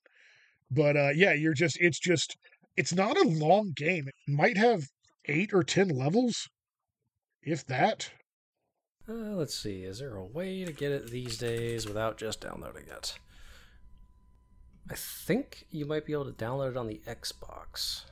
But 0.71 0.97
uh 0.97 1.09
yeah, 1.15 1.33
you're 1.33 1.53
just 1.53 1.77
it's 1.79 1.99
just 1.99 2.37
it's 2.75 2.93
not 2.93 3.17
a 3.17 3.27
long 3.27 3.73
game. 3.75 4.07
It 4.07 4.15
might 4.31 4.57
have 4.57 4.89
8 5.25 5.53
or 5.53 5.63
10 5.63 5.89
levels 5.89 6.49
if 7.41 7.65
that. 7.67 8.11
Uh, 9.07 9.35
let's 9.35 9.53
see. 9.53 9.83
Is 9.83 9.99
there 9.99 10.15
a 10.15 10.25
way 10.25 10.63
to 10.63 10.71
get 10.71 10.91
it 10.91 11.11
these 11.11 11.37
days 11.37 11.85
without 11.85 12.17
just 12.17 12.39
downloading 12.39 12.85
it? 12.87 13.15
I 14.89 14.95
think 14.95 15.65
you 15.69 15.85
might 15.85 16.05
be 16.05 16.13
able 16.13 16.25
to 16.25 16.31
download 16.31 16.71
it 16.71 16.77
on 16.77 16.87
the 16.87 17.01
Xbox. 17.05 18.03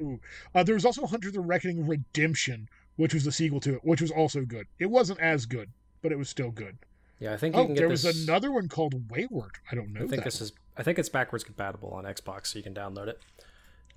Ooh. 0.00 0.20
Uh, 0.54 0.62
there 0.62 0.74
was 0.74 0.84
also 0.84 1.06
Hunter 1.06 1.30
the 1.30 1.40
Reckoning 1.40 1.86
Redemption, 1.86 2.68
which 2.96 3.14
was 3.14 3.24
the 3.24 3.32
sequel 3.32 3.60
to 3.60 3.74
it, 3.74 3.80
which 3.84 4.00
was 4.00 4.10
also 4.10 4.44
good. 4.44 4.66
It 4.78 4.86
wasn't 4.86 5.20
as 5.20 5.46
good, 5.46 5.70
but 6.02 6.12
it 6.12 6.18
was 6.18 6.28
still 6.28 6.50
good. 6.50 6.78
Yeah, 7.18 7.34
I 7.34 7.36
think 7.36 7.54
you 7.54 7.60
Oh, 7.60 7.66
can 7.66 7.74
get 7.74 7.80
there 7.80 7.88
this. 7.90 8.04
was 8.04 8.24
another 8.26 8.50
one 8.50 8.68
called 8.68 9.10
Wayward. 9.10 9.52
I 9.70 9.74
don't 9.74 9.92
know 9.92 10.00
I 10.00 10.06
think 10.06 10.16
that. 10.16 10.24
this 10.24 10.40
is. 10.40 10.52
I 10.76 10.82
think 10.82 10.98
it's 10.98 11.08
backwards 11.10 11.44
compatible 11.44 11.90
on 11.90 12.04
Xbox, 12.04 12.46
so 12.48 12.58
you 12.58 12.62
can 12.62 12.72
download 12.74 13.08
it. 13.08 13.20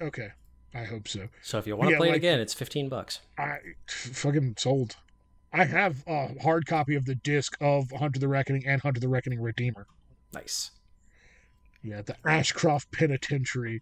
Okay. 0.02 0.30
I 0.76 0.84
hope 0.86 1.08
so. 1.08 1.30
So 1.42 1.58
if 1.60 1.68
you 1.68 1.76
want 1.78 1.90
to 1.90 1.92
Yeah, 1.94 1.98
play 2.00 2.10
it 2.10 2.16
again, 2.16 2.40
it's 2.40 2.54
15 2.54 2.90
bucks. 2.90 3.20
I 3.38 3.60
fucking 3.88 4.56
sold. 4.58 4.96
I 5.54 5.66
have 5.66 6.04
a 6.08 6.34
hard 6.42 6.66
copy 6.66 6.96
of 6.96 7.06
the 7.06 7.14
disc 7.16 7.56
of 7.62 7.92
Hunter 7.92 8.20
the 8.20 8.28
Reckoning 8.28 8.66
and 8.66 8.82
Hunter 8.82 9.00
the 9.00 9.08
Reckoning 9.08 9.40
Redeemer. 9.40 9.86
Nice. 10.34 10.72
Yeah, 11.84 12.02
the 12.02 12.16
Ashcroft 12.28 12.92
Penitentiary. 12.92 13.82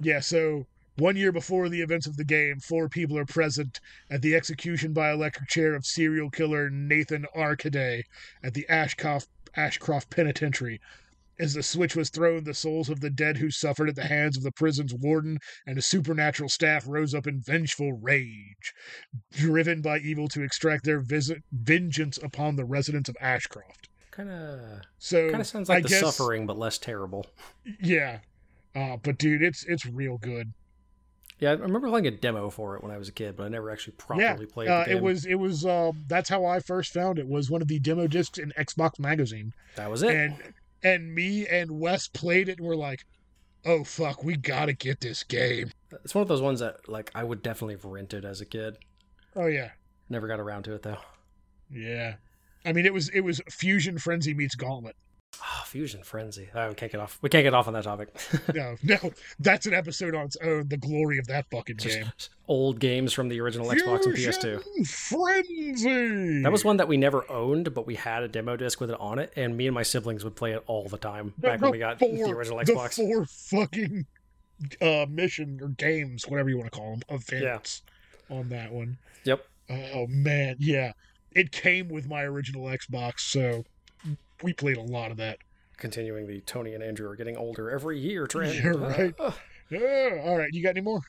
Yeah, 0.00 0.18
so 0.20 0.66
one 0.98 1.16
year 1.16 1.32
before 1.32 1.68
the 1.68 1.80
events 1.80 2.06
of 2.06 2.16
the 2.16 2.24
game, 2.24 2.60
four 2.60 2.88
people 2.88 3.16
are 3.18 3.24
present 3.24 3.80
at 4.10 4.22
the 4.22 4.34
execution 4.34 4.92
by 4.92 5.12
electric 5.12 5.48
chair 5.48 5.74
of 5.74 5.86
serial 5.86 6.30
killer 6.30 6.70
Nathan 6.70 7.26
Arkady 7.34 8.04
at 8.42 8.54
the 8.54 8.68
Ashcroft 8.68 9.28
Ashcroft 9.56 10.10
Penitentiary. 10.10 10.80
As 11.40 11.54
the 11.54 11.62
switch 11.62 11.94
was 11.94 12.10
thrown, 12.10 12.42
the 12.42 12.52
souls 12.52 12.88
of 12.88 13.00
the 13.00 13.10
dead 13.10 13.36
who 13.36 13.48
suffered 13.48 13.88
at 13.88 13.94
the 13.94 14.08
hands 14.08 14.36
of 14.36 14.42
the 14.42 14.50
prison's 14.50 14.92
warden 14.92 15.38
and 15.66 15.76
his 15.76 15.86
supernatural 15.86 16.48
staff 16.48 16.84
rose 16.88 17.14
up 17.14 17.28
in 17.28 17.40
vengeful 17.40 17.92
rage, 17.92 18.74
driven 19.30 19.80
by 19.80 19.98
evil 19.98 20.26
to 20.28 20.42
extract 20.42 20.84
their 20.84 20.98
visit, 20.98 21.44
vengeance 21.52 22.18
upon 22.18 22.56
the 22.56 22.64
residents 22.64 23.08
of 23.08 23.16
Ashcroft. 23.20 23.88
Kind 24.10 24.30
of 24.30 24.80
So 24.98 25.30
kind 25.30 25.40
of 25.40 25.46
sounds 25.46 25.70
I 25.70 25.74
like 25.74 25.84
the 25.84 25.90
guess, 25.90 26.00
suffering, 26.00 26.44
but 26.44 26.58
less 26.58 26.76
terrible. 26.76 27.24
Yeah, 27.80 28.18
uh, 28.74 28.96
but 28.96 29.16
dude, 29.16 29.42
it's 29.42 29.64
it's 29.64 29.86
real 29.86 30.18
good. 30.18 30.52
Yeah, 31.40 31.50
I 31.50 31.54
remember 31.54 31.88
playing 31.88 32.06
a 32.06 32.10
demo 32.10 32.50
for 32.50 32.74
it 32.76 32.82
when 32.82 32.90
I 32.90 32.98
was 32.98 33.08
a 33.08 33.12
kid, 33.12 33.36
but 33.36 33.44
I 33.44 33.48
never 33.48 33.70
actually 33.70 33.92
properly 33.92 34.46
played 34.46 34.68
Uh, 34.68 34.84
it 34.88 35.00
was 35.00 35.24
it 35.24 35.36
was 35.36 35.64
um, 35.64 36.04
that's 36.08 36.28
how 36.28 36.44
I 36.44 36.58
first 36.60 36.92
found 36.92 37.18
it 37.18 37.28
was 37.28 37.48
one 37.50 37.62
of 37.62 37.68
the 37.68 37.78
demo 37.78 38.06
discs 38.08 38.38
in 38.38 38.52
Xbox 38.58 38.98
Magazine, 38.98 39.52
that 39.76 39.90
was 39.90 40.02
it. 40.02 40.14
and 40.14 40.36
and 40.82 41.14
me 41.14 41.46
and 41.46 41.78
Wes 41.80 42.08
played 42.08 42.48
it 42.48 42.58
and 42.58 42.66
we're 42.66 42.74
like, 42.76 43.04
oh 43.64 43.84
fuck, 43.84 44.24
we 44.24 44.36
gotta 44.36 44.72
get 44.72 45.00
this 45.00 45.22
game. 45.22 45.70
It's 46.04 46.14
one 46.14 46.22
of 46.22 46.28
those 46.28 46.42
ones 46.42 46.60
that 46.60 46.88
like 46.88 47.10
I 47.14 47.22
would 47.24 47.42
definitely 47.42 47.74
have 47.74 47.84
rented 47.84 48.24
as 48.24 48.40
a 48.40 48.46
kid. 48.46 48.76
Oh 49.36 49.46
yeah, 49.46 49.70
Never 50.08 50.26
got 50.26 50.40
around 50.40 50.64
to 50.64 50.74
it 50.74 50.82
though. 50.82 50.98
yeah. 51.70 52.14
I 52.64 52.72
mean, 52.72 52.84
it 52.84 52.92
was 52.92 53.08
it 53.10 53.20
was 53.20 53.40
Fusion 53.48 53.98
Frenzy 53.98 54.34
meets 54.34 54.56
Gauntlet. 54.56 54.96
Ah, 55.40 55.62
Fusion 55.66 56.02
Frenzy. 56.02 56.48
Oh, 56.54 56.68
we 56.70 56.74
can't 56.74 56.90
get 56.90 57.00
off. 57.00 57.18
We 57.22 57.28
can't 57.28 57.44
get 57.44 57.54
off 57.54 57.68
on 57.68 57.74
that 57.74 57.84
topic. 57.84 58.08
No, 58.54 58.76
no, 58.82 58.96
that's 59.38 59.66
an 59.66 59.74
episode 59.74 60.14
on 60.14 60.24
its 60.26 60.36
own. 60.42 60.68
The 60.68 60.76
glory 60.78 61.18
of 61.18 61.26
that 61.28 61.46
fucking 61.50 61.76
game. 61.76 62.10
Old 62.48 62.80
games 62.80 63.12
from 63.12 63.28
the 63.28 63.40
original 63.40 63.66
Xbox 63.68 64.06
and 64.06 64.14
PS2. 64.16 64.62
Fusion 64.62 64.84
Frenzy. 64.84 66.42
That 66.42 66.50
was 66.50 66.64
one 66.64 66.78
that 66.78 66.88
we 66.88 66.96
never 66.96 67.30
owned, 67.30 67.72
but 67.74 67.86
we 67.86 67.94
had 67.94 68.22
a 68.22 68.28
demo 68.28 68.56
disc 68.56 68.80
with 68.80 68.90
it 68.90 68.98
on 68.98 69.18
it, 69.18 69.32
and 69.36 69.56
me 69.56 69.66
and 69.66 69.74
my 69.74 69.82
siblings 69.82 70.24
would 70.24 70.34
play 70.34 70.52
it 70.52 70.62
all 70.66 70.88
the 70.88 70.96
time 70.98 71.34
back 71.38 71.60
when 71.60 71.70
we 71.70 71.78
got 71.78 71.98
the 71.98 72.16
four- 72.16 72.34
original 72.34 72.58
The 72.58 72.64
Xbox. 72.72 72.94
four 72.96 73.26
fucking 73.26 74.06
uh, 74.80 75.06
mission 75.08 75.60
or 75.62 75.68
games, 75.68 76.26
whatever 76.26 76.48
you 76.48 76.56
want 76.56 76.72
to 76.72 76.76
call 76.78 76.96
them, 76.96 77.02
events 77.10 77.82
on 78.30 78.48
that 78.48 78.72
one. 78.72 78.96
Yep. 79.24 79.44
Oh 79.70 80.06
man, 80.08 80.56
yeah. 80.58 80.92
It 81.32 81.52
came 81.52 81.88
with 81.88 82.08
my 82.08 82.22
original 82.22 82.64
Xbox, 82.64 83.20
so 83.20 83.64
we 84.42 84.52
played 84.52 84.76
a 84.76 84.82
lot 84.82 85.10
of 85.10 85.16
that. 85.18 85.38
Continuing 85.76 86.26
the 86.26 86.40
Tony 86.40 86.74
and 86.74 86.82
Andrew 86.82 87.08
are 87.08 87.14
getting 87.14 87.36
older 87.36 87.70
every 87.70 87.98
year 88.00 88.26
trend. 88.26 88.58
You're 88.62 88.76
right. 88.76 89.14
Yeah. 89.70 90.22
All 90.24 90.36
right, 90.38 90.48
you 90.52 90.62
got 90.62 90.70
any 90.70 90.80
more? 90.80 91.00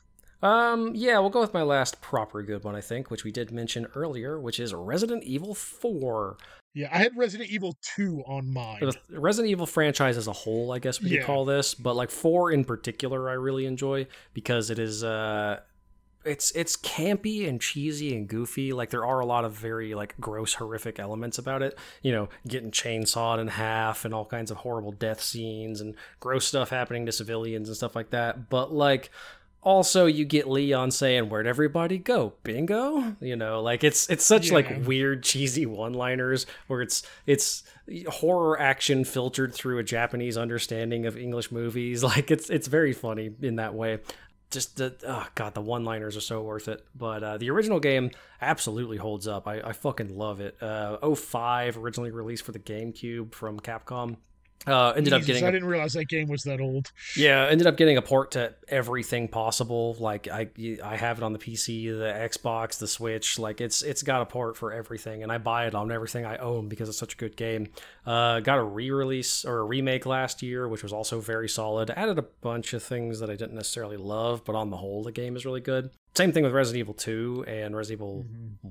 Um, 0.42 0.92
yeah, 0.94 1.18
we'll 1.18 1.30
go 1.30 1.40
with 1.40 1.52
my 1.52 1.62
last 1.62 2.00
proper 2.00 2.42
good 2.42 2.62
one, 2.64 2.74
I 2.76 2.80
think, 2.80 3.10
which 3.10 3.24
we 3.24 3.32
did 3.32 3.50
mention 3.50 3.86
earlier, 3.94 4.38
which 4.40 4.58
is 4.60 4.72
Resident 4.72 5.24
Evil 5.24 5.54
4. 5.54 6.36
Yeah, 6.72 6.88
I 6.92 6.98
had 6.98 7.16
Resident 7.16 7.50
Evil 7.50 7.76
2 7.96 8.22
on 8.26 8.52
mine. 8.52 8.78
The 8.80 9.18
Resident 9.20 9.50
Evil 9.50 9.66
franchise 9.66 10.16
as 10.16 10.28
a 10.28 10.32
whole, 10.32 10.72
I 10.72 10.78
guess 10.78 11.02
we 11.02 11.10
Yeah. 11.10 11.18
could 11.18 11.26
call 11.26 11.44
this, 11.44 11.74
but 11.74 11.94
like 11.96 12.10
4 12.10 12.52
in 12.52 12.64
particular, 12.64 13.28
I 13.28 13.32
really 13.32 13.66
enjoy 13.66 14.06
because 14.34 14.70
it 14.70 14.78
is, 14.78 15.02
uh, 15.02 15.60
it's 16.24 16.50
it's 16.52 16.76
campy 16.76 17.48
and 17.48 17.60
cheesy 17.60 18.14
and 18.14 18.28
goofy. 18.28 18.72
Like 18.72 18.90
there 18.90 19.04
are 19.06 19.20
a 19.20 19.26
lot 19.26 19.44
of 19.44 19.52
very 19.52 19.94
like 19.94 20.14
gross, 20.20 20.54
horrific 20.54 20.98
elements 20.98 21.38
about 21.38 21.62
it. 21.62 21.78
You 22.02 22.12
know, 22.12 22.28
getting 22.46 22.70
chainsawed 22.70 23.38
in 23.40 23.48
half 23.48 24.04
and 24.04 24.12
all 24.12 24.24
kinds 24.26 24.50
of 24.50 24.58
horrible 24.58 24.92
death 24.92 25.20
scenes 25.22 25.80
and 25.80 25.94
gross 26.20 26.46
stuff 26.46 26.70
happening 26.70 27.06
to 27.06 27.12
civilians 27.12 27.68
and 27.68 27.76
stuff 27.76 27.96
like 27.96 28.10
that. 28.10 28.50
But 28.50 28.72
like 28.72 29.10
also 29.62 30.06
you 30.06 30.24
get 30.24 30.48
Leon 30.48 30.90
saying, 30.90 31.28
"Where'd 31.28 31.46
everybody 31.46 31.98
go? 31.98 32.34
Bingo?" 32.44 33.16
You 33.20 33.36
know, 33.36 33.60
like 33.62 33.84
it's 33.84 34.08
it's 34.10 34.24
such 34.24 34.48
Yeah. 34.48 34.54
like 34.54 34.86
weird 34.86 35.22
cheesy 35.22 35.66
one-liners 35.66 36.46
where 36.66 36.82
it's 36.82 37.02
it's 37.26 37.62
horror 38.08 38.58
action 38.60 39.04
filtered 39.04 39.52
through 39.54 39.78
a 39.78 39.82
Japanese 39.82 40.36
understanding 40.38 41.06
of 41.06 41.16
English 41.16 41.50
movies. 41.52 42.02
Like 42.10 42.30
it's 42.30 42.48
it's 42.50 42.68
very 42.68 42.92
funny 42.92 43.32
in 43.42 43.56
that 43.56 43.74
way. 43.74 43.98
Just 44.50 44.76
the 44.76 44.94
oh 45.06 45.26
god, 45.34 45.54
the 45.54 45.60
one-liners 45.60 46.16
are 46.16 46.20
so 46.20 46.42
worth 46.42 46.66
it. 46.68 46.84
But 46.94 47.22
uh, 47.22 47.38
the 47.38 47.50
original 47.50 47.78
game 47.78 48.10
absolutely 48.40 48.96
holds 48.96 49.28
up. 49.28 49.46
I, 49.46 49.60
I 49.60 49.72
fucking 49.72 50.16
love 50.16 50.40
it. 50.40 50.60
Uh, 50.60 51.14
05 51.14 51.76
originally 51.78 52.10
released 52.10 52.44
for 52.44 52.52
the 52.52 52.58
GameCube 52.58 53.32
from 53.34 53.60
Capcom. 53.60 54.16
Uh, 54.66 54.90
ended 54.90 55.14
up 55.14 55.22
getting 55.24 55.44
I 55.44 55.50
didn't 55.50 55.68
realize 55.68 55.94
that 55.94 56.08
game 56.08 56.28
was 56.28 56.42
that 56.42 56.60
old. 56.60 56.92
yeah, 57.16 57.46
ended 57.46 57.66
up 57.66 57.78
getting 57.78 57.96
a 57.96 58.02
port 58.02 58.32
to 58.32 58.54
everything 58.68 59.26
possible. 59.26 59.96
Like 59.98 60.28
I, 60.28 60.48
I 60.84 60.96
have 60.96 61.16
it 61.16 61.24
on 61.24 61.32
the 61.32 61.38
PC, 61.38 61.86
the 61.86 62.28
Xbox, 62.28 62.78
the 62.78 62.86
Switch. 62.86 63.38
Like 63.38 63.60
it's 63.62 63.82
it's 63.82 64.02
got 64.02 64.20
a 64.20 64.26
port 64.26 64.58
for 64.58 64.72
everything, 64.72 65.22
and 65.22 65.32
I 65.32 65.38
buy 65.38 65.66
it 65.66 65.74
on 65.74 65.90
everything 65.90 66.26
I 66.26 66.36
own 66.36 66.68
because 66.68 66.90
it's 66.90 66.98
such 66.98 67.14
a 67.14 67.16
good 67.16 67.36
game. 67.36 67.68
Uh, 68.04 68.40
got 68.40 68.58
a 68.58 68.62
re-release 68.62 69.46
or 69.46 69.60
a 69.60 69.64
remake 69.64 70.04
last 70.04 70.42
year, 70.42 70.68
which 70.68 70.82
was 70.82 70.92
also 70.92 71.20
very 71.20 71.48
solid. 71.48 71.90
Added 71.90 72.18
a 72.18 72.22
bunch 72.22 72.74
of 72.74 72.82
things 72.82 73.20
that 73.20 73.30
I 73.30 73.36
didn't 73.36 73.54
necessarily 73.54 73.96
love, 73.96 74.44
but 74.44 74.54
on 74.54 74.68
the 74.70 74.76
whole, 74.76 75.02
the 75.02 75.12
game 75.12 75.36
is 75.36 75.46
really 75.46 75.60
good. 75.60 75.90
Same 76.14 76.32
thing 76.32 76.42
with 76.42 76.52
Resident 76.52 76.80
Evil 76.80 76.94
2 76.94 77.44
and 77.46 77.76
Resident 77.76 77.98
Evil 77.98 78.26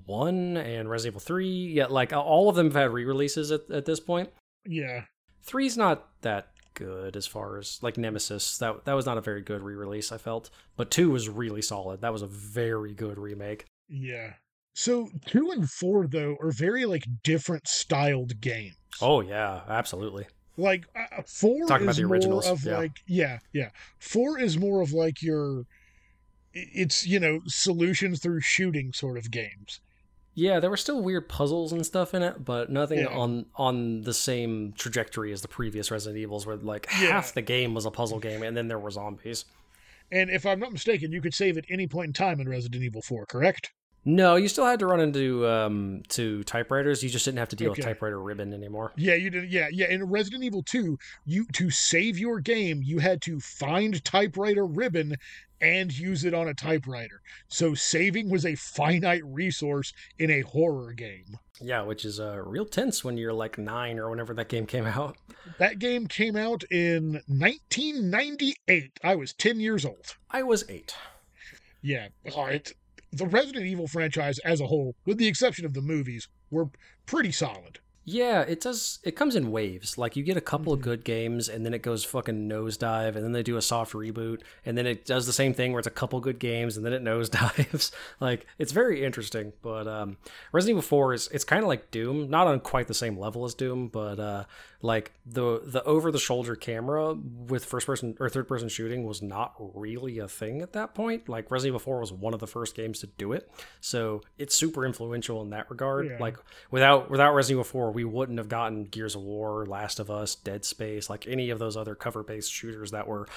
1 0.05 0.57
and 0.57 0.89
Resident 0.89 1.13
Evil 1.13 1.21
3. 1.21 1.47
Yeah, 1.47 1.85
like 1.85 2.11
all 2.13 2.49
of 2.49 2.55
them 2.55 2.67
have 2.67 2.75
had 2.75 2.91
re-releases 2.91 3.51
at, 3.51 3.61
at 3.71 3.85
this 3.85 3.99
point 3.99 4.29
Yeah. 4.65 5.05
Three's 5.43 5.77
not 5.77 6.07
that 6.21 6.47
good 6.73 7.15
as 7.15 7.27
far 7.27 7.57
as 7.57 7.79
like 7.81 7.97
Nemesis. 7.97 8.57
That 8.57 8.85
that 8.85 8.93
was 8.93 9.05
not 9.05 9.17
a 9.17 9.21
very 9.21 9.41
good 9.41 9.61
re-release, 9.61 10.11
I 10.11 10.17
felt. 10.17 10.49
But 10.77 10.89
two 10.89 11.11
was 11.11 11.29
really 11.29 11.61
solid. 11.61 12.01
That 12.01 12.13
was 12.13 12.21
a 12.21 12.27
very 12.27 12.93
good 12.93 13.17
remake. 13.17 13.65
Yeah. 13.87 14.33
So 14.73 15.09
two 15.25 15.51
and 15.51 15.69
four 15.69 16.07
though 16.07 16.37
are 16.41 16.51
very 16.51 16.85
like 16.85 17.05
different 17.23 17.67
styled 17.67 18.39
games. 18.39 18.75
Oh 19.01 19.21
yeah, 19.21 19.61
absolutely. 19.67 20.27
Like 20.57 20.85
uh, 20.95 21.21
four 21.25 21.67
Talking 21.67 21.85
about 21.85 21.91
is 21.91 21.97
the 21.97 22.03
more 22.03 22.13
originals, 22.13 22.47
of 22.47 22.63
yeah. 22.63 22.77
like 22.77 22.97
yeah 23.07 23.39
yeah. 23.53 23.69
Four 23.99 24.39
is 24.39 24.57
more 24.57 24.81
of 24.81 24.93
like 24.93 25.21
your 25.21 25.65
it's 26.53 27.05
you 27.05 27.19
know 27.19 27.41
solutions 27.45 28.19
through 28.19 28.41
shooting 28.41 28.93
sort 28.93 29.17
of 29.17 29.31
games. 29.31 29.81
Yeah, 30.39 30.61
there 30.61 30.69
were 30.69 30.77
still 30.77 31.01
weird 31.01 31.27
puzzles 31.27 31.73
and 31.73 31.85
stuff 31.85 32.13
in 32.13 32.23
it, 32.23 32.45
but 32.45 32.71
nothing 32.71 32.99
Yeah. 32.99 33.07
on 33.07 33.45
on 33.55 34.01
the 34.01 34.13
same 34.13 34.71
trajectory 34.77 35.33
as 35.33 35.41
the 35.41 35.47
previous 35.49 35.91
Resident 35.91 36.17
Evils, 36.17 36.45
where 36.45 36.55
like 36.55 36.87
Yeah. 36.91 37.11
half 37.11 37.33
the 37.33 37.41
game 37.41 37.73
was 37.73 37.85
a 37.85 37.91
puzzle 37.91 38.19
game, 38.19 38.41
and 38.43 38.55
then 38.55 38.67
there 38.69 38.79
were 38.79 38.91
zombies. 38.91 39.45
And 40.11 40.29
if 40.29 40.45
I'm 40.45 40.59
not 40.59 40.71
mistaken, 40.71 41.11
you 41.11 41.21
could 41.21 41.33
save 41.33 41.57
at 41.57 41.65
any 41.69 41.87
point 41.87 42.07
in 42.07 42.13
time 42.13 42.39
in 42.39 42.47
Resident 42.47 42.81
Evil 42.83 43.01
4, 43.01 43.25
correct? 43.25 43.71
No, 44.05 44.37
you 44.37 44.47
still 44.47 44.65
had 44.65 44.79
to 44.79 44.87
run 44.87 45.01
into 45.01 45.45
um 45.45 46.03
to 46.07 46.41
typewriters. 46.45 47.03
You 47.03 47.09
just 47.09 47.25
didn't 47.25 47.39
have 47.39 47.49
to 47.49 47.57
deal 47.57 47.71
Okay. 47.71 47.79
with 47.81 47.85
typewriter 47.85 48.19
ribbon 48.21 48.53
anymore. 48.53 48.93
Yeah, 48.95 49.15
you 49.15 49.29
did. 49.29 49.51
Yeah, 49.51 49.67
yeah. 49.71 49.87
In 49.91 50.03
Resident 50.05 50.41
Evil 50.45 50.63
2, 50.63 50.97
you 51.25 51.45
to 51.53 51.69
save 51.69 52.17
your 52.17 52.39
game, 52.39 52.81
you 52.81 52.99
had 52.99 53.21
to 53.23 53.41
find 53.41 54.01
typewriter 54.05 54.66
ribbon 54.66 55.17
and 55.61 55.97
use 55.97 56.23
it 56.25 56.33
on 56.33 56.47
a 56.47 56.53
typewriter. 56.53 57.21
So 57.47 57.73
saving 57.73 58.29
was 58.29 58.45
a 58.45 58.55
finite 58.55 59.23
resource 59.25 59.93
in 60.17 60.29
a 60.31 60.41
horror 60.41 60.93
game. 60.93 61.37
Yeah, 61.61 61.81
which 61.81 62.05
is 62.05 62.19
uh, 62.19 62.41
real 62.45 62.65
tense 62.65 63.03
when 63.03 63.17
you're 63.17 63.33
like 63.33 63.57
nine 63.57 63.99
or 63.99 64.09
whenever 64.09 64.33
that 64.36 64.47
game 64.47 64.65
came 64.65 64.86
out. 64.86 65.17
That 65.57 65.79
game 65.79 66.07
came 66.07 66.36
out 66.36 66.63
in 66.71 67.21
1998. 67.27 68.91
I 69.03 69.15
was 69.15 69.33
10 69.33 69.59
years 69.59 69.86
old. 69.86 70.15
I 70.31 70.43
was 70.43 70.63
eight. 70.69 70.95
Yeah, 71.81 72.07
all 72.36 72.45
right. 72.45 72.71
The 73.11 73.25
Resident 73.25 73.65
Evil 73.65 73.87
franchise 73.87 74.39
as 74.39 74.61
a 74.61 74.67
whole, 74.67 74.95
with 75.05 75.17
the 75.17 75.27
exception 75.27 75.65
of 75.65 75.73
the 75.73 75.81
movies, 75.81 76.27
were 76.51 76.69
pretty 77.05 77.31
solid. 77.31 77.79
Yeah, 78.11 78.41
it 78.41 78.61
does. 78.61 78.99
It 79.03 79.15
comes 79.15 79.36
in 79.36 79.51
waves. 79.51 79.97
Like 79.97 80.15
you 80.15 80.23
get 80.23 80.36
a 80.37 80.41
couple 80.41 80.73
Mm-hmm. 80.73 80.79
of 80.79 80.83
good 80.83 81.03
games, 81.05 81.47
and 81.49 81.65
then 81.65 81.73
it 81.73 81.81
goes 81.81 82.03
fucking 82.03 82.49
nosedive, 82.49 83.15
and 83.15 83.23
then 83.23 83.31
they 83.33 83.43
do 83.43 83.55
a 83.57 83.61
soft 83.61 83.93
reboot, 83.93 84.41
and 84.65 84.77
then 84.77 84.87
it 84.87 85.05
does 85.05 85.25
the 85.27 85.33
same 85.33 85.53
thing 85.53 85.71
where 85.71 85.79
it's 85.79 85.87
a 85.87 85.91
couple 85.91 86.19
good 86.19 86.39
games, 86.39 86.75
and 86.75 86.86
then 86.86 86.93
it 86.93 87.03
nosedives. 87.11 87.91
like 88.19 88.45
it's 88.57 88.71
very 88.71 89.03
interesting. 89.05 89.53
But 89.61 89.87
um, 89.87 90.17
Resident 90.51 90.73
Evil 90.77 90.81
Four 90.81 91.13
is 91.13 91.27
it's 91.29 91.43
kind 91.43 91.61
of 91.61 91.67
like 91.67 91.91
Doom, 91.91 92.29
not 92.29 92.47
on 92.47 92.59
quite 92.61 92.87
the 92.87 92.93
same 92.93 93.17
level 93.17 93.45
as 93.45 93.53
Doom, 93.53 93.87
but 93.89 94.19
uh, 94.19 94.43
like 94.82 95.12
the 95.26 95.62
the 95.66 95.84
over 95.84 96.10
the 96.12 96.18
shoulder 96.20 96.56
camera 96.56 97.14
with 97.14 97.66
first 97.66 97.86
person 97.86 98.16
or 98.20 98.30
third 98.30 98.47
person 98.47 98.70
shooting 98.70 99.04
was 99.04 99.22
not 99.22 99.54
really 99.76 100.20
a 100.20 100.28
thing 100.28 100.62
at 100.62 100.72
that 100.74 100.96
point. 100.96 101.28
Like 101.28 101.51
Resident 101.51 101.72
Evil 101.72 101.80
4 101.80 102.00
was 102.00 102.14
one 102.14 102.34
of 102.34 102.39
the 102.39 102.47
first 102.47 102.76
games 102.76 103.00
to 103.00 103.08
do 103.08 103.34
it. 103.34 103.50
So 103.82 104.22
it's 104.38 104.56
super 104.56 104.86
influential 104.86 105.42
in 105.42 105.50
that 105.50 105.70
regard. 105.70 106.08
Yeah. 106.08 106.18
Like 106.20 106.38
without 106.72 107.10
without 107.12 107.34
Resident 107.36 107.56
Evil 107.58 107.64
4, 107.66 107.92
we 107.92 108.06
wouldn't 108.06 108.38
have 108.38 108.47
gotten 108.47 108.86
Gears 108.86 109.16
of 109.16 109.22
War, 109.22 109.66
Last 109.66 110.00
of 110.00 110.10
Us, 110.10 110.36
Dead 110.36 110.64
Space, 110.64 111.10
like 111.10 111.28
any 111.28 111.50
of 111.50 111.60
those 111.60 111.76
other 111.76 111.93
cover 111.96 112.24
based 112.24 112.51
shooters 112.51 112.92
that 112.92 113.06
were 113.08 113.28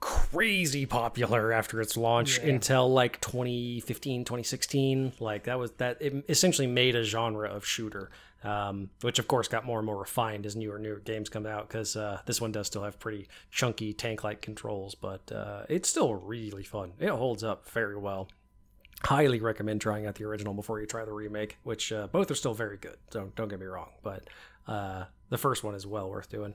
crazy 0.00 0.86
popular 0.86 1.52
after 1.52 1.80
its 1.80 1.96
launch 1.96 2.38
Yeah. 2.38 2.50
until 2.50 2.92
like 2.92 3.20
2015, 3.20 4.24
2016. 4.24 5.12
Like 5.18 5.44
that 5.44 5.58
was 5.58 5.70
that 5.78 5.96
it 6.00 6.24
essentially 6.28 6.66
made 6.66 6.94
a 6.94 7.04
genre 7.04 7.48
of 7.48 7.64
shooter. 7.64 8.10
Um, 8.42 8.88
which 9.02 9.18
of 9.18 9.28
course 9.28 9.48
got 9.48 9.66
more 9.66 9.78
and 9.78 9.86
more 9.86 9.98
refined 9.98 10.46
as 10.46 10.56
newer 10.56 10.76
and 10.76 10.84
newer 10.84 10.98
games 10.98 11.28
come 11.28 11.44
out 11.44 11.68
because 11.68 11.94
uh, 11.94 12.22
this 12.24 12.40
one 12.40 12.52
does 12.52 12.68
still 12.68 12.82
have 12.82 12.98
pretty 12.98 13.28
chunky 13.50 13.92
tank-like 13.92 14.40
controls, 14.40 14.94
but 14.94 15.30
uh, 15.30 15.64
it's 15.68 15.90
still 15.90 16.14
really 16.14 16.64
fun. 16.64 16.92
It 16.98 17.10
holds 17.10 17.44
up 17.44 17.68
very 17.68 17.98
well. 17.98 18.28
Highly 19.02 19.40
recommend 19.40 19.82
trying 19.82 20.06
out 20.06 20.14
the 20.14 20.24
original 20.24 20.54
before 20.54 20.80
you 20.80 20.86
try 20.86 21.04
the 21.04 21.12
remake, 21.12 21.58
which 21.64 21.92
uh, 21.92 22.06
both 22.06 22.30
are 22.30 22.34
still 22.34 22.54
very 22.54 22.78
good. 22.78 22.96
Don't 23.10 23.34
don't 23.34 23.48
get 23.48 23.60
me 23.60 23.66
wrong, 23.66 23.90
but 24.02 24.24
uh, 24.66 25.04
the 25.28 25.38
first 25.38 25.64
one 25.64 25.74
is 25.74 25.86
well 25.86 26.08
worth 26.08 26.30
doing. 26.30 26.54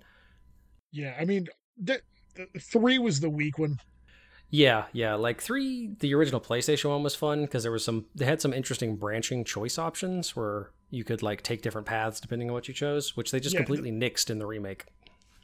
Yeah, 0.92 1.16
I 1.20 1.26
mean, 1.26 1.48
the, 1.78 2.00
the, 2.36 2.48
three 2.60 3.00
was 3.00 3.20
the 3.20 3.30
weak 3.30 3.58
one. 3.60 3.80
Yeah, 4.56 4.86
yeah. 4.94 5.16
Like 5.16 5.42
three, 5.42 5.90
the 6.00 6.14
original 6.16 6.40
PlayStation 6.40 6.90
one 6.90 7.04
was 7.04 7.14
fun 7.14 7.42
because 7.42 7.64
there 7.64 7.74
was 7.74 7.84
some. 7.84 8.06
They 8.16 8.24
had 8.24 8.40
some 8.42 8.54
interesting 8.54 8.96
branching 8.96 9.44
choice 9.44 9.78
options 9.78 10.34
where 10.34 10.72
you 10.90 11.04
could 11.04 11.22
like 11.22 11.42
take 11.42 11.62
different 11.62 11.86
paths 11.88 12.22
depending 12.22 12.50
on 12.50 12.54
what 12.54 12.70
you 12.70 12.74
chose, 12.74 13.18
which 13.18 13.32
they 13.32 13.40
just 13.42 13.54
Yeah, 13.54 13.60
the- 13.62 13.66
completely 13.66 13.92
nixed 13.92 14.30
in 14.30 14.40
the 14.40 14.46
remake. 14.46 14.86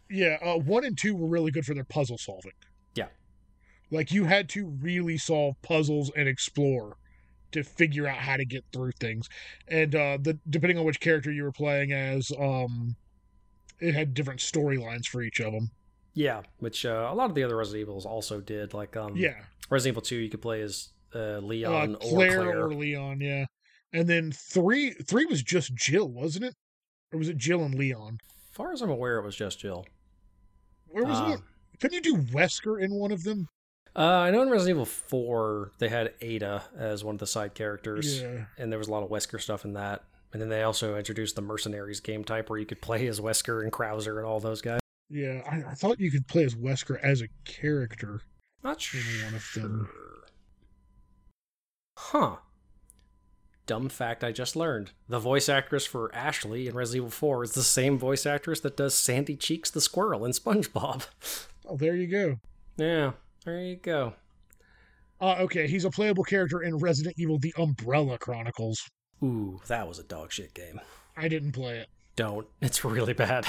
Yeah, 0.09 0.38
uh, 0.41 0.57
one 0.59 0.85
and 0.85 0.97
two 0.97 1.13
were 1.13 1.27
really 1.27 1.51
good 1.51 1.65
for 1.65 1.73
their 1.73 1.83
puzzle 1.83 2.17
solving. 2.17 2.53
Yeah. 2.95 3.07
Like 3.91 4.13
you 4.13 4.23
had 4.25 4.47
to 4.49 4.65
really 4.65 5.17
solve 5.17 5.55
puzzles 5.61 6.09
and 6.15 6.29
explore 6.29 6.95
to 7.51 7.63
figure 7.63 8.07
out 8.07 8.17
how 8.19 8.38
to 8.38 8.45
get 8.45 8.63
through 8.71 8.91
things. 9.01 9.27
And 9.67 9.93
uh 9.93 10.19
the 10.21 10.39
depending 10.49 10.77
on 10.77 10.85
which 10.85 11.01
character 11.01 11.31
you 11.33 11.43
were 11.43 11.51
playing 11.51 11.91
as, 11.91 12.31
um 12.39 12.95
it 13.81 13.93
had 13.93 14.13
different 14.13 14.39
storylines 14.39 15.05
for 15.07 15.21
each 15.21 15.41
of 15.41 15.51
them. 15.51 15.71
Yeah, 16.13 16.41
which 16.59 16.85
uh, 16.85 17.07
a 17.11 17.15
lot 17.15 17.29
of 17.29 17.35
the 17.35 17.43
other 17.43 17.55
Resident 17.55 17.81
Evils 17.81 18.05
also 18.05 18.41
did. 18.41 18.73
Like 18.73 18.97
um, 18.97 19.15
Yeah. 19.15 19.35
Resident 19.69 19.93
Evil 19.93 20.01
Two, 20.01 20.17
you 20.17 20.29
could 20.29 20.41
play 20.41 20.61
as 20.61 20.89
uh, 21.15 21.38
Leon 21.39 21.95
uh, 21.95 21.97
or 21.99 22.09
Claire, 22.09 22.35
Claire. 22.43 22.65
or 22.65 22.73
Leon, 22.73 23.21
yeah. 23.21 23.45
And 23.93 24.07
then 24.07 24.31
3 24.31 24.91
3 24.91 25.25
was 25.25 25.41
just 25.43 25.73
Jill, 25.75 26.09
wasn't 26.09 26.45
it? 26.45 26.53
Or 27.13 27.19
was 27.19 27.29
it 27.29 27.38
Jill 27.38 27.63
and 27.63 27.75
Leon? 27.75 28.17
As 28.49 28.55
far 28.55 28.71
as 28.73 28.81
I'm 28.81 28.89
aware, 28.89 29.17
it 29.19 29.23
was 29.25 29.35
just 29.35 29.59
Jill. 29.59 29.85
Where 30.88 31.03
was 31.05 31.17
Uh, 31.19 31.33
it? 31.35 31.39
Couldn't 31.79 32.05
you 32.05 32.15
do 32.17 32.21
Wesker 32.33 32.81
in 32.81 32.93
one 32.93 33.11
of 33.11 33.23
them? 33.23 33.47
Uh, 33.95 33.99
I 33.99 34.31
know 34.31 34.41
in 34.41 34.49
Resident 34.49 34.75
Evil 34.75 34.85
Four 34.85 35.71
they 35.79 35.89
had 35.89 36.13
Ada 36.21 36.63
as 36.77 37.03
one 37.03 37.15
of 37.15 37.19
the 37.19 37.27
side 37.27 37.53
characters, 37.53 38.21
Yeah. 38.21 38.45
and 38.57 38.71
there 38.71 38.79
was 38.79 38.88
a 38.88 38.91
lot 38.91 39.03
of 39.03 39.09
Wesker 39.09 39.39
stuff 39.41 39.65
in 39.65 39.73
that. 39.73 40.03
And 40.33 40.41
then 40.41 40.47
they 40.49 40.63
also 40.63 40.95
introduced 40.97 41.35
the 41.35 41.41
Mercenaries 41.41 41.99
game 42.01 42.23
type 42.23 42.49
where 42.49 42.59
you 42.59 42.65
could 42.65 42.81
play 42.81 43.07
as 43.07 43.19
Wesker 43.19 43.63
and 43.63 43.71
Krauser 43.71 44.17
and 44.17 44.25
all 44.25 44.39
those 44.41 44.61
guys. 44.61 44.79
Yeah, 45.11 45.41
I, 45.45 45.71
I 45.71 45.73
thought 45.73 45.99
you 45.99 46.09
could 46.09 46.27
play 46.27 46.45
as 46.45 46.55
Wesker 46.55 46.97
as 47.03 47.21
a 47.21 47.27
character. 47.43 48.21
Not 48.63 48.79
sure. 48.79 49.01
one 49.25 49.35
of 49.35 49.51
them. 49.53 49.89
Huh. 51.97 52.35
Dumb 53.65 53.89
fact 53.89 54.23
I 54.23 54.31
just 54.31 54.55
learned. 54.55 54.91
The 55.09 55.19
voice 55.19 55.49
actress 55.49 55.85
for 55.85 56.13
Ashley 56.15 56.67
in 56.67 56.75
Resident 56.75 57.07
Evil 57.07 57.11
4 57.11 57.43
is 57.43 57.51
the 57.51 57.61
same 57.63 57.97
voice 57.97 58.25
actress 58.25 58.61
that 58.61 58.77
does 58.77 58.95
Sandy 58.95 59.35
Cheeks 59.35 59.69
the 59.69 59.81
squirrel 59.81 60.25
in 60.25 60.31
SpongeBob. 60.31 61.07
Oh, 61.67 61.77
there 61.77 61.95
you 61.95 62.07
go. 62.07 62.39
Yeah, 62.75 63.11
there 63.45 63.61
you 63.61 63.75
go. 63.77 64.13
Uh, 65.21 65.35
okay, 65.41 65.67
he's 65.67 65.85
a 65.85 65.91
playable 65.91 66.23
character 66.23 66.63
in 66.63 66.75
Resident 66.79 67.15
Evil: 67.17 67.38
The 67.38 67.53
Umbrella 67.57 68.17
Chronicles. 68.17 68.89
Ooh, 69.23 69.61
that 69.67 69.88
was 69.88 69.99
a 69.99 70.03
dog 70.03 70.33
shit 70.33 70.53
game. 70.55 70.81
I 71.15 71.27
didn't 71.27 71.51
play 71.51 71.77
it. 71.77 71.88
Don't. 72.15 72.47
It's 72.61 72.83
really 72.83 73.13
bad. 73.13 73.45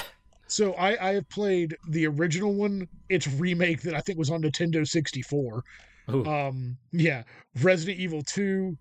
So 0.53 0.75
I, 0.75 1.11
I 1.11 1.15
have 1.15 1.29
played 1.31 1.77
the 1.89 2.07
original 2.07 2.53
one, 2.55 2.87
its 3.09 3.27
remake 3.27 3.81
that 3.83 3.95
I 3.95 4.01
think 4.01 4.19
was 4.19 4.31
on 4.31 4.43
Nintendo 4.43 4.87
64. 4.87 5.65
Ooh. 6.11 6.25
Um, 6.27 6.77
yeah, 6.93 7.23
Resident 7.63 7.99
Evil 7.99 8.23
2. 8.23 8.77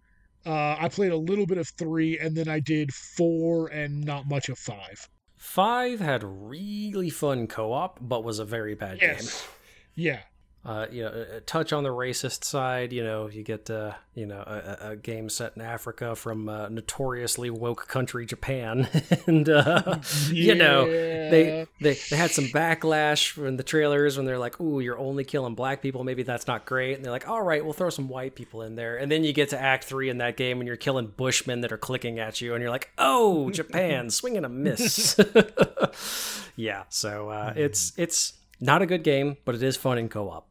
Uh, 0.46 0.76
I 0.80 0.90
played 0.90 1.12
a 1.12 1.18
little 1.18 1.46
bit 1.46 1.58
of 1.58 1.70
3, 1.70 2.20
and 2.20 2.36
then 2.36 2.50
I 2.50 2.60
did 2.60 2.94
4 2.94 3.68
and 3.68 4.04
not 4.04 4.28
much 4.28 4.50
of 4.50 4.58
5. 4.58 5.08
Five 5.38 6.00
had 6.02 6.24
really 6.24 7.10
fun 7.10 7.48
co-op, 7.48 8.00
but 8.02 8.24
was 8.24 8.40
a 8.40 8.46
very 8.46 8.76
bad 8.76 9.00
game. 9.00 9.10
Yes. 9.12 9.48
Yeah. 9.96 10.20
Uh, 10.64 10.86
you 10.92 11.02
know, 11.02 11.26
touch 11.48 11.74
on 11.74 11.82
the 11.82 11.90
racist 11.90 12.44
side. 12.44 12.94
You 12.94 13.04
know, 13.04 13.28
you 13.28 13.42
get 13.42 13.68
uh, 13.72 13.94
you 14.14 14.28
know 14.28 14.44
a, 14.46 14.92
a- 14.92 14.96
game 14.96 15.28
set 15.28 15.54
in 15.56 15.62
Africa 15.64 16.16
from 16.16 16.48
uh, 16.48 16.70
notoriously 16.70 17.50
woke 17.50 17.88
country 17.88 18.28
Japan, 18.28 18.88
and 19.26 19.50
uh, 19.50 19.98
you 20.30 20.54
know 20.54 20.86
they, 21.32 21.68
they 21.82 21.94
they 22.10 22.16
had 22.16 22.32
some 22.32 22.46
backlash 22.46 23.32
from 23.32 23.58
the 23.58 23.64
trailers 23.64 24.18
when 24.18 24.26
they're 24.26 24.38
like, 24.38 24.60
"Ooh, 24.62 24.80
you're 24.80 25.00
only 25.00 25.24
killing 25.24 25.56
black 25.56 25.82
people. 25.82 26.04
Maybe 26.04 26.24
that's 26.24 26.48
not 26.48 26.66
great." 26.66 26.96
And 26.96 27.04
they're 27.04 27.12
like, 27.12 27.28
"All 27.28 27.42
right, 27.42 27.64
we'll 27.64 27.74
throw 27.74 27.90
some 27.90 28.08
white 28.08 28.36
people 28.36 28.62
in 28.62 28.76
there." 28.76 28.98
And 28.98 29.12
then 29.12 29.24
you 29.24 29.34
get 29.34 29.50
to 29.50 29.60
Act 29.60 29.86
Three 29.86 30.10
in 30.10 30.20
that 30.20 30.38
game, 30.38 30.60
and 30.60 30.68
you're 30.68 30.78
killing 30.78 31.08
Bushmen 31.08 31.62
that 31.62 31.72
are 31.72 31.78
clicking 31.78 32.20
at 32.20 32.42
you, 32.42 32.54
and 32.54 32.62
you're 32.62 32.72
like, 32.72 32.92
"Oh, 32.98 33.50
Japan, 33.52 34.10
swinging 34.10 34.46
a 34.46 34.50
miss." 34.50 35.20
yeah, 36.56 36.84
so 36.90 37.30
uh, 37.30 37.54
it's 37.56 37.94
it's 37.98 38.34
not 38.60 38.82
a 38.82 38.86
good 38.86 39.04
game, 39.04 39.38
but 39.46 39.56
it 39.56 39.64
is 39.64 39.78
fun 39.78 39.98
in 39.98 40.10
co-op. 40.10 40.48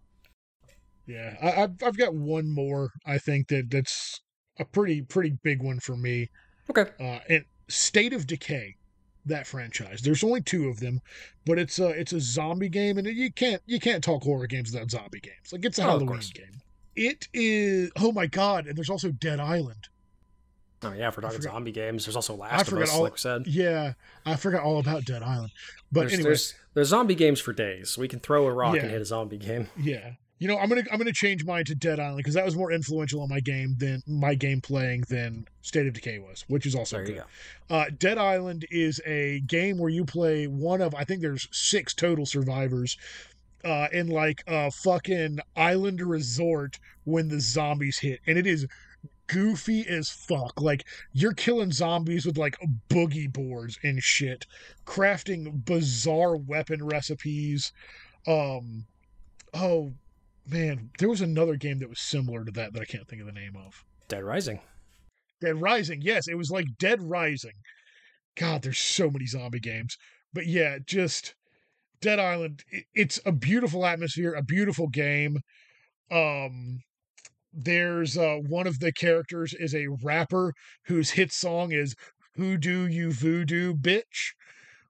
Yeah, 1.06 1.36
I, 1.42 1.62
I've 1.62 1.82
I've 1.82 1.98
got 1.98 2.14
one 2.14 2.52
more. 2.52 2.90
I 3.06 3.18
think 3.18 3.48
that 3.48 3.70
that's 3.70 4.20
a 4.58 4.64
pretty 4.64 5.02
pretty 5.02 5.38
big 5.42 5.62
one 5.62 5.80
for 5.80 5.96
me. 5.96 6.30
Okay. 6.68 6.86
Uh, 7.00 7.18
and 7.28 7.44
State 7.68 8.12
of 8.12 8.26
Decay, 8.26 8.76
that 9.26 9.46
franchise. 9.46 10.00
There's 10.02 10.24
only 10.24 10.40
two 10.42 10.68
of 10.68 10.80
them, 10.80 11.00
but 11.46 11.58
it's 11.58 11.78
a 11.78 11.88
it's 11.88 12.12
a 12.12 12.20
zombie 12.20 12.68
game, 12.68 12.98
and 12.98 13.06
you 13.06 13.32
can't 13.32 13.62
you 13.66 13.78
can't 13.80 14.02
talk 14.02 14.22
horror 14.22 14.46
games 14.46 14.72
without 14.72 14.90
zombie 14.90 15.20
games. 15.20 15.52
Like 15.52 15.64
it's 15.64 15.78
a 15.78 15.82
Oh, 15.82 15.86
Halloween 15.86 16.20
game. 16.34 16.62
It 16.96 17.28
is. 17.32 17.90
Oh 17.98 18.12
my 18.12 18.26
god! 18.26 18.66
And 18.66 18.76
there's 18.76 18.90
also 18.90 19.10
Dead 19.10 19.40
Island. 19.40 19.88
Oh 20.82 20.92
yeah, 20.92 21.08
if 21.08 21.16
we're 21.16 21.22
talking 21.22 21.42
zombie 21.42 21.72
games, 21.72 22.06
there's 22.06 22.16
also 22.16 22.34
I 22.34 22.38
Last 22.56 22.72
of 22.72 22.78
Us, 22.78 22.92
all- 22.94 23.02
like 23.02 23.12
we 23.12 23.18
said. 23.18 23.46
Yeah, 23.46 23.92
I 24.24 24.36
forgot 24.36 24.62
all 24.62 24.78
about 24.80 25.04
Dead 25.04 25.22
Island. 25.22 25.52
But 25.92 26.00
there's, 26.00 26.12
anyway, 26.14 26.28
there's 26.30 26.54
there's 26.74 26.88
zombie 26.88 27.14
games 27.14 27.38
for 27.40 27.52
days. 27.52 27.98
We 27.98 28.08
can 28.08 28.18
throw 28.20 28.46
a 28.46 28.52
rock 28.52 28.76
Yeah. 28.76 28.82
and 28.82 28.90
hit 28.90 29.00
a 29.02 29.04
zombie 29.04 29.36
game. 29.38 29.68
Yeah. 29.78 30.12
You 30.40 30.48
know, 30.48 30.58
I'm 30.58 30.70
gonna 30.70 30.84
I'm 30.90 30.96
gonna 30.98 31.12
change 31.12 31.44
mine 31.44 31.66
to 31.66 31.74
Dead 31.74 32.00
Island 32.00 32.16
because 32.16 32.32
that 32.32 32.46
was 32.46 32.56
more 32.56 32.72
influential 32.72 33.20
on 33.20 33.28
my 33.28 33.40
game 33.40 33.76
than 33.78 34.02
my 34.06 34.34
game 34.34 34.62
playing 34.62 35.04
than 35.10 35.46
State 35.60 35.86
of 35.86 35.92
Decay 35.92 36.18
was, 36.18 36.46
which 36.48 36.64
is 36.64 36.74
also 36.74 36.96
There 36.96 37.04
good. 37.04 37.22
go. 37.68 37.74
Uh, 37.76 37.84
Dead 37.98 38.16
Island 38.16 38.64
is 38.70 39.02
a 39.06 39.40
game 39.40 39.76
where 39.76 39.90
you 39.90 40.06
play 40.06 40.46
one 40.46 40.80
of 40.80 40.94
I 40.94 41.04
think 41.04 41.20
there's 41.20 41.46
six 41.52 41.92
total 41.92 42.24
survivors 42.24 42.96
uh, 43.64 43.88
in 43.92 44.08
like 44.08 44.42
a 44.46 44.70
fucking 44.70 45.40
island 45.56 46.00
resort 46.00 46.78
when 47.04 47.28
the 47.28 47.40
zombies 47.40 47.98
hit, 47.98 48.20
and 48.26 48.38
it 48.38 48.46
is 48.46 48.66
goofy 49.26 49.86
as 49.86 50.08
fuck. 50.08 50.58
Like 50.58 50.86
you're 51.12 51.34
killing 51.34 51.70
zombies 51.70 52.24
with 52.24 52.38
like 52.38 52.56
boogie 52.88 53.30
boards 53.30 53.78
and 53.82 54.02
shit, 54.02 54.46
crafting 54.86 55.66
bizarre 55.66 56.34
weapon 56.34 56.82
recipes. 56.82 57.72
Um, 58.26 58.86
oh 59.52 59.92
man, 60.50 60.90
there 60.98 61.08
was 61.08 61.20
another 61.20 61.56
game 61.56 61.78
that 61.78 61.88
was 61.88 62.00
similar 62.00 62.44
to 62.44 62.52
that 62.52 62.72
that 62.72 62.82
I 62.82 62.84
can't 62.84 63.06
think 63.08 63.20
of 63.20 63.26
the 63.26 63.32
name 63.32 63.56
of. 63.56 63.84
Dead 64.08 64.24
Rising. 64.24 64.60
Dead 65.40 65.60
Rising. 65.60 66.00
Yes, 66.02 66.28
it 66.28 66.34
was 66.36 66.50
like 66.50 66.66
Dead 66.78 67.00
Rising. 67.02 67.52
God, 68.36 68.62
there's 68.62 68.78
so 68.78 69.10
many 69.10 69.26
zombie 69.26 69.60
games. 69.60 69.96
But 70.32 70.46
yeah, 70.46 70.78
just 70.84 71.34
Dead 72.00 72.18
Island. 72.18 72.62
It's 72.94 73.20
a 73.26 73.32
beautiful 73.32 73.84
atmosphere, 73.86 74.34
a 74.34 74.42
beautiful 74.42 74.88
game. 74.88 75.38
Um 76.10 76.80
there's 77.52 78.16
uh 78.16 78.36
one 78.48 78.66
of 78.66 78.78
the 78.78 78.92
characters 78.92 79.54
is 79.58 79.74
a 79.74 79.88
rapper 80.02 80.52
whose 80.86 81.10
hit 81.10 81.32
song 81.32 81.72
is 81.72 81.94
Who 82.36 82.56
Do 82.56 82.86
You 82.86 83.12
Voodoo 83.12 83.74
Bitch, 83.74 84.32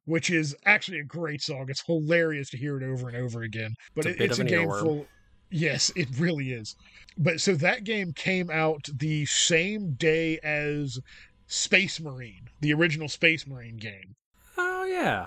which 0.05 0.31
is 0.31 0.55
actually 0.67 0.99
a 0.99 1.05
great 1.05 1.41
song. 1.43 1.67
It's 1.69 1.83
hilarious 1.87 2.51
to 2.51 2.59
hear 2.59 2.77
it 2.81 2.85
over 2.85 3.09
and 3.09 3.17
over 3.17 3.43
again. 3.43 3.75
But 3.95 4.07
It's 4.07 4.19
a 4.21 4.23
it- 4.23 4.25
it's 4.27 4.39
of 4.39 4.41
a 4.41 4.43
an 4.43 4.49
game 4.49 4.69
full 4.69 5.07
Yes, 5.51 5.91
it 5.97 6.09
really 6.19 6.53
is. 6.53 6.77
But 7.19 7.41
so 7.41 7.55
that 7.57 7.85
game 7.85 8.13
came 8.13 8.51
out 8.51 8.89
the 8.95 9.27
same 9.27 9.95
day 9.95 10.39
as 10.39 11.01
Space 11.47 12.01
Marine, 12.01 12.49
the 12.61 12.73
original 12.73 13.09
Space 13.09 13.47
Marine 13.47 13.77
game. 13.77 14.15
Oh 14.57 14.85
yeah. 14.85 15.27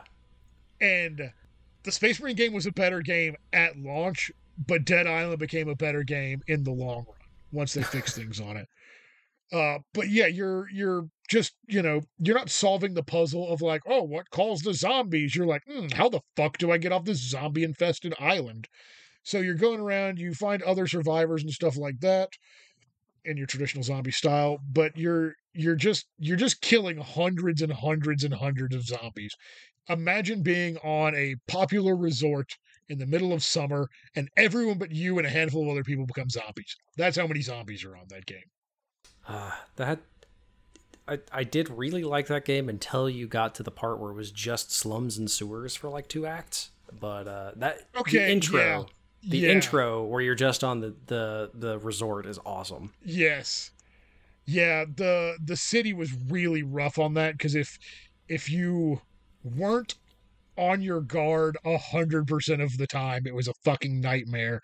And 0.79 1.31
the 1.83 1.91
Space 1.91 2.21
Marine 2.21 2.35
game 2.35 2.53
was 2.53 2.65
a 2.65 2.71
better 2.71 3.01
game 3.01 3.35
at 3.51 3.77
launch, 3.77 4.31
but 4.57 4.85
Dead 4.85 5.05
Island 5.05 5.39
became 5.39 5.67
a 5.67 5.75
better 5.75 6.03
game 6.03 6.41
in 6.47 6.63
the 6.63 6.71
long 6.71 7.05
run 7.07 7.29
once 7.51 7.73
they 7.73 7.83
fixed 7.83 8.15
things 8.17 8.39
on 8.39 8.57
it. 8.57 8.67
Uh, 9.51 9.79
but 9.93 10.09
yeah, 10.09 10.25
you're 10.25 10.67
you're 10.69 11.09
just 11.29 11.53
you 11.67 11.81
know 11.81 12.01
you're 12.17 12.37
not 12.37 12.49
solving 12.49 12.93
the 12.93 13.03
puzzle 13.03 13.51
of 13.51 13.61
like 13.61 13.81
oh 13.85 14.01
what 14.01 14.29
calls 14.29 14.61
the 14.61 14.73
zombies. 14.73 15.35
You're 15.35 15.45
like 15.45 15.63
hmm, 15.69 15.87
how 15.93 16.09
the 16.09 16.21
fuck 16.35 16.57
do 16.57 16.71
I 16.71 16.77
get 16.77 16.91
off 16.91 17.05
this 17.05 17.19
zombie 17.19 17.63
infested 17.63 18.15
island? 18.19 18.67
So 19.23 19.39
you're 19.39 19.55
going 19.55 19.79
around, 19.79 20.19
you 20.19 20.33
find 20.33 20.61
other 20.63 20.87
survivors 20.87 21.43
and 21.43 21.51
stuff 21.51 21.77
like 21.77 21.99
that 22.01 22.29
in 23.25 23.37
your 23.37 23.47
traditional 23.47 23.83
zombie 23.83 24.11
style, 24.11 24.59
but 24.71 24.97
you're 24.97 25.35
you're 25.53 25.75
just 25.75 26.05
you're 26.17 26.37
just 26.37 26.61
killing 26.61 26.97
hundreds 26.97 27.61
and 27.61 27.71
hundreds 27.71 28.23
and 28.23 28.33
hundreds 28.33 28.75
of 28.75 28.85
zombies. 28.85 29.35
Imagine 29.89 30.43
being 30.43 30.77
on 30.77 31.15
a 31.15 31.35
popular 31.47 31.95
resort 31.95 32.57
in 32.89 32.97
the 32.99 33.05
middle 33.05 33.31
of 33.33 33.43
summer 33.43 33.87
and 34.15 34.29
everyone 34.37 34.77
but 34.77 34.91
you 34.91 35.17
and 35.17 35.27
a 35.27 35.29
handful 35.29 35.63
of 35.63 35.69
other 35.69 35.83
people 35.83 36.05
become 36.05 36.29
zombies. 36.29 36.75
That's 36.97 37.17
how 37.17 37.27
many 37.27 37.41
zombies 37.41 37.83
are 37.85 37.95
on 37.95 38.05
that 38.09 38.25
game. 38.25 38.43
Uh, 39.27 39.51
that 39.77 39.99
I, 41.07 41.19
I 41.31 41.43
did 41.43 41.69
really 41.69 42.03
like 42.03 42.27
that 42.27 42.45
game 42.45 42.69
until 42.69 43.09
you 43.09 43.27
got 43.27 43.55
to 43.55 43.63
the 43.63 43.71
part 43.71 43.99
where 43.99 44.11
it 44.11 44.15
was 44.15 44.31
just 44.31 44.71
slums 44.71 45.17
and 45.17 45.29
sewers 45.29 45.75
for 45.75 45.89
like 45.89 46.07
two 46.07 46.25
acts. 46.25 46.71
But 46.91 47.27
uh, 47.27 47.51
that 47.55 47.87
Okay, 47.95 48.31
intro, 48.31 48.59
yeah. 48.59 48.83
The 49.27 49.39
Yeah. 49.39 49.49
intro 49.51 50.03
where 50.03 50.21
you're 50.21 50.35
just 50.35 50.63
on 50.63 50.79
the, 50.81 50.95
the 51.07 51.51
the 51.53 51.79
resort 51.79 52.25
is 52.25 52.39
awesome. 52.45 52.93
Yes. 53.03 53.71
Yeah, 54.45 54.85
the 54.85 55.37
the 55.43 55.55
city 55.55 55.93
was 55.93 56.11
really 56.29 56.63
rough 56.63 56.99
on 56.99 57.13
that 57.13 57.33
because 57.37 57.55
if 57.55 57.77
if 58.27 58.49
you 58.49 59.01
weren't 59.43 59.95
on 60.57 60.81
your 60.81 61.01
guard 61.01 61.57
a 61.65 61.77
hundred 61.77 62.27
percent 62.27 62.61
of 62.61 62.77
the 62.77 62.87
time, 62.87 63.23
it 63.25 63.33
was 63.33 63.47
a 63.47 63.53
fucking 63.63 64.01
nightmare. 64.01 64.59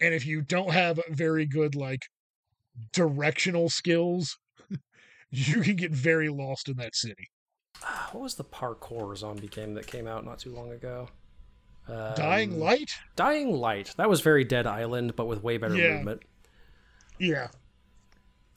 And 0.00 0.14
if 0.14 0.26
you 0.26 0.42
don't 0.42 0.72
have 0.72 0.98
very 1.10 1.46
good 1.46 1.74
like 1.74 2.02
directional 2.92 3.68
skills, 3.68 4.36
you 5.30 5.60
can 5.62 5.76
get 5.76 5.92
very 5.92 6.28
lost 6.28 6.68
in 6.68 6.76
that 6.76 6.94
city. 6.94 7.28
Ah, 7.82 8.08
What 8.12 8.22
was 8.22 8.34
the 8.34 8.44
parkour 8.44 9.16
zombie 9.16 9.48
game 9.48 9.74
that 9.74 9.86
came 9.86 10.06
out 10.06 10.24
not 10.24 10.38
too 10.38 10.52
long 10.54 10.72
ago? 10.72 11.08
Um, 11.88 12.14
Dying 12.16 12.58
Light? 12.58 12.92
Dying 13.16 13.52
Light. 13.52 13.94
That 13.96 14.08
was 14.08 14.20
very 14.20 14.44
Dead 14.44 14.66
Island, 14.66 15.16
but 15.16 15.26
with 15.26 15.42
way 15.42 15.56
better 15.58 15.74
Yeah. 15.76 15.94
movement. 15.96 16.22
Yeah. 17.18 17.48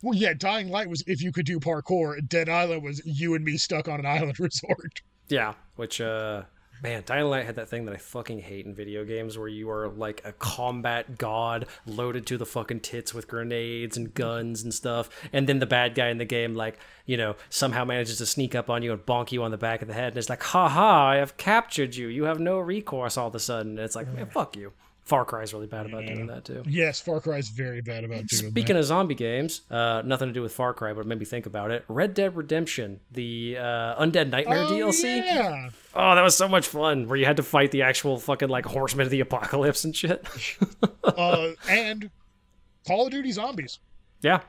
Well, 0.01 0.13
yeah, 0.13 0.33
Dying 0.33 0.69
Light 0.69 0.89
was 0.89 1.03
if 1.07 1.21
you 1.21 1.31
could 1.31 1.45
do 1.45 1.59
parkour. 1.59 2.17
Dead 2.27 2.49
Island 2.49 2.83
was 2.83 3.01
you 3.05 3.35
and 3.35 3.43
me 3.43 3.57
stuck 3.57 3.87
on 3.87 3.99
an 3.99 4.05
island 4.05 4.39
resort. 4.39 5.01
Yeah, 5.29 5.53
which 5.77 6.01
uh 6.01 6.43
man, 6.83 7.01
Dying 7.05 7.25
Light 7.25 7.45
had 7.45 7.55
that 7.55 7.69
thing 7.69 7.85
that 7.85 7.95
I 7.95 7.97
fucking 7.97 8.39
hate 8.39 8.65
in 8.65 8.75
video 8.75 9.05
games 9.05 9.37
where 9.37 9.47
you 9.47 9.69
are 9.69 9.87
like 9.87 10.21
a 10.25 10.33
combat 10.33 11.17
god 11.17 11.65
loaded 11.85 12.27
to 12.27 12.37
the 12.37 12.45
fucking 12.45 12.81
tits 12.81 13.13
with 13.13 13.27
grenades 13.27 13.95
and 13.95 14.13
guns 14.13 14.61
and 14.61 14.73
stuff, 14.73 15.09
and 15.31 15.47
then 15.47 15.59
the 15.59 15.65
bad 15.65 15.95
guy 15.95 16.09
in 16.09 16.17
the 16.17 16.25
game 16.25 16.55
like, 16.55 16.77
you 17.05 17.15
know, 17.15 17.37
somehow 17.49 17.85
manages 17.85 18.17
to 18.17 18.25
sneak 18.25 18.53
up 18.53 18.69
on 18.69 18.83
you 18.83 18.91
and 18.91 19.05
bonk 19.05 19.31
you 19.31 19.41
on 19.43 19.51
the 19.51 19.57
back 19.57 19.81
of 19.81 19.87
the 19.87 19.93
head 19.93 20.09
and 20.09 20.17
it's 20.17 20.29
like, 20.29 20.43
"Ha 20.43 20.67
ha, 20.67 21.07
I 21.07 21.15
have 21.15 21.37
captured 21.37 21.95
you. 21.95 22.07
You 22.07 22.25
have 22.25 22.39
no 22.39 22.59
recourse 22.59 23.17
all 23.17 23.29
of 23.29 23.35
a 23.35 23.39
sudden." 23.39 23.71
And 23.71 23.79
it's 23.79 23.95
like, 23.95 24.07
"Man, 24.13 24.29
fuck 24.29 24.57
you." 24.57 24.73
Far 25.03 25.25
Cry 25.25 25.41
is 25.41 25.53
really 25.53 25.67
bad 25.67 25.85
about 25.85 26.05
doing 26.05 26.27
that 26.27 26.45
too. 26.45 26.63
Yes, 26.65 27.01
Far 27.01 27.19
Cry 27.19 27.37
is 27.37 27.49
very 27.49 27.81
bad 27.81 28.05
about 28.05 28.25
doing 28.27 28.51
Speaking 28.51 28.77
of 28.77 28.85
zombie 28.85 29.15
games, 29.15 29.61
uh, 29.69 30.01
nothing 30.05 30.29
to 30.29 30.33
do 30.33 30.41
with 30.41 30.53
Far 30.53 30.73
Cry, 30.73 30.93
but 30.93 31.01
it 31.01 31.07
made 31.07 31.19
me 31.19 31.25
think 31.25 31.45
about 31.45 31.71
it. 31.71 31.83
Red 31.89 32.13
Dead 32.13 32.37
Redemption, 32.37 33.01
the 33.11 33.57
uh, 33.59 34.01
Undead 34.01 34.29
Nightmare. 34.29 34.63
Oh, 34.63 34.71
DLC. 34.71 35.17
Yeah. 35.17 35.69
Oh, 35.93 36.15
that 36.15 36.21
was 36.21 36.37
so 36.37 36.47
much 36.47 36.67
fun. 36.67 37.07
Where 37.09 37.17
you 37.17 37.25
had 37.25 37.35
to 37.37 37.43
fight 37.43 37.71
the 37.71 37.81
actual 37.81 38.17
fucking 38.17 38.47
like 38.47 38.65
horsemen 38.65 39.05
of 39.05 39.11
the 39.11 39.19
apocalypse 39.19 39.83
and 39.83 39.93
shit. 39.93 40.25
uh, 41.03 41.49
and 41.69 42.09
Call 42.87 43.05
of 43.05 43.11
Duty 43.11 43.31
Zombies. 43.33 43.79
yeah. 44.21 44.39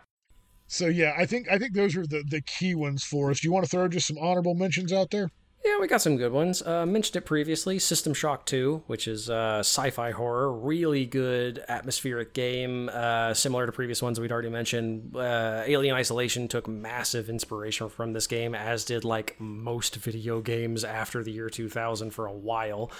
So 0.66 0.86
yeah, 0.86 1.14
I 1.18 1.26
think 1.26 1.46
I 1.50 1.58
think 1.58 1.74
those 1.74 1.94
are 1.96 2.06
the 2.06 2.24
the 2.28 2.40
key 2.40 2.74
ones 2.74 3.04
for 3.04 3.30
us. 3.30 3.40
Do 3.40 3.48
you 3.48 3.52
want 3.52 3.64
to 3.64 3.70
throw 3.70 3.86
just 3.86 4.06
some 4.06 4.18
honorable 4.18 4.54
mentions 4.54 4.92
out 4.92 5.10
there? 5.10 5.30
Yeah, 5.64 5.78
we 5.80 5.86
got 5.86 6.02
some 6.02 6.18
good 6.18 6.32
ones. 6.32 6.60
Uh, 6.60 6.84
mentioned 6.84 7.16
it 7.16 7.22
previously. 7.22 7.78
System 7.78 8.12
Shock 8.12 8.44
2, 8.44 8.82
which 8.86 9.08
is 9.08 9.30
uh, 9.30 9.60
sci-fi 9.60 10.10
horror, 10.10 10.52
really 10.52 11.06
good 11.06 11.64
atmospheric 11.68 12.34
game, 12.34 12.90
uh, 12.92 13.32
similar 13.32 13.64
to 13.64 13.72
previous 13.72 14.02
ones 14.02 14.20
we'd 14.20 14.30
already 14.30 14.50
mentioned. 14.50 15.16
Uh, 15.16 15.62
Alien 15.64 15.94
Isolation 15.94 16.48
took 16.48 16.68
massive 16.68 17.30
inspiration 17.30 17.88
from 17.88 18.12
this 18.12 18.26
game, 18.26 18.54
as 18.54 18.84
did 18.84 19.06
like 19.06 19.36
most 19.40 19.96
video 19.96 20.42
games 20.42 20.84
after 20.84 21.22
the 21.24 21.32
year 21.32 21.48
2000 21.48 22.10
for 22.10 22.26
a 22.26 22.32
while. 22.32 22.90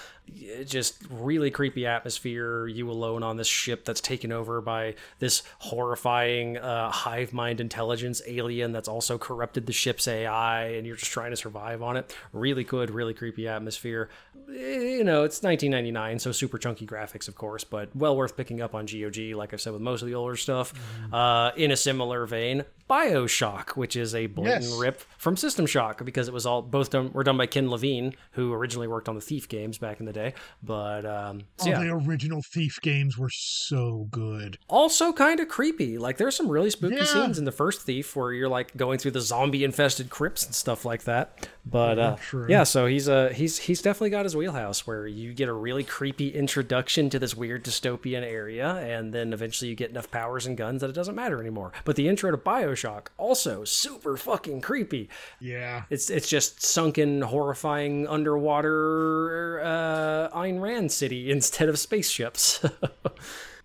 Just 0.65 1.03
really 1.11 1.51
creepy 1.51 1.85
atmosphere. 1.85 2.67
You 2.67 2.91
alone 2.91 3.23
on 3.23 3.37
this 3.37 3.47
ship 3.47 3.85
that's 3.85 4.01
taken 4.01 4.33
over 4.33 4.63
by 4.63 4.95
this 5.19 5.43
horrifying 5.59 6.57
uh, 6.57 6.91
hive 6.91 7.35
mind 7.35 7.61
intelligence 7.61 8.23
alien 8.27 8.73
that's 8.73 8.89
also 8.89 9.19
corrupted 9.19 9.67
the 9.67 9.73
ship's 9.75 10.09
AI, 10.09 10.69
and 10.69 10.87
you're 10.87 10.97
just 10.97 11.13
trying 11.13 11.31
to 11.33 11.37
survive 11.37 11.83
on 11.83 11.99
it. 11.99 12.17
Really 12.33 12.54
good, 12.63 12.91
really 12.91 13.15
creepy 13.15 13.49
atmosphere. 13.49 14.11
Eh, 14.49 14.99
You 14.99 15.03
know, 15.05 15.25
it's 15.25 15.43
1999, 15.43 16.21
so 16.21 16.31
super 16.31 16.59
chunky 16.59 16.87
graphics, 16.87 17.27
of 17.27 17.35
course, 17.35 17.65
but 17.65 17.89
well 17.97 18.17
worth 18.17 18.37
picking 18.37 18.61
up 18.61 18.75
on 18.75 18.87
GOG, 18.87 19.35
like 19.35 19.53
I've 19.53 19.61
said 19.61 19.73
with 19.73 19.83
most 19.83 20.03
of 20.03 20.07
the 20.09 20.15
older 20.15 20.37
stuff. 20.37 20.73
Uh, 21.13 21.51
in 21.57 21.73
a 21.73 21.77
similar 21.77 22.27
vein, 22.27 22.65
Bioshock, 22.89 23.71
which 23.71 23.97
is 23.97 24.15
a 24.15 24.27
blatant 24.27 24.65
Yes. 24.65 24.73
rip 24.79 25.01
from 25.19 25.37
System 25.37 25.67
Shock 25.67 26.05
because 26.05 26.29
it 26.29 26.35
was 26.35 26.45
all 26.47 26.61
both 26.63 26.91
done 26.91 27.11
were 27.13 27.25
done 27.25 27.37
by 27.39 27.47
Ken 27.47 27.71
Levine, 27.71 28.15
who 28.33 28.53
originally 28.53 28.87
worked 28.89 29.09
on 29.09 29.15
the 29.15 29.21
Thief 29.21 29.49
games 29.49 29.79
back 29.79 30.01
in 30.01 30.07
the 30.07 30.13
day. 30.13 30.35
But 30.63 31.07
um, 31.07 31.43
so 31.57 31.71
yeah, 31.71 31.81
the 31.81 31.91
original 31.91 32.43
Thief 32.43 32.79
games 32.83 33.17
were 33.17 33.31
so 33.31 34.07
good. 34.11 34.59
also 34.69 35.13
kind 35.13 35.41
of 35.41 35.49
creepy. 35.49 35.97
Like 35.99 36.19
there's 36.19 36.37
some 36.37 36.49
really 36.49 36.71
spooky 36.71 36.97
Yeah. 36.97 37.05
scenes 37.05 37.39
in 37.39 37.45
the 37.47 37.53
first 37.53 37.83
Thief 37.83 38.15
where 38.15 38.33
you're 38.33 38.49
like 38.49 38.77
going 38.77 38.99
through 38.99 39.13
the 39.13 39.21
zombie 39.21 39.65
infested 39.65 40.11
crypts 40.11 40.45
and 40.45 40.55
stuff 40.55 40.85
like 40.85 41.05
that. 41.05 41.49
But 41.65 41.99
uh, 41.99 42.17
yeah, 42.49 42.65
so 42.65 42.85
he's 42.87 43.09
uh 43.09 43.31
he's 43.35 43.59
he's 43.59 43.81
definitely 43.81 44.11
got 44.11 44.25
his 44.27 44.37
wheelhouse 44.37 44.87
where 44.87 45.07
you 45.07 45.33
get 45.33 45.49
a 45.49 45.53
really 45.55 45.85
creepy 45.85 46.29
introduction 46.29 47.09
to 47.11 47.19
this 47.19 47.35
weird 47.35 47.65
dystopian 47.65 48.23
area, 48.23 48.75
and 48.77 49.15
then 49.15 49.33
eventually 49.33 49.71
you 49.71 49.75
get 49.75 49.89
enough 49.91 50.11
powers 50.11 50.45
and 50.45 50.59
guns 50.59 50.83
that 50.83 50.91
it 50.91 50.95
doesn't 50.95 51.15
matter 51.15 51.41
anymore. 51.41 51.73
But 51.87 51.97
the 51.97 52.07
intro 52.09 52.31
to 52.31 52.37
Bioshock 52.37 52.74
also 53.17 53.65
super 53.65 54.17
fucking 54.17 54.61
creepy. 54.61 55.09
Yeah. 55.41 55.85
It's 55.91 56.11
it's 56.11 56.29
just 56.29 56.63
sunken, 56.63 57.23
horrifying 57.23 58.07
underwater 58.07 59.61
uh, 59.61 60.37
Ayn 60.37 60.61
Rand 60.61 60.93
city 60.93 61.31
instead 61.31 61.69
of 61.69 61.79
spaceships. 61.79 62.65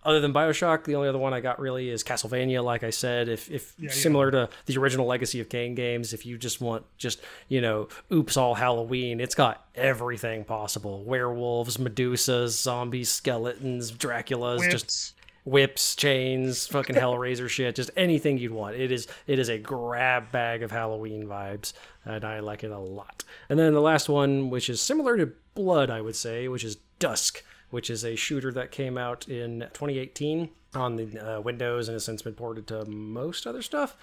Other 0.02 0.20
than 0.20 0.32
Bioshock, 0.32 0.84
the 0.84 0.94
only 0.94 1.08
other 1.08 1.18
one 1.18 1.34
I 1.34 1.40
got 1.40 1.60
really 1.60 1.90
is 1.90 2.02
Castlevania. 2.02 2.64
Like 2.64 2.82
I 2.82 2.88
said, 2.88 3.28
if 3.28 3.50
if 3.50 3.74
yeah. 3.78 3.90
similar 3.90 4.30
to 4.30 4.48
the 4.64 4.78
original 4.78 5.06
Legacy 5.06 5.40
of 5.40 5.50
Kain 5.50 5.74
games, 5.74 6.14
if 6.14 6.24
you 6.24 6.38
just 6.38 6.58
want 6.58 6.86
just 6.96 7.20
you 7.48 7.60
know, 7.60 7.88
oops, 8.10 8.38
all 8.38 8.54
Halloween, 8.54 9.20
it's 9.20 9.34
got 9.34 9.62
everything 9.74 10.44
possible: 10.44 11.04
werewolves, 11.04 11.76
Medusas, 11.76 12.48
zombies, 12.48 13.10
skeletons, 13.10 13.92
Draculas, 13.92 14.70
just 14.70 15.19
Whips. 15.50 15.96
chains, 15.96 16.66
fucking 16.66 16.96
Hellraiser 16.96 17.48
shit, 17.48 17.74
just 17.74 17.90
anything 17.96 18.38
you'd 18.38 18.52
want. 18.52 18.76
It 18.76 18.92
is 18.92 19.08
it 19.26 19.38
is 19.38 19.48
a 19.48 19.58
grab 19.58 20.30
bag 20.30 20.62
of 20.62 20.70
Halloween 20.70 21.26
vibes, 21.26 21.72
and 22.04 22.24
I 22.24 22.40
like 22.40 22.62
it 22.62 22.70
a 22.70 22.78
lot. 22.78 23.24
And 23.48 23.58
then 23.58 23.72
the 23.72 23.80
last 23.80 24.08
one, 24.08 24.50
which 24.50 24.70
is 24.70 24.80
similar 24.80 25.16
to 25.16 25.32
Blood, 25.54 25.90
I 25.90 26.00
would 26.00 26.16
say, 26.16 26.46
which 26.48 26.64
is 26.64 26.76
Dusk, 26.98 27.42
which 27.70 27.90
is 27.90 28.04
a 28.04 28.14
shooter 28.16 28.52
that 28.52 28.70
came 28.70 28.96
out 28.96 29.28
in 29.28 29.60
2018 29.72 30.50
on 30.74 30.96
the 30.96 31.18
uh, 31.18 31.40
Windows 31.40 31.88
and 31.88 31.94
has 31.96 32.04
since 32.04 32.22
been 32.22 32.34
ported 32.34 32.66
to 32.68 32.84
most 32.84 33.46
other 33.46 33.62
stuff. 33.62 33.96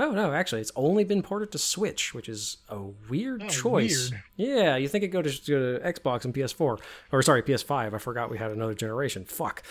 Oh 0.00 0.12
no, 0.12 0.32
actually, 0.32 0.62
it's 0.62 0.72
only 0.76 1.04
been 1.04 1.22
ported 1.22 1.52
to 1.52 1.58
Switch, 1.58 2.14
which 2.14 2.26
is 2.26 2.56
a 2.70 2.80
weird 3.10 3.46
choice. 3.50 4.10
weird. 4.10 4.22
Yeah, 4.36 4.76
you 4.76 4.88
think 4.88 5.04
it 5.04 5.08
go 5.08 5.20
to, 5.20 5.30
to 5.30 5.78
Xbox 5.84 6.24
and 6.24 6.32
PS4, 6.32 6.80
or 7.12 7.22
sorry, 7.22 7.42
PS5. 7.42 7.92
I 7.92 7.98
forgot 7.98 8.30
we 8.30 8.38
had 8.38 8.50
another 8.50 8.72
generation. 8.72 9.26
Fuck. 9.26 9.62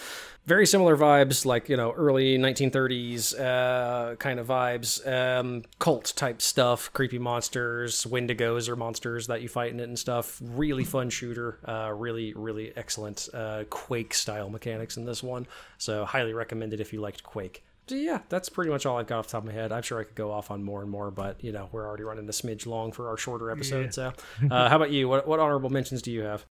Very 0.45 0.67
similar 0.67 0.95
vibes, 0.95 1.47
like 1.47 1.67
you 1.67 1.75
know, 1.75 1.93
early 1.93 2.37
1930s 2.37 3.39
uh, 3.39 4.17
kind 4.17 4.39
of 4.39 4.45
vibes, 4.45 5.01
um, 5.11 5.63
cult 5.79 6.13
type 6.15 6.43
stuff, 6.43 6.93
creepy 6.93 7.17
monsters, 7.17 8.05
Wendigos 8.05 8.69
or 8.69 8.75
monsters 8.75 9.25
that 9.27 9.41
you 9.41 9.49
fight 9.49 9.71
in 9.71 9.79
it 9.79 9.89
and 9.89 9.97
stuff. 9.97 10.39
Really 10.43 10.83
fun 10.83 11.09
shooter. 11.09 11.57
Uh, 11.67 11.91
really, 11.95 12.33
really 12.35 12.71
excellent 12.75 13.29
uh, 13.33 13.63
Quake 13.71 14.13
style 14.13 14.51
mechanics 14.51 14.95
in 14.95 15.05
this 15.05 15.23
one. 15.23 15.47
So 15.79 16.05
highly 16.05 16.35
recommended 16.35 16.79
if 16.79 16.93
you 16.93 17.01
liked 17.01 17.23
Quake. 17.23 17.63
Yeah, 17.91 18.19
that's 18.29 18.49
pretty 18.49 18.71
much 18.71 18.85
all 18.85 18.97
I've 18.97 19.07
got 19.07 19.19
off 19.19 19.27
the 19.27 19.31
top 19.33 19.43
of 19.43 19.47
my 19.47 19.53
head. 19.53 19.71
I'm 19.71 19.81
sure 19.83 19.99
I 19.99 20.03
could 20.03 20.15
go 20.15 20.31
off 20.31 20.51
on 20.51 20.63
more 20.63 20.81
and 20.81 20.89
more, 20.91 21.11
but 21.11 21.43
you 21.43 21.51
know 21.51 21.69
we're 21.71 21.87
already 21.87 22.03
running 22.03 22.27
a 22.27 22.31
smidge 22.31 22.65
long 22.65 22.91
for 22.91 23.07
our 23.09 23.17
shorter 23.17 23.49
episode. 23.51 23.93
So, 23.93 24.13
uh, 24.51 24.69
how 24.69 24.75
about 24.75 24.91
you? 24.91 25.07
What 25.09 25.27
what 25.27 25.39
honorable 25.39 25.69
mentions 25.69 26.01
do 26.01 26.11
you 26.11 26.21
have? 26.21 26.45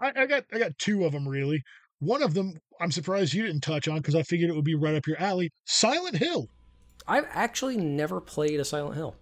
I, 0.00 0.12
I 0.16 0.26
got 0.26 0.44
I 0.52 0.58
got 0.58 0.78
two 0.78 1.04
of 1.04 1.12
them 1.12 1.28
really. 1.28 1.62
One 1.98 2.22
of 2.22 2.34
them 2.34 2.58
I'm 2.80 2.90
surprised 2.90 3.34
you 3.34 3.44
didn't 3.46 3.60
touch 3.62 3.86
on 3.88 3.98
because 3.98 4.14
I 4.14 4.22
figured 4.22 4.48
it 4.50 4.54
would 4.54 4.64
be 4.64 4.74
right 4.74 4.94
up 4.94 5.06
your 5.06 5.20
alley. 5.20 5.50
Silent 5.66 6.16
Hill. 6.16 6.48
I've 7.06 7.26
actually 7.32 7.76
never 7.76 8.20
played 8.20 8.58
a 8.60 8.64
Silent 8.64 8.94
Hill. 8.96 9.16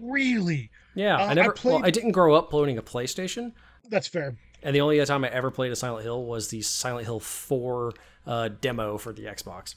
Really? 0.00 0.70
Yeah, 0.94 1.16
Uh, 1.16 1.18
I 1.26 1.30
I 1.30 1.34
never. 1.34 1.48
well, 1.48 1.54
played- 1.78 1.84
I 1.84 1.90
didn't 1.90 2.12
grow 2.12 2.34
up 2.34 2.52
owning 2.52 2.78
a 2.78 2.82
PlayStation, 2.82 3.52
That's 3.88 4.06
fair. 4.06 4.36
and 4.62 4.74
the 4.76 4.80
only 4.80 5.04
time 5.06 5.24
I 5.24 5.28
ever 5.28 5.50
played 5.50 5.72
a 5.72 5.76
Silent 5.76 6.04
Hill 6.04 6.24
was 6.24 6.48
the 6.48 6.60
Silent 6.62 7.06
Hill 7.06 7.20
Four 7.20 7.92
uh, 8.26 8.48
demo 8.60 8.98
for 8.98 9.12
the 9.12 9.22
Xbox. 9.24 9.74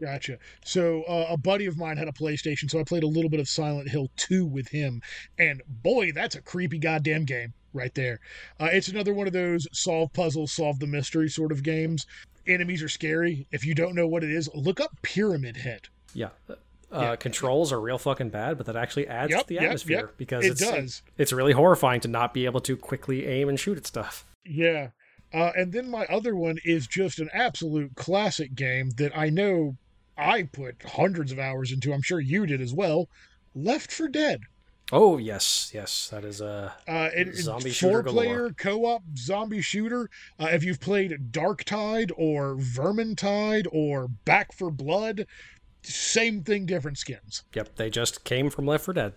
Gotcha. 0.00 0.38
So 0.64 1.02
uh, 1.04 1.26
a 1.30 1.36
buddy 1.36 1.66
of 1.66 1.76
mine 1.78 1.96
had 1.96 2.08
a 2.08 2.12
PlayStation, 2.12 2.70
so 2.70 2.80
I 2.80 2.84
played 2.84 3.04
a 3.04 3.08
little 3.08 3.30
bit 3.30 3.40
of 3.40 3.48
Silent 3.48 3.88
Hill 3.88 4.10
2 4.16 4.44
with 4.44 4.68
him, 4.68 5.00
and 5.38 5.62
boy, 5.68 6.12
that's 6.12 6.34
a 6.34 6.42
creepy 6.42 6.78
goddamn 6.78 7.24
game 7.24 7.52
right 7.72 7.94
there. 7.94 8.20
Uh, 8.60 8.68
it's 8.72 8.88
another 8.88 9.14
one 9.14 9.26
of 9.26 9.32
those 9.32 9.66
solve 9.72 10.12
puzzles, 10.12 10.52
solve 10.52 10.78
the 10.80 10.86
mystery 10.86 11.28
sort 11.28 11.52
of 11.52 11.62
games. 11.62 12.06
Enemies 12.46 12.82
are 12.82 12.88
scary. 12.88 13.46
If 13.52 13.64
you 13.64 13.74
don't 13.74 13.94
know 13.94 14.06
what 14.06 14.22
it 14.24 14.30
is, 14.30 14.50
look 14.54 14.80
up 14.80 14.90
Pyramid 15.02 15.56
Head. 15.56 15.88
Yeah. 16.12 16.28
Uh, 16.48 16.54
Yeah. 16.92 17.16
Controls 17.16 17.72
are 17.72 17.80
real 17.80 17.98
fucking 17.98 18.28
bad, 18.30 18.56
but 18.58 18.66
that 18.66 18.76
actually 18.76 19.08
adds 19.08 19.30
Yep, 19.32 19.40
to 19.42 19.46
the 19.48 19.54
yep, 19.54 19.62
atmosphere 19.64 19.96
yep. 19.98 20.14
because 20.18 20.44
It 20.44 20.52
it's 20.52 20.60
does. 20.60 21.02
it's 21.18 21.32
really 21.32 21.52
horrifying 21.52 22.00
to 22.02 22.08
not 22.08 22.34
be 22.34 22.44
able 22.44 22.60
to 22.60 22.76
quickly 22.76 23.26
aim 23.26 23.48
and 23.48 23.58
shoot 23.58 23.78
at 23.78 23.86
stuff. 23.86 24.24
Yeah. 24.44 24.90
Uh, 25.32 25.50
and 25.56 25.72
then 25.72 25.90
my 25.90 26.04
other 26.06 26.36
one 26.36 26.58
is 26.64 26.86
just 26.86 27.18
an 27.18 27.28
absolute 27.32 27.96
classic 27.96 28.54
game 28.54 28.90
that 28.98 29.16
I 29.18 29.30
know 29.30 29.76
I 30.16 30.44
put 30.44 30.82
hundreds 30.82 31.32
of 31.32 31.38
hours 31.38 31.72
into. 31.72 31.92
I'm 31.92 32.02
sure 32.02 32.20
you 32.20 32.46
did 32.46 32.60
as 32.60 32.72
well. 32.72 33.08
Left 33.54 33.90
4 33.90 34.08
Dead. 34.08 34.40
Oh 34.92 35.16
yes, 35.16 35.70
yes, 35.72 36.08
that 36.08 36.24
is 36.24 36.42
a 36.42 36.74
Uh, 36.86 37.08
it, 37.14 37.34
Zombie 37.36 37.70
shooter 37.70 38.02
four 38.02 38.12
player 38.12 38.50
co 38.50 38.84
op 38.84 39.02
zombie 39.16 39.62
shooter. 39.62 40.10
Uh, 40.38 40.48
if 40.52 40.62
you've 40.62 40.78
played 40.80 41.32
Darktide 41.32 42.12
or 42.16 42.54
Vermintide 42.56 43.66
or 43.72 44.08
Back 44.08 44.52
for 44.52 44.70
Blood, 44.70 45.26
same 45.82 46.42
thing, 46.42 46.66
different 46.66 46.98
skins. 46.98 47.44
yep. 47.54 47.76
They 47.76 47.88
just 47.88 48.24
came 48.24 48.50
from 48.50 48.66
Left 48.66 48.84
4 48.84 48.94
Dead. 48.94 49.14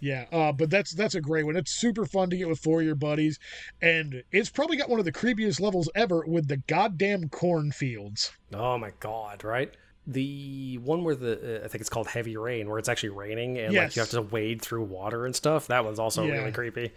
Yeah, 0.00 0.24
uh, 0.32 0.50
but 0.50 0.68
that's 0.68 0.92
that's 0.94 1.14
a 1.14 1.20
great 1.20 1.46
one. 1.46 1.54
It's 1.54 1.70
super 1.70 2.04
fun 2.04 2.28
to 2.30 2.36
get 2.36 2.48
with 2.48 2.58
four 2.58 2.80
of 2.80 2.86
your 2.86 2.96
buddies, 2.96 3.38
and 3.80 4.24
it's 4.32 4.50
probably 4.50 4.76
got 4.76 4.90
one 4.90 4.98
of 4.98 5.04
the 5.04 5.12
creepiest 5.12 5.60
levels 5.60 5.88
ever 5.94 6.24
with 6.26 6.48
the 6.48 6.56
goddamn 6.56 7.28
cornfields. 7.28 8.32
Oh 8.52 8.76
my 8.78 8.90
god, 8.98 9.44
right? 9.44 9.72
The 10.06 10.78
one 10.78 11.04
where 11.04 11.14
the 11.14 11.60
uh, 11.62 11.64
I 11.64 11.68
think 11.68 11.80
it's 11.80 11.88
called 11.90 12.08
Heavy 12.08 12.36
Rain, 12.36 12.68
where 12.68 12.78
it's 12.78 12.88
actually 12.88 13.10
raining 13.10 13.58
and 13.58 13.72
like 13.74 13.94
you 13.96 14.00
have 14.02 14.10
to 14.10 14.22
wade 14.22 14.60
through 14.60 14.82
water 14.84 15.26
and 15.26 15.34
stuff. 15.36 15.68
That 15.68 15.84
one's 15.84 15.98
also 16.00 16.24
Yeah. 16.26 16.32
really 16.38 16.52
creepy. 16.52 16.92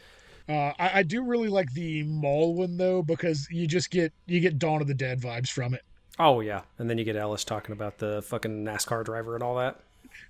Uh, 0.50 0.74
I, 0.80 1.00
I 1.00 1.04
do 1.04 1.24
really 1.24 1.50
like 1.50 1.72
the 1.74 2.04
mall 2.04 2.56
one 2.56 2.78
though 2.78 3.02
because 3.04 3.48
you 3.52 3.68
just 3.68 3.92
get 3.92 4.12
you 4.26 4.40
get 4.40 4.58
Dawn 4.58 4.82
of 4.82 4.88
the 4.88 4.94
Dead 4.96 5.20
vibes 5.22 5.50
from 5.50 5.74
it. 5.76 5.82
Oh 6.18 6.40
yeah, 6.40 6.62
and 6.80 6.90
then 6.90 6.98
you 6.98 7.04
get 7.04 7.16
Ellis 7.16 7.44
talking 7.44 7.74
about 7.74 7.98
the 8.00 8.22
fucking 8.24 8.64
NASCAR 8.64 9.04
driver 9.04 9.36
and 9.36 9.44
all 9.44 9.56
that. 9.58 9.80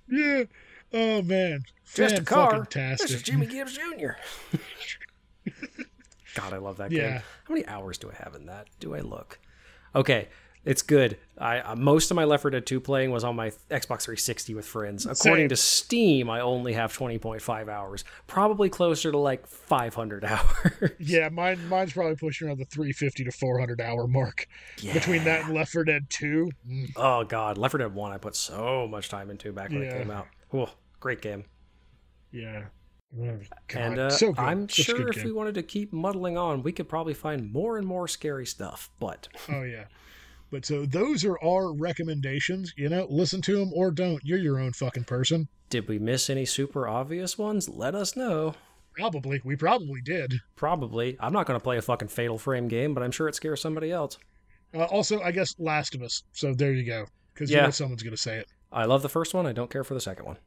Yeah. 0.08 0.44
Oh 0.92 1.22
man. 1.22 1.64
Just 1.94 2.18
a 2.18 2.22
car. 2.24 2.66
This 2.70 3.10
is 3.10 3.22
Jimmy 3.22 3.46
Gibbs 3.46 3.72
Jr. 3.74 4.12
God, 6.34 6.52
I 6.52 6.58
love 6.58 6.76
that 6.78 6.92
Yeah. 6.92 7.10
game. 7.10 7.20
How 7.44 7.54
many 7.54 7.66
hours 7.66 7.98
do 7.98 8.10
I 8.10 8.14
have 8.22 8.34
in 8.34 8.46
that? 8.46 8.66
Do 8.80 8.94
I 8.94 9.00
look? 9.00 9.38
Okay, 9.94 10.28
it's 10.66 10.82
good. 10.82 11.16
I 11.38 11.60
uh, 11.60 11.76
most 11.76 12.10
of 12.10 12.14
my 12.16 12.24
Left 12.24 12.42
4 12.42 12.50
Dead 12.50 12.66
2 12.66 12.80
playing 12.80 13.10
was 13.10 13.24
on 13.24 13.34
my 13.36 13.48
Xbox 13.70 14.02
360 14.02 14.54
with 14.54 14.66
friends. 14.66 15.06
According 15.06 15.44
Same. 15.44 15.48
to 15.50 15.56
Steam, 15.56 16.28
I 16.30 16.40
only 16.40 16.72
have 16.74 16.96
20.5 16.96 17.68
hours. 17.68 18.04
Probably 18.26 18.68
closer 18.68 19.10
to 19.12 19.18
like 19.18 19.46
500 19.46 20.24
hours. 20.26 20.90
Yeah, 20.98 21.28
mine 21.30 21.66
mine's 21.68 21.92
probably 21.94 22.16
pushing 22.16 22.48
around 22.48 22.58
the 22.58 22.64
350 22.66 23.24
to 23.24 23.30
400 23.32 23.80
hour 23.80 24.06
mark. 24.06 24.46
Between 24.92 25.24
that 25.24 25.46
and 25.46 25.54
Left 25.54 25.72
4 25.72 25.84
Dead 25.84 26.06
2. 26.10 26.50
mm, 26.68 26.92
Oh 26.96 27.24
god, 27.24 27.56
Left 27.58 27.72
4 27.72 27.78
Dead 27.78 27.94
1 27.94 28.12
I 28.12 28.18
put 28.18 28.36
so 28.36 28.86
much 28.86 29.08
time 29.08 29.30
into 29.30 29.52
back 29.52 29.70
when 29.70 29.82
Yeah. 29.82 29.88
it 29.94 29.98
came 29.98 30.10
out. 30.10 30.26
Whew, 30.50 30.66
great 31.00 31.22
game. 31.22 31.44
Yeah. 32.32 32.64
Oh, 33.18 33.38
and 33.74 33.98
uh, 33.98 34.10
so. 34.10 34.34
I'm 34.36 34.68
Such 34.68 34.84
sure 34.86 35.08
if 35.08 35.16
game. 35.16 35.24
we 35.26 35.32
wanted 35.32 35.54
to 35.54 35.62
keep 35.62 35.92
muddling 35.92 36.36
on, 36.36 36.62
we 36.62 36.72
could 36.72 36.88
probably 36.88 37.14
find 37.14 37.50
more 37.52 37.78
and 37.78 37.86
more 37.86 38.08
scary 38.08 38.44
stuff. 38.46 38.90
But 38.98 39.28
Oh 39.48 39.62
yeah. 39.62 39.84
But 40.50 40.64
so 40.64 40.86
those 40.86 41.24
are 41.24 41.38
our 41.42 41.72
recommendations. 41.74 42.72
You 42.76 42.88
know, 42.88 43.06
listen 43.10 43.42
to 43.42 43.58
them 43.58 43.72
or 43.74 43.90
don't. 43.90 44.20
You're 44.24 44.38
your 44.38 44.58
own 44.60 44.72
fucking 44.72 45.04
person. 45.04 45.48
did 45.70 45.88
we 45.88 45.98
miss 45.98 46.30
any 46.30 46.44
super 46.44 46.86
obvious 46.86 47.36
ones? 47.36 47.68
Let 47.68 47.94
us 47.94 48.16
know. 48.16 48.54
Probably. 48.94 49.40
We 49.44 49.56
probably 49.56 50.00
did. 50.02 50.34
Probably. 50.54 51.16
I'm 51.20 51.32
not 51.32 51.46
going 51.46 51.58
to 51.58 51.62
play 51.62 51.76
a 51.76 51.82
fucking 51.82 52.08
Fatal 52.08 52.38
Frame 52.38 52.68
game, 52.68 52.94
but 52.94 53.02
I'm 53.02 53.10
sure 53.10 53.28
it 53.28 53.34
scares 53.34 53.60
somebody 53.60 53.90
else. 53.90 54.16
Uh, 54.74 54.84
also, 54.84 55.20
I 55.20 55.32
guess 55.32 55.54
Last 55.58 55.94
of 55.94 56.02
Us. 56.02 56.22
So 56.32 56.54
there 56.54 56.72
you 56.72 56.86
go. 56.86 57.06
Because 57.34 57.50
you 57.50 57.56
Yeah. 57.56 57.64
know 57.64 57.70
someone's 57.70 58.02
going 58.02 58.14
to 58.16 58.22
say 58.22 58.38
it. 58.38 58.46
I 58.72 58.84
love 58.84 59.02
the 59.02 59.08
first 59.08 59.34
one. 59.34 59.46
I 59.46 59.52
don't 59.52 59.70
care 59.70 59.84
for 59.84 59.94
the 59.94 60.00
second 60.00 60.24
one. 60.26 60.38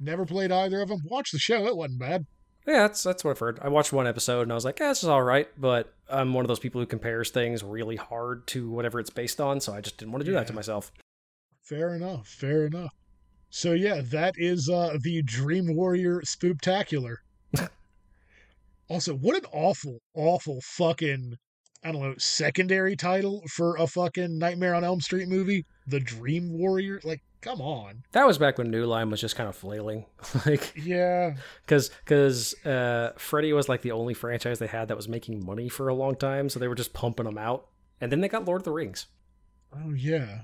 Never 0.00 0.24
played 0.24 0.52
either 0.52 0.80
of 0.80 0.88
them. 0.88 1.00
Watch 1.04 1.32
the 1.32 1.38
show. 1.38 1.66
It 1.66 1.76
wasn't 1.76 1.98
bad. 2.00 2.24
Yeah, 2.68 2.80
that's 2.80 3.02
that's 3.02 3.24
what 3.24 3.30
I've 3.30 3.38
heard. 3.38 3.58
I 3.62 3.68
watched 3.68 3.94
one 3.94 4.06
episode 4.06 4.42
and 4.42 4.52
I 4.52 4.54
was 4.54 4.64
like, 4.66 4.78
yeah, 4.78 4.88
this 4.88 5.02
is 5.02 5.08
all 5.08 5.22
right, 5.22 5.48
but 5.56 5.94
I'm 6.06 6.34
one 6.34 6.44
of 6.44 6.48
those 6.48 6.58
people 6.58 6.82
who 6.82 6.86
compares 6.86 7.30
things 7.30 7.64
really 7.64 7.96
hard 7.96 8.46
to 8.48 8.70
whatever 8.70 9.00
it's 9.00 9.08
based 9.08 9.40
on, 9.40 9.62
so 9.62 9.72
I 9.72 9.80
just 9.80 9.96
didn't 9.96 10.12
want 10.12 10.22
to 10.22 10.30
do 10.30 10.34
that 10.34 10.46
to 10.48 10.52
myself. 10.52 10.92
Fair 11.62 11.94
enough. 11.94 12.28
Fair 12.28 12.66
enough. 12.66 12.92
So 13.48 13.72
yeah, 13.72 14.02
that 14.10 14.34
is 14.36 14.68
uh 14.68 14.98
the 15.00 15.22
Dream 15.22 15.74
Warrior 15.74 16.20
Spooptacular. 16.26 17.16
also, 18.90 19.14
what 19.14 19.36
an 19.36 19.46
awful, 19.50 20.00
awful 20.14 20.60
fucking 20.62 21.36
I 21.82 21.92
don't 21.92 22.02
know, 22.02 22.14
secondary 22.18 22.96
title 22.96 23.42
for 23.48 23.76
a 23.76 23.86
fucking 23.86 24.36
Nightmare 24.36 24.74
on 24.74 24.84
Elm 24.84 25.00
Street 25.00 25.28
movie. 25.28 25.64
The 25.86 26.00
Dream 26.00 26.58
Warrior. 26.58 27.00
Like, 27.04 27.22
come 27.40 27.60
on. 27.60 28.02
That 28.12 28.26
was 28.26 28.38
back 28.38 28.58
when 28.58 28.70
New 28.70 28.84
Line 28.86 29.10
was 29.10 29.20
just 29.20 29.36
kind 29.36 29.48
of 29.48 29.56
flailing, 29.56 30.04
like 30.46 30.72
Yeah. 30.76 31.36
because 31.64 31.90
because 32.04 32.54
uh, 32.64 33.12
Freddy 33.16 33.52
was 33.52 33.68
like 33.68 33.82
the 33.82 33.92
only 33.92 34.14
franchise 34.14 34.58
they 34.58 34.66
had 34.66 34.88
that 34.88 34.96
was 34.96 35.08
making 35.08 35.44
money 35.44 35.68
for 35.68 35.88
a 35.88 35.94
long 35.94 36.16
time, 36.16 36.48
so 36.48 36.58
they 36.58 36.68
were 36.68 36.74
just 36.74 36.92
pumping 36.92 37.24
them 37.26 37.38
out, 37.38 37.68
and 38.00 38.10
then 38.12 38.20
they 38.20 38.28
got 38.28 38.44
Lord 38.44 38.60
of 38.62 38.64
the 38.64 38.72
Rings. 38.72 39.06
Oh 39.74 39.92
yeah. 39.92 40.42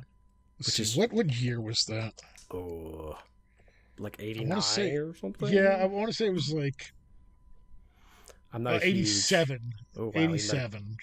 Let's 0.59 0.69
Which 0.69 0.75
see, 0.77 0.83
is- 0.83 0.97
what 0.97 1.13
what 1.13 1.33
year 1.33 1.61
was 1.61 1.85
that? 1.87 2.21
Oh, 2.53 3.19
like 3.99 4.17
eighty 4.21 4.45
nine 4.45 4.59
or 4.59 5.15
something. 5.15 5.49
Yeah, 5.53 5.79
I 5.81 5.87
want 5.87 6.09
to 6.09 6.13
say 6.15 6.27
it 6.27 6.33
was 6.35 6.53
like 6.53 6.93
I'm 8.53 8.63
not 8.63 8.75
uh, 8.75 8.81
87. 8.83 9.73
Oh, 9.99 10.05
wow, 10.07 10.13
87. 10.15 10.97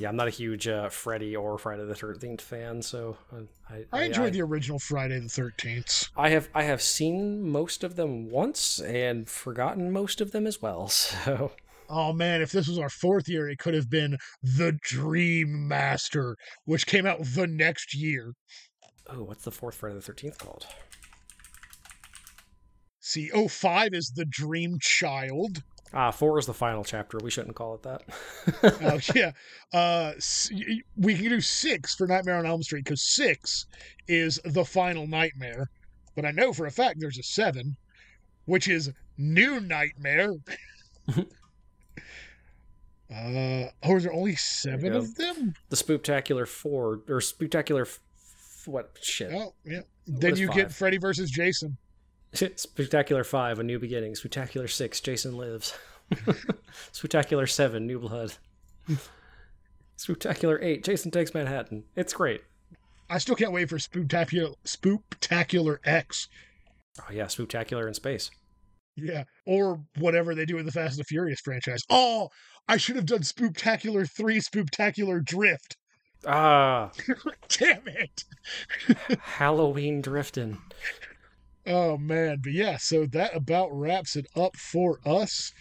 Yeah, 0.00 0.08
I'm 0.08 0.16
not 0.16 0.28
a 0.28 0.30
huge 0.30 0.66
uh, 0.66 0.88
Freddy 0.88 1.36
or 1.36 1.58
Friday 1.58 1.84
the 1.84 1.94
Thirteenth 1.94 2.40
fan, 2.40 2.80
so 2.80 3.18
I 3.30 3.74
I, 3.74 3.84
I 3.92 4.04
enjoyed 4.04 4.28
I, 4.28 4.30
the 4.30 4.40
original 4.40 4.78
Friday 4.78 5.20
the 5.20 5.26
13th. 5.26 6.08
I 6.16 6.30
have 6.30 6.48
I 6.54 6.62
have 6.62 6.80
seen 6.80 7.46
most 7.46 7.84
of 7.84 7.96
them 7.96 8.30
once 8.30 8.80
and 8.80 9.28
forgotten 9.28 9.92
most 9.92 10.22
of 10.22 10.32
them 10.32 10.46
as 10.46 10.62
well. 10.62 10.88
So 11.20 11.52
Oh 11.90 12.14
man, 12.14 12.40
if 12.40 12.50
this 12.50 12.66
was 12.66 12.78
our 12.78 12.88
fourth 12.88 13.28
year, 13.28 13.46
it 13.50 13.58
could 13.58 13.74
have 13.74 13.90
been 13.90 14.16
The 14.42 14.78
Dream 14.80 15.68
Master, 15.68 16.36
which 16.64 16.86
came 16.86 17.04
out 17.04 17.18
the 17.22 17.46
next 17.46 17.94
year. 17.94 18.32
oh, 19.08 19.24
what's 19.24 19.44
the 19.44 19.50
fourth 19.50 19.74
Friday 19.74 19.96
the 19.96 20.00
Thirteenth 20.00 20.38
called? 20.38 20.66
See, 23.00 23.28
05 23.28 23.88
is 23.92 24.12
The 24.14 24.24
Dream 24.24 24.76
Child. 24.80 25.62
Ah, 25.92 26.10
four 26.12 26.38
is 26.38 26.46
the 26.46 26.54
final 26.54 26.84
chapter. 26.84 27.18
We 27.22 27.30
shouldn't 27.30 27.56
call 27.56 27.74
it 27.74 27.82
that. 27.82 28.02
Oh, 28.82 28.98
yeah. 29.14 29.32
Uh, 29.72 30.12
we 30.96 31.14
can 31.14 31.28
do 31.28 31.40
six 31.40 31.94
for 31.94 32.06
Nightmare 32.06 32.36
on 32.36 32.46
Elm 32.46 32.62
Street 32.62 32.84
because 32.84 33.02
six 33.02 33.66
is 34.06 34.40
the 34.44 34.64
final 34.64 35.06
nightmare. 35.06 35.68
But 36.14 36.24
I 36.24 36.30
know 36.30 36.52
for 36.52 36.66
a 36.66 36.70
fact 36.70 36.96
there's 37.00 37.18
a 37.18 37.22
seven, 37.22 37.76
which 38.44 38.68
is 38.68 38.90
New 39.18 39.60
Nightmare. 39.60 40.34
uh, 41.16 41.22
oh, 43.12 43.96
is 43.96 44.04
there 44.04 44.12
only 44.12 44.36
seven 44.36 44.92
go. 44.92 44.98
of 44.98 45.14
them? 45.16 45.54
the 45.70 45.76
Spooptacular 45.76 46.46
Four 46.46 47.00
or 47.08 47.20
Spooptacular 47.20 47.82
f- 47.82 48.00
what 48.66 48.96
shit? 49.00 49.32
Oh, 49.32 49.54
yeah. 49.64 49.80
Then 50.06 50.36
you 50.36 50.48
five? 50.48 50.56
get 50.56 50.72
Freddy 50.72 50.98
versus 50.98 51.30
Jason. 51.30 51.76
Spectacular 52.56 53.24
Five, 53.24 53.58
A 53.58 53.62
New 53.62 53.78
Beginning. 53.78 54.14
Spectacular 54.14 54.68
Six, 54.68 55.00
Jason 55.00 55.36
Lives. 55.36 55.74
Spectacular 56.92 57.46
Seven, 57.46 57.86
New 57.86 57.98
Blood. 57.98 58.34
Spectacular 59.96 60.58
Eight, 60.62 60.84
Jason 60.84 61.10
Takes 61.10 61.34
Manhattan. 61.34 61.84
It's 61.96 62.12
great. 62.12 62.42
I 63.08 63.18
still 63.18 63.34
can't 63.34 63.52
wait 63.52 63.68
for 63.68 63.76
Spooptacular, 63.78 64.54
Spooptacular 64.64 65.78
X. 65.84 66.28
Oh 67.00 67.12
yeah, 67.12 67.26
Spectacular 67.26 67.88
in 67.88 67.94
space. 67.94 68.30
Yeah. 68.96 69.24
Or 69.46 69.80
whatever 69.98 70.34
they 70.34 70.44
do 70.44 70.58
in 70.58 70.66
the 70.66 70.72
Fast 70.72 70.92
and 70.94 71.00
the 71.00 71.04
Furious 71.04 71.40
franchise. 71.40 71.82
Oh, 71.90 72.28
I 72.68 72.76
should 72.76 72.96
have 72.96 73.06
done 73.06 73.20
Spooptacular 73.20 74.08
3 74.08 74.40
Spooptacular 74.40 75.24
Drift. 75.24 75.76
Ah, 76.26 76.90
Damn 77.48 77.88
it. 77.88 78.24
Halloween 79.22 80.02
drifting. 80.02 80.58
Oh, 81.66 81.98
man. 81.98 82.40
But 82.42 82.52
yeah, 82.52 82.76
so 82.78 83.06
that 83.06 83.34
about 83.36 83.68
wraps 83.72 84.16
it 84.16 84.26
up 84.34 84.56
for 84.56 84.98
us. 85.04 85.52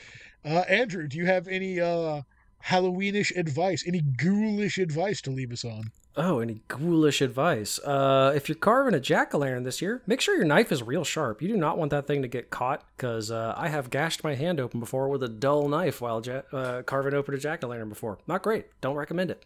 Uh, 0.46 0.64
Andrew, 0.70 1.08
do 1.08 1.18
you 1.18 1.26
have 1.26 1.48
any 1.48 1.80
uh, 1.80 2.22
Halloweenish 2.66 3.36
advice, 3.38 3.84
any 3.86 4.02
ghoulish 4.02 4.78
advice 4.78 5.22
to 5.22 5.32
leave 5.32 5.52
us 5.52 5.66
on? 5.66 5.92
Oh, 6.16 6.40
any 6.40 6.62
ghoulish 6.68 7.22
advice? 7.22 7.80
Uh, 7.80 8.34
if 8.36 8.50
you're 8.50 8.58
carving 8.58 8.94
a 8.94 9.00
jack 9.00 9.34
o' 9.34 9.38
lantern 9.38 9.64
this 9.64 9.82
year, 9.82 10.02
make 10.08 10.20
sure 10.20 10.36
your 10.36 10.46
knife 10.46 10.72
is 10.72 10.82
real 10.84 11.04
sharp. 11.04 11.42
You 11.42 11.48
do 11.48 11.56
not 11.58 11.78
want 11.78 11.92
that 11.92 12.08
thing 12.08 12.22
to 12.24 12.28
get 12.28 12.50
caught, 12.50 12.84
because 12.98 13.32
uh, 13.32 13.54
I 13.56 13.70
have 13.70 13.90
gashed 13.90 14.24
my 14.24 14.36
hand 14.36 14.60
open 14.60 14.80
before 14.80 15.08
with 15.08 15.24
a 15.24 15.30
dull 15.30 15.68
knife 15.70 16.02
while 16.02 16.22
ja- 16.26 16.42
uh, 16.52 16.82
carving 16.82 17.14
open 17.14 17.36
a 17.36 17.38
jack 17.38 17.64
o' 17.64 17.68
lantern 17.68 17.90
before. 17.90 18.18
Not 18.28 18.44
great. 18.44 18.66
Don't 18.82 18.96
recommend 18.96 19.32
it. 19.32 19.44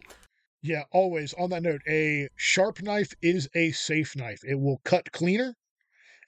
Yeah, 0.62 0.84
always 0.92 1.34
on 1.34 1.50
that 1.50 1.64
note, 1.64 1.82
a 1.88 2.30
sharp 2.38 2.82
knife 2.82 3.12
is 3.22 3.50
a 3.54 3.72
safe 3.72 4.16
knife. 4.16 4.40
It 4.44 4.60
will 4.60 4.80
cut 4.86 5.12
cleaner. 5.12 5.56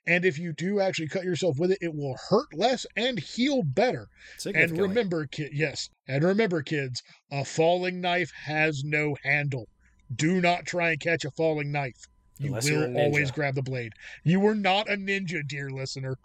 And 0.07 0.23
if 0.23 0.38
you 0.38 0.53
do 0.53 0.80
actually 0.80 1.07
cut 1.07 1.23
yourself 1.23 1.57
with 1.57 1.72
it, 1.72 1.80
it 1.82 1.94
will 1.94 2.15
hurt 2.30 2.53
less 2.53 2.86
and 2.95 3.19
heal 3.19 3.64
better. 3.64 4.07
And 4.53 4.77
remember, 4.80 5.26
ki- 5.26 5.49
yes, 5.52 5.90
and 6.07 6.23
remember, 6.23 6.61
kids, 6.61 7.02
a 7.32 7.44
falling 7.44 8.02
knife 8.02 8.32
has 8.44 8.84
no 8.84 9.15
handle. 9.23 9.68
Do 10.15 10.41
not 10.41 10.65
try 10.65 10.91
and 10.91 10.99
catch 10.99 11.26
a 11.26 11.32
falling 11.32 11.72
knife. 11.72 12.07
You 12.38 12.48
Unless 12.49 12.69
will 12.69 12.95
always 12.98 13.32
grab 13.32 13.56
the 13.56 13.61
blade. 13.64 13.94
You 14.23 14.40
were 14.40 14.56
not 14.56 14.90
a 14.90 14.95
ninja, 14.98 15.41
dear 15.48 15.69
listener. 15.69 16.18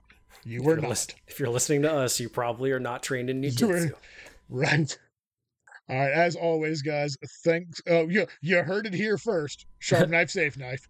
You 0.45 0.63
were 0.63 0.77
not. 0.77 1.15
if 1.29 1.39
you're 1.39 1.49
listening 1.49 1.83
to 1.83 1.93
us, 1.93 2.19
you 2.21 2.29
probably 2.29 2.73
are 2.73 2.81
not 2.81 3.03
trained 3.03 3.31
in 3.31 3.43
ninjutsu. 3.43 3.93
Right. 4.53 4.99
All 5.89 5.97
right. 5.97 6.13
As 6.13 6.35
always, 6.35 6.83
guys, 6.83 7.17
thanks. 7.45 7.81
Oh, 7.87 8.09
you, 8.09 8.27
you 8.43 8.61
heard 8.65 8.85
it 8.87 8.95
here 8.95 9.17
first. 9.17 9.67
Sharp 9.79 10.11
knife, 10.11 10.31
safe 10.31 10.57
knife, 10.57 10.81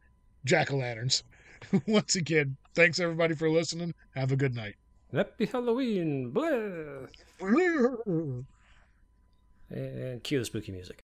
jack 0.46 0.72
o' 0.72 0.76
lanterns. 0.76 1.22
Once 1.86 2.16
again, 2.16 2.56
thanks 2.74 3.00
everybody 3.00 3.34
for 3.34 3.50
listening. 3.50 3.94
Have 4.14 4.32
a 4.32 4.36
good 4.36 4.54
night. 4.54 4.76
Happy 5.12 5.46
Halloween! 5.46 6.30
Blah. 6.30 7.06
And 9.70 10.22
cue 10.22 10.38
the 10.38 10.44
spooky 10.44 10.72
music. 10.72 11.00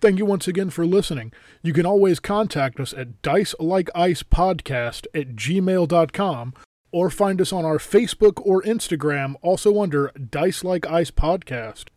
Thank 0.00 0.18
you 0.18 0.24
once 0.24 0.48
again 0.48 0.70
for 0.70 0.86
listening. 0.86 1.32
You 1.62 1.74
can 1.74 1.84
always 1.84 2.20
contact 2.20 2.80
us 2.80 2.94
at 2.94 3.20
dice 3.20 3.54
like 3.60 3.90
ice 3.94 4.22
podcast 4.22 5.06
at 5.14 5.36
gmail.com 5.36 6.54
or 6.92 7.10
find 7.10 7.40
us 7.40 7.52
on 7.52 7.64
our 7.64 7.78
Facebook 7.78 8.40
or 8.44 8.62
Instagram, 8.62 9.34
also 9.42 9.80
under 9.80 10.10
Dice 10.12 10.64
Like 10.64 10.86
Ice 10.86 11.10
Podcast. 11.10 11.84